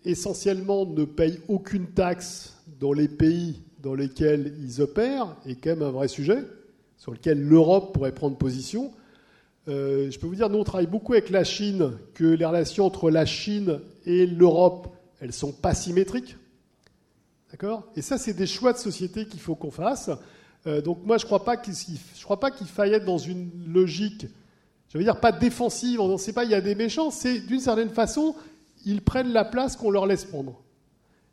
essentiellement 0.04 0.84
ne 0.84 1.06
payent 1.06 1.40
aucune 1.48 1.86
taxe 1.86 2.52
dans 2.78 2.92
les 2.92 3.08
pays 3.08 3.62
dans 3.82 3.94
lesquels 3.94 4.54
ils 4.62 4.82
opèrent 4.82 5.36
est 5.46 5.54
quand 5.54 5.70
même 5.70 5.82
un 5.84 5.90
vrai 5.90 6.08
sujet, 6.08 6.44
sur 6.98 7.12
lequel 7.12 7.42
l'Europe 7.42 7.94
pourrait 7.94 8.12
prendre 8.12 8.36
position. 8.36 8.92
Euh, 9.68 10.10
je 10.10 10.18
peux 10.18 10.26
vous 10.26 10.34
dire, 10.34 10.50
nous, 10.50 10.58
on 10.58 10.64
travaille 10.64 10.86
beaucoup 10.86 11.14
avec 11.14 11.30
la 11.30 11.44
Chine, 11.44 11.92
que 12.12 12.24
les 12.24 12.44
relations 12.44 12.84
entre 12.84 13.10
la 13.10 13.24
Chine 13.24 13.80
et 14.04 14.26
l'Europe, 14.26 14.88
elles 15.20 15.28
ne 15.28 15.32
sont 15.32 15.52
pas 15.52 15.74
symétriques. 15.74 16.36
D'accord? 17.50 17.84
Et 17.96 18.02
ça, 18.02 18.18
c'est 18.18 18.32
des 18.32 18.46
choix 18.46 18.72
de 18.72 18.78
société 18.78 19.26
qu'il 19.26 19.40
faut 19.40 19.54
qu'on 19.54 19.70
fasse. 19.70 20.10
Euh, 20.66 20.80
donc 20.80 21.04
moi, 21.04 21.18
je 21.18 21.24
ne 21.24 21.26
crois 21.26 21.44
pas 21.44 21.56
qu'il 21.56 22.66
faille 22.66 22.92
être 22.92 23.04
dans 23.04 23.18
une 23.18 23.50
logique, 23.66 24.26
je 24.88 24.98
veux 24.98 25.04
dire, 25.04 25.20
pas 25.20 25.32
défensive, 25.32 26.00
on 26.00 26.08
ne 26.08 26.16
sait 26.16 26.32
pas, 26.32 26.44
il 26.44 26.50
y 26.50 26.54
a 26.54 26.60
des 26.60 26.74
méchants, 26.74 27.10
c'est 27.10 27.40
d'une 27.40 27.60
certaine 27.60 27.90
façon, 27.90 28.34
ils 28.84 29.02
prennent 29.02 29.32
la 29.32 29.44
place 29.44 29.76
qu'on 29.76 29.90
leur 29.90 30.06
laisse 30.06 30.24
prendre. 30.24 30.60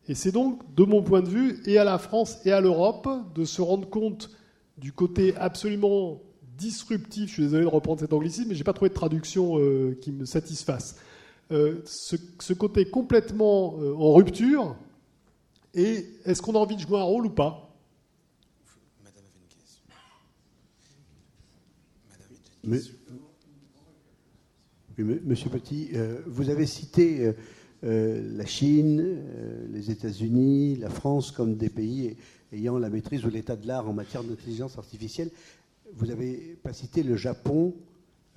Et 0.07 0.15
c'est 0.15 0.31
donc, 0.31 0.61
de 0.75 0.83
mon 0.83 1.01
point 1.01 1.21
de 1.21 1.29
vue, 1.29 1.59
et 1.65 1.77
à 1.77 1.83
la 1.83 1.97
France 1.97 2.39
et 2.45 2.51
à 2.51 2.61
l'Europe, 2.61 3.09
de 3.35 3.45
se 3.45 3.61
rendre 3.61 3.89
compte 3.89 4.29
du 4.77 4.93
côté 4.93 5.35
absolument 5.35 6.21
disruptif, 6.57 7.29
je 7.29 7.33
suis 7.33 7.43
désolé 7.43 7.63
de 7.63 7.69
reprendre 7.69 7.99
cet 7.99 8.13
anglicisme, 8.13 8.49
mais 8.49 8.55
je 8.55 8.59
n'ai 8.59 8.63
pas 8.63 8.73
trouvé 8.73 8.89
de 8.89 8.95
traduction 8.95 9.59
euh, 9.59 9.97
qui 10.01 10.11
me 10.11 10.25
satisfasse, 10.25 10.97
euh, 11.51 11.81
ce, 11.85 12.53
côté 12.53 12.89
complètement 12.89 13.75
euh, 13.79 13.95
en 13.95 14.13
rupture, 14.13 14.75
et 15.73 16.05
est-ce 16.25 16.41
qu'on 16.41 16.55
a 16.55 16.59
envie 16.59 16.75
de 16.75 16.81
jouer 16.81 16.99
un 16.99 17.03
rôle 17.03 17.27
ou 17.27 17.29
pas? 17.29 17.73
Madame 19.03 19.23
avait 19.33 19.41
une 19.41 19.51
question. 25.05 25.25
Monsieur 25.25 25.49
Petit, 25.49 25.91
vous 26.25 26.49
avez 26.49 26.65
cité 26.65 27.33
euh, 27.83 28.35
la 28.35 28.45
Chine, 28.45 28.99
euh, 28.99 29.67
les 29.71 29.91
États-Unis, 29.91 30.77
la 30.77 30.89
France 30.89 31.31
comme 31.31 31.55
des 31.55 31.69
pays 31.69 32.17
ayant 32.51 32.79
la 32.79 32.89
maîtrise 32.89 33.23
ou 33.23 33.29
l'état 33.29 33.55
de 33.55 33.67
l'art 33.67 33.87
en 33.87 33.93
matière 33.93 34.23
d'intelligence 34.23 34.79
artificielle. 34.79 35.29
Vous 35.93 36.07
n'avez 36.07 36.57
pas 36.63 36.73
cité 36.73 37.03
le 37.03 37.15
Japon, 37.15 37.75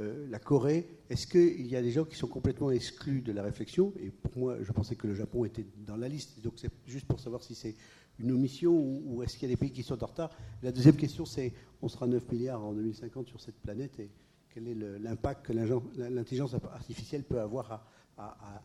euh, 0.01 0.27
la 0.31 0.39
Corée. 0.39 0.87
Est-ce 1.09 1.27
qu'il 1.27 1.67
y 1.67 1.77
a 1.77 1.83
des 1.83 1.91
gens 1.91 2.05
qui 2.05 2.17
sont 2.17 2.27
complètement 2.27 2.71
exclus 2.71 3.21
de 3.21 3.33
la 3.33 3.43
réflexion? 3.43 3.93
Et 4.01 4.11
pour 4.11 4.37
moi, 4.37 4.57
je 4.63 4.73
pensais 4.73 4.97
que 4.97 5.07
le 5.07 5.15
Japon 5.15 5.45
était 5.45 5.67
dans 5.87 5.97
la 5.97 6.09
liste. 6.09 6.41
Donc 6.43 6.55
c'est 6.57 6.71
juste 6.87 7.07
pour 7.07 7.21
savoir 7.21 7.43
si 7.43 7.55
c'est 7.55 7.77
une 8.19 8.33
omission 8.33 8.73
ou, 8.73 9.23
est-ce 9.23 9.37
qu'il 9.37 9.49
y 9.49 9.53
a 9.53 9.55
des 9.55 9.59
pays 9.59 9.73
qui 9.73 9.83
sont 9.83 10.03
en 10.03 10.07
retard. 10.07 10.31
La 10.63 10.73
deuxième 10.73 10.97
question, 10.97 11.25
c'est 11.25 11.53
on 11.83 11.89
sera 11.89 12.07
9 12.07 12.31
milliards 12.31 12.63
en 12.65 12.73
2050 12.73 13.29
sur 13.29 13.41
cette 13.41 13.59
planète 13.61 13.99
et 13.99 14.11
quel 14.51 14.69
est 14.69 14.75
l'impact 14.75 15.47
que 15.47 15.53
l'intelligence 15.53 16.55
artificielle 16.55 17.23
peut 17.23 17.41
avoir 17.41 17.87
à 18.19 18.61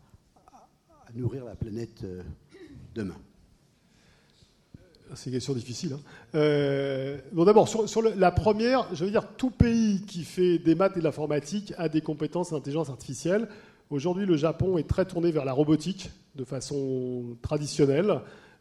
nourrir 1.14 1.46
la 1.46 1.56
planète 1.56 2.04
euh, 2.04 2.24
demain? 2.94 3.18
C'est 5.14 5.28
une 5.28 5.36
question 5.36 5.54
difficile. 5.54 5.94
Hein. 5.94 6.00
Euh, 6.36 7.18
d'abord, 7.34 7.68
sur, 7.68 8.02
la 8.02 8.32
première, 8.32 8.88
je 8.94 9.06
veux 9.06 9.12
dire, 9.12 9.28
tout 9.38 9.52
pays 9.52 10.02
qui 10.08 10.24
fait 10.24 10.58
des 10.58 10.76
maths 10.76 10.98
et 10.98 11.00
de 11.00 11.04
l'informatique 11.04 11.74
a 11.78 11.90
des 11.90 12.02
compétences 12.02 12.52
en 12.52 12.58
intelligence 12.58 12.90
artificielle. 12.90 13.48
Aujourd'hui, 13.90 14.26
le 14.26 14.36
Japon 14.36 14.78
est 14.78 14.88
très 14.88 15.06
tourné 15.06 15.32
vers 15.32 15.46
la 15.46 15.54
robotique 15.54 16.10
de 16.36 16.44
façon 16.44 17.38
traditionnelle 17.42 18.20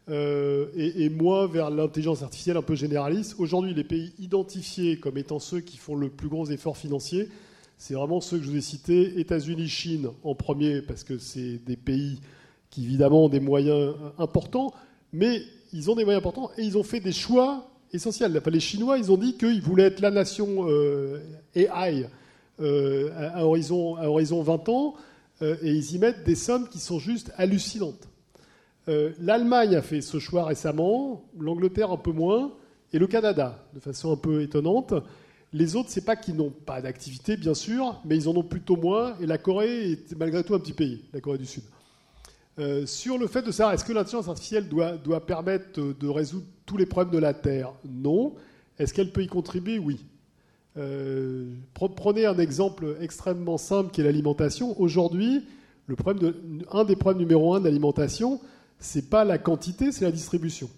euh, 0.09 0.67
et, 0.75 1.05
et, 1.05 1.09
moins 1.09 1.47
vers 1.47 1.71
l'intelligence 1.71 2.21
artificielle 2.21 2.57
un 2.57 2.61
peu 2.61 2.75
généraliste. 2.75 3.35
Aujourd'hui, 3.39 3.73
les 3.73 3.83
pays 3.83 4.13
identifiés 4.19 4.99
comme 4.99 5.17
étant 5.17 5.39
ceux 5.39 5.61
qui 5.61 5.77
font 5.77 5.95
le 5.95 6.09
plus 6.09 6.29
gros 6.29 6.45
effort 6.45 6.77
financier, 6.77 7.27
c'est 7.77 7.95
vraiment 7.95 8.21
ceux 8.21 8.37
que 8.37 8.43
je 8.43 8.51
vous 8.51 8.57
ai 8.57 8.61
cités, 8.61 9.19
États-Unis, 9.19 9.67
Chine 9.67 10.09
en 10.23 10.35
premier, 10.35 10.81
parce 10.81 11.03
que 11.03 11.17
c'est 11.17 11.57
des 11.57 11.75
pays 11.75 12.19
qui 12.69 12.83
évidemment 12.85 13.25
ont 13.25 13.29
des 13.29 13.39
moyens 13.39 13.95
importants, 14.17 14.73
mais 15.11 15.41
ils 15.75 15.91
ont 15.91 15.95
des 15.95 16.05
moyens 16.05 16.21
importants 16.21 16.49
et 16.57 16.63
ils 16.63 16.77
ont 16.77 16.83
fait 16.83 17.01
des 17.01 17.11
choix 17.11 17.69
essentiels. 17.91 18.41
les 18.45 18.59
Chinois, 18.59 18.97
ils 18.97 19.11
ont 19.11 19.17
dit 19.17 19.35
qu'ils 19.35 19.61
voulaient 19.61 19.83
être 19.83 19.99
la 19.99 20.09
nation 20.09 20.67
euh, 20.69 21.19
AI 21.53 22.07
euh, 22.61 23.09
à, 23.33 23.45
horizon, 23.45 23.95
à 23.97 24.07
horizon 24.07 24.41
20 24.41 24.69
ans, 24.69 24.95
euh, 25.41 25.57
et 25.61 25.71
ils 25.71 25.95
y 25.95 25.99
mettent 25.99 26.23
des 26.23 26.35
sommes 26.35 26.69
qui 26.69 26.79
sont 26.79 26.97
juste 26.97 27.31
hallucinantes. 27.37 28.07
L'Allemagne 29.19 29.75
a 29.75 29.81
fait 29.81 30.01
ce 30.01 30.19
choix 30.19 30.45
récemment, 30.45 31.25
l'Angleterre 31.39 31.91
un 31.91 31.97
peu 31.97 32.11
moins, 32.11 32.51
et 32.93 32.99
le 32.99 33.07
Canada, 33.07 33.65
de 33.73 33.79
façon 33.79 34.13
un 34.13 34.15
peu 34.15 34.43
étonnante. 34.43 34.93
Les 35.53 35.75
autres, 35.75 35.89
c'est 35.89 36.05
pas 36.05 36.15
qu'ils 36.15 36.35
n'ont 36.35 36.51
pas 36.51 36.81
d'activité, 36.81 37.35
bien 37.35 37.55
sûr, 37.55 37.99
mais 38.05 38.15
ils 38.15 38.29
en 38.29 38.35
ont 38.35 38.43
plutôt 38.43 38.75
moins. 38.75 39.15
Et 39.19 39.25
la 39.25 39.39
Corée 39.39 39.93
est 39.93 40.15
malgré 40.15 40.43
tout 40.43 40.53
un 40.53 40.59
petit 40.59 40.73
pays, 40.73 41.01
la 41.13 41.19
Corée 41.19 41.39
du 41.39 41.47
Sud. 41.47 41.63
Euh, 42.57 42.85
sur 42.85 43.17
le 43.17 43.27
fait 43.27 43.41
de 43.41 43.51
savoir 43.51 43.73
est-ce 43.73 43.83
que 43.83 43.91
l'intelligence 43.91 44.29
artificielle 44.29 44.69
doit, 44.69 45.25
permettre 45.25 45.81
de 45.81 46.07
résoudre 46.07 46.45
tous 46.65 46.77
les 46.77 46.85
problèmes 46.85 47.13
de 47.13 47.19
la 47.19 47.33
Terre? 47.33 47.73
Non. 47.85 48.35
Est-ce 48.79 48.93
qu'elle 48.93 49.11
peut 49.11 49.23
y 49.23 49.27
contribuer? 49.27 49.77
Oui. 49.77 50.05
Euh, 50.77 51.53
prenez 51.73 52.25
un 52.25 52.37
exemple 52.37 52.97
extrêmement 53.01 53.57
simple 53.57 53.91
qui 53.91 54.01
est 54.01 54.03
l'alimentation. 54.03 54.79
Aujourd'hui, 54.79 55.45
un 56.71 56.83
des 56.85 56.95
problèmes 56.95 57.19
numéro 57.19 57.53
un 57.53 57.59
de 57.59 57.65
l'alimentation, 57.65 58.39
c'est 58.79 59.09
pas 59.09 59.23
la 59.23 59.37
quantité, 59.37 59.91
c'est 59.91 60.05
la 60.05 60.11
distribution. 60.11 60.69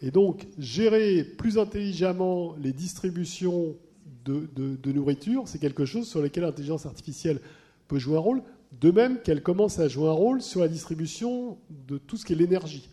Et 0.00 0.10
donc, 0.10 0.46
gérer 0.58 1.22
plus 1.22 1.58
intelligemment 1.58 2.54
les 2.60 2.72
distributions 2.72 3.76
de 4.24 4.92
nourriture, 4.92 5.44
c'est 5.46 5.58
quelque 5.58 5.84
chose 5.84 6.08
sur 6.08 6.20
lequel 6.20 6.44
l'intelligence 6.44 6.86
artificielle 6.86 7.40
peut 7.88 7.98
jouer 7.98 8.16
un 8.16 8.20
rôle. 8.20 8.42
De 8.80 8.90
même 8.90 9.20
qu'elle 9.20 9.42
commence 9.42 9.78
à 9.78 9.88
jouer 9.88 10.08
un 10.08 10.12
rôle 10.12 10.42
sur 10.42 10.60
la 10.60 10.68
distribution 10.68 11.58
de 11.88 11.98
tout 11.98 12.16
ce 12.16 12.24
qui 12.24 12.32
est 12.32 12.36
l'énergie. 12.36 12.88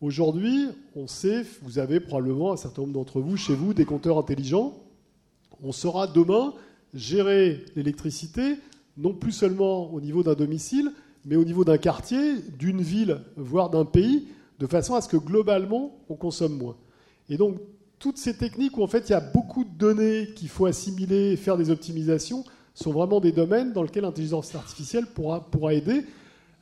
Aujourd'hui, 0.00 0.66
on 0.96 1.06
sait, 1.06 1.44
vous 1.62 1.78
avez 1.78 2.00
probablement 2.00 2.52
un 2.52 2.56
certain 2.56 2.82
nombre 2.82 2.94
d'entre 2.94 3.20
vous 3.20 3.36
chez 3.36 3.54
vous 3.54 3.74
des 3.74 3.84
compteurs 3.84 4.18
intelligents. 4.18 4.74
On 5.62 5.72
saura 5.72 6.06
demain 6.06 6.54
gérer 6.94 7.64
l'électricité, 7.76 8.56
non 8.96 9.14
plus 9.14 9.32
seulement 9.32 9.92
au 9.92 10.00
niveau 10.00 10.22
d'un 10.22 10.34
domicile, 10.34 10.90
mais 11.24 11.36
au 11.36 11.44
niveau 11.44 11.64
d'un 11.64 11.78
quartier, 11.78 12.36
d'une 12.58 12.80
ville, 12.80 13.20
voire 13.36 13.70
d'un 13.70 13.84
pays, 13.84 14.26
de 14.58 14.66
façon 14.66 14.94
à 14.94 15.00
ce 15.00 15.08
que 15.08 15.16
globalement, 15.16 15.98
on 16.08 16.14
consomme 16.16 16.56
moins. 16.56 16.76
Et 17.28 17.36
donc, 17.36 17.58
toutes 17.98 18.18
ces 18.18 18.36
techniques 18.36 18.78
où 18.78 18.82
en 18.82 18.86
fait 18.86 19.08
il 19.08 19.12
y 19.12 19.14
a 19.14 19.20
beaucoup 19.20 19.64
de 19.64 19.70
données 19.70 20.28
qu'il 20.34 20.48
faut 20.48 20.66
assimiler 20.66 21.32
et 21.32 21.36
faire 21.36 21.56
des 21.56 21.70
optimisations 21.70 22.44
sont 22.82 22.92
vraiment 22.92 23.20
des 23.20 23.32
domaines 23.32 23.72
dans 23.72 23.82
lesquels 23.82 24.04
l'intelligence 24.04 24.54
artificielle 24.54 25.06
pourra, 25.06 25.40
pourra 25.50 25.74
aider 25.74 26.04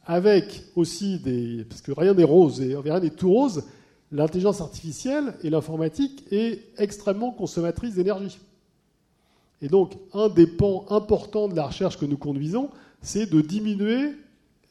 avec 0.05 0.65
aussi 0.75 1.19
des. 1.21 1.65
Parce 1.69 1.81
que 1.81 1.93
rien 1.93 2.15
n'est 2.15 2.25
rose 2.25 2.61
et 2.61 2.75
rien 2.77 2.99
n'est 2.99 3.11
tout 3.11 3.31
rose, 3.31 3.65
l'intelligence 4.11 4.61
artificielle 4.61 5.35
et 5.43 5.51
l'informatique 5.51 6.25
est 6.33 6.65
extrêmement 6.79 7.31
consommatrice 7.31 7.95
d'énergie. 7.95 8.39
Et 9.61 9.69
donc, 9.69 9.97
un 10.13 10.29
des 10.29 10.47
pans 10.47 10.87
importants 10.91 11.49
de 11.49 11.55
la 11.55 11.67
recherche 11.67 11.99
que 11.99 12.07
nous 12.07 12.17
conduisons, 12.17 12.71
c'est 13.03 13.27
de 13.27 13.41
diminuer 13.41 14.13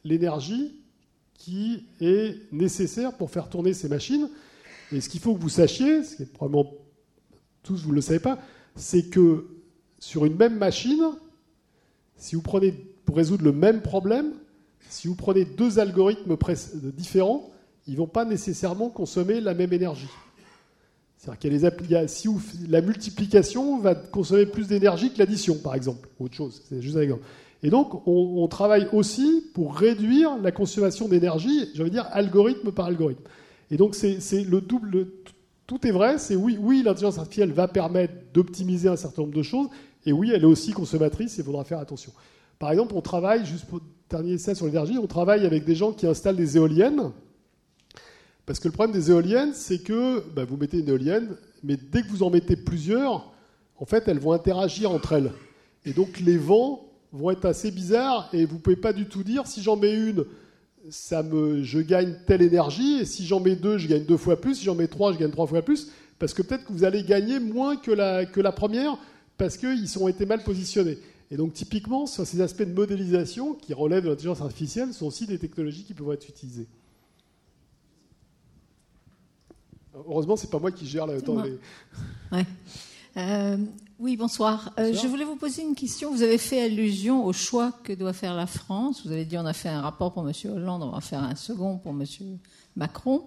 l'énergie 0.04 0.74
qui 1.34 1.84
est 2.00 2.36
nécessaire 2.52 3.16
pour 3.16 3.30
faire 3.30 3.48
tourner 3.48 3.74
ces 3.74 3.88
machines. 3.88 4.28
Et 4.92 5.00
ce 5.00 5.08
qu'il 5.08 5.20
faut 5.20 5.34
que 5.34 5.40
vous 5.40 5.48
sachiez, 5.48 6.02
ce 6.02 6.16
qui 6.16 6.22
est 6.24 6.26
probablement 6.26 6.72
tous 7.62 7.82
vous 7.82 7.90
ne 7.90 7.96
le 7.96 8.00
savez 8.00 8.18
pas, 8.18 8.38
c'est 8.74 9.08
que 9.08 9.46
sur 9.98 10.24
une 10.24 10.36
même 10.36 10.56
machine, 10.56 11.04
si 12.18 12.34
vous 12.34 12.42
prenez 12.42 12.72
pour 13.04 13.16
résoudre 13.16 13.44
le 13.44 13.52
même 13.52 13.80
problème, 13.80 14.32
si 14.90 15.08
vous 15.08 15.14
prenez 15.14 15.44
deux 15.44 15.78
algorithmes 15.78 16.36
différents, 16.92 17.50
ils 17.86 17.92
ne 17.92 17.98
vont 17.98 18.06
pas 18.06 18.24
nécessairement 18.24 18.90
consommer 18.90 19.40
la 19.40 19.54
même 19.54 19.72
énergie. 19.72 20.08
C'est-à-dire 21.16 21.38
qu'il 21.38 22.08
si 22.08 22.28
la 22.68 22.80
multiplication 22.80 23.78
va 23.78 23.94
consommer 23.94 24.46
plus 24.46 24.68
d'énergie 24.68 25.12
que 25.12 25.18
l'addition, 25.18 25.56
par 25.56 25.74
exemple. 25.74 26.08
Autre 26.20 26.34
chose, 26.34 26.62
c'est 26.68 26.80
juste 26.80 26.96
un 26.96 27.00
exemple. 27.00 27.22
Et 27.62 27.70
donc, 27.70 28.06
on, 28.06 28.46
travaille 28.46 28.88
aussi 28.92 29.44
pour 29.52 29.74
réduire 29.74 30.38
la 30.38 30.52
consommation 30.52 31.08
d'énergie, 31.08 31.72
veux 31.74 31.90
dire 31.90 32.06
algorithme 32.12 32.70
par 32.70 32.86
algorithme. 32.86 33.22
Et 33.70 33.76
donc, 33.76 33.96
c'est 33.96 34.44
le 34.44 34.60
double. 34.60 35.08
Tout 35.66 35.84
est 35.86 35.90
vrai, 35.90 36.18
c'est 36.18 36.36
oui, 36.36 36.56
oui, 36.60 36.82
l'intelligence 36.84 37.18
artificielle 37.18 37.52
va 37.52 37.66
permettre 37.66 38.14
d'optimiser 38.32 38.88
un 38.88 38.96
certain 38.96 39.22
nombre 39.22 39.34
de 39.34 39.42
choses, 39.42 39.68
et 40.04 40.12
oui, 40.12 40.30
elle 40.34 40.42
est 40.42 40.46
aussi 40.46 40.72
consommatrice, 40.72 41.36
il 41.38 41.44
faudra 41.44 41.64
faire 41.64 41.78
attention. 41.78 42.12
Par 42.58 42.70
exemple, 42.70 42.94
on 42.94 43.00
travaille, 43.00 43.44
juste 43.46 43.66
pour 43.66 43.80
dernier 44.10 44.32
essai 44.32 44.54
sur 44.54 44.66
l'énergie, 44.66 44.98
on 44.98 45.06
travaille 45.06 45.46
avec 45.46 45.64
des 45.64 45.74
gens 45.74 45.92
qui 45.92 46.06
installent 46.06 46.36
des 46.36 46.56
éoliennes. 46.56 47.12
Parce 48.46 48.58
que 48.58 48.68
le 48.68 48.72
problème 48.72 48.94
des 48.94 49.10
éoliennes, 49.10 49.52
c'est 49.52 49.82
que 49.82 50.24
bah, 50.34 50.44
vous 50.44 50.56
mettez 50.56 50.78
une 50.78 50.88
éolienne, 50.88 51.36
mais 51.62 51.76
dès 51.76 52.02
que 52.02 52.08
vous 52.08 52.22
en 52.22 52.30
mettez 52.30 52.56
plusieurs, 52.56 53.32
en 53.76 53.84
fait, 53.84 54.08
elles 54.08 54.18
vont 54.18 54.32
interagir 54.32 54.90
entre 54.90 55.12
elles. 55.12 55.32
Et 55.84 55.92
donc 55.92 56.20
les 56.20 56.38
vents 56.38 56.88
vont 57.12 57.30
être 57.30 57.44
assez 57.44 57.70
bizarres 57.70 58.28
et 58.32 58.44
vous 58.44 58.56
ne 58.56 58.60
pouvez 58.60 58.76
pas 58.76 58.92
du 58.92 59.06
tout 59.06 59.22
dire 59.22 59.46
si 59.46 59.62
j'en 59.62 59.76
mets 59.76 59.94
une, 59.94 60.24
ça 60.90 61.22
me, 61.22 61.62
je 61.62 61.78
gagne 61.80 62.16
telle 62.26 62.42
énergie, 62.42 63.00
et 63.00 63.04
si 63.04 63.26
j'en 63.26 63.40
mets 63.40 63.56
deux, 63.56 63.78
je 63.78 63.88
gagne 63.88 64.04
deux 64.04 64.16
fois 64.16 64.40
plus, 64.40 64.56
si 64.56 64.64
j'en 64.64 64.74
mets 64.74 64.88
trois, 64.88 65.12
je 65.12 65.18
gagne 65.18 65.30
trois 65.30 65.46
fois 65.46 65.62
plus, 65.62 65.90
parce 66.18 66.34
que 66.34 66.42
peut-être 66.42 66.64
que 66.64 66.72
vous 66.72 66.84
allez 66.84 67.02
gagner 67.02 67.38
moins 67.40 67.76
que 67.76 67.90
la, 67.90 68.24
que 68.24 68.40
la 68.40 68.52
première, 68.52 68.96
parce 69.38 69.56
qu'ils 69.56 69.98
ont 69.98 70.08
été 70.08 70.26
mal 70.26 70.42
positionnés. 70.42 70.98
Et 71.30 71.36
donc 71.36 71.54
typiquement, 71.54 72.06
sur 72.06 72.26
ces 72.26 72.40
aspects 72.40 72.62
de 72.62 72.72
modélisation 72.72 73.54
qui 73.54 73.72
relèvent 73.72 74.04
de 74.04 74.08
l'intelligence 74.08 74.40
artificielle, 74.40 74.92
sont 74.92 75.06
aussi 75.06 75.26
des 75.26 75.38
technologies 75.38 75.84
qui 75.84 75.94
peuvent 75.94 76.12
être 76.12 76.28
utilisées. 76.28 76.66
Heureusement, 79.94 80.36
c'est 80.36 80.50
pas 80.50 80.58
moi 80.58 80.70
qui 80.70 80.86
gère 80.86 81.06
le 81.06 81.22
temps. 81.22 81.42
Ouais. 82.30 82.44
Euh, 83.16 83.56
oui, 83.98 84.18
bonsoir. 84.18 84.70
Euh, 84.78 84.92
je 84.92 85.06
voulais 85.06 85.24
vous 85.24 85.36
poser 85.36 85.62
une 85.62 85.74
question. 85.74 86.12
Vous 86.12 86.22
avez 86.22 86.36
fait 86.36 86.62
allusion 86.62 87.24
au 87.24 87.32
choix 87.32 87.72
que 87.82 87.94
doit 87.94 88.12
faire 88.12 88.34
la 88.34 88.46
France. 88.46 89.04
Vous 89.04 89.10
avez 89.10 89.24
dit 89.24 89.38
on 89.38 89.46
a 89.46 89.54
fait 89.54 89.70
un 89.70 89.80
rapport 89.80 90.12
pour 90.12 90.28
M. 90.28 90.32
Hollande, 90.44 90.82
on 90.82 90.90
va 90.90 91.00
faire 91.00 91.22
un 91.22 91.34
second 91.34 91.78
pour 91.78 91.92
M. 91.92 92.04
Macron. 92.76 93.24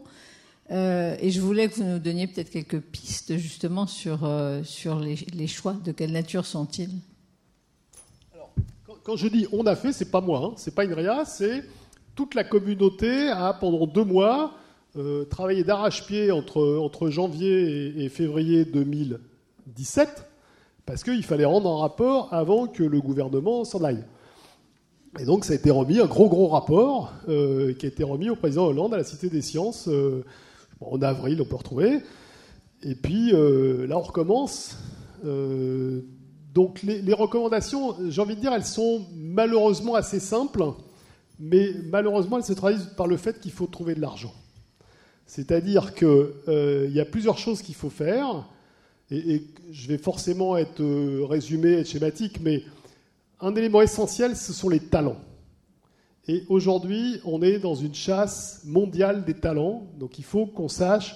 Euh, 0.71 1.15
et 1.19 1.31
je 1.31 1.41
voulais 1.41 1.67
que 1.67 1.75
vous 1.75 1.83
nous 1.83 1.99
donniez 1.99 2.27
peut-être 2.27 2.49
quelques 2.49 2.79
pistes 2.79 3.37
justement 3.37 3.87
sur, 3.87 4.19
sur 4.63 4.99
les, 4.99 5.47
choix. 5.47 5.73
De 5.73 5.91
quelle 5.91 6.11
nature 6.11 6.45
sont-ils? 6.45 6.99
Quand 9.03 9.15
je 9.15 9.27
dis 9.27 9.47
on 9.51 9.65
a 9.65 9.75
fait, 9.75 9.93
c'est 9.93 10.11
pas 10.11 10.21
moi, 10.21 10.41
hein. 10.45 10.53
c'est 10.57 10.75
pas 10.75 10.85
INRIA, 10.85 11.25
c'est 11.25 11.63
toute 12.15 12.35
la 12.35 12.43
communauté 12.43 13.29
a 13.29 13.53
pendant 13.53 13.87
deux 13.87 14.03
mois 14.03 14.53
euh, 14.97 15.23
travaillé 15.23 15.63
d'arrache-pied 15.63 16.31
entre, 16.31 16.77
entre 16.77 17.09
janvier 17.09 18.03
et, 18.03 18.09
février 18.09 18.65
2017 18.65 20.27
parce 20.85 21.03
qu'il 21.03 21.23
fallait 21.23 21.45
rendre 21.45 21.69
un 21.71 21.79
rapport 21.79 22.27
avant 22.33 22.67
que 22.67 22.83
le 22.83 22.99
gouvernement 22.99 23.63
s'en 23.63 23.83
aille. 23.83 24.03
Et 25.17 25.23
donc 25.23 25.45
ça 25.45 25.53
a 25.53 25.55
été 25.55 25.71
remis, 25.71 25.99
un 25.99 26.07
gros 26.07 26.27
gros 26.27 26.47
rapport 26.47 27.13
euh, 27.29 27.73
qui 27.73 27.85
a 27.85 27.89
été 27.89 28.03
remis 28.03 28.29
au 28.29 28.35
président 28.35 28.65
Hollande 28.65 28.93
à 28.93 28.97
la 28.97 29.03
Cité 29.05 29.29
des 29.29 29.41
Sciences 29.41 29.89
euh, 30.81 30.85
en 30.85 31.01
avril, 31.01 31.41
on 31.41 31.45
peut 31.45 31.55
retrouver. 31.55 31.99
Et 32.83 32.95
puis 32.95 33.31
là 33.31 33.95
on 33.97 34.01
recommence 34.01 34.75
donc 36.53 36.81
les, 36.83 37.13
recommandations, 37.13 37.95
j'ai 38.09 38.21
envie 38.21 38.35
de 38.35 38.41
dire, 38.41 38.53
elles 38.53 38.65
sont 38.65 39.05
malheureusement 39.15 39.95
assez 39.95 40.19
simples, 40.19 40.63
mais 41.39 41.71
malheureusement 41.85 42.37
elles 42.37 42.43
se 42.43 42.53
traduisent 42.53 42.89
par 42.97 43.07
le 43.07 43.17
fait 43.17 43.39
qu'il 43.39 43.51
faut 43.51 43.67
trouver 43.67 43.95
de 43.95 44.01
l'argent. 44.01 44.33
C'est-à-dire 45.25 45.93
qu'il 45.93 46.07
euh, 46.07 46.89
y 46.91 46.99
a 46.99 47.05
plusieurs 47.05 47.37
choses 47.37 47.61
qu'il 47.61 47.75
faut 47.75 47.89
faire, 47.89 48.47
et, 49.09 49.43
je 49.71 49.87
vais 49.87 49.97
forcément 49.97 50.57
être 50.57 50.81
euh, 50.81 51.25
résumé, 51.25 51.73
être 51.73 51.87
schématique, 51.87 52.39
mais 52.41 52.63
un 53.39 53.55
élément 53.55 53.81
essentiel, 53.81 54.35
ce 54.35 54.51
sont 54.51 54.67
les 54.67 54.81
talents. 54.81 55.21
Et 56.27 56.43
aujourd'hui, 56.49 57.19
on 57.25 57.41
est 57.41 57.59
dans 57.59 57.75
une 57.75 57.95
chasse 57.95 58.61
mondiale 58.65 59.25
des 59.25 59.33
talents, 59.33 59.87
donc 59.99 60.19
il 60.19 60.25
faut 60.25 60.45
qu'on 60.45 60.67
sache 60.67 61.15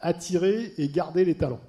attirer 0.00 0.72
et 0.78 0.88
garder 0.88 1.24
les 1.24 1.34
talents 1.34 1.60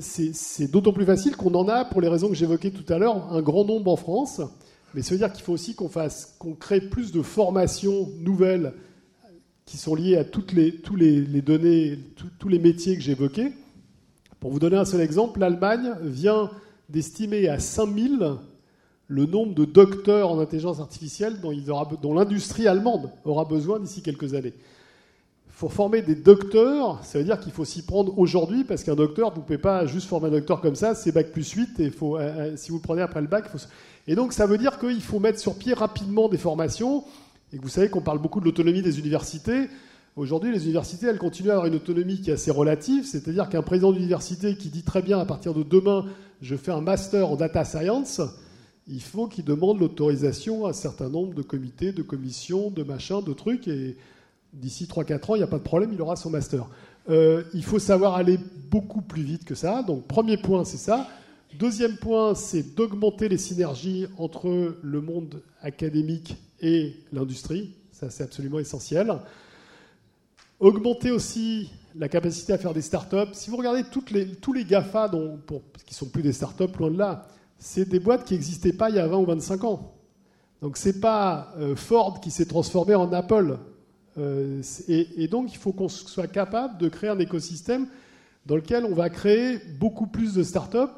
c'est 0.00 0.70
d'autant 0.70 0.92
plus 0.92 1.04
facile 1.04 1.36
qu'on 1.36 1.54
en 1.54 1.68
a, 1.68 1.84
pour 1.84 2.00
les 2.00 2.08
raisons 2.08 2.28
que 2.28 2.34
j'évoquais 2.34 2.70
tout 2.70 2.90
à 2.92 2.98
l'heure, 2.98 3.32
un 3.32 3.42
grand 3.42 3.64
nombre 3.64 3.90
en 3.90 3.96
France. 3.96 4.40
Mais 4.94 5.02
ça 5.02 5.14
veut 5.14 5.18
dire 5.18 5.32
qu'il 5.32 5.44
faut 5.44 5.52
aussi 5.52 5.74
qu'on 5.74 5.88
fasse, 5.88 6.36
qu'on 6.38 6.54
crée 6.54 6.80
plus 6.80 7.12
de 7.12 7.22
formations 7.22 8.10
nouvelles 8.18 8.74
qui 9.64 9.76
sont 9.76 9.94
liées 9.94 10.16
à 10.16 10.24
toutes 10.24 10.52
les, 10.52 10.72
données, 11.42 11.98
tous 12.38 12.48
les 12.48 12.58
métiers 12.58 12.96
que 12.96 13.02
j'évoquais. 13.02 13.52
Pour 14.40 14.50
vous 14.50 14.58
donner 14.58 14.76
un 14.76 14.84
seul 14.84 15.00
exemple, 15.00 15.38
l'Allemagne 15.38 15.94
vient 16.02 16.50
d'estimer 16.88 17.48
à 17.48 17.58
5000 17.58 18.34
le 19.08 19.26
nombre 19.26 19.54
de 19.54 19.64
docteurs 19.64 20.30
en 20.30 20.40
intelligence 20.40 20.80
artificielle 20.80 21.36
dont 21.40 22.14
l'industrie 22.14 22.66
allemande 22.66 23.10
aura 23.24 23.44
besoin 23.44 23.78
d'ici 23.80 24.02
quelques 24.02 24.34
années. 24.34 24.54
Pour 25.62 25.72
former 25.72 26.02
des 26.02 26.16
docteurs, 26.16 26.98
ça 27.04 27.18
veut 27.18 27.24
dire 27.24 27.38
qu'il 27.38 27.52
faut 27.52 27.64
s'y 27.64 27.82
prendre 27.82 28.18
aujourd'hui, 28.18 28.64
parce 28.64 28.82
qu'un 28.82 28.96
docteur, 28.96 29.32
vous 29.32 29.42
ne 29.42 29.46
pouvez 29.46 29.58
pas 29.58 29.86
juste 29.86 30.08
former 30.08 30.26
un 30.26 30.32
docteur 30.32 30.60
comme 30.60 30.74
ça, 30.74 30.96
c'est 30.96 31.12
bac 31.12 31.30
plus 31.30 31.48
8, 31.48 31.78
et 31.78 31.90
faut, 31.90 32.16
euh, 32.16 32.20
euh, 32.20 32.56
si 32.56 32.72
vous 32.72 32.78
le 32.78 32.82
prenez 32.82 33.00
après 33.00 33.20
le 33.20 33.28
bac, 33.28 33.48
faut... 33.48 33.58
Et 34.08 34.16
donc 34.16 34.32
ça 34.32 34.46
veut 34.46 34.58
dire 34.58 34.80
qu'il 34.80 35.00
faut 35.00 35.20
mettre 35.20 35.38
sur 35.38 35.54
pied 35.54 35.72
rapidement 35.72 36.28
des 36.28 36.36
formations, 36.36 37.04
et 37.52 37.58
vous 37.58 37.68
savez 37.68 37.88
qu'on 37.90 38.00
parle 38.00 38.18
beaucoup 38.18 38.40
de 38.40 38.44
l'autonomie 38.44 38.82
des 38.82 38.98
universités. 38.98 39.68
Aujourd'hui, 40.16 40.50
les 40.50 40.64
universités, 40.64 41.06
elles 41.06 41.18
continuent 41.18 41.50
à 41.50 41.52
avoir 41.52 41.66
une 41.66 41.76
autonomie 41.76 42.20
qui 42.20 42.30
est 42.30 42.34
assez 42.34 42.50
relative, 42.50 43.06
c'est-à-dire 43.06 43.48
qu'un 43.48 43.62
président 43.62 43.92
d'université 43.92 44.56
qui 44.56 44.68
dit 44.68 44.82
très 44.82 45.00
bien 45.00 45.20
à 45.20 45.26
partir 45.26 45.54
de 45.54 45.62
demain, 45.62 46.06
je 46.40 46.56
fais 46.56 46.72
un 46.72 46.80
master 46.80 47.28
en 47.28 47.36
data 47.36 47.64
science, 47.64 48.20
il 48.88 49.02
faut 49.02 49.28
qu'il 49.28 49.44
demande 49.44 49.80
l'autorisation 49.80 50.66
à 50.66 50.70
un 50.70 50.72
certain 50.72 51.08
nombre 51.08 51.34
de 51.34 51.42
comités, 51.42 51.92
de 51.92 52.02
commissions, 52.02 52.70
de 52.70 52.82
machins, 52.82 53.22
de 53.22 53.32
trucs, 53.32 53.68
et 53.68 53.96
d'ici 54.52 54.84
3-4 54.84 55.30
ans, 55.30 55.34
il 55.36 55.38
n'y 55.38 55.44
a 55.44 55.48
pas 55.48 55.58
de 55.58 55.62
problème, 55.62 55.92
il 55.92 56.00
aura 56.00 56.16
son 56.16 56.30
master. 56.30 56.66
Euh, 57.08 57.42
il 57.54 57.64
faut 57.64 57.78
savoir 57.78 58.14
aller 58.14 58.38
beaucoup 58.70 59.02
plus 59.02 59.22
vite 59.22 59.44
que 59.44 59.54
ça. 59.54 59.82
Donc, 59.82 60.06
premier 60.06 60.36
point, 60.36 60.64
c'est 60.64 60.76
ça. 60.76 61.08
Deuxième 61.58 61.96
point, 61.96 62.34
c'est 62.34 62.74
d'augmenter 62.74 63.28
les 63.28 63.38
synergies 63.38 64.06
entre 64.18 64.76
le 64.82 65.00
monde 65.00 65.42
académique 65.60 66.36
et 66.60 66.96
l'industrie. 67.12 67.74
Ça, 67.92 68.10
c'est 68.10 68.24
absolument 68.24 68.58
essentiel. 68.58 69.12
Augmenter 70.60 71.10
aussi 71.10 71.70
la 71.94 72.08
capacité 72.08 72.52
à 72.52 72.58
faire 72.58 72.72
des 72.72 72.82
startups. 72.82 73.32
Si 73.32 73.50
vous 73.50 73.56
regardez 73.56 73.84
les, 74.10 74.28
tous 74.28 74.52
les 74.52 74.64
GAFA, 74.64 75.08
dont, 75.08 75.38
pour, 75.46 75.62
qui 75.84 75.94
sont 75.94 76.06
plus 76.06 76.22
des 76.22 76.32
startups, 76.32 76.72
loin 76.78 76.90
de 76.90 76.98
là, 76.98 77.28
c'est 77.62 77.88
des 77.88 78.00
boîtes 78.00 78.24
qui 78.24 78.34
n'existaient 78.34 78.72
pas 78.72 78.90
il 78.90 78.96
y 78.96 78.98
a 78.98 79.06
20 79.06 79.18
ou 79.18 79.24
25 79.24 79.64
ans. 79.64 79.94
Donc 80.60 80.76
c'est 80.76 81.00
pas 81.00 81.54
euh, 81.58 81.76
Ford 81.76 82.20
qui 82.20 82.32
s'est 82.32 82.46
transformé 82.46 82.96
en 82.96 83.12
Apple. 83.12 83.56
Euh, 84.18 84.60
et, 84.88 85.22
et, 85.22 85.28
donc 85.28 85.52
il 85.52 85.58
faut 85.58 85.72
qu'on 85.72 85.88
soit 85.88 86.26
capable 86.26 86.76
de 86.78 86.88
créer 86.88 87.08
un 87.08 87.18
écosystème 87.20 87.86
dans 88.46 88.56
lequel 88.56 88.84
on 88.84 88.94
va 88.94 89.08
créer 89.10 89.58
beaucoup 89.78 90.08
plus 90.08 90.34
de 90.34 90.42
startups. 90.42 90.92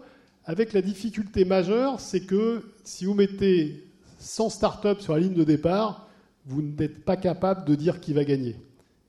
Avec 0.47 0.73
la 0.73 0.81
difficulté 0.81 1.45
majeure, 1.45 2.01
c'est 2.01 2.21
que 2.21 2.63
si 2.83 3.05
vous 3.05 3.15
mettez 3.15 3.85
100 4.19 4.49
startups 4.49 5.01
sur 5.01 5.13
la 5.13 5.21
ligne 5.21 5.35
de 5.35 5.45
départ, 5.45 6.09
vous 6.47 6.63
n'êtes 6.63 7.05
pas 7.05 7.17
capable 7.17 7.67
de 7.67 7.75
dire 7.75 8.01
qui 8.01 8.15
va 8.15 8.25
gagner. 8.25 8.57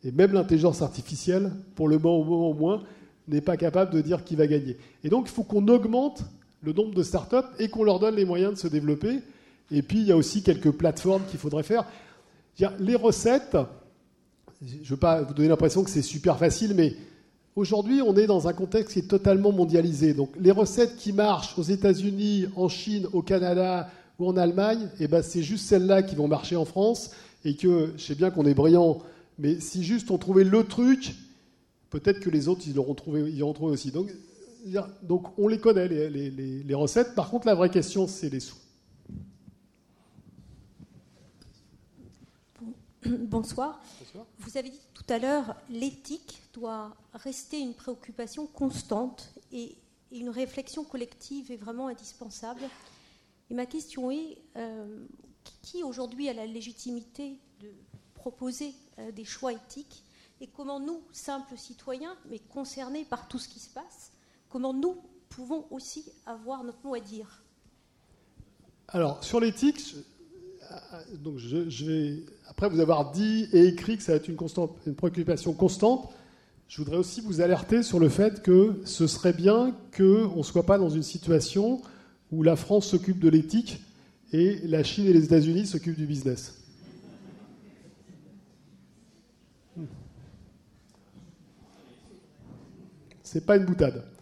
Et 0.03 0.11
même 0.11 0.33
l'intelligence 0.33 0.81
artificielle, 0.81 1.53
pour 1.75 1.87
le 1.87 1.99
moment 1.99 2.49
au 2.49 2.53
moins, 2.53 2.83
n'est 3.29 3.41
pas 3.41 3.55
capable 3.55 3.93
de 3.93 4.01
dire 4.01 4.25
qui 4.25 4.35
va 4.35 4.45
gagner. 4.45 4.77
Et 5.05 5.09
donc 5.09 5.29
il 5.29 5.31
faut 5.31 5.43
qu'on 5.43 5.67
augmente 5.69 6.23
le 6.65 6.73
nombre 6.73 6.93
de 6.93 7.03
startups 7.03 7.47
et 7.59 7.69
qu'on 7.69 7.83
leur 7.83 7.99
donne 7.99 8.15
les 8.15 8.25
moyens 8.25 8.53
de 8.53 8.57
se 8.57 8.67
développer. 8.67 9.19
Et 9.71 9.81
puis, 9.81 9.99
il 9.99 10.05
y 10.05 10.11
a 10.11 10.17
aussi 10.17 10.43
quelques 10.43 10.71
plateformes 10.71 11.23
qu'il 11.29 11.39
faudrait 11.39 11.63
faire. 11.63 11.85
Les 12.79 12.95
recettes, 12.95 13.57
je 14.61 14.77
ne 14.77 14.85
veux 14.85 14.97
pas 14.97 15.21
vous 15.21 15.33
donner 15.33 15.49
l'impression 15.49 15.83
que 15.83 15.89
c'est 15.89 16.01
super 16.01 16.37
facile, 16.37 16.73
mais 16.75 16.95
aujourd'hui, 17.55 18.01
on 18.01 18.15
est 18.15 18.27
dans 18.27 18.47
un 18.47 18.53
contexte 18.53 18.93
qui 18.93 18.99
est 18.99 19.07
totalement 19.07 19.51
mondialisé. 19.51 20.13
Donc, 20.13 20.31
les 20.39 20.51
recettes 20.51 20.95
qui 20.97 21.13
marchent 21.13 21.57
aux 21.57 21.63
États-Unis, 21.63 22.47
en 22.55 22.69
Chine, 22.69 23.07
au 23.13 23.21
Canada 23.21 23.89
ou 24.17 24.27
en 24.27 24.37
Allemagne, 24.37 24.89
eh 24.99 25.07
ben, 25.07 25.21
c'est 25.21 25.43
juste 25.43 25.65
celles-là 25.65 26.03
qui 26.03 26.15
vont 26.15 26.27
marcher 26.27 26.55
en 26.55 26.65
France. 26.65 27.11
Et 27.43 27.55
que, 27.55 27.93
je 27.97 28.03
sais 28.03 28.15
bien 28.15 28.31
qu'on 28.31 28.45
est 28.45 28.55
brillant, 28.55 28.99
mais 29.37 29.59
si 29.59 29.83
juste 29.83 30.09
on 30.09 30.17
trouvait 30.17 30.43
le 30.43 30.63
truc, 30.63 31.13
peut-être 31.91 32.19
que 32.19 32.29
les 32.29 32.47
autres, 32.47 32.61
ils 32.65 32.73
l'auront 32.73 32.95
trouvé, 32.95 33.31
trouvé 33.53 33.71
aussi. 33.71 33.91
Donc 35.03 35.37
on 35.37 35.47
les 35.47 35.59
connaît, 35.59 35.87
les, 35.87 36.73
recettes. 36.73 37.15
Par 37.15 37.29
contre, 37.29 37.47
la 37.47 37.55
vraie 37.55 37.69
question, 37.69 38.07
c'est 38.07 38.29
les 38.29 38.39
sous. 38.39 38.57
Bonsoir. 43.05 43.81
Vous 44.39 44.57
avez 44.57 44.69
dit 44.69 44.81
tout 44.93 45.05
à 45.09 45.19
l'heure, 45.19 45.55
l'éthique 45.69 46.41
doit 46.53 46.95
rester 47.13 47.59
une 47.59 47.73
préoccupation 47.73 48.47
constante 48.47 49.33
et, 49.51 49.77
une 50.11 50.29
réflexion 50.29 50.85
collective 50.85 51.51
est 51.51 51.57
vraiment 51.57 51.87
indispensable. 51.87 52.61
Et 53.49 53.53
ma 53.53 53.65
question 53.65 54.11
est, 54.11 54.37
euh, 54.55 55.05
qui 55.61 55.83
aujourd'hui 55.83 56.29
a 56.29 56.33
la 56.33 56.45
légitimité 56.45 57.37
de 57.59 57.69
proposer 58.13 58.75
euh, 58.99 59.11
des 59.11 59.25
choix 59.25 59.51
éthiques? 59.51 60.05
Et 60.39 60.47
comment 60.47 60.79
nous, 60.79 61.01
simples 61.11 61.57
citoyens, 61.57 62.15
mais 62.29 62.39
concernés 62.39 63.03
par 63.03 63.27
tout 63.27 63.39
ce 63.39 63.49
qui 63.49 63.59
se 63.59 63.69
passe, 63.69 64.11
comment 64.55 64.73
nous 64.73 64.95
pouvons 65.27 65.65
aussi 65.69 66.05
avoir 66.25 66.63
notre 66.63 66.77
mot 66.81 66.95
à 66.95 67.01
dire 67.01 67.43
Alors, 68.87 69.21
sur 69.21 69.41
l'éthique, 69.41 69.97
vais, 71.83 72.23
après 72.47 72.69
vous 72.69 72.79
avoir 72.79 73.11
dit 73.11 73.49
et 73.51 73.65
écrit 73.65 73.97
que 73.97 74.03
ça 74.03 74.13
va 74.13 74.15
être 74.15 74.29
une, 74.29 74.95
préoccupation 74.95 75.51
constante, 75.51 76.09
je 76.69 76.77
voudrais 76.77 76.95
aussi 76.95 77.19
vous 77.19 77.41
alerter 77.41 77.83
sur 77.83 77.99
le 77.99 78.07
fait 78.07 78.43
que 78.43 78.79
ce 78.85 79.07
serait 79.07 79.33
bien 79.33 79.75
qu'on 79.93 80.37
ne 80.37 80.43
soit 80.43 80.65
pas 80.65 80.77
dans 80.77 80.89
une 80.89 81.03
situation 81.03 81.81
où 82.31 82.41
la 82.41 82.55
France 82.55 82.87
s'occupe 82.87 83.19
de 83.19 83.27
l'éthique 83.27 83.81
et 84.31 84.65
la 84.65 84.85
Chine 84.85 85.05
et 85.05 85.11
les 85.11 85.25
États-Unis 85.25 85.67
s'occupent 85.67 85.97
du 85.97 86.07
business. 86.07 86.61
C'est 93.21 93.45
pas 93.45 93.57
une 93.57 93.65
boutade. 93.65 94.14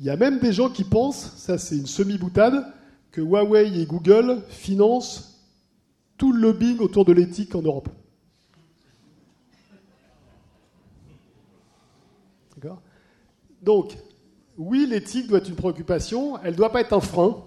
Il 0.00 0.06
y 0.06 0.10
a 0.10 0.16
même 0.16 0.38
des 0.38 0.54
gens 0.54 0.70
qui 0.70 0.82
pensent, 0.82 1.34
ça 1.36 1.58
c'est 1.58 1.76
une 1.76 1.86
semi-boutade, 1.86 2.64
que 3.12 3.20
Huawei 3.20 3.80
et 3.80 3.84
Google 3.84 4.42
financent 4.48 5.44
tout 6.16 6.32
le 6.32 6.40
lobbying 6.40 6.78
autour 6.78 7.04
de 7.04 7.12
l'éthique 7.12 7.54
en 7.54 7.62
Europe. 7.62 7.88
Donc, 13.62 13.94
oui, 14.56 14.86
l'éthique 14.88 15.26
doit 15.26 15.38
être 15.38 15.50
une 15.50 15.54
préoccupation, 15.54 16.38
elle 16.42 16.52
ne 16.52 16.56
doit 16.56 16.72
pas 16.72 16.80
être 16.80 16.94
un 16.94 17.00
frein. 17.00 17.44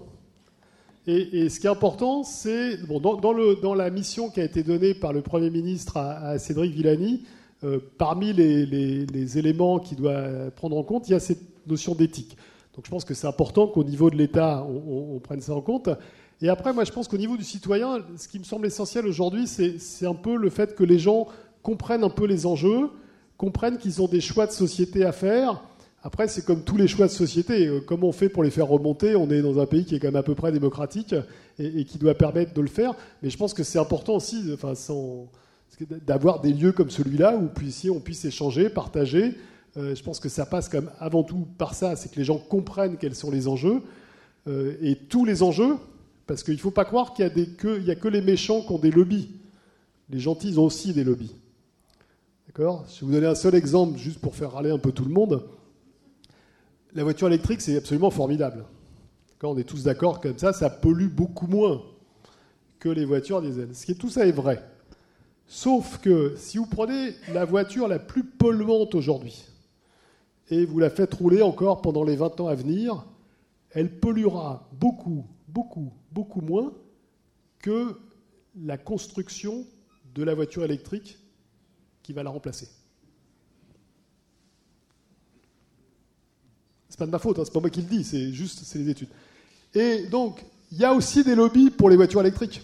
Et, 1.08 1.48
ce 1.48 1.58
qui 1.58 1.66
est 1.66 1.70
important, 1.70 2.22
c'est, 2.22 2.76
bon, 2.86 3.00
dans, 3.00 3.74
la 3.74 3.90
mission 3.90 4.30
qui 4.30 4.40
a 4.40 4.44
été 4.44 4.62
donnée 4.62 4.94
par 4.94 5.12
le 5.12 5.22
Premier 5.22 5.50
ministre 5.50 5.96
à, 5.96 6.38
Cédric 6.38 6.72
Villani, 6.72 7.24
euh, 7.64 7.80
parmi 7.98 8.32
les, 8.32 8.64
les, 8.64 9.38
éléments 9.38 9.80
qu'il 9.80 9.98
doit 9.98 10.50
prendre 10.54 10.76
en 10.76 10.84
compte, 10.84 11.08
il 11.08 11.12
y 11.12 11.14
a 11.14 11.20
cette 11.20 11.53
notion 11.66 11.94
d'éthique. 11.94 12.36
Donc 12.74 12.84
je 12.86 12.90
pense 12.90 13.04
que 13.04 13.14
c'est 13.14 13.26
important 13.26 13.68
qu'au 13.68 13.84
niveau 13.84 14.10
de 14.10 14.16
l'État, 14.16 14.64
on, 14.64 15.18
prenne 15.20 15.40
ça 15.40 15.54
en 15.54 15.60
compte. 15.60 15.88
Et 16.42 16.48
après, 16.48 16.72
moi, 16.72 16.84
je 16.84 16.90
pense 16.90 17.06
qu'au 17.06 17.16
niveau 17.16 17.36
du 17.36 17.44
citoyen, 17.44 18.04
ce 18.16 18.26
qui 18.26 18.38
me 18.38 18.44
semble 18.44 18.66
essentiel 18.66 19.06
aujourd'hui, 19.06 19.46
c'est 19.46 20.06
un 20.06 20.14
peu 20.14 20.36
le 20.36 20.50
fait 20.50 20.74
que 20.74 20.82
les 20.82 20.98
gens 20.98 21.28
comprennent 21.62 22.04
un 22.04 22.10
peu 22.10 22.26
les 22.26 22.46
enjeux, 22.46 22.90
comprennent 23.36 23.78
qu'ils 23.78 24.02
ont 24.02 24.08
des 24.08 24.20
choix 24.20 24.46
de 24.46 24.52
société 24.52 25.04
à 25.04 25.12
faire. 25.12 25.62
Après, 26.02 26.28
c'est 26.28 26.44
comme 26.44 26.64
tous 26.64 26.76
les 26.76 26.86
choix 26.86 27.06
de 27.06 27.12
société. 27.12 27.66
Euh, 27.66 27.80
comment 27.80 28.08
on 28.08 28.12
fait 28.12 28.28
pour 28.28 28.44
les 28.44 28.50
faire 28.50 28.68
remonter? 28.68 29.16
On 29.16 29.30
est 29.30 29.40
dans 29.40 29.58
un 29.58 29.64
pays 29.64 29.86
qui 29.86 29.94
est 29.94 29.98
quand 29.98 30.08
même 30.08 30.16
à 30.16 30.22
peu 30.22 30.34
près 30.34 30.52
démocratique 30.52 31.14
et, 31.58 31.84
qui 31.86 31.96
doit 31.96 32.14
permettre 32.14 32.52
de 32.52 32.60
le 32.60 32.68
faire. 32.68 32.94
Mais 33.22 33.30
je 33.30 33.38
pense 33.38 33.54
que 33.54 33.62
c'est 33.62 33.78
important 33.78 34.16
aussi 34.16 34.44
enfin, 34.52 34.74
d'avoir 36.06 36.42
des 36.42 36.52
lieux 36.52 36.72
comme 36.72 36.90
celui-là 36.90 37.36
où 37.36 37.48
on 37.90 38.00
puisse 38.00 38.24
échanger, 38.26 38.68
partager, 38.68 39.34
je 39.76 40.02
pense 40.02 40.20
que 40.20 40.28
ça 40.28 40.46
passe 40.46 40.68
comme 40.68 40.90
avant 40.98 41.24
tout 41.24 41.46
par 41.58 41.74
ça, 41.74 41.96
c'est 41.96 42.10
que 42.10 42.16
les 42.16 42.24
gens 42.24 42.38
comprennent 42.38 42.96
quels 42.96 43.14
sont 43.14 43.30
les 43.30 43.48
enjeux 43.48 43.82
euh, 44.46 44.76
et 44.80 44.96
tous 44.96 45.24
les 45.24 45.42
enjeux, 45.42 45.76
parce 46.26 46.42
qu'il 46.42 46.54
ne 46.54 46.58
faut 46.58 46.70
pas 46.70 46.84
croire 46.84 47.14
qu'il 47.14 47.24
n'y 47.34 47.42
a, 47.42 47.46
que, 47.56 47.90
a 47.90 47.94
que 47.94 48.08
les 48.08 48.20
méchants 48.20 48.62
qui 48.62 48.72
ont 48.72 48.78
des 48.78 48.90
lobbies. 48.90 49.30
Les 50.10 50.20
gentils 50.20 50.48
ils 50.48 50.60
ont 50.60 50.64
aussi 50.64 50.92
des 50.92 51.04
lobbies. 51.04 51.34
D'accord? 52.46 52.84
Je 52.88 53.00
vais 53.00 53.06
vous 53.06 53.12
donner 53.12 53.26
un 53.26 53.34
seul 53.34 53.54
exemple, 53.54 53.98
juste 53.98 54.20
pour 54.20 54.36
faire 54.36 54.52
râler 54.52 54.70
un 54.70 54.78
peu 54.78 54.92
tout 54.92 55.04
le 55.04 55.10
monde. 55.10 55.44
La 56.94 57.02
voiture 57.02 57.26
électrique, 57.26 57.60
c'est 57.60 57.76
absolument 57.76 58.10
formidable. 58.10 58.64
On 59.46 59.58
est 59.58 59.64
tous 59.64 59.82
d'accord 59.84 60.20
comme 60.20 60.38
ça, 60.38 60.52
ça 60.52 60.70
pollue 60.70 61.08
beaucoup 61.08 61.46
moins 61.46 61.82
que 62.78 62.88
les 62.88 63.04
voitures 63.04 63.42
diesel. 63.42 63.68
Ce 63.74 63.84
qui 63.84 63.94
tout 63.94 64.08
ça 64.08 64.26
est 64.26 64.32
vrai. 64.32 64.62
Sauf 65.46 65.98
que 65.98 66.34
si 66.36 66.56
vous 66.56 66.66
prenez 66.66 67.14
la 67.32 67.44
voiture 67.44 67.86
la 67.86 67.98
plus 67.98 68.24
polluante 68.24 68.94
aujourd'hui, 68.94 69.44
et 70.50 70.64
vous 70.66 70.78
la 70.78 70.90
faites 70.90 71.14
rouler 71.14 71.42
encore 71.42 71.82
pendant 71.82 72.04
les 72.04 72.16
20 72.16 72.40
ans 72.40 72.48
à 72.48 72.54
venir, 72.54 73.06
elle 73.70 73.98
polluera 73.98 74.68
beaucoup, 74.72 75.26
beaucoup, 75.48 75.92
beaucoup 76.12 76.40
moins 76.40 76.72
que 77.58 77.98
la 78.60 78.78
construction 78.78 79.66
de 80.14 80.22
la 80.22 80.34
voiture 80.34 80.64
électrique 80.64 81.18
qui 82.02 82.12
va 82.12 82.22
la 82.22 82.30
remplacer. 82.30 82.68
C'est 86.88 86.98
pas 86.98 87.06
de 87.06 87.10
ma 87.10 87.18
faute, 87.18 87.38
hein, 87.38 87.42
c'est 87.44 87.52
pas 87.52 87.60
moi 87.60 87.70
qui 87.70 87.80
le 87.80 87.88
dis, 87.88 88.04
c'est 88.04 88.32
juste 88.32 88.60
c'est 88.64 88.78
les 88.78 88.90
études. 88.90 89.08
Et 89.74 90.06
donc, 90.06 90.44
il 90.70 90.78
y 90.78 90.84
a 90.84 90.92
aussi 90.92 91.24
des 91.24 91.34
lobbies 91.34 91.70
pour 91.70 91.90
les 91.90 91.96
voitures 91.96 92.20
électriques. 92.20 92.62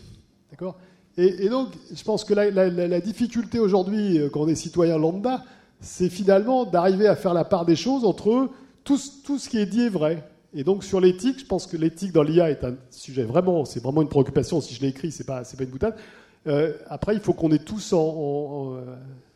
D'accord? 0.51 0.79
Et, 1.17 1.49
donc, 1.49 1.73
je 1.93 2.03
pense 2.03 2.25
que 2.25 2.33
la, 2.33 3.01
difficulté 3.01 3.59
aujourd'hui, 3.59 4.19
euh, 4.19 4.31
quand 4.31 4.41
on 4.41 4.49
est 4.49 4.55
citoyen 4.55 4.97
lambda, 4.97 5.45
c'est 5.81 6.09
finalement 6.09 6.65
d'arriver 6.65 7.07
à 7.07 7.17
faire 7.17 7.35
la 7.35 7.45
part 7.45 7.65
des 7.65 7.77
choses 7.77 8.05
entre 8.05 8.51
tout, 8.85 8.99
ce 8.99 9.49
qui 9.49 9.59
est 9.59 9.67
dit 9.67 9.83
est 9.83 9.91
vrai. 9.91 10.29
Et 10.53 10.65
donc 10.65 10.85
sur 10.85 11.01
l'éthique, 11.01 11.41
je 11.41 11.47
pense 11.47 11.67
que 11.67 11.77
l'éthique 11.77 12.13
dans 12.13 12.23
l'IA 12.23 12.51
est 12.51 12.65
un 12.65 12.75
sujet 12.91 13.23
vraiment, 13.23 13.65
c'est 13.65 13.83
vraiment 13.83 14.03
une 14.03 14.09
préoccupation. 14.09 14.61
Si 14.61 14.75
je 14.75 14.81
l'ai 14.81 14.89
écrit, 14.89 15.13
c'est 15.13 15.25
pas, 15.25 15.45
c'est 15.45 15.57
pas 15.57 15.65
une 15.65 15.71
boutade. 15.71 15.97
Euh, 16.47 16.73
après, 16.89 17.15
il 17.15 17.21
faut 17.21 17.35
qu'on 17.35 17.51
ait 17.53 17.59
tous 17.59 17.95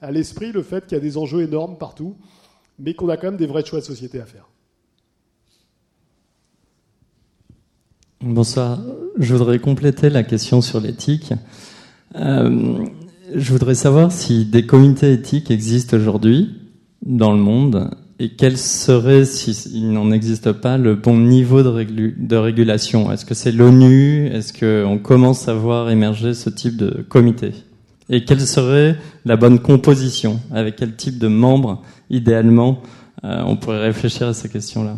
à 0.01 0.11
l'esprit 0.11 0.53
le 0.53 0.63
fait 0.63 0.87
qu'il 0.87 0.97
y 0.97 1.01
a 1.01 1.03
des 1.03 1.17
enjeux 1.17 1.43
énormes 1.43 1.77
partout, 1.77 2.17
mais 2.79 2.95
qu'on 2.95 3.09
a 3.09 3.17
quand 3.17 3.29
même 3.29 3.37
des 3.37 3.47
vrais 3.47 3.65
choix 3.65 3.81
de 3.81 3.85
société 3.85 4.21
à 4.21 4.27
faire. 4.27 4.49
Bonsoir. 8.21 8.79
Je 9.19 9.35
voudrais 9.35 9.59
compléter 9.59 10.09
la 10.09 10.23
question 10.23 10.63
sur 10.63 10.81
l'éthique. 10.81 11.35
Euh, 12.17 12.87
je 13.35 13.53
voudrais 13.53 13.75
savoir 13.75 14.13
si 14.13 14.45
des 14.45 14.65
comités 14.65 15.13
éthiques 15.13 15.51
existent 15.51 15.97
aujourd'hui 15.97 16.51
dans 17.05 17.33
le 17.33 17.39
monde 17.39 17.91
et 18.21 18.31
quel 18.37 18.57
serait, 18.57 19.25
s'il 19.25 19.91
n'en 19.91 20.13
existe 20.13 20.53
pas, 20.53 20.79
le 20.79 20.95
bon 20.95 21.19
niveau 21.19 21.63
de, 21.63 22.37
régulation. 22.37 23.11
Est-ce 23.11 23.25
que 23.25 23.35
c'est 23.35 23.51
l'ONU? 23.51 24.29
Est-ce 24.29 24.53
qu'on 24.53 24.99
commence 24.99 25.49
à 25.49 25.55
voir 25.55 25.91
émerger 25.91 26.33
ce 26.35 26.49
type 26.49 26.77
de 26.77 27.03
comité? 27.03 27.53
Et 28.09 28.25
quelle 28.25 28.41
serait 28.41 28.97
la 29.25 29.37
bonne 29.37 29.59
composition? 29.59 30.39
Avec 30.53 30.77
quel 30.77 30.95
type 30.95 31.19
de 31.19 31.27
membres, 31.27 31.83
idéalement, 32.11 32.83
euh, 33.25 33.43
on 33.47 33.57
pourrait 33.57 33.83
réfléchir 33.83 34.29
à 34.29 34.35
ces 34.35 34.49
questions-là? 34.49 34.97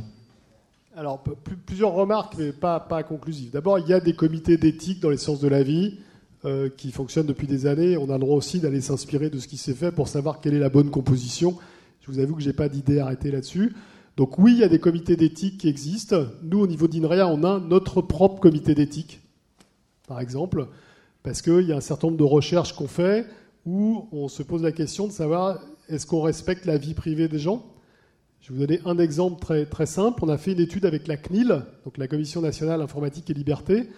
Alors, 0.94 1.22
plusieurs 1.64 1.92
remarques, 1.92 2.34
mais 2.38 2.52
pas 2.52 3.02
conclusives. 3.02 3.50
D'abord, 3.50 3.78
il 3.78 3.88
y 3.88 3.94
a 3.94 4.00
des 4.00 4.14
comités 4.14 4.58
d'éthique 4.58 5.00
dans 5.00 5.10
les 5.10 5.16
sciences 5.16 5.40
de 5.40 5.48
la 5.48 5.62
vie 5.62 5.98
euh, 6.46 6.68
qui 6.68 6.92
fonctionnent 6.92 7.26
depuis 7.26 7.46
des 7.46 7.66
années. 7.66 7.96
On 7.96 8.08
a 8.08 8.14
le 8.14 8.20
droit 8.20 8.36
aussi 8.36 8.60
d'aller 8.60 8.80
s'inspirer 8.80 9.30
de 9.30 9.38
ce 9.38 9.48
qui 9.48 9.56
s'est 9.56 9.74
fait 9.74 9.90
pour 9.90 10.06
savoir 10.06 10.40
quelle 10.40 10.54
est 10.54 10.60
la 10.60 10.68
bonne 10.68 10.90
composition. 10.90 11.58
Je 12.00 12.10
vous 12.10 12.20
avoue 12.20 12.36
que 12.36 12.42
je 12.42 12.46
n'ai 12.46 12.52
pas 12.52 12.68
d'idée 12.68 13.00
arrêtée 13.00 13.30
là-dessus. 13.30 13.74
Donc 14.16 14.38
oui, 14.38 14.52
il 14.52 14.58
y 14.58 14.64
a 14.64 14.68
des 14.68 14.78
comités 14.78 15.16
d'éthique 15.16 15.58
qui 15.58 15.68
existent. 15.68 16.24
Nous, 16.42 16.60
au 16.60 16.66
niveau 16.66 16.88
d'INRIA, 16.88 17.28
on 17.28 17.42
a 17.44 17.58
notre 17.58 18.00
propre 18.00 18.40
comité 18.40 18.74
d'éthique, 18.74 19.20
par 20.06 20.20
exemple, 20.20 20.68
parce 21.22 21.42
qu'il 21.42 21.62
y 21.62 21.72
a 21.72 21.76
un 21.76 21.80
certain 21.80 22.06
nombre 22.06 22.18
de 22.18 22.24
recherches 22.24 22.72
qu'on 22.74 22.86
fait 22.86 23.26
où 23.66 24.08
on 24.12 24.28
se 24.28 24.42
pose 24.42 24.62
la 24.62 24.72
question 24.72 25.06
de 25.08 25.12
savoir 25.12 25.60
est-ce 25.88 26.06
qu'on 26.06 26.22
respecte 26.22 26.64
la 26.64 26.78
vie 26.78 26.94
privée 26.94 27.28
des 27.28 27.40
gens? 27.40 27.66
Je 28.40 28.52
vais 28.52 28.58
vous 28.58 28.66
donner 28.66 28.80
un 28.86 28.98
exemple 28.98 29.40
très, 29.40 29.66
très 29.66 29.86
simple. 29.86 30.24
On 30.24 30.28
a 30.28 30.38
fait 30.38 30.52
une 30.52 30.60
étude 30.60 30.86
avec 30.86 31.08
la 31.08 31.16
CNIL, 31.16 31.64
donc 31.84 31.98
la 31.98 32.06
Commission 32.06 32.40
nationale 32.40 32.80
informatique 32.80 33.28
et 33.30 33.34
liberté, 33.34 33.88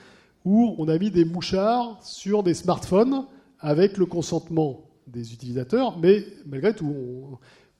où 0.44 0.74
on 0.78 0.88
a 0.88 0.98
mis 0.98 1.10
des 1.10 1.24
mouchards 1.24 1.98
sur 2.02 2.42
des 2.42 2.54
smartphones 2.54 3.26
avec 3.60 3.96
le 3.96 4.06
consentement 4.06 4.80
des 5.06 5.32
utilisateurs, 5.32 5.98
mais 5.98 6.24
malgré 6.46 6.74
tout, 6.74 6.94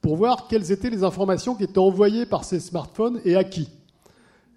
pour 0.01 0.15
voir 0.15 0.47
quelles 0.47 0.71
étaient 0.71 0.89
les 0.89 1.03
informations 1.03 1.55
qui 1.55 1.63
étaient 1.63 1.77
envoyées 1.77 2.25
par 2.25 2.43
ces 2.43 2.59
smartphones 2.59 3.21
et 3.25 3.35
à 3.35 3.43
qui. 3.43 3.69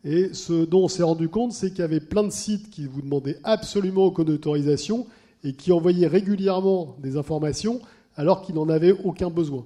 Et 0.05 0.35
ce 0.35 0.65
dont 0.65 0.85
on 0.85 0.89
s'est 0.89 1.03
rendu 1.03 1.29
compte, 1.29 1.53
c'est 1.53 1.71
qu'il 1.71 1.81
y 1.81 1.83
avait 1.83 2.01
plein 2.01 2.25
de 2.25 2.31
sites 2.31 2.71
qui 2.71 2.87
vous 2.87 3.03
demandaient 3.03 3.39
absolument 3.45 4.07
aucune 4.07 4.31
autorisation 4.31 5.07
et 5.45 5.53
qui 5.53 5.73
envoyaient 5.73 6.09
régulièrement 6.09 6.97
des 7.01 7.17
informations 7.17 7.81
alors 8.17 8.43
qu'ils 8.43 8.57
n'en 8.57 8.69
avaient 8.69 8.93
aucun 9.05 9.31
besoin. 9.31 9.65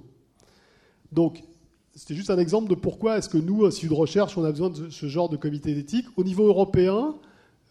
Donc, 1.11 1.43
c'était 1.95 2.13
juste 2.13 2.29
un 2.29 2.37
exemple 2.37 2.69
de 2.69 2.75
pourquoi 2.75 3.17
est-ce 3.17 3.29
que 3.29 3.37
nous, 3.39 3.65
à 3.65 3.71
Sud 3.71 3.91
Recherche, 3.91 4.37
on 4.37 4.43
a 4.43 4.51
besoin 4.51 4.69
de 4.69 4.89
ce 4.89 5.07
genre 5.07 5.29
de 5.29 5.37
comité 5.37 5.73
d'éthique. 5.73 6.05
Au 6.15 6.23
niveau 6.23 6.45
européen, 6.45 7.15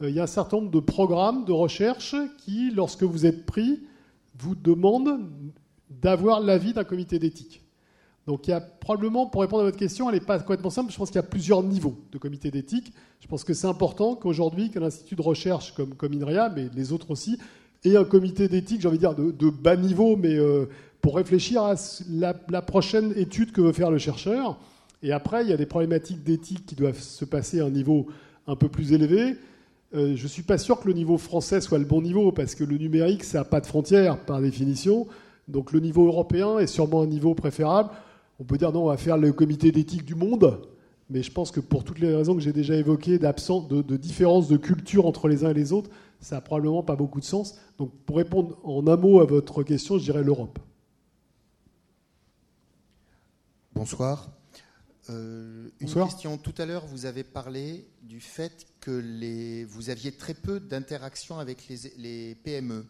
il 0.03 0.11
y 0.11 0.21
a 0.21 0.25
un 0.25 0.27
certain 0.27 0.59
nombre 0.59 0.71
de 0.71 0.81
programmes 0.81 1.45
de 1.45 1.53
recherche 1.53 2.15
qui, 2.39 2.71
lorsque 2.71 3.03
vous 3.03 3.27
êtes 3.27 3.47
pris, 3.47 3.81
vous 4.39 4.55
demandent 4.55 5.21
d'avoir 5.91 6.41
l'avis 6.41 6.73
d'un 6.73 6.85
comité 6.85 7.19
d'éthique. 7.19 7.63
Donc 8.27 8.49
il 8.49 8.51
y 8.51 8.55
a 8.55 8.61
probablement, 8.61 9.27
pour 9.27 9.43
répondre 9.43 9.63
à 9.63 9.67
votre 9.67 9.79
question, 9.79 10.11
elle 10.11 10.17
n'est 10.17 10.25
pas 10.25 10.39
complètement 10.39 10.71
simple, 10.71 10.93
je 10.93 10.97
pense 10.97 11.11
qu'il 11.11 11.17
y 11.17 11.21
a 11.21 11.23
plusieurs 11.23 11.63
niveaux 11.63 11.97
de 12.11 12.19
comité 12.19 12.51
d'éthique. 12.51 12.93
Je 13.21 13.29
pense 13.29 13.45
que 13.45 13.55
c'est 13.55 13.69
important 13.69 14.17
qu'aujourd'hui, 14.17 14.71
qu'un 14.71 14.83
institut 14.83 15.15
de 15.15 15.23
recherche 15.23 15.73
comme, 15.75 15.95
comme 15.95 16.13
INRIA, 16.13 16.53
mais 16.55 16.69
les 16.75 16.93
autres 16.93 17.13
aussi, 17.13 17.39
ait 17.85 17.97
un 17.97 18.05
comité 18.05 18.49
d'éthique, 18.49 18.81
j'ai 18.81 18.89
envie 18.89 18.99
de 18.99 19.01
dire, 19.01 19.15
de, 19.15 19.51
bas 19.51 19.77
niveau, 19.77 20.17
mais 20.17 20.35
euh, 20.35 20.67
pour 21.01 21.17
réfléchir 21.17 21.63
à 21.63 21.75
la, 22.11 22.63
prochaine 22.63 23.13
étude 23.17 23.53
que 23.53 23.61
veut 23.61 23.73
faire 23.73 23.93
le 23.93 23.99
chercheur. 23.99 24.59
Et 25.03 25.13
après, 25.13 25.45
il 25.45 25.51
y 25.51 25.53
a 25.53 25.57
des 25.57 25.67
problématiques 25.67 26.25
d'éthique 26.25 26.67
qui 26.67 26.75
doivent 26.75 27.01
se 27.01 27.25
passer 27.25 27.61
à 27.61 27.67
un 27.67 27.71
niveau 27.71 28.09
un 28.49 28.57
peu 28.57 28.69
plus 28.69 28.93
élevé. 28.93 29.37
Euh, 29.95 30.17
je 30.17 30.23
ne 30.25 30.29
suis 30.29 30.43
pas 30.43 30.59
sûr 30.59 30.81
que 30.81 30.89
le 30.89 30.95
niveau 30.95 31.17
français 31.17 31.61
soit 31.61 31.79
le 31.79 31.85
bon 31.85 32.03
niveau, 32.03 32.33
parce 32.33 32.55
que 32.55 32.65
le 32.65 32.77
numérique, 32.77 33.25
ça 33.25 33.39
n'a 33.39 33.45
pas 33.45 33.61
de 33.61 33.67
frontières 33.67 34.19
par 34.25 34.41
définition. 34.41 35.07
Donc 35.49 35.73
le 35.73 35.81
niveau 35.81 36.07
européen 36.07 36.59
est 36.59 36.67
sûrement 36.67 37.03
un 37.03 37.07
niveau 37.07 37.35
préférable. 37.35 37.91
On 38.41 38.45
peut 38.45 38.59
dire 38.59 38.73
non, 38.73 38.85
on 38.85 38.89
va 38.89 38.97
faire 38.97 39.17
le 39.17 39.33
comité 39.33 39.71
d'éthique 39.73 40.05
du 40.05 40.15
monde, 40.15 40.61
mais 41.09 41.23
je 41.23 41.31
pense 41.31 41.51
que 41.51 41.61
pour 41.61 41.85
toutes 41.85 42.01
les 42.01 42.15
raisons 42.15 42.35
que 42.35 42.41
j'ai 42.41 42.53
déjà 42.53 42.75
évoquées, 42.75 43.19
d'absence 43.19 43.69
de, 43.69 43.81
de 43.81 43.97
différence 43.97 44.49
de 44.49 44.57
culture 44.57 45.07
entre 45.07 45.29
les 45.29 45.45
uns 45.45 45.51
et 45.51 45.55
les 45.55 45.73
autres, 45.73 45.91
ça 46.21 46.37
n'a 46.37 46.41
probablement 46.41 46.83
pas 46.83 46.97
beaucoup 46.97 47.21
de 47.21 47.25
sens. 47.25 47.59
Donc 47.79 47.93
pour 48.05 48.17
répondre 48.17 48.59
en 48.65 48.87
un 48.89 48.97
mot 48.97 49.21
à 49.21 49.25
votre 49.25 49.63
question, 49.63 49.99
je 49.99 50.05
dirais 50.05 50.25
l'Europe. 50.25 50.59
Bonsoir. 53.75 54.36
Euh, 55.11 55.69
une 55.81 55.93
question. 55.93 56.37
Tout 56.37 56.55
à 56.59 56.67
l'heure, 56.67 56.87
vous 56.87 57.07
avez 57.07 57.23
parlé 57.25 57.87
du 58.03 58.21
fait 58.21 58.67
que 58.81 58.91
les, 58.91 59.65
vous 59.65 59.91
aviez 59.91 60.13
très 60.13 60.35
peu 60.35 60.59
d'interactions 60.61 61.39
avec 61.39 61.69
les, 61.69 61.93
les 61.99 62.35
PME. 62.35 62.85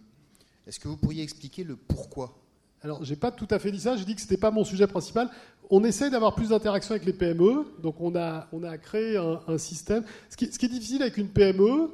Est-ce 0.66 0.80
que 0.80 0.88
vous 0.88 0.96
pourriez 0.96 1.22
expliquer 1.22 1.64
le 1.64 1.76
pourquoi? 1.76 2.38
Alors, 2.82 3.04
j'ai 3.04 3.16
pas 3.16 3.30
tout 3.30 3.48
à 3.50 3.58
fait 3.58 3.70
dit 3.70 3.80
ça. 3.80 3.96
J'ai 3.96 4.04
dit 4.04 4.14
que 4.14 4.20
c'était 4.20 4.36
pas 4.36 4.50
mon 4.50 4.64
sujet 4.64 4.86
principal. 4.86 5.30
On 5.70 5.82
essaie 5.84 6.10
d'avoir 6.10 6.34
plus 6.34 6.50
d'interactions 6.50 6.92
avec 6.94 7.04
les 7.04 7.12
PME. 7.12 7.66
Donc, 7.82 8.00
on 8.00 8.14
a, 8.16 8.48
on 8.52 8.62
a 8.62 8.78
créé 8.78 9.16
un, 9.16 9.58
système. 9.58 10.04
Ce 10.30 10.36
qui, 10.36 10.52
ce 10.52 10.58
qui, 10.58 10.66
est 10.66 10.70
difficile 10.70 11.02
avec 11.02 11.16
une 11.16 11.28
PME, 11.28 11.90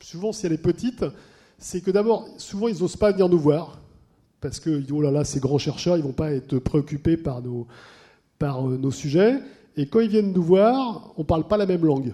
souvent 0.00 0.32
si 0.32 0.46
elle 0.46 0.52
est 0.52 0.58
petite, 0.58 1.04
c'est 1.58 1.80
que 1.80 1.90
d'abord, 1.90 2.26
souvent, 2.38 2.68
ils 2.68 2.80
n'osent 2.80 2.96
pas 2.96 3.12
venir 3.12 3.28
nous 3.28 3.38
voir. 3.38 3.80
Parce 4.40 4.58
que, 4.58 4.82
oh 4.90 5.02
là 5.02 5.10
là, 5.10 5.24
ces 5.24 5.40
grands 5.40 5.58
chercheurs, 5.58 5.96
ils 5.98 6.02
vont 6.02 6.12
pas 6.12 6.32
être 6.32 6.58
préoccupés 6.58 7.18
par 7.18 7.42
nos, 7.42 7.66
par 8.38 8.66
euh, 8.66 8.78
nos 8.78 8.90
sujets. 8.90 9.40
Et 9.76 9.86
quand 9.86 10.00
ils 10.00 10.08
viennent 10.08 10.32
nous 10.32 10.42
voir, 10.42 11.12
on 11.16 11.24
parle 11.24 11.46
pas 11.46 11.56
la 11.56 11.66
même 11.66 11.84
langue. 11.84 12.12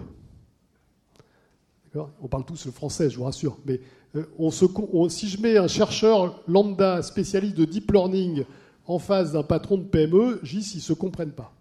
On 2.21 2.27
parle 2.27 2.45
tous 2.45 2.65
le 2.65 2.71
français, 2.71 3.09
je 3.09 3.17
vous 3.17 3.23
rassure. 3.23 3.57
Mais 3.65 3.79
euh, 4.15 5.09
si 5.09 5.27
je 5.27 5.41
mets 5.41 5.57
un 5.57 5.67
chercheur 5.67 6.41
lambda 6.47 7.01
spécialiste 7.01 7.57
de 7.57 7.65
deep 7.65 7.91
learning 7.91 8.43
en 8.85 8.99
face 8.99 9.31
d'un 9.31 9.43
patron 9.43 9.77
de 9.77 9.83
PME, 9.83 10.39
j'y 10.43 10.59
ils 10.59 10.77
ne 10.77 10.81
se 10.81 10.93
comprennent 10.93 11.31
pas. 11.31 11.53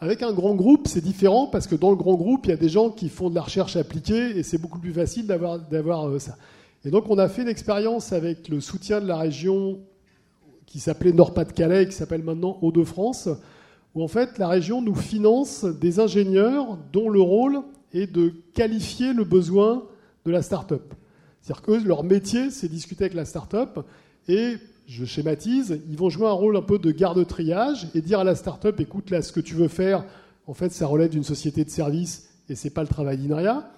Avec 0.00 0.22
un 0.22 0.32
grand 0.32 0.54
groupe, 0.54 0.86
c'est 0.86 1.00
différent 1.00 1.48
parce 1.48 1.66
que 1.66 1.74
dans 1.74 1.90
le 1.90 1.96
grand 1.96 2.14
groupe, 2.14 2.46
il 2.46 2.50
y 2.50 2.52
a 2.52 2.56
des 2.56 2.68
gens 2.68 2.90
qui 2.90 3.08
font 3.08 3.30
de 3.30 3.34
la 3.34 3.42
recherche 3.42 3.76
appliquée 3.76 4.36
et 4.36 4.42
c'est 4.42 4.58
beaucoup 4.58 4.78
plus 4.78 4.92
facile 4.92 5.26
d'avoir 5.26 6.08
euh, 6.08 6.18
ça. 6.18 6.36
Et 6.84 6.90
donc, 6.90 7.10
on 7.10 7.18
a 7.18 7.28
fait 7.28 7.42
une 7.42 7.48
expérience 7.48 8.12
avec 8.12 8.48
le 8.48 8.60
soutien 8.60 9.00
de 9.00 9.06
la 9.06 9.16
région 9.16 9.80
qui 10.66 10.78
s'appelait 10.78 11.12
Nord-Pas-de-Calais, 11.12 11.86
qui 11.86 11.94
s'appelle 11.94 12.22
maintenant 12.22 12.58
Hauts-de-France, 12.62 13.28
où 13.98 14.02
en 14.04 14.06
fait, 14.06 14.38
la 14.38 14.46
région 14.46 14.80
nous 14.80 14.94
finance 14.94 15.64
des 15.64 15.98
ingénieurs 15.98 16.78
dont 16.92 17.10
le 17.10 17.20
rôle 17.20 17.62
est 17.92 18.06
de 18.06 18.32
qualifier 18.54 19.12
le 19.12 19.24
besoin 19.24 19.82
de 20.24 20.30
la 20.30 20.40
start-up. 20.40 20.94
C'est-à-dire 21.40 21.62
que 21.62 21.72
leur 21.84 22.04
métier, 22.04 22.52
c'est 22.52 22.68
discuter 22.68 23.04
avec 23.04 23.14
la 23.14 23.24
start-up 23.24 23.80
et, 24.28 24.54
je 24.86 25.04
schématise, 25.04 25.80
ils 25.90 25.96
vont 25.96 26.10
jouer 26.10 26.28
un 26.28 26.32
rôle 26.32 26.56
un 26.56 26.62
peu 26.62 26.78
de 26.78 26.92
garde-triage 26.92 27.88
et 27.92 28.00
dire 28.00 28.20
à 28.20 28.24
la 28.24 28.36
start-up 28.36 28.78
écoute, 28.78 29.10
là, 29.10 29.20
ce 29.20 29.32
que 29.32 29.40
tu 29.40 29.56
veux 29.56 29.66
faire, 29.66 30.04
en 30.46 30.54
fait, 30.54 30.70
ça 30.70 30.86
relève 30.86 31.10
d'une 31.10 31.24
société 31.24 31.64
de 31.64 31.70
service 31.70 32.28
et 32.48 32.54
c'est 32.54 32.70
pas 32.70 32.82
le 32.82 32.88
travail 32.88 33.18
d'INRIA. 33.18 33.68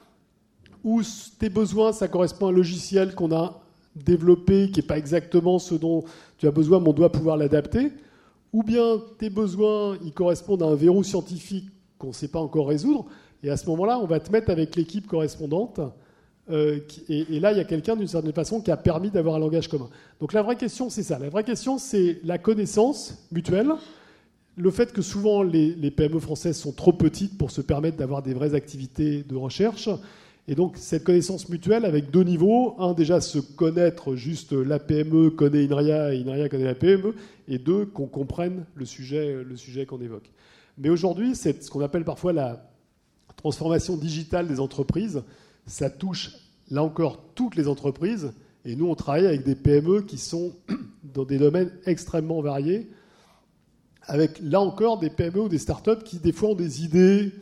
Ou 0.85 1.01
tes 1.39 1.49
besoins, 1.49 1.93
ça 1.93 2.09
correspond 2.09 2.49
à 2.49 2.51
un 2.51 2.53
logiciel 2.53 3.15
qu'on 3.15 3.35
a 3.35 3.63
développé 3.97 4.71
qui 4.71 4.81
n'est 4.81 4.87
pas 4.87 4.99
exactement 4.99 5.59
ce 5.59 5.77
dont 5.77 6.05
tu 6.37 6.47
as 6.47 6.51
besoin, 6.51 6.79
mais 6.79 6.91
on 6.91 6.93
doit 6.93 7.11
pouvoir 7.11 7.39
l'adapter. 7.39 7.91
Ou 8.53 8.63
bien 8.63 9.01
tes 9.19 9.31
besoins, 9.31 9.97
ils 10.05 10.13
correspondent 10.13 10.63
à 10.63 10.67
un 10.67 10.75
verrou 10.75 11.03
scientifique 11.03 11.71
qu'on 11.99 12.09
ne 12.09 12.13
sait 12.13 12.29
pas 12.29 12.41
encore 12.41 12.69
résoudre. 12.69 13.07
Et 13.43 13.51
à 13.51 13.57
ce 13.57 13.67
moment-là, 13.67 13.99
on 13.99 14.07
va 14.07 14.21
te 14.21 14.31
mettre 14.33 14.51
avec 14.51 14.77
l'équipe 14.77 15.07
correspondante 15.07 15.81
euh, 16.51 16.81
et, 17.09 17.39
là, 17.39 17.53
il 17.53 17.59
y 17.59 17.61
a 17.61 17.65
quelqu'un 17.65 17.97
d'une 17.97 18.09
certaine 18.09 18.33
façon 18.33 18.61
qui 18.61 18.71
a 18.71 18.77
permis 18.77 19.11
d'avoir 19.11 19.37
un 19.37 19.39
langage 19.39 19.69
commun. 19.69 19.89
Donc 20.21 20.33
la 20.33 20.43
vraie 20.43 20.57
question, 20.57 20.91
c'est 20.91 21.03
ça. 21.03 21.19
La 21.19 21.29
vraie 21.29 21.45
question, 21.45 21.79
c'est 21.79 22.21
la 22.25 22.39
connaissance 22.39 23.27
mutuelle. 23.31 23.71
Le 24.57 24.71
fait 24.71 24.93
que 24.93 25.03
souvent 25.03 25.43
les, 25.43 25.91
PME 25.91 26.19
françaises 26.19 26.59
sont 26.59 26.73
trop 26.73 26.93
petites 26.93 27.39
pour 27.39 27.51
se 27.51 27.61
permettre 27.61 27.97
d'avoir 27.97 28.23
des 28.23 28.35
vraies 28.35 28.55
activités 28.55 29.23
de 29.23 29.37
recherche. 29.37 29.89
Et 30.49 30.55
donc 30.55 30.77
cette 30.77 31.05
connaissance 31.05 31.49
mutuelle 31.49 31.85
avec 31.85 32.11
deux 32.11 32.25
niveaux. 32.25 32.75
Un, 32.79 32.95
déjà 32.95 33.21
se 33.21 33.39
connaître 33.39 34.17
juste 34.17 34.53
la 34.53 34.79
PME 34.79 35.31
connaît 35.31 35.65
INRIA 35.71 36.15
et 36.15 36.23
INRIA 36.23 36.49
connaît 36.49 36.65
la 36.65 36.75
PME. 36.75 37.15
Et 37.49 37.59
deux, 37.59 37.87
qu'on 37.87 38.07
comprenne 38.07 38.65
le 38.75 38.85
sujet, 38.85 39.43
le 39.45 39.57
sujet 39.57 39.87
qu'on 39.87 40.01
évoque. 40.01 40.31
Mais 40.79 40.89
aujourd'hui, 40.89 41.35
c'est 41.35 41.63
ce 41.63 41.71
qu'on 41.71 41.81
appelle 41.81 42.05
parfois 42.05 42.33
la 42.33 42.71
transformation 43.37 43.97
digitale 43.97 44.49
des 44.49 44.61
entreprises 44.61 45.23
ça 45.67 45.91
touche, 45.91 46.33
là 46.71 46.83
encore, 46.83 47.23
toutes 47.35 47.57
les 47.57 47.69
entreprises. 47.69 48.33
Et 48.65 48.77
nous, 48.77 48.87
on 48.87 48.95
travaille 48.95 49.27
avec 49.27 49.45
des 49.45 49.55
PME 49.55 50.03
qui 50.03 50.19
sont 50.19 50.53
dans 51.15 51.25
des 51.25 51.39
domaines 51.39 51.73
extrêmement 51.87 52.43
variés, 52.43 52.91
avec 54.03 54.41
là 54.43 54.61
encore 54.61 54.99
des 54.99 55.11
PME 55.11 55.43
ou 55.43 55.49
des 55.49 55.59
startups 55.59 56.03
qui, 56.05 56.19
des 56.19 56.33
fois, 56.33 56.51
ont 56.51 56.55
des 56.55 56.85
idées 56.85 57.33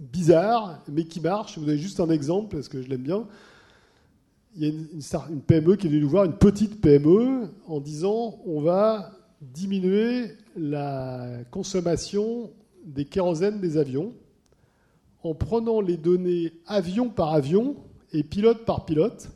bizarres, 0.00 0.82
mais 0.88 1.04
qui 1.04 1.20
marchent. 1.20 1.54
Je 1.54 1.60
vous 1.60 1.66
donne 1.66 1.76
juste 1.76 2.00
un 2.00 2.10
exemple, 2.10 2.56
parce 2.56 2.68
que 2.68 2.82
je 2.82 2.88
l'aime 2.88 3.02
bien. 3.02 3.26
Il 4.56 4.64
y 4.64 4.66
a 4.66 4.72
une, 5.30 5.40
PME 5.40 5.76
qui 5.76 5.86
est 5.86 5.90
venue 5.90 6.02
nous 6.02 6.08
voir, 6.08 6.24
une 6.24 6.36
petite 6.36 6.80
PME, 6.80 7.48
en 7.66 7.80
disant 7.80 8.38
on 8.46 8.60
va 8.60 9.10
diminuer 9.40 10.28
la 10.56 11.38
consommation 11.50 12.50
des 12.86 13.04
kérosènes 13.04 13.60
des 13.60 13.76
avions 13.76 14.12
en 15.24 15.34
prenant 15.34 15.80
les 15.80 15.96
données 15.96 16.52
avion 16.66 17.08
par 17.08 17.32
avion 17.32 17.76
et 18.12 18.22
pilote 18.22 18.64
par 18.64 18.84
pilote. 18.84 19.30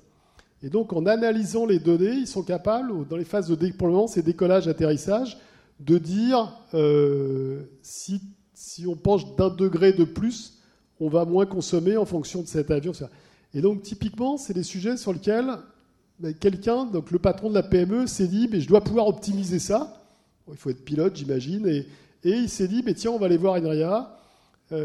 Et 0.62 0.70
donc 0.70 0.93
en 0.93 1.06
analysant 1.06 1.66
les 1.66 1.78
données, 1.78 2.12
ils 2.12 2.26
sont 2.26 2.43
capables, 2.43 3.09
dans 3.09 3.16
les 3.16 3.24
phases 3.24 3.48
de 3.48 3.55
déploiement, 3.55 4.06
c'est 4.06 4.22
décollage, 4.22 4.68
atterrissage, 4.68 5.39
de 5.80 5.98
dire 5.98 6.52
euh, 6.74 7.62
si, 7.82 8.20
si, 8.59 8.89
on 8.89 8.97
penche 8.97 9.36
d'un 9.36 9.51
degré 9.51 9.93
de 9.93 10.02
plus, 10.02 10.59
on 10.98 11.09
va 11.09 11.24
moins 11.24 11.47
consommer 11.47 11.97
en 11.97 12.05
fonction 12.05 12.43
de 12.43 12.48
cet 12.48 12.72
avion. 12.72 12.90
Et 13.55 13.60
donc 13.60 13.82
typiquement, 13.82 14.36
c'est 14.36 14.52
des 14.52 14.64
sujets 14.64 14.97
sur 14.97 15.12
lesquels 15.12 15.59
ben, 16.18 16.35
quelqu'un, 16.35 16.86
donc 16.86 17.12
le 17.12 17.20
patron 17.20 17.51
de 17.51 17.55
la 17.55 17.62
PME, 17.62 18.09
s'est 18.09 18.26
dit 18.26 18.48
mais 18.51 18.60
je 18.60 18.66
dois 18.66 18.82
pouvoir 18.82 19.06
optimiser 19.06 19.60
ça. 19.60 20.02
il 20.51 20.56
faut 20.56 20.70
être 20.70 20.85
pilote, 20.85 21.14
j'imagine. 21.14 21.68
Et, 21.68 21.86
il 22.24 22.48
s'est 22.48 22.66
dit 22.66 22.82
mais 22.85 22.94
tiens, 22.94 23.12
on 23.12 23.18
va 23.18 23.26
aller 23.26 23.36
voir 23.36 23.55
Enria 23.55 24.16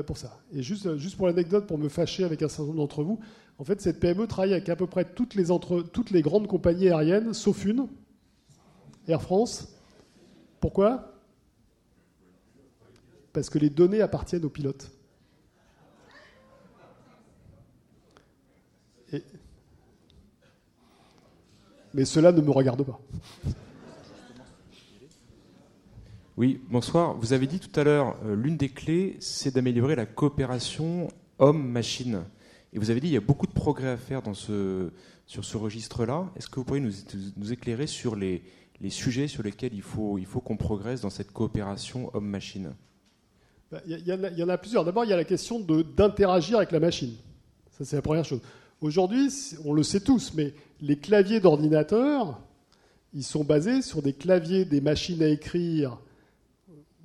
pour 0.05 0.17
ça. 0.17 0.37
Et 0.53 0.61
juste, 0.61 0.95
juste 0.97 1.17
pour 1.17 1.25
l'anecdote, 1.25 1.65
pour 1.65 1.79
me 1.79 1.89
fâcher 1.89 2.23
avec 2.23 2.43
un 2.43 2.47
certain 2.47 2.65
nombre 2.65 2.77
d'entre 2.77 3.03
vous, 3.03 3.19
en 3.57 3.63
fait, 3.63 3.81
cette 3.81 3.99
PME 3.99 4.27
travaille 4.27 4.53
avec 4.53 4.69
à 4.69 4.75
peu 4.75 4.85
près 4.85 5.03
toutes 5.03 5.33
les 5.33 6.21
grandes 6.21 6.47
compagnies 6.47 6.89
aériennes, 6.89 7.33
sauf 7.33 7.65
une, 7.65 7.87
Air 9.07 9.21
France. 9.21 9.67
Pourquoi? 10.59 11.12
Parce 13.33 13.49
que 13.49 13.57
les 13.57 13.69
données 13.69 14.01
appartiennent 14.01 14.45
aux 14.45 14.49
pilotes. 14.49 14.91
Mais 21.93 22.05
cela 22.05 22.31
ne 22.31 22.41
me 22.41 22.49
regarde 22.49 22.83
pas. 22.83 22.99
Oui, 26.35 26.59
bonsoir. 26.71 27.15
Vous 27.15 27.33
avez 27.33 27.45
dit 27.45 27.59
tout 27.59 27.79
à 27.79 27.83
l'heure, 27.83 28.17
euh, 28.25 28.35
l'une 28.35 28.57
des 28.57 28.69
clés, 28.69 29.17
c'est 29.19 29.53
d'améliorer 29.53 29.95
la 29.95 30.07
coopération 30.07 31.07
homme-machine. 31.37 32.23
Et 32.73 32.79
vous 32.79 32.89
avez 32.89 32.99
dit, 32.99 33.07
il 33.07 33.13
y 33.13 33.17
a 33.17 33.21
beaucoup 33.21 33.45
de 33.45 33.51
progrès 33.51 33.89
à 33.89 33.97
faire 33.97 34.23
sur 34.33 35.45
ce 35.45 35.57
registre-là. 35.57 36.31
Est-ce 36.35 36.49
que 36.49 36.55
vous 36.55 36.63
pourriez 36.63 36.81
nous, 36.81 37.53
éclairer 37.53 37.85
sur 37.85 38.15
les, 38.15 38.41
sujets 38.89 39.27
sur 39.27 39.43
lesquels 39.43 39.75
il 39.75 39.83
faut, 39.83 40.19
qu'on 40.43 40.57
progresse 40.57 41.01
dans 41.01 41.11
cette 41.11 41.31
coopération 41.31 42.09
homme-machine? 42.15 42.73
Il 43.87 44.03
y, 44.05 44.43
en 44.43 44.49
a 44.49 44.57
plusieurs. 44.57 44.85
D'abord, 44.85 45.03
il 45.05 45.09
y 45.09 45.13
a 45.13 45.17
la 45.17 45.23
question 45.23 45.59
d'interagir 45.59 46.57
avec 46.57 46.71
la 46.71 46.79
machine. 46.79 47.13
Ça, 47.77 47.85
c'est 47.85 47.95
la 47.95 48.01
première 48.01 48.25
chose. 48.25 48.41
Aujourd'hui, 48.81 49.29
on 49.65 49.73
le 49.73 49.83
sait 49.83 50.01
tous, 50.01 50.33
mais 50.35 50.53
les 50.81 50.97
claviers 50.97 51.39
d'ordinateur, 51.39 52.39
ils 53.13 53.23
sont 53.23 53.43
basés 53.43 53.81
sur 53.81 54.01
des 54.01 54.13
claviers 54.13 54.65
des 54.65 54.81
machines 54.81 55.23
à 55.23 55.27
écrire 55.27 55.97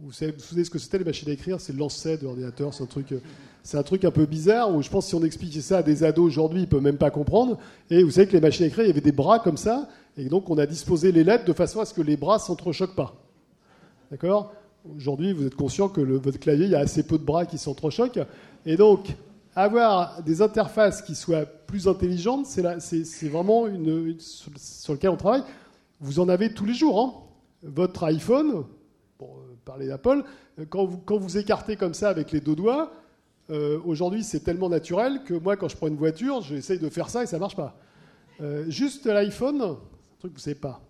vous 0.00 0.12
savez, 0.12 0.32
ce 0.38 0.70
que 0.70 0.78
c'était 0.78 0.98
les 0.98 1.04
machines 1.04 1.28
à 1.28 1.32
écrire? 1.32 1.60
C'est 1.60 1.74
l'ancêtre 1.76 2.22
de 2.22 2.26
l'ordinateur. 2.26 2.72
C'est 2.72 2.84
un 2.84 2.86
truc, 2.86 3.12
un 3.72 3.82
truc 3.82 4.04
un 4.04 4.10
peu 4.10 4.26
bizarre 4.26 4.72
où 4.72 4.80
je 4.80 4.88
pense 4.88 5.06
que 5.06 5.08
si 5.08 5.14
on 5.16 5.24
expliquait 5.24 5.60
ça 5.60 5.78
à 5.78 5.82
des 5.82 6.04
ados 6.04 6.24
aujourd'hui, 6.24 6.62
ils 6.62 6.68
peuvent 6.68 6.82
même 6.82 6.98
pas 6.98 7.10
comprendre. 7.10 7.58
Et 7.90 8.04
vous 8.04 8.12
savez 8.12 8.28
que 8.28 8.32
les 8.32 8.40
machines 8.40 8.64
à 8.64 8.68
écrire, 8.68 8.84
il 8.84 8.88
y 8.88 8.92
avait 8.92 9.00
des 9.00 9.12
bras 9.12 9.40
comme 9.40 9.56
ça, 9.56 9.88
et 10.16 10.26
donc 10.26 10.48
on 10.50 10.58
a 10.58 10.66
disposé 10.66 11.10
les 11.10 11.24
lettres 11.24 11.44
de 11.44 11.52
façon 11.52 11.80
à 11.80 11.84
ce 11.84 11.94
que 11.94 12.02
les 12.02 12.16
bras 12.16 12.38
s'entrechoquent 12.38 12.94
pas. 12.94 13.16
D'accord? 14.10 14.52
Aujourd'hui, 14.96 15.32
vous 15.32 15.46
êtes 15.46 15.54
conscient 15.54 15.88
que 15.88 16.00
votre 16.00 16.38
clavier, 16.38 16.66
il 16.66 16.70
y 16.70 16.74
a 16.74 16.80
assez 16.80 17.02
peu 17.02 17.18
de 17.18 17.24
bras 17.24 17.46
qui 17.46 17.58
s'entrechoquent, 17.58 18.20
et 18.64 18.76
donc 18.76 19.08
avoir 19.54 20.22
des 20.22 20.40
interfaces 20.40 21.02
qui 21.02 21.14
soient 21.14 21.44
plus 21.44 21.88
intelligentes, 21.88 22.46
c'est, 22.46 22.80
c'est, 22.80 23.28
vraiment 23.28 23.66
une, 23.66 24.16
sur, 24.18 24.92
lequel 24.92 25.10
on 25.10 25.16
travaille. 25.16 25.42
Vous 26.00 26.20
en 26.20 26.28
avez 26.28 26.54
tous 26.54 26.64
les 26.64 26.74
jours. 26.74 27.00
Hein. 27.00 27.14
Votre 27.64 28.04
iPhone, 28.04 28.64
parler 29.68 29.88
d'Apple, 29.88 30.22
euh, 30.58 30.64
quand 30.68 30.86
vous, 31.18 31.36
écartez 31.36 31.76
comme 31.76 31.92
ça 31.92 32.08
avec 32.08 32.32
les 32.32 32.40
deux 32.40 32.54
doigts, 32.54 32.90
euh, 33.50 33.78
aujourd'hui 33.84 34.24
c'est 34.24 34.40
tellement 34.40 34.68
naturel 34.68 35.22
que 35.24 35.34
moi 35.34 35.56
quand 35.56 35.68
je 35.68 35.76
prends 35.76 35.88
une 35.88 35.96
voiture, 35.96 36.40
j'essaye 36.40 36.78
de 36.78 36.88
faire 36.88 37.10
ça 37.10 37.22
et 37.22 37.26
ça 37.26 37.38
marche 37.38 37.56
pas. 37.56 37.76
Euh, 38.40 38.64
juste 38.68 39.06
l'iPhone, 39.06 39.60
un 39.60 39.76
truc 40.18 40.32
que 40.32 40.38
vous 40.38 40.42
savez 40.42 40.54
pas, 40.54 40.80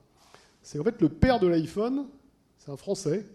c'est 0.62 0.78
en 0.78 0.85
fait 0.85 1.01
le 1.01 1.09
père 1.09 1.40
de 1.40 1.48
l'iPhone, 1.48 2.06
c'est 2.59 2.70
un 2.70 2.77
Français 2.77 3.27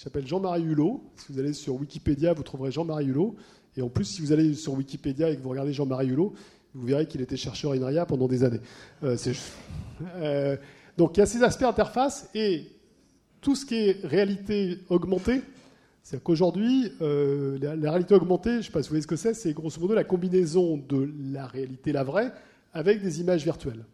qui 0.00 0.04
s'appelle 0.04 0.26
Jean-Marie 0.26 0.62
Hulot. 0.62 1.04
Si 1.14 1.30
vous 1.30 1.38
allez 1.38 1.52
sur 1.52 1.74
Wikipédia, 1.74 2.32
vous 2.32 2.42
trouverez 2.42 2.72
Jean-Marie 2.72 3.04
Hulot. 3.04 3.36
Et 3.76 3.82
en 3.82 3.90
plus, 3.90 4.06
si 4.06 4.22
vous 4.22 4.32
allez 4.32 4.54
sur 4.54 4.72
Wikipédia 4.72 5.28
et 5.28 5.36
que 5.36 5.42
vous 5.42 5.50
regardez 5.50 5.74
Jean-Marie 5.74 6.06
Hulot, 6.06 6.32
vous 6.72 6.86
verrez 6.86 7.06
qu'il 7.06 7.20
était 7.20 7.36
chercheur 7.36 7.72
INRIA 7.72 8.06
pendant 8.06 8.26
des 8.26 8.42
années. 8.42 8.62
Euh, 9.02 10.56
donc 10.96 11.18
il 11.18 11.20
y 11.20 11.22
a 11.22 11.26
ces 11.26 11.42
aspects 11.42 11.64
interface 11.64 12.30
et 12.34 12.64
tout 13.42 13.54
ce 13.54 13.66
qui 13.66 13.74
est 13.74 14.00
réalité 14.02 14.78
augmentée, 14.88 15.42
c'est 16.02 16.22
qu'aujourd'hui, 16.22 16.92
euh, 17.02 17.58
la, 17.60 17.90
réalité 17.90 18.14
augmentée, 18.14 18.52
je 18.52 18.56
ne 18.56 18.62
sais 18.62 18.70
pas 18.70 18.82
si 18.82 18.88
vous 18.88 18.92
voyez 18.92 19.02
ce 19.02 19.06
que 19.06 19.16
c'est, 19.16 19.34
c'est 19.34 19.52
grosso 19.52 19.78
modo 19.80 19.92
la 19.92 20.04
combinaison 20.04 20.78
de 20.78 21.12
la 21.30 21.46
réalité, 21.46 21.92
la 21.92 22.04
vraie, 22.04 22.32
avec 22.72 23.02
des 23.02 23.20
images 23.20 23.44
virtuelles. 23.44 23.84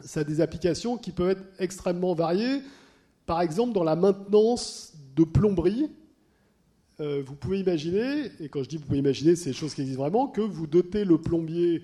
Ça 0.00 0.20
a 0.20 0.24
des 0.24 0.40
applications 0.40 0.96
qui 0.96 1.12
peuvent 1.12 1.32
être 1.32 1.44
extrêmement 1.58 2.14
variées. 2.14 2.62
Par 3.26 3.42
exemple, 3.42 3.74
dans 3.74 3.84
la 3.84 3.94
maintenance 3.94 4.87
de 5.18 5.24
plomberie, 5.24 5.90
euh, 7.00 7.22
vous 7.26 7.34
pouvez 7.34 7.58
imaginer, 7.58 8.30
et 8.40 8.48
quand 8.48 8.62
je 8.62 8.68
dis 8.68 8.76
vous 8.76 8.84
pouvez 8.84 8.98
imaginer, 8.98 9.34
c'est 9.36 9.50
des 9.50 9.56
choses 9.56 9.74
qui 9.74 9.80
existent 9.80 10.02
vraiment, 10.02 10.28
que 10.28 10.40
vous 10.40 10.66
dotez 10.66 11.04
le 11.04 11.18
plombier 11.18 11.82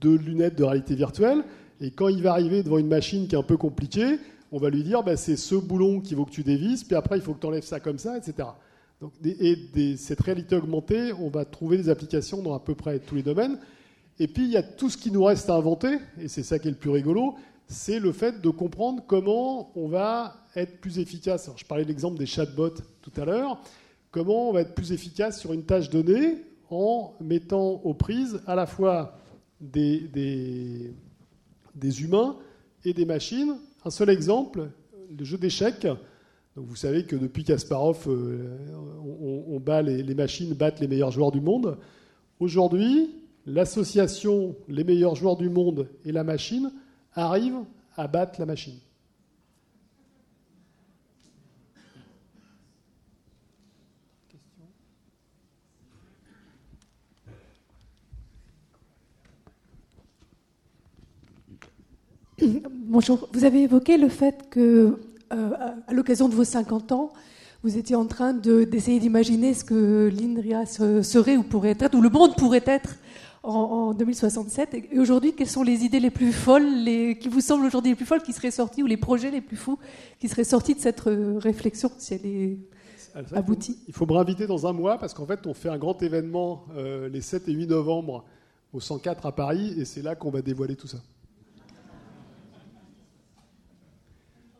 de 0.00 0.10
lunettes 0.10 0.56
de 0.56 0.64
réalité 0.64 0.94
virtuelle, 0.94 1.44
et 1.80 1.90
quand 1.90 2.08
il 2.08 2.22
va 2.22 2.32
arriver 2.32 2.62
devant 2.62 2.78
une 2.78 2.88
machine 2.88 3.26
qui 3.26 3.34
est 3.34 3.38
un 3.38 3.42
peu 3.42 3.56
compliquée, 3.56 4.18
on 4.52 4.58
va 4.58 4.70
lui 4.70 4.82
dire 4.82 5.02
bah, 5.02 5.16
c'est 5.16 5.36
ce 5.36 5.54
boulon 5.54 6.00
qu'il 6.00 6.16
faut 6.16 6.26
que 6.26 6.30
tu 6.30 6.42
dévises, 6.42 6.84
puis 6.84 6.96
après 6.96 7.16
il 7.16 7.22
faut 7.22 7.32
que 7.34 7.40
tu 7.40 7.46
enlèves 7.46 7.64
ça 7.64 7.80
comme 7.80 7.98
ça, 7.98 8.18
etc. 8.18 8.48
Donc, 9.00 9.12
et 9.24 9.96
cette 9.96 10.20
réalité 10.20 10.56
augmentée, 10.56 11.12
on 11.12 11.28
va 11.28 11.44
trouver 11.44 11.76
des 11.76 11.88
applications 11.88 12.42
dans 12.42 12.54
à 12.54 12.60
peu 12.60 12.74
près 12.74 12.98
tous 12.98 13.14
les 13.14 13.22
domaines. 13.22 13.58
Et 14.18 14.26
puis 14.26 14.44
il 14.44 14.50
y 14.50 14.56
a 14.56 14.62
tout 14.62 14.90
ce 14.90 14.96
qui 14.96 15.12
nous 15.12 15.22
reste 15.22 15.48
à 15.48 15.54
inventer, 15.54 15.98
et 16.20 16.28
c'est 16.28 16.42
ça 16.42 16.58
qui 16.58 16.68
est 16.68 16.72
le 16.72 16.76
plus 16.76 16.90
rigolo, 16.90 17.36
c'est 17.68 18.00
le 18.00 18.12
fait 18.12 18.40
de 18.40 18.50
comprendre 18.50 19.04
comment 19.06 19.70
on 19.76 19.88
va 19.88 20.34
être 20.56 20.80
plus 20.80 20.98
efficace. 20.98 21.50
je 21.56 21.64
parlais 21.64 21.84
de 21.84 21.88
l'exemple 21.88 22.18
des 22.18 22.26
chatbots 22.26 22.80
tout 23.02 23.12
à 23.16 23.24
l'heure. 23.24 23.60
Comment 24.10 24.48
on 24.48 24.52
va 24.52 24.62
être 24.62 24.74
plus 24.74 24.92
efficace 24.92 25.38
sur 25.38 25.52
une 25.52 25.64
tâche 25.64 25.90
donnée 25.90 26.44
en 26.70 27.14
mettant 27.20 27.80
aux 27.84 27.94
prises 27.94 28.40
à 28.46 28.54
la 28.54 28.66
fois 28.66 29.18
des, 29.60 30.00
des, 30.00 30.94
des 31.74 32.02
humains 32.02 32.36
et 32.84 32.92
des 32.92 33.04
machines 33.04 33.56
un 33.84 33.90
seul 33.90 34.10
exemple, 34.10 34.68
le 35.16 35.24
jeu 35.24 35.38
d'échecs. 35.38 35.86
vous 36.56 36.76
savez 36.76 37.04
que 37.04 37.16
depuis 37.16 37.44
Kasparov, 37.44 38.06
euh, 38.08 38.58
on, 39.48 39.60
bat 39.60 39.82
les, 39.82 40.14
machines 40.14 40.52
battent 40.52 40.80
les 40.80 40.88
meilleurs 40.88 41.12
joueurs 41.12 41.30
du 41.30 41.40
monde. 41.40 41.78
Aujourd'hui, 42.40 43.14
l'association 43.46 44.56
les 44.68 44.84
meilleurs 44.84 45.14
joueurs 45.14 45.36
du 45.36 45.48
monde 45.48 45.88
et 46.04 46.12
la 46.12 46.24
machine 46.24 46.72
arrive 47.18 47.56
à 47.96 48.06
battre 48.06 48.38
la 48.38 48.46
machine. 48.46 48.78
Bonjour. 62.70 63.28
Vous 63.32 63.44
avez 63.44 63.62
évoqué 63.62 63.96
le 63.98 64.08
fait 64.08 64.48
que, 64.48 64.98
euh, 65.32 65.50
à 65.86 65.92
l'occasion 65.92 66.28
de 66.28 66.34
vos 66.34 66.44
50 66.44 66.92
ans, 66.92 67.12
vous 67.64 67.76
étiez 67.76 67.96
en 67.96 68.06
train 68.06 68.32
d'essayer 68.32 69.00
d'imaginer 69.00 69.52
ce 69.52 69.64
que 69.64 70.08
l'INRIA 70.08 70.64
serait 70.66 71.36
ou 71.36 71.42
pourrait 71.42 71.76
être, 71.80 71.96
ou 71.96 72.00
le 72.00 72.08
monde 72.08 72.36
pourrait 72.36 72.62
être 72.66 72.94
en, 73.42 73.94
2067. 73.94 74.74
Et 74.74 74.98
aujourd'hui, 74.98 75.34
quelles 75.34 75.48
sont 75.48 75.62
les 75.62 75.84
idées 75.84 76.00
les 76.00 76.10
plus 76.10 76.32
folles, 76.32 76.84
les, 76.84 77.18
qui 77.18 77.28
vous 77.28 77.40
semblent 77.40 77.66
aujourd'hui 77.66 77.92
les 77.92 77.96
plus 77.96 78.06
folles, 78.06 78.22
qui 78.22 78.32
seraient 78.32 78.50
sorties, 78.50 78.82
ou 78.82 78.86
les 78.86 78.96
projets 78.96 79.30
les 79.30 79.40
plus 79.40 79.56
fous 79.56 79.78
qui 80.18 80.28
seraient 80.28 80.44
sortis 80.44 80.74
de 80.74 80.80
cette 80.80 81.06
euh, 81.06 81.38
réflexion, 81.38 81.90
si 81.98 82.14
elle 82.14 82.26
est 82.26 82.58
aboutie? 83.32 83.78
Il 83.88 83.94
faut 83.94 84.06
me 84.06 84.12
réinviter 84.12 84.46
dans 84.46 84.66
un 84.66 84.72
mois, 84.72 84.98
parce 84.98 85.14
qu'en 85.14 85.26
fait, 85.26 85.46
on 85.46 85.54
fait 85.54 85.68
un 85.68 85.78
grand 85.78 86.02
événement 86.02 86.64
euh, 86.76 87.08
les 87.08 87.20
7 87.20 87.48
et 87.48 87.52
8 87.52 87.66
novembre 87.66 88.24
au 88.72 88.80
104 88.80 89.26
à 89.26 89.32
Paris, 89.32 89.74
et 89.78 89.84
c'est 89.84 90.02
là 90.02 90.14
qu'on 90.14 90.30
va 90.30 90.42
dévoiler 90.42 90.76
tout 90.76 90.88
ça. 90.88 90.98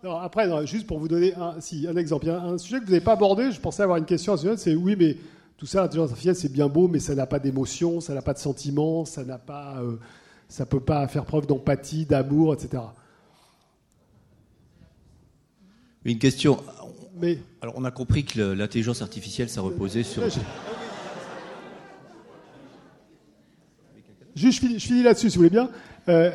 après, 0.04 0.48
juste 0.66 0.86
pour 0.86 1.00
vous 1.00 1.08
donner 1.08 1.34
un, 1.34 1.60
si, 1.60 1.86
un 1.88 1.96
exemple, 1.96 2.30
un, 2.30 2.52
un 2.54 2.58
sujet 2.58 2.78
que 2.78 2.84
vous 2.84 2.92
n'avez 2.92 3.04
pas 3.04 3.12
abordé, 3.12 3.50
je 3.50 3.60
pensais 3.60 3.82
avoir 3.82 3.98
une 3.98 4.06
question 4.06 4.32
à 4.32 4.36
ce 4.36 4.44
sujet, 4.44 4.56
c'est 4.56 4.74
oui, 4.74 4.94
mais 4.96 5.16
tout 5.58 5.66
ça, 5.66 5.82
l'intelligence 5.82 6.10
artificielle, 6.10 6.36
c'est 6.36 6.52
bien 6.52 6.68
beau, 6.68 6.86
mais 6.86 7.00
ça 7.00 7.16
n'a 7.16 7.26
pas 7.26 7.40
d'émotion, 7.40 8.00
ça 8.00 8.14
n'a 8.14 8.22
pas 8.22 8.32
de 8.32 8.38
sentiment, 8.38 9.04
ça 9.04 9.24
n'a 9.24 9.38
pas, 9.38 9.82
euh, 9.82 9.96
ça 10.48 10.64
peut 10.64 10.80
pas 10.80 11.06
faire 11.08 11.24
preuve 11.24 11.46
d'empathie, 11.46 12.06
d'amour, 12.06 12.54
etc. 12.54 12.84
Une 16.04 16.18
question. 16.20 16.62
Mais, 17.16 17.40
Alors, 17.60 17.74
on 17.76 17.84
a 17.84 17.90
compris 17.90 18.24
que 18.24 18.40
l'intelligence 18.40 19.02
artificielle, 19.02 19.48
ça 19.48 19.60
reposait 19.60 20.04
sur. 20.04 20.22
Juste, 24.36 24.62
je 24.62 24.78
finis, 24.78 25.02
là-dessus, 25.02 25.30
si 25.30 25.36
vous 25.36 25.42
voulez 25.42 25.50
bien. 25.50 25.68
Euh, 26.08 26.30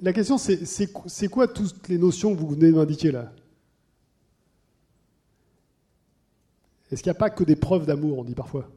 la 0.00 0.14
question, 0.14 0.38
c'est 0.38 1.28
quoi 1.28 1.46
toutes 1.46 1.88
les 1.88 1.98
notions 1.98 2.34
que 2.34 2.40
vous 2.40 2.48
venez 2.48 2.72
d'indiquer 2.72 3.12
là? 3.12 3.30
Est-ce 6.90 7.02
qu'il 7.02 7.10
n'y 7.10 7.16
a 7.16 7.18
pas 7.18 7.30
que 7.30 7.44
des 7.44 7.56
preuves 7.56 7.86
d'amour, 7.86 8.18
on 8.18 8.24
dit 8.24 8.34
parfois? 8.34 8.68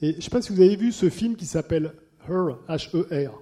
Et 0.00 0.12
je 0.12 0.16
ne 0.16 0.20
sais 0.22 0.30
pas 0.30 0.42
si 0.42 0.52
vous 0.52 0.60
avez 0.60 0.76
vu 0.76 0.92
ce 0.92 1.08
film 1.08 1.36
qui 1.36 1.46
s'appelle 1.46 1.92
Her, 2.28 2.58
H-E-R. 2.68 3.40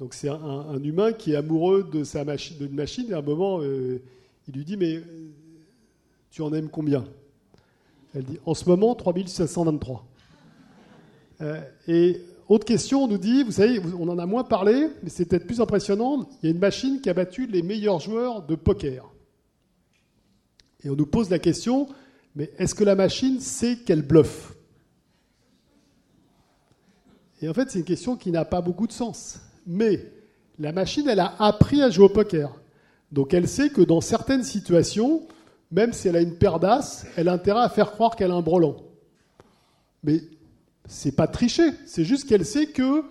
Donc 0.00 0.14
c'est 0.14 0.28
un, 0.28 0.82
humain 0.82 1.12
qui 1.12 1.32
est 1.32 1.36
amoureux 1.36 1.88
de 1.92 2.04
sa 2.04 2.24
d'une 2.24 2.74
machine, 2.74 3.10
et 3.10 3.14
à 3.14 3.18
un 3.18 3.22
moment, 3.22 3.60
euh, 3.60 4.00
il 4.46 4.54
lui 4.54 4.64
dit 4.64 4.76
Mais 4.76 4.96
euh, 4.96 5.02
tu 6.30 6.42
en 6.42 6.52
aimes 6.52 6.68
combien? 6.68 7.04
Elle 8.14 8.24
dit 8.24 8.38
En 8.46 8.54
ce 8.54 8.68
moment, 8.68 8.94
3723. 8.94 10.06
Euh, 11.40 11.60
et 11.86 12.20
autre 12.48 12.64
question, 12.64 13.04
on 13.04 13.08
nous 13.08 13.18
dit, 13.18 13.42
vous 13.42 13.52
savez, 13.52 13.80
on 13.98 14.08
en 14.08 14.18
a 14.18 14.26
moins 14.26 14.44
parlé, 14.44 14.88
mais 15.02 15.10
c'est 15.10 15.26
peut-être 15.26 15.46
plus 15.46 15.60
impressionnant, 15.60 16.28
il 16.42 16.46
y 16.46 16.48
a 16.48 16.54
une 16.54 16.60
machine 16.60 17.00
qui 17.00 17.10
a 17.10 17.14
battu 17.14 17.46
les 17.46 17.62
meilleurs 17.62 18.00
joueurs 18.00 18.42
de 18.42 18.54
poker. 18.54 19.12
Et 20.84 20.90
on 20.90 20.96
nous 20.96 21.06
pose 21.06 21.30
la 21.30 21.38
question, 21.38 21.88
mais 22.34 22.52
est-ce 22.58 22.74
que 22.74 22.84
la 22.84 22.94
machine 22.94 23.40
sait 23.40 23.76
qu'elle 23.78 24.02
bluffe? 24.02 24.54
Et 27.40 27.48
en 27.48 27.54
fait, 27.54 27.70
c'est 27.70 27.78
une 27.78 27.84
question 27.84 28.16
qui 28.16 28.30
n'a 28.30 28.44
pas 28.44 28.60
beaucoup 28.60 28.86
de 28.86 28.92
sens. 28.92 29.40
Mais 29.66 30.12
la 30.58 30.72
machine, 30.72 31.08
elle 31.08 31.20
a 31.20 31.34
appris 31.38 31.82
à 31.82 31.90
jouer 31.90 32.06
au 32.06 32.08
poker. 32.08 32.52
Donc 33.12 33.32
elle 33.32 33.48
sait 33.48 33.70
que 33.70 33.80
dans 33.80 34.00
certaines 34.00 34.42
situations, 34.42 35.26
même 35.70 35.92
si 35.92 36.08
elle 36.08 36.16
a 36.16 36.20
une 36.20 36.36
paire 36.36 36.58
d'as, 36.58 37.06
elle 37.16 37.28
a 37.28 37.32
intérêt 37.32 37.62
à 37.62 37.68
faire 37.68 37.92
croire 37.92 38.16
qu'elle 38.16 38.30
a 38.30 38.34
un 38.34 38.42
brelan. 38.42 38.76
Mais 40.02 40.22
c'est 40.86 41.12
pas 41.12 41.26
tricher, 41.26 41.70
c'est 41.86 42.04
juste 42.04 42.28
qu'elle 42.28 42.44
sait 42.44 42.66
que 42.66 43.04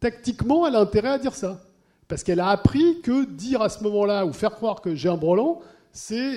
tactiquement, 0.00 0.66
elle 0.66 0.76
a 0.76 0.80
intérêt 0.80 1.10
à 1.10 1.18
dire 1.18 1.34
ça. 1.34 1.62
Parce 2.08 2.24
qu'elle 2.24 2.40
a 2.40 2.48
appris 2.48 3.00
que 3.02 3.24
dire 3.24 3.62
à 3.62 3.68
ce 3.68 3.82
moment-là 3.84 4.26
ou 4.26 4.32
faire 4.32 4.52
croire 4.52 4.80
que 4.80 4.94
j'ai 4.94 5.08
un 5.08 5.16
brelan, 5.16 5.60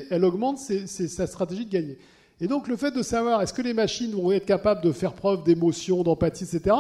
elle 0.10 0.26
augmente 0.26 0.58
sa 0.58 1.28
stratégie 1.28 1.66
de 1.66 1.72
gagner. 1.72 1.98
Et 2.42 2.48
donc 2.48 2.68
le 2.68 2.76
fait 2.76 2.92
de 2.92 3.02
savoir 3.02 3.42
est-ce 3.42 3.54
que 3.54 3.62
les 3.62 3.74
machines 3.74 4.12
vont 4.12 4.32
être 4.32 4.46
capables 4.46 4.84
de 4.84 4.92
faire 4.92 5.14
preuve 5.14 5.44
d'émotion, 5.44 6.04
d'empathie, 6.04 6.44
etc., 6.44 6.76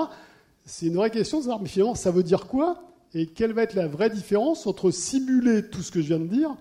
c'est 0.66 0.86
une 0.86 0.96
vraie 0.96 1.12
question 1.12 1.40
de 1.40 1.44
savoir, 1.44 1.62
mais 1.62 1.68
finalement, 1.68 1.96
ça 1.96 2.12
veut 2.12 2.24
dire 2.24 2.48
quoi 2.48 2.82
Et 3.14 3.28
quelle 3.28 3.52
va 3.52 3.64
être 3.64 3.74
la 3.74 3.88
vraie 3.88 4.10
différence 4.10 4.66
entre 4.66 4.92
simuler 4.92 5.68
tout 5.70 5.82
ce 5.82 5.92
que 5.92 6.02
je 6.02 6.08
viens 6.08 6.20
de 6.20 6.28
dire 6.28 6.56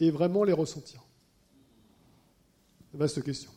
et 0.00 0.10
vraiment 0.10 0.42
les 0.42 0.52
ressentir? 0.52 1.00
Vaste 2.92 3.22
question. 3.22 3.50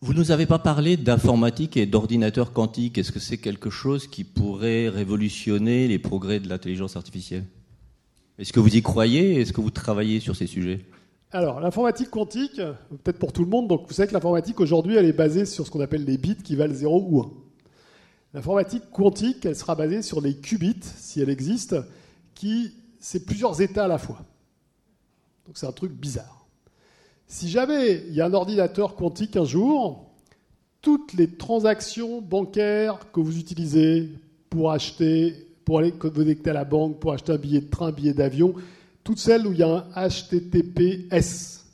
Vous 0.00 0.12
ne 0.12 0.18
nous 0.18 0.30
avez 0.30 0.46
pas 0.46 0.58
parlé 0.58 0.96
d'informatique 0.96 1.76
et 1.76 1.86
d'ordinateur 1.86 2.52
quantique. 2.52 2.98
Est-ce 2.98 3.10
que 3.10 3.18
c'est 3.18 3.38
quelque 3.38 3.70
chose 3.70 4.06
qui 4.06 4.22
pourrait 4.24 4.88
révolutionner 4.88 5.88
les 5.88 5.98
progrès 5.98 6.38
de 6.38 6.48
l'intelligence 6.48 6.96
artificielle? 6.96 7.44
Est-ce 8.38 8.52
que 8.52 8.60
vous 8.60 8.74
y 8.74 8.82
croyez 8.82 9.40
Est-ce 9.40 9.52
que 9.52 9.60
vous 9.60 9.70
travaillez 9.70 10.20
sur 10.20 10.36
ces 10.36 10.46
sujets? 10.46 10.84
Alors, 11.32 11.60
l'informatique 11.60 12.10
quantique, 12.10 12.56
peut-être 13.02 13.18
pour 13.18 13.32
tout 13.32 13.42
le 13.42 13.50
monde, 13.50 13.68
donc 13.68 13.86
vous 13.88 13.94
savez 13.94 14.08
que 14.08 14.14
l'informatique 14.14 14.60
aujourd'hui, 14.60 14.96
elle 14.96 15.06
est 15.06 15.12
basée 15.12 15.44
sur 15.44 15.66
ce 15.66 15.70
qu'on 15.70 15.80
appelle 15.80 16.04
les 16.04 16.18
bits 16.18 16.36
qui 16.36 16.54
valent 16.54 16.74
0 16.74 17.06
ou 17.08 17.20
1. 17.20 17.30
L'informatique 18.34 18.90
quantique, 18.92 19.44
elle 19.46 19.56
sera 19.56 19.74
basée 19.74 20.02
sur 20.02 20.20
les 20.20 20.36
qubits, 20.36 20.84
si 20.96 21.20
elle 21.20 21.30
existe, 21.30 21.74
qui, 22.34 22.74
c'est 23.00 23.24
plusieurs 23.24 23.60
états 23.60 23.84
à 23.84 23.88
la 23.88 23.98
fois. 23.98 24.20
Donc 25.46 25.56
c'est 25.56 25.66
un 25.66 25.72
truc 25.72 25.92
bizarre. 25.92 26.46
Si 27.26 27.48
jamais 27.48 28.04
il 28.08 28.14
y 28.14 28.20
a 28.20 28.26
un 28.26 28.34
ordinateur 28.34 28.94
quantique 28.94 29.36
un 29.36 29.44
jour, 29.44 30.10
toutes 30.80 31.14
les 31.14 31.36
transactions 31.36 32.20
bancaires 32.20 33.10
que 33.12 33.20
vous 33.20 33.38
utilisez 33.38 34.10
pour 34.50 34.70
acheter, 34.70 35.48
pour 35.66 35.80
aller 35.80 35.90
connecter 35.90 36.50
à 36.50 36.52
la 36.52 36.64
banque, 36.64 37.00
pour 37.00 37.12
acheter 37.12 37.32
un 37.32 37.38
billet 37.38 37.60
de 37.60 37.68
train, 37.68 37.88
un 37.88 37.92
billet 37.92 38.14
d'avion, 38.14 38.54
toutes 39.02 39.18
celles 39.18 39.44
où 39.46 39.52
il 39.52 39.58
y 39.58 39.64
a 39.64 39.84
un 39.96 40.08
HTTPS. 40.08 41.66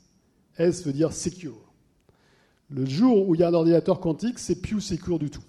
S 0.57 0.85
veut 0.85 0.93
dire 0.93 1.13
secure. 1.13 1.53
Le 2.71 2.87
jour 2.87 3.29
où 3.29 3.35
il 3.35 3.41
y 3.41 3.43
a 3.43 3.49
un 3.49 3.53
ordinateur 3.53 3.99
quantique, 3.99 4.39
c'est 4.39 4.59
plus 4.61 4.81
secure 4.81 5.19
du 5.19 5.29
tout. 5.29 5.43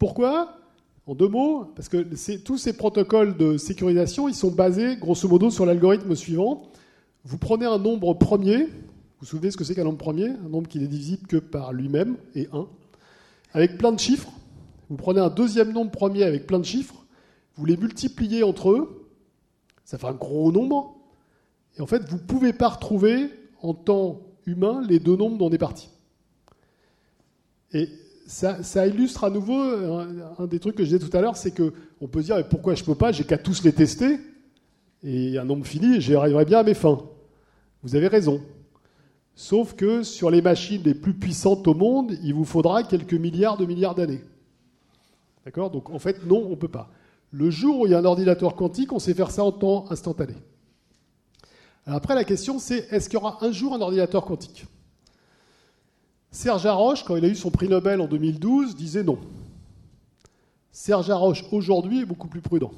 Pourquoi? 0.00 0.58
En 1.06 1.14
deux 1.14 1.28
mots, 1.28 1.66
parce 1.76 1.88
que 1.88 2.04
tous 2.36 2.58
ces 2.58 2.72
protocoles 2.72 3.36
de 3.36 3.56
sécurisation, 3.56 4.26
ils 4.28 4.34
sont 4.34 4.50
basés 4.50 4.96
grosso 4.96 5.28
modo 5.28 5.50
sur 5.50 5.66
l'algorithme 5.66 6.16
suivant. 6.16 6.64
Vous 7.24 7.38
prenez 7.38 7.66
un 7.66 7.78
nombre 7.78 8.12
premier, 8.14 8.64
vous 8.64 8.72
vous 9.20 9.26
souvenez 9.26 9.52
ce 9.52 9.56
que 9.56 9.62
c'est 9.62 9.76
qu'un 9.76 9.84
nombre 9.84 9.98
premier? 9.98 10.30
Un 10.30 10.48
nombre 10.48 10.66
qui 10.66 10.80
n'est 10.80 10.88
divisible 10.88 11.28
que 11.28 11.36
par 11.36 11.72
lui-même, 11.72 12.16
et 12.34 12.48
1, 12.52 12.66
avec 13.52 13.78
plein 13.78 13.92
de 13.92 14.00
chiffres. 14.00 14.32
Vous 14.90 14.96
prenez 14.96 15.20
un 15.20 15.30
deuxième 15.30 15.72
nombre 15.72 15.90
premier 15.90 16.24
avec 16.24 16.46
plein 16.46 16.58
de 16.58 16.64
chiffres, 16.64 17.04
vous 17.56 17.64
les 17.64 17.76
multipliez 17.76 18.42
entre 18.42 18.70
eux, 18.70 19.08
ça 19.84 19.98
fait 19.98 20.06
un 20.06 20.12
gros 20.12 20.50
nombre. 20.50 20.96
Et 21.76 21.80
en 21.80 21.86
fait, 21.86 22.08
vous 22.08 22.16
ne 22.16 22.22
pouvez 22.22 22.52
pas 22.52 22.68
retrouver 22.68 23.30
en 23.62 23.74
temps 23.74 24.20
humain 24.46 24.82
les 24.88 24.98
deux 24.98 25.16
nombres 25.16 25.38
dont 25.38 25.48
on 25.48 25.52
est 25.52 25.58
parti. 25.58 25.88
Et 27.72 27.88
ça, 28.26 28.86
illustre 28.86 29.24
à 29.24 29.30
nouveau 29.30 29.58
un, 29.58 30.46
des 30.46 30.58
trucs 30.58 30.76
que 30.76 30.84
je 30.84 30.96
disais 30.96 31.08
tout 31.10 31.14
à 31.16 31.20
l'heure, 31.20 31.36
c'est 31.36 31.54
qu'on 31.54 32.08
peut 32.08 32.22
se 32.22 32.26
dire 32.26 32.48
pourquoi 32.48 32.74
je 32.74 32.82
ne 32.82 32.86
peux 32.86 32.94
pas, 32.94 33.12
j'ai 33.12 33.24
qu'à 33.24 33.38
tous 33.38 33.62
les 33.64 33.72
tester, 33.72 34.18
et 35.02 35.38
un 35.38 35.44
nombre 35.44 35.66
fini, 35.66 36.00
j'y 36.00 36.14
arriverai 36.14 36.44
bien 36.44 36.60
à 36.60 36.62
mes 36.62 36.74
fins. 36.74 37.02
Vous 37.82 37.94
avez 37.94 38.08
raison. 38.08 38.40
Sauf 39.34 39.74
que 39.74 40.02
sur 40.02 40.30
les 40.30 40.40
machines 40.40 40.82
les 40.84 40.94
plus 40.94 41.12
puissantes 41.12 41.66
au 41.68 41.74
monde, 41.74 42.16
il 42.22 42.32
vous 42.32 42.44
faudra 42.44 42.84
quelques 42.84 43.14
milliards 43.14 43.56
de 43.56 43.66
milliards 43.66 43.94
d'années. 43.94 44.22
D'accord? 45.44 45.70
Donc 45.70 45.90
en 45.90 45.98
fait, 45.98 46.24
non, 46.26 46.44
on 46.46 46.50
ne 46.50 46.54
peut 46.54 46.68
pas. 46.68 46.90
Le 47.30 47.50
jour 47.50 47.80
où 47.80 47.86
il 47.86 47.90
y 47.90 47.94
a 47.94 47.98
un 47.98 48.04
ordinateur 48.04 48.54
quantique, 48.54 48.92
on 48.92 48.98
sait 48.98 49.14
faire 49.14 49.30
ça 49.30 49.44
en 49.44 49.52
temps 49.52 49.90
instantané. 49.90 50.34
après, 51.86 52.14
la 52.14 52.24
question, 52.24 52.58
c'est 52.58 52.92
est-ce 52.92 53.08
qu'il 53.08 53.18
y 53.18 53.22
aura 53.22 53.44
un 53.44 53.50
jour 53.50 53.74
un 53.74 53.80
ordinateur 53.80 54.24
quantique? 54.24 54.66
Serge 56.30 56.66
Haroche, 56.66 57.04
quand 57.04 57.16
il 57.16 57.24
a 57.24 57.28
eu 57.28 57.34
son 57.34 57.50
prix 57.50 57.68
Nobel 57.68 58.00
en 58.00 58.06
2012, 58.06 58.74
disait 58.74 59.02
non. 59.02 59.18
Serge 60.72 61.10
Haroche, 61.10 61.44
aujourd'hui, 61.52 62.00
est 62.00 62.06
beaucoup 62.06 62.28
plus 62.28 62.40
prudent. 62.40 62.72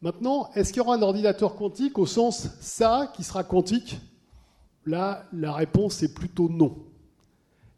Maintenant, 0.00 0.48
est-ce 0.54 0.72
qu'il 0.72 0.78
y 0.78 0.80
aura 0.80 0.96
un 0.96 1.02
ordinateur 1.02 1.56
quantique 1.56 1.98
au 1.98 2.06
sens 2.06 2.48
ça 2.60 3.12
qui 3.14 3.22
sera 3.22 3.44
quantique? 3.44 3.98
Là, 4.86 5.26
la 5.32 5.52
réponse 5.52 6.02
est 6.02 6.14
plutôt 6.14 6.48
non. 6.48 6.78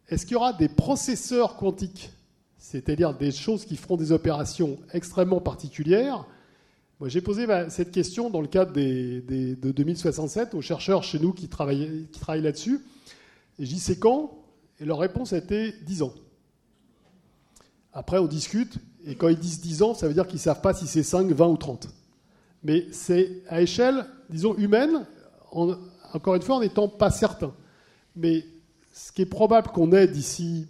Est-ce 0.09 0.25
qu'il 0.25 0.35
y 0.35 0.37
aura 0.37 0.53
des 0.53 0.69
processeurs 0.69 1.57
quantiques? 1.57 2.11
C'est-à-dire 2.63 3.13
des 3.13 3.33
choses 3.33 3.65
qui 3.65 3.77
feront 3.77 3.97
des 3.97 4.13
opérations 4.13 4.79
extrêmement 4.93 5.41
particulières. 5.41 6.25
Moi, 7.01 7.09
j'ai 7.09 7.21
posé 7.21 7.45
cette 7.69 7.91
question 7.91 8.31
dans 8.31 8.41
le 8.41 8.47
cadre 8.47 8.73
de 8.73 9.73
2067 9.73 10.55
aux 10.55 10.61
chercheurs 10.61 11.03
chez 11.03 11.19
nous 11.19 11.33
qui 11.33 11.49
travaillent, 11.49 12.07
là-dessus. 12.29 12.81
Et 13.59 13.67
j'y 13.67 13.81
sais 13.81 13.97
quand? 13.97 14.39
Et 14.79 14.85
leur 14.85 15.01
réponse 15.01 15.33
a 15.33 15.39
été 15.39 15.73
10 15.85 16.03
ans. 16.03 16.15
Après, 17.93 18.19
on 18.19 18.29
discute, 18.29 18.77
et 19.05 19.17
quand 19.17 19.27
ils 19.29 19.39
disent 19.39 19.61
10 19.61 19.83
ans, 19.83 19.95
ça 19.95 20.07
veut 20.07 20.15
dire 20.15 20.29
qu'ils 20.29 20.37
ne 20.37 20.43
savent 20.43 20.61
pas 20.61 20.73
si 20.73 20.87
c'est 20.87 21.03
5, 21.03 21.33
20 21.33 21.47
ou 21.49 21.57
30. 21.57 21.89
Mais 22.63 22.87
c'est 22.93 23.43
à 23.49 23.61
échelle, 23.61 24.07
disons, 24.31 24.55
humaine, 24.57 25.05
encore 25.51 26.37
une 26.37 26.43
fois, 26.43 26.57
en 26.57 26.61
n'étant 26.61 26.87
pas 26.87 27.11
certain. 27.11 27.53
Mais 28.15 28.45
ce 28.93 29.11
qui 29.11 29.23
est 29.23 29.27
probable 29.27 29.73
qu'on 29.73 29.91
ait 29.91 30.07
d'ici 30.07 30.69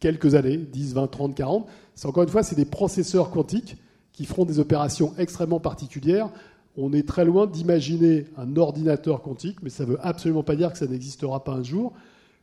quelques 0.00 0.34
années, 0.34 0.58
10, 0.58 0.94
20, 0.94 1.06
30, 1.06 1.34
40. 1.34 1.66
C'est 1.94 2.06
encore 2.06 2.22
une 2.22 2.28
fois, 2.28 2.42
c'est 2.42 2.56
des 2.56 2.64
processeurs 2.64 3.30
quantiques 3.30 3.76
qui 4.12 4.24
feront 4.24 4.44
des 4.44 4.58
opérations 4.58 5.14
extrêmement 5.18 5.60
particulières. 5.60 6.30
On 6.76 6.92
est 6.92 7.06
très 7.06 7.24
loin 7.24 7.46
d'imaginer 7.46 8.26
un 8.36 8.56
ordinateur 8.56 9.22
quantique, 9.22 9.62
mais 9.62 9.70
ça 9.70 9.84
ne 9.84 9.90
veut 9.90 9.98
absolument 10.02 10.42
pas 10.42 10.56
dire 10.56 10.72
que 10.72 10.78
ça 10.78 10.86
n'existera 10.86 11.42
pas 11.42 11.52
un 11.52 11.62
jour. 11.62 11.92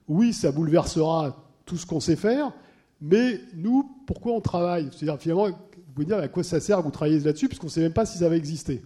Oui, 0.07 0.33
ça 0.33 0.51
bouleversera 0.51 1.37
tout 1.65 1.77
ce 1.77 1.85
qu'on 1.85 1.99
sait 1.99 2.15
faire, 2.15 2.51
mais 2.99 3.39
nous, 3.55 3.89
pourquoi 4.07 4.33
on 4.33 4.41
travaille? 4.41 4.89
C'est-à-dire, 4.91 5.19
finalement, 5.19 5.47
vous 5.47 5.93
pouvez 5.93 6.05
dire 6.05 6.17
à 6.17 6.27
quoi 6.27 6.43
ça 6.43 6.59
sert 6.59 6.79
que 6.79 6.83
vous 6.83 6.91
travaillez 6.91 7.19
là-dessus, 7.19 7.47
puisqu'on 7.47 7.67
ne 7.67 7.71
sait 7.71 7.81
même 7.81 7.93
pas 7.93 8.05
si 8.05 8.17
ça 8.17 8.27
va 8.27 8.35
exister. 8.35 8.81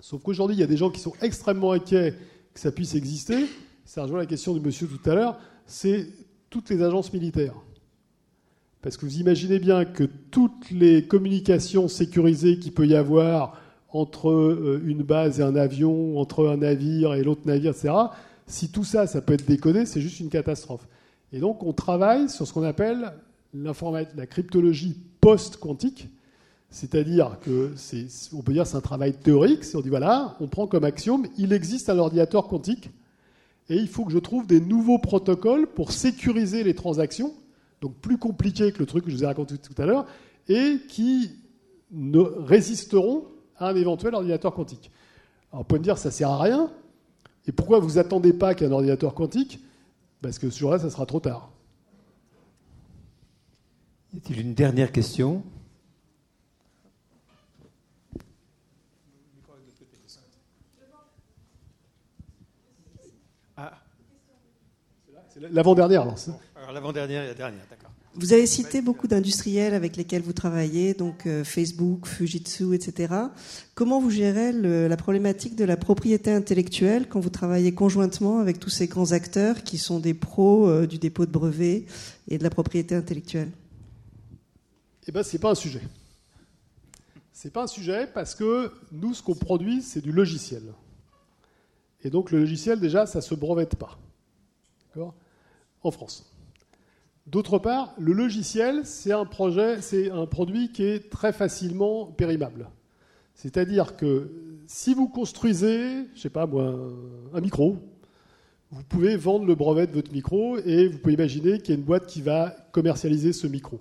Sauf 0.00 0.22
qu'aujourd'hui, 0.22 0.56
il 0.56 0.60
y 0.60 0.62
a 0.62 0.66
des 0.66 0.78
gens 0.78 0.90
qui 0.90 1.00
sont 1.00 1.12
extrêmement 1.20 1.72
inquiets 1.72 2.14
que 2.54 2.60
ça 2.60 2.72
puisse 2.72 2.94
exister. 2.94 3.46
Ça 3.84 4.02
rejoint 4.02 4.18
la 4.18 4.26
question 4.26 4.54
du 4.54 4.60
monsieur 4.60 4.86
tout 4.86 5.10
à 5.10 5.14
l'heure. 5.14 5.38
C'est 5.66 6.08
toutes 6.50 6.68
les 6.68 6.82
agences 6.82 7.12
militaires. 7.12 7.54
Parce 8.82 8.96
que 8.96 9.06
vous 9.06 9.18
imaginez 9.18 9.58
bien 9.58 9.84
que 9.84 10.04
toutes 10.04 10.70
les 10.70 11.06
communications 11.06 11.86
sécurisées 11.88 12.58
qu'il 12.58 12.72
peut 12.72 12.86
y 12.86 12.96
avoir 12.96 13.60
entre 13.92 14.30
euh, 14.30 14.82
une 14.84 15.02
base 15.02 15.40
et 15.40 15.42
un 15.42 15.56
avion, 15.56 16.18
entre 16.18 16.48
un 16.48 16.58
navire 16.58 17.14
et 17.14 17.22
l'autre 17.22 17.42
navire, 17.44 17.72
etc., 17.72 17.94
si 18.46 18.70
tout 18.70 18.84
ça, 18.84 19.06
ça 19.06 19.20
peut 19.20 19.34
être 19.34 19.46
décodé, 19.46 19.86
c'est 19.86 20.00
juste 20.00 20.18
une 20.18 20.28
catastrophe. 20.28 20.86
Et 21.32 21.38
donc 21.38 21.62
on 21.62 21.72
travaille 21.72 22.28
sur 22.28 22.46
ce 22.46 22.52
qu'on 22.52 22.64
appelle 22.64 23.12
la 23.54 24.26
cryptologie 24.26 24.96
post-quantique, 25.20 26.08
c'est-à-dire 26.70 27.38
que 27.40 27.72
on 28.32 28.42
peut 28.42 28.52
dire 28.52 28.66
c'est 28.66 28.76
un 28.76 28.80
travail 28.80 29.12
théorique, 29.12 29.62
on 29.74 29.80
dit 29.80 29.88
voilà, 29.88 30.36
on 30.40 30.48
prend 30.48 30.66
comme 30.66 30.84
axiome, 30.84 31.26
il 31.38 31.52
existe 31.52 31.90
un 31.90 31.98
ordinateur 31.98 32.48
quantique 32.48 32.90
et 33.70 33.76
il 33.76 33.88
faut 33.88 34.04
que 34.04 34.12
je 34.12 34.18
trouve 34.18 34.46
des 34.46 34.60
nouveaux 34.60 34.98
protocoles 34.98 35.68
pour 35.68 35.92
sécuriser 35.92 36.64
les 36.64 36.74
transactions, 36.74 37.32
donc 37.80 37.94
plus 37.94 38.18
compliqués 38.18 38.72
que 38.72 38.80
le 38.80 38.86
truc 38.86 39.04
que 39.04 39.10
je 39.10 39.16
vous 39.16 39.22
ai 39.22 39.26
raconté 39.26 39.56
tout 39.56 39.80
à 39.80 39.86
l'heure, 39.86 40.06
et 40.48 40.78
qui 40.88 41.30
ne 41.92 42.18
résisteront 42.18 43.26
à 43.56 43.68
un 43.70 43.76
éventuel 43.76 44.14
ordinateur 44.14 44.52
quantique. 44.52 44.90
Alors, 45.52 45.62
on 45.62 45.64
peut 45.64 45.78
me 45.78 45.82
dire 45.84 45.98
ça 45.98 46.10
sert 46.10 46.30
à 46.30 46.42
rien. 46.42 46.70
Et 47.46 47.52
pourquoi 47.52 47.78
vous 47.78 47.98
attendez 47.98 48.32
pas 48.32 48.54
qu'un 48.54 48.72
ordinateur 48.72 49.14
quantique? 49.14 49.60
Parce 50.20 50.38
que 50.38 50.50
ce 50.50 50.58
jour-là, 50.58 50.80
ça 50.80 50.90
sera 50.90 51.06
trop 51.06 51.20
tard. 51.20 51.50
Y 54.12 54.16
a-t-il 54.18 54.40
une 54.40 54.54
dernière 54.54 54.90
question? 54.90 55.44
L'avant-dernière, 65.40 66.02
alors. 66.02 66.16
alors 66.56 66.72
L'avant-dernière 66.72 67.24
et 67.24 67.28
la 67.28 67.34
dernière, 67.34 67.62
d'accord. 67.70 67.90
vous 68.14 68.34
avez 68.34 68.46
cité 68.46 68.82
beaucoup 68.82 69.06
d'industriels 69.06 69.72
avec 69.72 69.96
lesquels 69.96 70.20
vous 70.20 70.34
travaillez, 70.34 70.92
donc 70.92 71.26
euh, 71.26 71.44
Facebook, 71.44 72.06
Fujitsu, 72.06 72.74
etc. 72.74 73.14
Comment 73.74 74.00
vous 74.00 74.10
gérez 74.10 74.52
la 74.52 74.96
problématique 74.98 75.56
de 75.56 75.64
la 75.64 75.78
propriété 75.78 76.30
intellectuelle 76.30 77.08
quand 77.08 77.20
vous 77.20 77.30
travaillez 77.30 77.72
conjointement 77.72 78.38
avec 78.38 78.58
tous 78.58 78.68
ces 78.68 78.86
grands 78.86 79.12
acteurs 79.12 79.62
qui 79.62 79.78
sont 79.78 79.98
des 79.98 80.12
pros 80.12 80.68
euh, 80.68 80.86
du 80.86 80.98
dépôt 80.98 81.24
de 81.24 81.32
brevets 81.32 81.86
et 82.28 82.36
de 82.36 82.42
la 82.42 82.50
propriété 82.50 82.94
intellectuelle? 82.94 83.50
Eh 85.06 85.12
bien, 85.12 85.22
ce 85.22 85.32
n'est 85.32 85.40
pas 85.40 85.52
un 85.52 85.54
sujet. 85.54 85.82
Ce 87.32 87.48
n'est 87.48 87.52
pas 87.52 87.62
un 87.62 87.66
sujet 87.66 88.06
parce 88.12 88.34
que 88.34 88.70
nous, 88.92 89.14
ce 89.14 89.22
qu'on 89.22 89.34
produit, 89.34 89.80
c'est 89.80 90.02
du 90.02 90.12
logiciel. 90.12 90.62
Et 92.04 92.10
donc, 92.10 92.30
le 92.30 92.40
logiciel, 92.40 92.78
déjà, 92.78 93.06
ça 93.06 93.20
ne 93.20 93.24
se 93.24 93.34
brevette 93.34 93.76
pas. 93.76 93.98
D'accord? 94.88 95.14
En 95.82 95.90
France. 95.90 96.30
D'autre 97.26 97.58
part, 97.58 97.94
le 97.98 98.12
logiciel, 98.12 98.80
c'est 98.84 99.12
un 99.12 99.24
projet, 99.24 99.80
c'est 99.82 100.10
un 100.10 100.26
produit 100.26 100.72
qui 100.72 100.82
est 100.82 101.10
très 101.10 101.32
facilement 101.32 102.06
périmable. 102.06 102.68
C'est-à-dire 103.34 103.96
que 103.96 104.30
si 104.66 104.94
vous 104.94 105.08
construisez, 105.08 106.06
je 106.14 106.20
sais 106.20 106.30
pas 106.30 106.46
moi, 106.46 106.74
un 107.32 107.40
micro, 107.40 107.76
vous 108.72 108.82
pouvez 108.84 109.16
vendre 109.16 109.46
le 109.46 109.54
brevet 109.54 109.86
de 109.86 109.92
votre 109.92 110.12
micro 110.12 110.58
et 110.58 110.88
vous 110.88 110.98
pouvez 110.98 111.14
imaginer 111.14 111.58
qu'il 111.58 111.74
y 111.74 111.76
a 111.76 111.80
une 111.80 111.84
boîte 111.84 112.06
qui 112.06 112.20
va 112.20 112.54
commercialiser 112.72 113.32
ce 113.32 113.46
micro. 113.46 113.80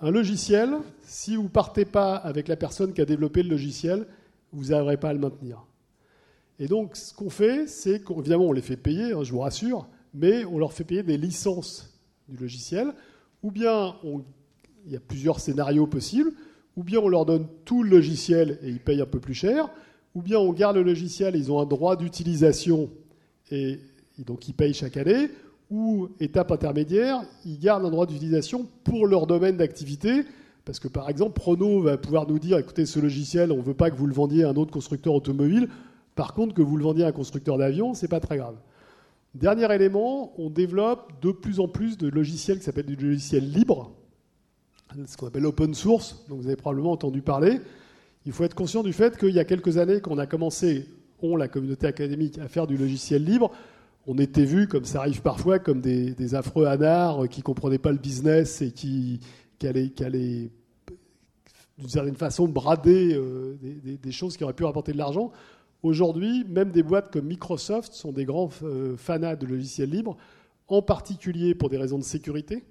Un 0.00 0.10
logiciel, 0.10 0.70
si 1.04 1.36
vous 1.36 1.48
partez 1.48 1.84
pas 1.84 2.16
avec 2.16 2.48
la 2.48 2.56
personne 2.56 2.92
qui 2.92 3.00
a 3.00 3.04
développé 3.04 3.42
le 3.42 3.50
logiciel, 3.50 4.06
vous 4.52 4.66
n'arriverez 4.66 4.96
pas 4.96 5.10
à 5.10 5.12
le 5.12 5.18
maintenir. 5.18 5.64
Et 6.58 6.66
donc, 6.66 6.96
ce 6.96 7.14
qu'on 7.14 7.30
fait, 7.30 7.66
c'est 7.66 8.04
qu'évidemment, 8.04 8.44
on 8.44 8.52
les 8.52 8.62
fait 8.62 8.76
payer, 8.76 9.12
hein, 9.12 9.22
je 9.22 9.32
vous 9.32 9.40
rassure, 9.40 9.88
mais 10.14 10.44
on 10.44 10.58
leur 10.58 10.72
fait 10.72 10.84
payer 10.84 11.02
des 11.02 11.16
licences 11.16 11.98
du 12.28 12.36
logiciel, 12.36 12.92
ou 13.42 13.50
bien 13.50 13.94
il 14.86 14.92
y 14.92 14.96
a 14.96 15.00
plusieurs 15.00 15.40
scénarios 15.40 15.86
possibles, 15.86 16.32
ou 16.76 16.82
bien 16.82 17.00
on 17.00 17.08
leur 17.08 17.26
donne 17.26 17.46
tout 17.64 17.82
le 17.82 17.90
logiciel 17.90 18.58
et 18.62 18.68
ils 18.68 18.80
payent 18.80 19.02
un 19.02 19.06
peu 19.06 19.20
plus 19.20 19.34
cher, 19.34 19.68
ou 20.14 20.22
bien 20.22 20.38
on 20.38 20.52
garde 20.52 20.76
le 20.76 20.82
logiciel, 20.82 21.36
ils 21.36 21.50
ont 21.50 21.60
un 21.60 21.66
droit 21.66 21.96
d'utilisation 21.96 22.90
et, 23.50 23.78
donc 24.18 24.48
ils 24.48 24.54
payent 24.54 24.74
chaque 24.74 24.96
année, 24.96 25.30
ou 25.70 26.08
étape 26.20 26.52
intermédiaire, 26.52 27.22
ils 27.46 27.58
gardent 27.58 27.86
un 27.86 27.90
droit 27.90 28.06
d'utilisation 28.06 28.66
pour 28.84 29.06
leur 29.06 29.26
domaine 29.26 29.56
d'activité, 29.56 30.24
parce 30.64 30.78
que 30.78 30.88
par 30.88 31.08
exemple, 31.08 31.32
Prono 31.32 31.80
va 31.80 31.96
pouvoir 31.96 32.28
nous 32.28 32.38
dire, 32.38 32.58
écoutez, 32.58 32.86
ce 32.86 33.00
logiciel, 33.00 33.52
on 33.52 33.56
ne 33.56 33.62
veut 33.62 33.74
pas 33.74 33.90
que 33.90 33.96
vous 33.96 34.06
le 34.06 34.14
vendiez 34.14 34.44
à 34.44 34.50
un 34.50 34.54
autre 34.54 34.70
constructeur 34.70 35.14
automobile, 35.14 35.68
par 36.14 36.34
contre, 36.34 36.54
que 36.54 36.62
vous 36.62 36.76
le 36.76 36.84
vendiez 36.84 37.04
à 37.04 37.08
un 37.08 37.12
constructeur 37.12 37.56
d'avion, 37.56 37.94
c'est 37.94 38.08
pas 38.08 38.20
très 38.20 38.36
grave. 38.36 38.56
Dernier 39.34 39.72
élément, 39.74 40.34
on 40.38 40.50
développe 40.50 41.10
de 41.22 41.32
plus 41.32 41.58
en 41.58 41.66
plus 41.66 41.96
de 41.96 42.08
logiciels 42.08 42.58
qui 42.58 42.64
s'appellent 42.64 42.84
du 42.84 42.96
logiciel 42.96 43.50
libre, 43.50 43.92
ce 45.06 45.16
qu'on 45.16 45.26
appelle 45.26 45.46
open 45.46 45.72
source, 45.72 46.24
dont 46.28 46.36
vous 46.36 46.46
avez 46.46 46.56
probablement 46.56 46.92
entendu 46.92 47.22
parler. 47.22 47.60
Il 48.26 48.32
faut 48.32 48.44
être 48.44 48.54
conscient 48.54 48.82
du 48.82 48.92
fait 48.92 49.16
qu'il 49.16 49.30
y 49.30 49.38
a 49.38 49.44
quelques 49.44 49.78
années, 49.78 50.00
quand 50.00 50.12
on 50.12 50.18
a 50.18 50.26
commencé, 50.26 50.86
on, 51.22 51.36
la 51.36 51.48
communauté 51.48 51.86
académique, 51.86 52.38
à 52.38 52.48
faire 52.48 52.66
du 52.66 52.76
logiciel 52.76 53.24
libre, 53.24 53.50
on 54.06 54.18
était 54.18 54.44
vu, 54.44 54.68
comme 54.68 54.84
ça 54.84 55.00
arrive 55.00 55.22
parfois, 55.22 55.58
comme 55.58 55.80
des, 55.80 56.34
affreux 56.34 56.66
anards 56.66 57.28
qui 57.28 57.40
ne 57.40 57.44
comprenaient 57.44 57.78
pas 57.78 57.92
le 57.92 57.98
business 57.98 58.60
et 58.60 58.70
qui, 58.70 59.20
allaient, 59.62 60.50
d'une 61.78 61.88
certaine 61.88 62.16
façon 62.16 62.48
brader 62.48 63.14
euh, 63.14 63.56
des, 63.62 64.12
choses 64.12 64.36
qui 64.36 64.44
auraient 64.44 64.52
pu 64.52 64.64
rapporter 64.64 64.92
de 64.92 64.98
l'argent. 64.98 65.32
Aujourd'hui, 65.82 66.44
même 66.48 66.70
des 66.70 66.82
boîtes 66.82 67.12
comme 67.12 67.26
Microsoft 67.26 67.92
sont 67.92 68.12
des 68.12 68.24
grands 68.24 68.50
euh, 68.62 68.96
fanats 68.96 69.34
de 69.34 69.46
logiciels 69.46 69.90
libres, 69.90 70.16
en 70.68 70.80
particulier 70.80 71.54
pour 71.54 71.70
des 71.70 71.76
raisons 71.76 71.98
de 71.98 72.04
sécurité. 72.04 72.64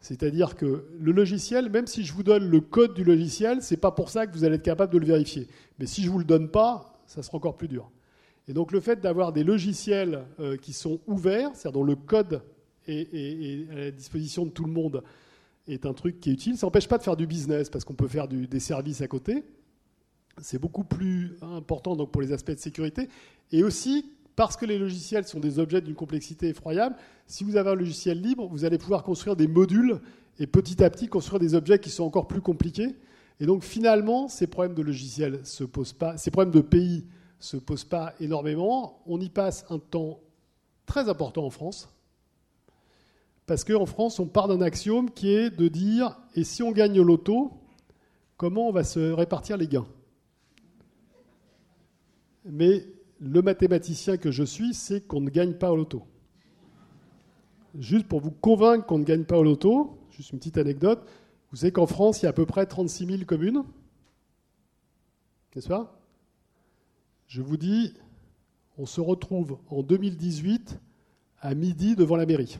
C'est-à-dire 0.00 0.54
que 0.54 0.84
le 0.98 1.12
logiciel, 1.12 1.70
même 1.70 1.86
si 1.86 2.04
je 2.04 2.12
vous 2.12 2.22
donne 2.22 2.48
le 2.48 2.60
code 2.60 2.94
du 2.94 3.02
logiciel, 3.02 3.62
ce 3.62 3.74
n'est 3.74 3.80
pas 3.80 3.90
pour 3.90 4.10
ça 4.10 4.26
que 4.26 4.32
vous 4.32 4.44
allez 4.44 4.56
être 4.56 4.62
capable 4.62 4.92
de 4.92 4.98
le 4.98 5.06
vérifier. 5.06 5.48
Mais 5.78 5.86
si 5.86 6.02
je 6.02 6.10
vous 6.10 6.18
le 6.18 6.24
donne 6.24 6.50
pas, 6.50 6.92
ça 7.06 7.22
sera 7.22 7.38
encore 7.38 7.56
plus 7.56 7.66
dur. 7.66 7.90
Et 8.46 8.52
donc 8.52 8.72
le 8.72 8.80
fait 8.80 9.00
d'avoir 9.00 9.32
des 9.32 9.42
logiciels 9.42 10.24
euh, 10.38 10.56
qui 10.56 10.72
sont 10.72 11.00
ouverts, 11.06 11.50
c'est-à-dire 11.54 11.80
dont 11.80 11.84
le 11.84 11.96
code 11.96 12.42
est, 12.86 13.70
à 13.70 13.74
la 13.74 13.90
disposition 13.90 14.44
de 14.44 14.50
tout 14.50 14.64
le 14.64 14.72
monde, 14.72 15.02
est 15.66 15.84
un 15.86 15.92
truc 15.94 16.20
qui 16.20 16.30
est 16.30 16.32
utile. 16.34 16.56
Ça 16.56 16.66
n'empêche 16.66 16.88
pas 16.88 16.98
de 16.98 17.02
faire 17.02 17.16
du 17.16 17.26
business, 17.26 17.68
parce 17.68 17.84
qu'on 17.84 17.94
peut 17.94 18.08
faire 18.08 18.28
des 18.28 18.60
services 18.60 19.00
à 19.00 19.08
côté. 19.08 19.44
C'est 20.40 20.60
beaucoup 20.60 20.84
plus 20.84 21.36
important 21.42 21.96
donc, 21.96 22.10
pour 22.10 22.22
les 22.22 22.32
aspects 22.32 22.52
de 22.52 22.58
sécurité. 22.58 23.08
Et 23.52 23.62
aussi, 23.62 24.10
parce 24.36 24.56
que 24.56 24.66
les 24.66 24.78
logiciels 24.78 25.24
sont 25.24 25.40
des 25.40 25.58
objets 25.58 25.80
d'une 25.80 25.94
complexité 25.94 26.48
effroyable, 26.48 26.96
si 27.26 27.44
vous 27.44 27.56
avez 27.56 27.70
un 27.70 27.74
logiciel 27.74 28.20
libre, 28.20 28.46
vous 28.46 28.64
allez 28.64 28.78
pouvoir 28.78 29.02
construire 29.02 29.36
des 29.36 29.48
modules 29.48 30.00
et 30.38 30.46
petit 30.46 30.82
à 30.82 30.90
petit 30.90 31.08
construire 31.08 31.40
des 31.40 31.54
objets 31.54 31.78
qui 31.78 31.90
sont 31.90 32.04
encore 32.04 32.28
plus 32.28 32.40
compliqués. 32.40 32.96
Et 33.40 33.46
donc 33.46 33.64
finalement, 33.64 34.28
ces 34.28 34.46
problèmes 34.46 34.74
de 34.74 34.82
logiciels 34.82 35.40
se 35.44 35.64
posent 35.64 35.92
pas, 35.92 36.16
ces 36.16 36.30
problèmes 36.30 36.54
de 36.54 36.60
pays 36.60 37.04
se 37.40 37.56
posent 37.56 37.84
pas 37.84 38.14
énormément. 38.20 39.00
On 39.06 39.20
y 39.20 39.28
passe 39.28 39.64
un 39.70 39.78
temps 39.78 40.20
très 40.86 41.08
important 41.08 41.44
en 41.44 41.50
France. 41.50 41.88
Parce 43.46 43.64
qu'en 43.64 43.86
France, 43.86 44.18
on 44.20 44.26
part 44.26 44.46
d'un 44.46 44.60
axiome 44.60 45.10
qui 45.10 45.30
est 45.30 45.50
de 45.50 45.68
dire, 45.68 46.18
et 46.34 46.44
si 46.44 46.62
on 46.62 46.70
gagne 46.70 47.00
l'auto, 47.00 47.52
comment 48.36 48.68
on 48.68 48.72
va 48.72 48.84
se 48.84 49.12
répartir 49.12 49.56
les 49.56 49.66
gains? 49.66 49.86
Mais 52.48 52.86
le 53.20 53.42
mathématicien 53.42 54.16
que 54.16 54.30
je 54.30 54.42
suis 54.42 54.74
sait 54.74 55.00
qu'on 55.00 55.20
ne 55.20 55.30
gagne 55.30 55.54
pas 55.54 55.70
au 55.70 55.76
loto. 55.76 56.02
Juste 57.78 58.08
pour 58.08 58.20
vous 58.20 58.30
convaincre 58.30 58.86
qu'on 58.86 58.98
ne 58.98 59.04
gagne 59.04 59.24
pas 59.24 59.38
au 59.38 59.42
loto, 59.44 59.98
juste 60.10 60.32
une 60.32 60.38
petite 60.38 60.58
anecdote, 60.58 61.06
vous 61.50 61.58
savez 61.58 61.72
qu'en 61.72 61.86
France, 61.86 62.22
il 62.22 62.24
y 62.24 62.26
a 62.26 62.30
à 62.30 62.32
peu 62.32 62.46
près 62.46 62.66
36 62.66 63.06
000 63.06 63.24
communes, 63.24 63.62
n'est-ce 65.54 65.68
pas? 65.68 66.00
Je 67.26 67.42
vous 67.42 67.56
dis, 67.56 67.92
on 68.78 68.86
se 68.86 69.00
retrouve 69.00 69.58
en 69.68 69.82
2018 69.82 70.80
à 71.40 71.54
midi 71.54 71.96
devant 71.96 72.16
la 72.16 72.26
mairie. 72.26 72.58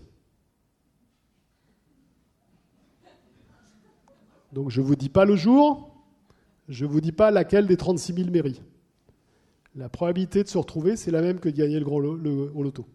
Donc 4.53 4.71
je 4.71 4.81
ne 4.81 4.87
vous 4.87 4.97
dis 4.97 5.09
pas 5.09 5.25
le 5.25 5.37
jour, 5.37 5.95
je 6.69 6.85
ne 6.85 6.91
vous 6.91 7.01
dis 7.01 7.13
pas 7.13 7.31
laquelle 7.31 7.67
des 7.67 7.77
36 7.77 8.15
000 8.15 8.31
mairies 8.31 8.63
la 9.75 9.89
probabilité 9.89 10.43
de 10.43 10.49
se 10.49 10.59
retrouver, 10.59 10.97
c'est 10.97 11.11
la 11.11 11.23
même 11.23 11.41
que 11.41 11.49
de 11.49 11.57
gagner 11.57 11.79
le 11.79 11.85
grand 11.85 11.99
le, 11.99 12.51
au 12.55 12.63
loto. 12.63 12.87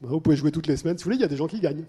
Bah, 0.00 0.08
vous 0.10 0.20
pouvez 0.20 0.36
jouer 0.36 0.52
toutes 0.52 0.66
les 0.66 0.76
semaines. 0.76 0.98
Si 0.98 1.04
vous 1.04 1.08
voulez, 1.08 1.16
il 1.16 1.22
y 1.22 1.24
a 1.24 1.28
des 1.28 1.36
gens 1.36 1.46
qui 1.46 1.60
gagnent. 1.60 1.84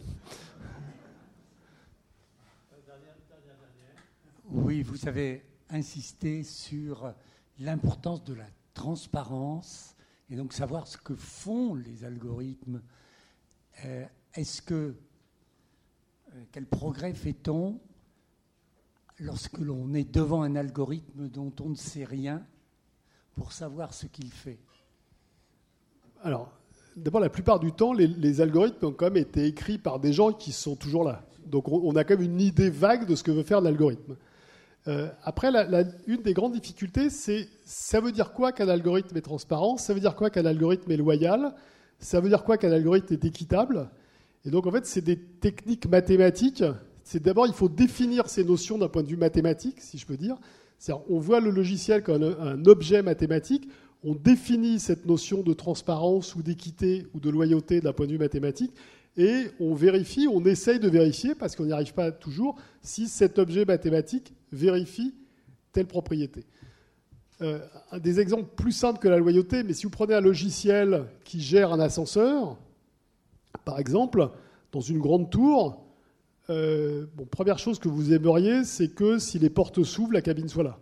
Oui, 4.50 4.84
vous 4.84 5.08
avez 5.08 5.44
insisté 5.70 6.44
sur 6.44 7.14
l'importance 7.60 8.24
de 8.24 8.34
la 8.34 8.48
transparence 8.74 9.96
et 10.30 10.36
donc 10.36 10.54
savoir 10.54 10.88
ce 10.88 10.98
que 10.98 11.16
font 11.16 11.76
les 11.76 12.06
algorithmes. 12.06 12.82
Euh, 13.86 14.06
est-ce 14.36 14.62
que 14.62 14.96
euh, 16.34 16.44
quel 16.52 16.66
progrès 16.66 17.14
fait-on 17.14 17.80
lorsque 19.20 19.58
l'on 19.58 19.94
est 19.94 20.12
devant 20.12 20.44
un 20.44 20.56
algorithme 20.56 21.30
dont 21.30 21.54
on 21.60 21.70
ne 21.70 21.76
sait 21.76 22.06
rien 22.06 22.46
pour 23.36 23.52
savoir 23.52 23.94
ce 23.94 24.06
qu'il 24.06 24.32
fait 24.32 24.60
Alors, 26.24 26.52
d'abord, 26.96 27.22
la 27.22 27.30
plupart 27.30 27.60
du 27.60 27.72
temps, 27.72 27.94
les, 27.94 28.42
algorithmes 28.42 28.88
ont 28.88 28.92
quand 28.92 29.06
même 29.06 29.18
été 29.18 29.46
écrits 29.46 29.78
par 29.78 30.00
des 30.00 30.14
gens 30.14 30.32
qui 30.32 30.52
sont 30.52 30.76
toujours 30.76 31.04
là. 31.04 31.24
Donc, 31.46 31.68
on, 31.68 31.96
a 31.96 32.04
quand 32.04 32.16
même 32.16 32.26
une 32.26 32.42
idée 32.42 32.70
vague 32.70 33.06
de 33.08 33.16
ce 33.16 33.24
que 33.24 33.32
veut 33.32 33.44
faire 33.44 33.62
l'algorithme. 33.62 34.16
Euh, 34.88 35.10
après, 35.24 35.50
une 36.08 36.22
des 36.22 36.34
grandes 36.34 36.54
difficultés, 36.54 37.10
c'est 37.10 37.48
ça 37.66 38.00
veut 38.00 38.12
dire 38.12 38.34
quoi 38.34 38.52
qu'un 38.52 38.68
algorithme 38.68 39.16
est 39.18 39.22
transparent? 39.22 39.78
Ça 39.78 39.94
veut 39.94 40.00
dire 40.00 40.16
quoi 40.16 40.30
qu'un 40.30 40.46
algorithme 40.46 40.92
est 40.92 40.98
loyal? 40.98 41.54
Ça 42.00 42.20
veut 42.20 42.30
dire 42.30 42.44
quoi 42.44 42.58
qu'un 42.58 42.72
algorithme 42.72 43.14
est 43.14 43.26
équitable? 43.26 43.90
Et 44.46 44.50
donc, 44.50 44.68
en 44.68 44.72
fait, 44.72 44.86
c'est 44.86 45.02
des 45.02 45.18
techniques 45.18 45.88
mathématiques. 45.88 46.64
C'est 47.04 47.22
d'abord, 47.22 47.48
il 47.48 47.54
faut 47.54 47.70
définir 47.70 48.30
ces 48.30 48.44
notions 48.44 48.78
d'un 48.78 48.90
point 48.90 49.04
de 49.04 49.08
vue 49.08 49.18
mathématique, 49.18 49.82
si 49.82 49.98
je 49.98 50.06
peux 50.06 50.18
dire 50.18 50.38
on 50.90 51.20
voit 51.20 51.40
le 51.40 51.50
logiciel 51.50 52.04
comme 52.04 52.24
un, 52.24 52.66
objet 52.66 53.02
mathématique, 53.02 53.68
on 54.04 54.16
définit 54.16 54.80
cette 54.80 55.06
notion 55.06 55.42
de 55.42 55.54
transparence 55.54 56.36
ou 56.36 56.44
d'équité 56.44 57.08
ou 57.14 57.20
de 57.20 57.30
loyauté 57.30 57.80
d'un 57.80 57.94
point 57.94 58.06
de 58.06 58.12
vue 58.12 58.18
mathématique, 58.18 58.74
et 59.16 59.46
on 59.60 59.74
vérifie, 59.76 60.28
on 60.28 60.44
essaye 60.44 60.80
de 60.80 60.90
vérifier, 60.90 61.36
parce 61.36 61.56
qu'on 61.56 61.66
n'y 61.66 61.72
arrive 61.72 61.94
pas 61.94 62.12
toujours, 62.12 62.56
si 62.82 63.08
cet 63.08 63.38
objet 63.38 63.64
mathématique 63.64 64.34
vérifie 64.52 65.14
telle 65.72 65.86
propriété. 65.86 66.46
Euh, 67.42 67.60
des 68.00 68.20
exemples 68.20 68.50
plus 68.56 68.72
simples 68.72 69.00
que 69.00 69.08
la 69.08 69.18
loyauté, 69.18 69.64
mais 69.64 69.74
si 69.74 69.84
vous 69.84 69.90
prenez 69.90 70.14
un 70.14 70.22
logiciel 70.22 71.06
qui 71.24 71.42
gère 71.42 71.72
un 71.72 71.80
ascenseur, 71.80 72.58
par 73.66 73.80
exemple, 73.80 74.30
dans 74.72 74.82
une 74.82 75.00
grande 75.00 75.30
tour, 75.30 75.83
euh, 76.50 77.06
bon, 77.16 77.26
première 77.26 77.60
chose 77.60 77.80
que 77.80 77.88
vous 77.88 78.14
aimeriez, 78.14 78.66
c'est 78.66 78.90
que 78.90 79.18
si 79.18 79.40
les 79.40 79.50
portes 79.50 79.84
s'ouvrent, 79.84 80.14
la 80.14 80.22
cabine 80.22 80.50
soit 80.50 80.64
là. 80.64 80.78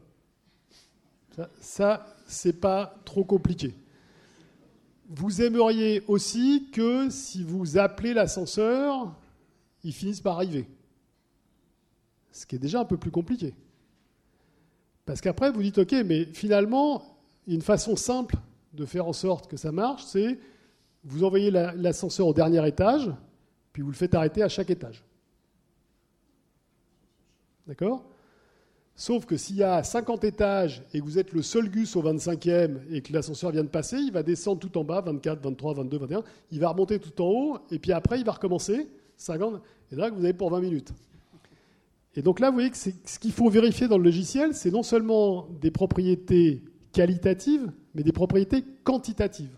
Ça, 1.35 1.49
ça 1.59 2.15
c'est 2.27 2.59
pas 2.59 2.95
trop 3.05 3.23
compliqué. 3.23 3.75
Vous 5.09 5.41
aimeriez 5.41 6.03
aussi 6.07 6.69
que 6.71 7.09
si 7.09 7.43
vous 7.43 7.77
appelez 7.77 8.13
l'ascenseur, 8.13 9.13
ils 9.83 9.93
finissent 9.93 10.21
par 10.21 10.35
arriver. 10.35 10.67
Ce 12.31 12.45
qui 12.45 12.55
est 12.55 12.59
déjà 12.59 12.79
un 12.79 12.85
peu 12.85 12.97
plus 12.97 13.11
compliqué. 13.11 13.53
Parce 15.05 15.19
qu'après, 15.19 15.51
vous 15.51 15.61
dites, 15.61 15.77
OK, 15.77 15.93
mais 16.05 16.25
finalement, 16.25 17.03
une 17.47 17.61
façon 17.61 17.97
simple 17.97 18.35
de 18.73 18.85
faire 18.85 19.05
en 19.07 19.13
sorte 19.13 19.49
que 19.49 19.57
ça 19.57 19.71
marche, 19.71 20.03
c'est 20.05 20.39
vous 21.03 21.23
envoyez 21.23 21.51
l'ascenseur 21.51 22.27
au 22.27 22.33
dernier 22.33 22.65
étage, 22.67 23.11
puis 23.73 23.81
vous 23.81 23.89
le 23.89 23.95
faites 23.95 24.13
arrêter 24.13 24.43
à 24.43 24.49
chaque 24.49 24.69
étage. 24.69 25.03
D'accord? 27.71 28.03
Sauf 28.97 29.25
que 29.25 29.37
s'il 29.37 29.55
y 29.55 29.63
a 29.63 29.81
50 29.81 30.25
étages 30.25 30.83
et 30.93 30.99
que 30.99 31.05
vous 31.05 31.17
êtes 31.17 31.31
le 31.31 31.41
seul 31.41 31.69
gus 31.69 31.95
au 31.95 32.03
25e 32.03 32.79
et 32.91 33.01
que 33.01 33.13
l'ascenseur 33.13 33.51
vient 33.51 33.63
de 33.63 33.69
passer, 33.69 33.95
il 33.95 34.11
va 34.11 34.23
descendre 34.23 34.59
tout 34.59 34.77
en 34.77 34.83
bas, 34.83 34.99
24, 34.99 35.41
23, 35.41 35.75
22, 35.75 35.97
21, 35.99 36.23
il 36.51 36.59
va 36.59 36.67
remonter 36.67 36.99
tout 36.99 37.21
en 37.21 37.27
haut, 37.27 37.57
et 37.71 37.79
puis 37.79 37.93
après 37.93 38.19
il 38.19 38.25
va 38.25 38.33
recommencer, 38.33 38.89
50, 39.15 39.61
et 39.89 39.95
là 39.95 40.09
vous 40.09 40.21
avez 40.21 40.33
pour 40.33 40.49
20 40.49 40.59
minutes. 40.59 40.91
Et 42.17 42.21
donc 42.21 42.41
là, 42.41 42.49
vous 42.49 42.55
voyez 42.55 42.71
que 42.71 42.75
ce 42.75 43.19
qu'il 43.19 43.31
faut 43.31 43.49
vérifier 43.49 43.87
dans 43.87 43.97
le 43.97 44.03
logiciel, 44.03 44.53
c'est 44.53 44.69
non 44.69 44.83
seulement 44.83 45.47
des 45.61 45.71
propriétés 45.71 46.61
qualitatives, 46.91 47.71
mais 47.95 48.03
des 48.03 48.11
propriétés 48.11 48.65
quantitatives. 48.83 49.57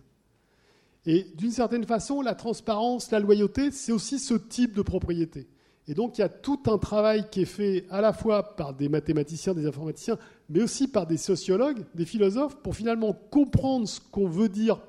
Et 1.07 1.25
d'une 1.35 1.49
certaine 1.49 1.85
façon, 1.85 2.21
la 2.21 2.35
transparence, 2.35 3.09
la 3.09 3.19
loyauté, 3.19 3.71
c'est 3.71 3.91
aussi 3.91 4.19
ce 4.19 4.35
type 4.35 4.75
de 4.75 4.83
propriété. 4.83 5.47
Et 5.87 5.93
donc 5.93 6.17
il 6.17 6.21
y 6.21 6.23
a 6.23 6.29
tout 6.29 6.59
un 6.67 6.77
travail 6.77 7.29
qui 7.29 7.41
est 7.41 7.45
fait 7.45 7.85
à 7.89 7.99
la 7.99 8.13
fois 8.13 8.55
par 8.55 8.73
des 8.73 8.87
mathématiciens, 8.87 9.53
des 9.53 9.65
informaticiens, 9.65 10.17
mais 10.49 10.61
aussi 10.61 10.87
par 10.87 11.07
des 11.07 11.17
sociologues, 11.17 11.83
des 11.93 12.05
philosophes, 12.05 12.55
pour 12.57 12.75
finalement 12.75 13.13
comprendre 13.13 13.87
ce 13.87 13.99
qu'on 13.99 14.27
veut 14.27 14.49
dire 14.49 14.79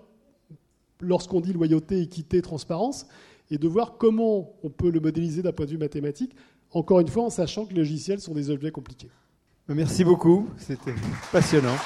lorsqu'on 1.00 1.40
dit 1.40 1.52
loyauté, 1.52 2.00
équité, 2.00 2.40
transparence, 2.42 3.06
et 3.50 3.58
de 3.58 3.68
voir 3.68 3.96
comment 3.98 4.54
on 4.62 4.70
peut 4.70 4.90
le 4.90 5.00
modéliser 5.00 5.42
d'un 5.42 5.52
point 5.52 5.66
de 5.66 5.72
vue 5.72 5.78
mathématique, 5.78 6.34
encore 6.70 7.00
une 7.00 7.08
fois 7.08 7.24
en 7.24 7.30
sachant 7.30 7.66
que 7.66 7.70
les 7.74 7.78
logiciels 7.80 8.20
sont 8.20 8.34
des 8.34 8.50
objets 8.50 8.70
compliqués. 8.70 9.10
Merci 9.68 10.04
beaucoup, 10.04 10.48
c'était 10.58 10.94
passionnant. 11.32 11.76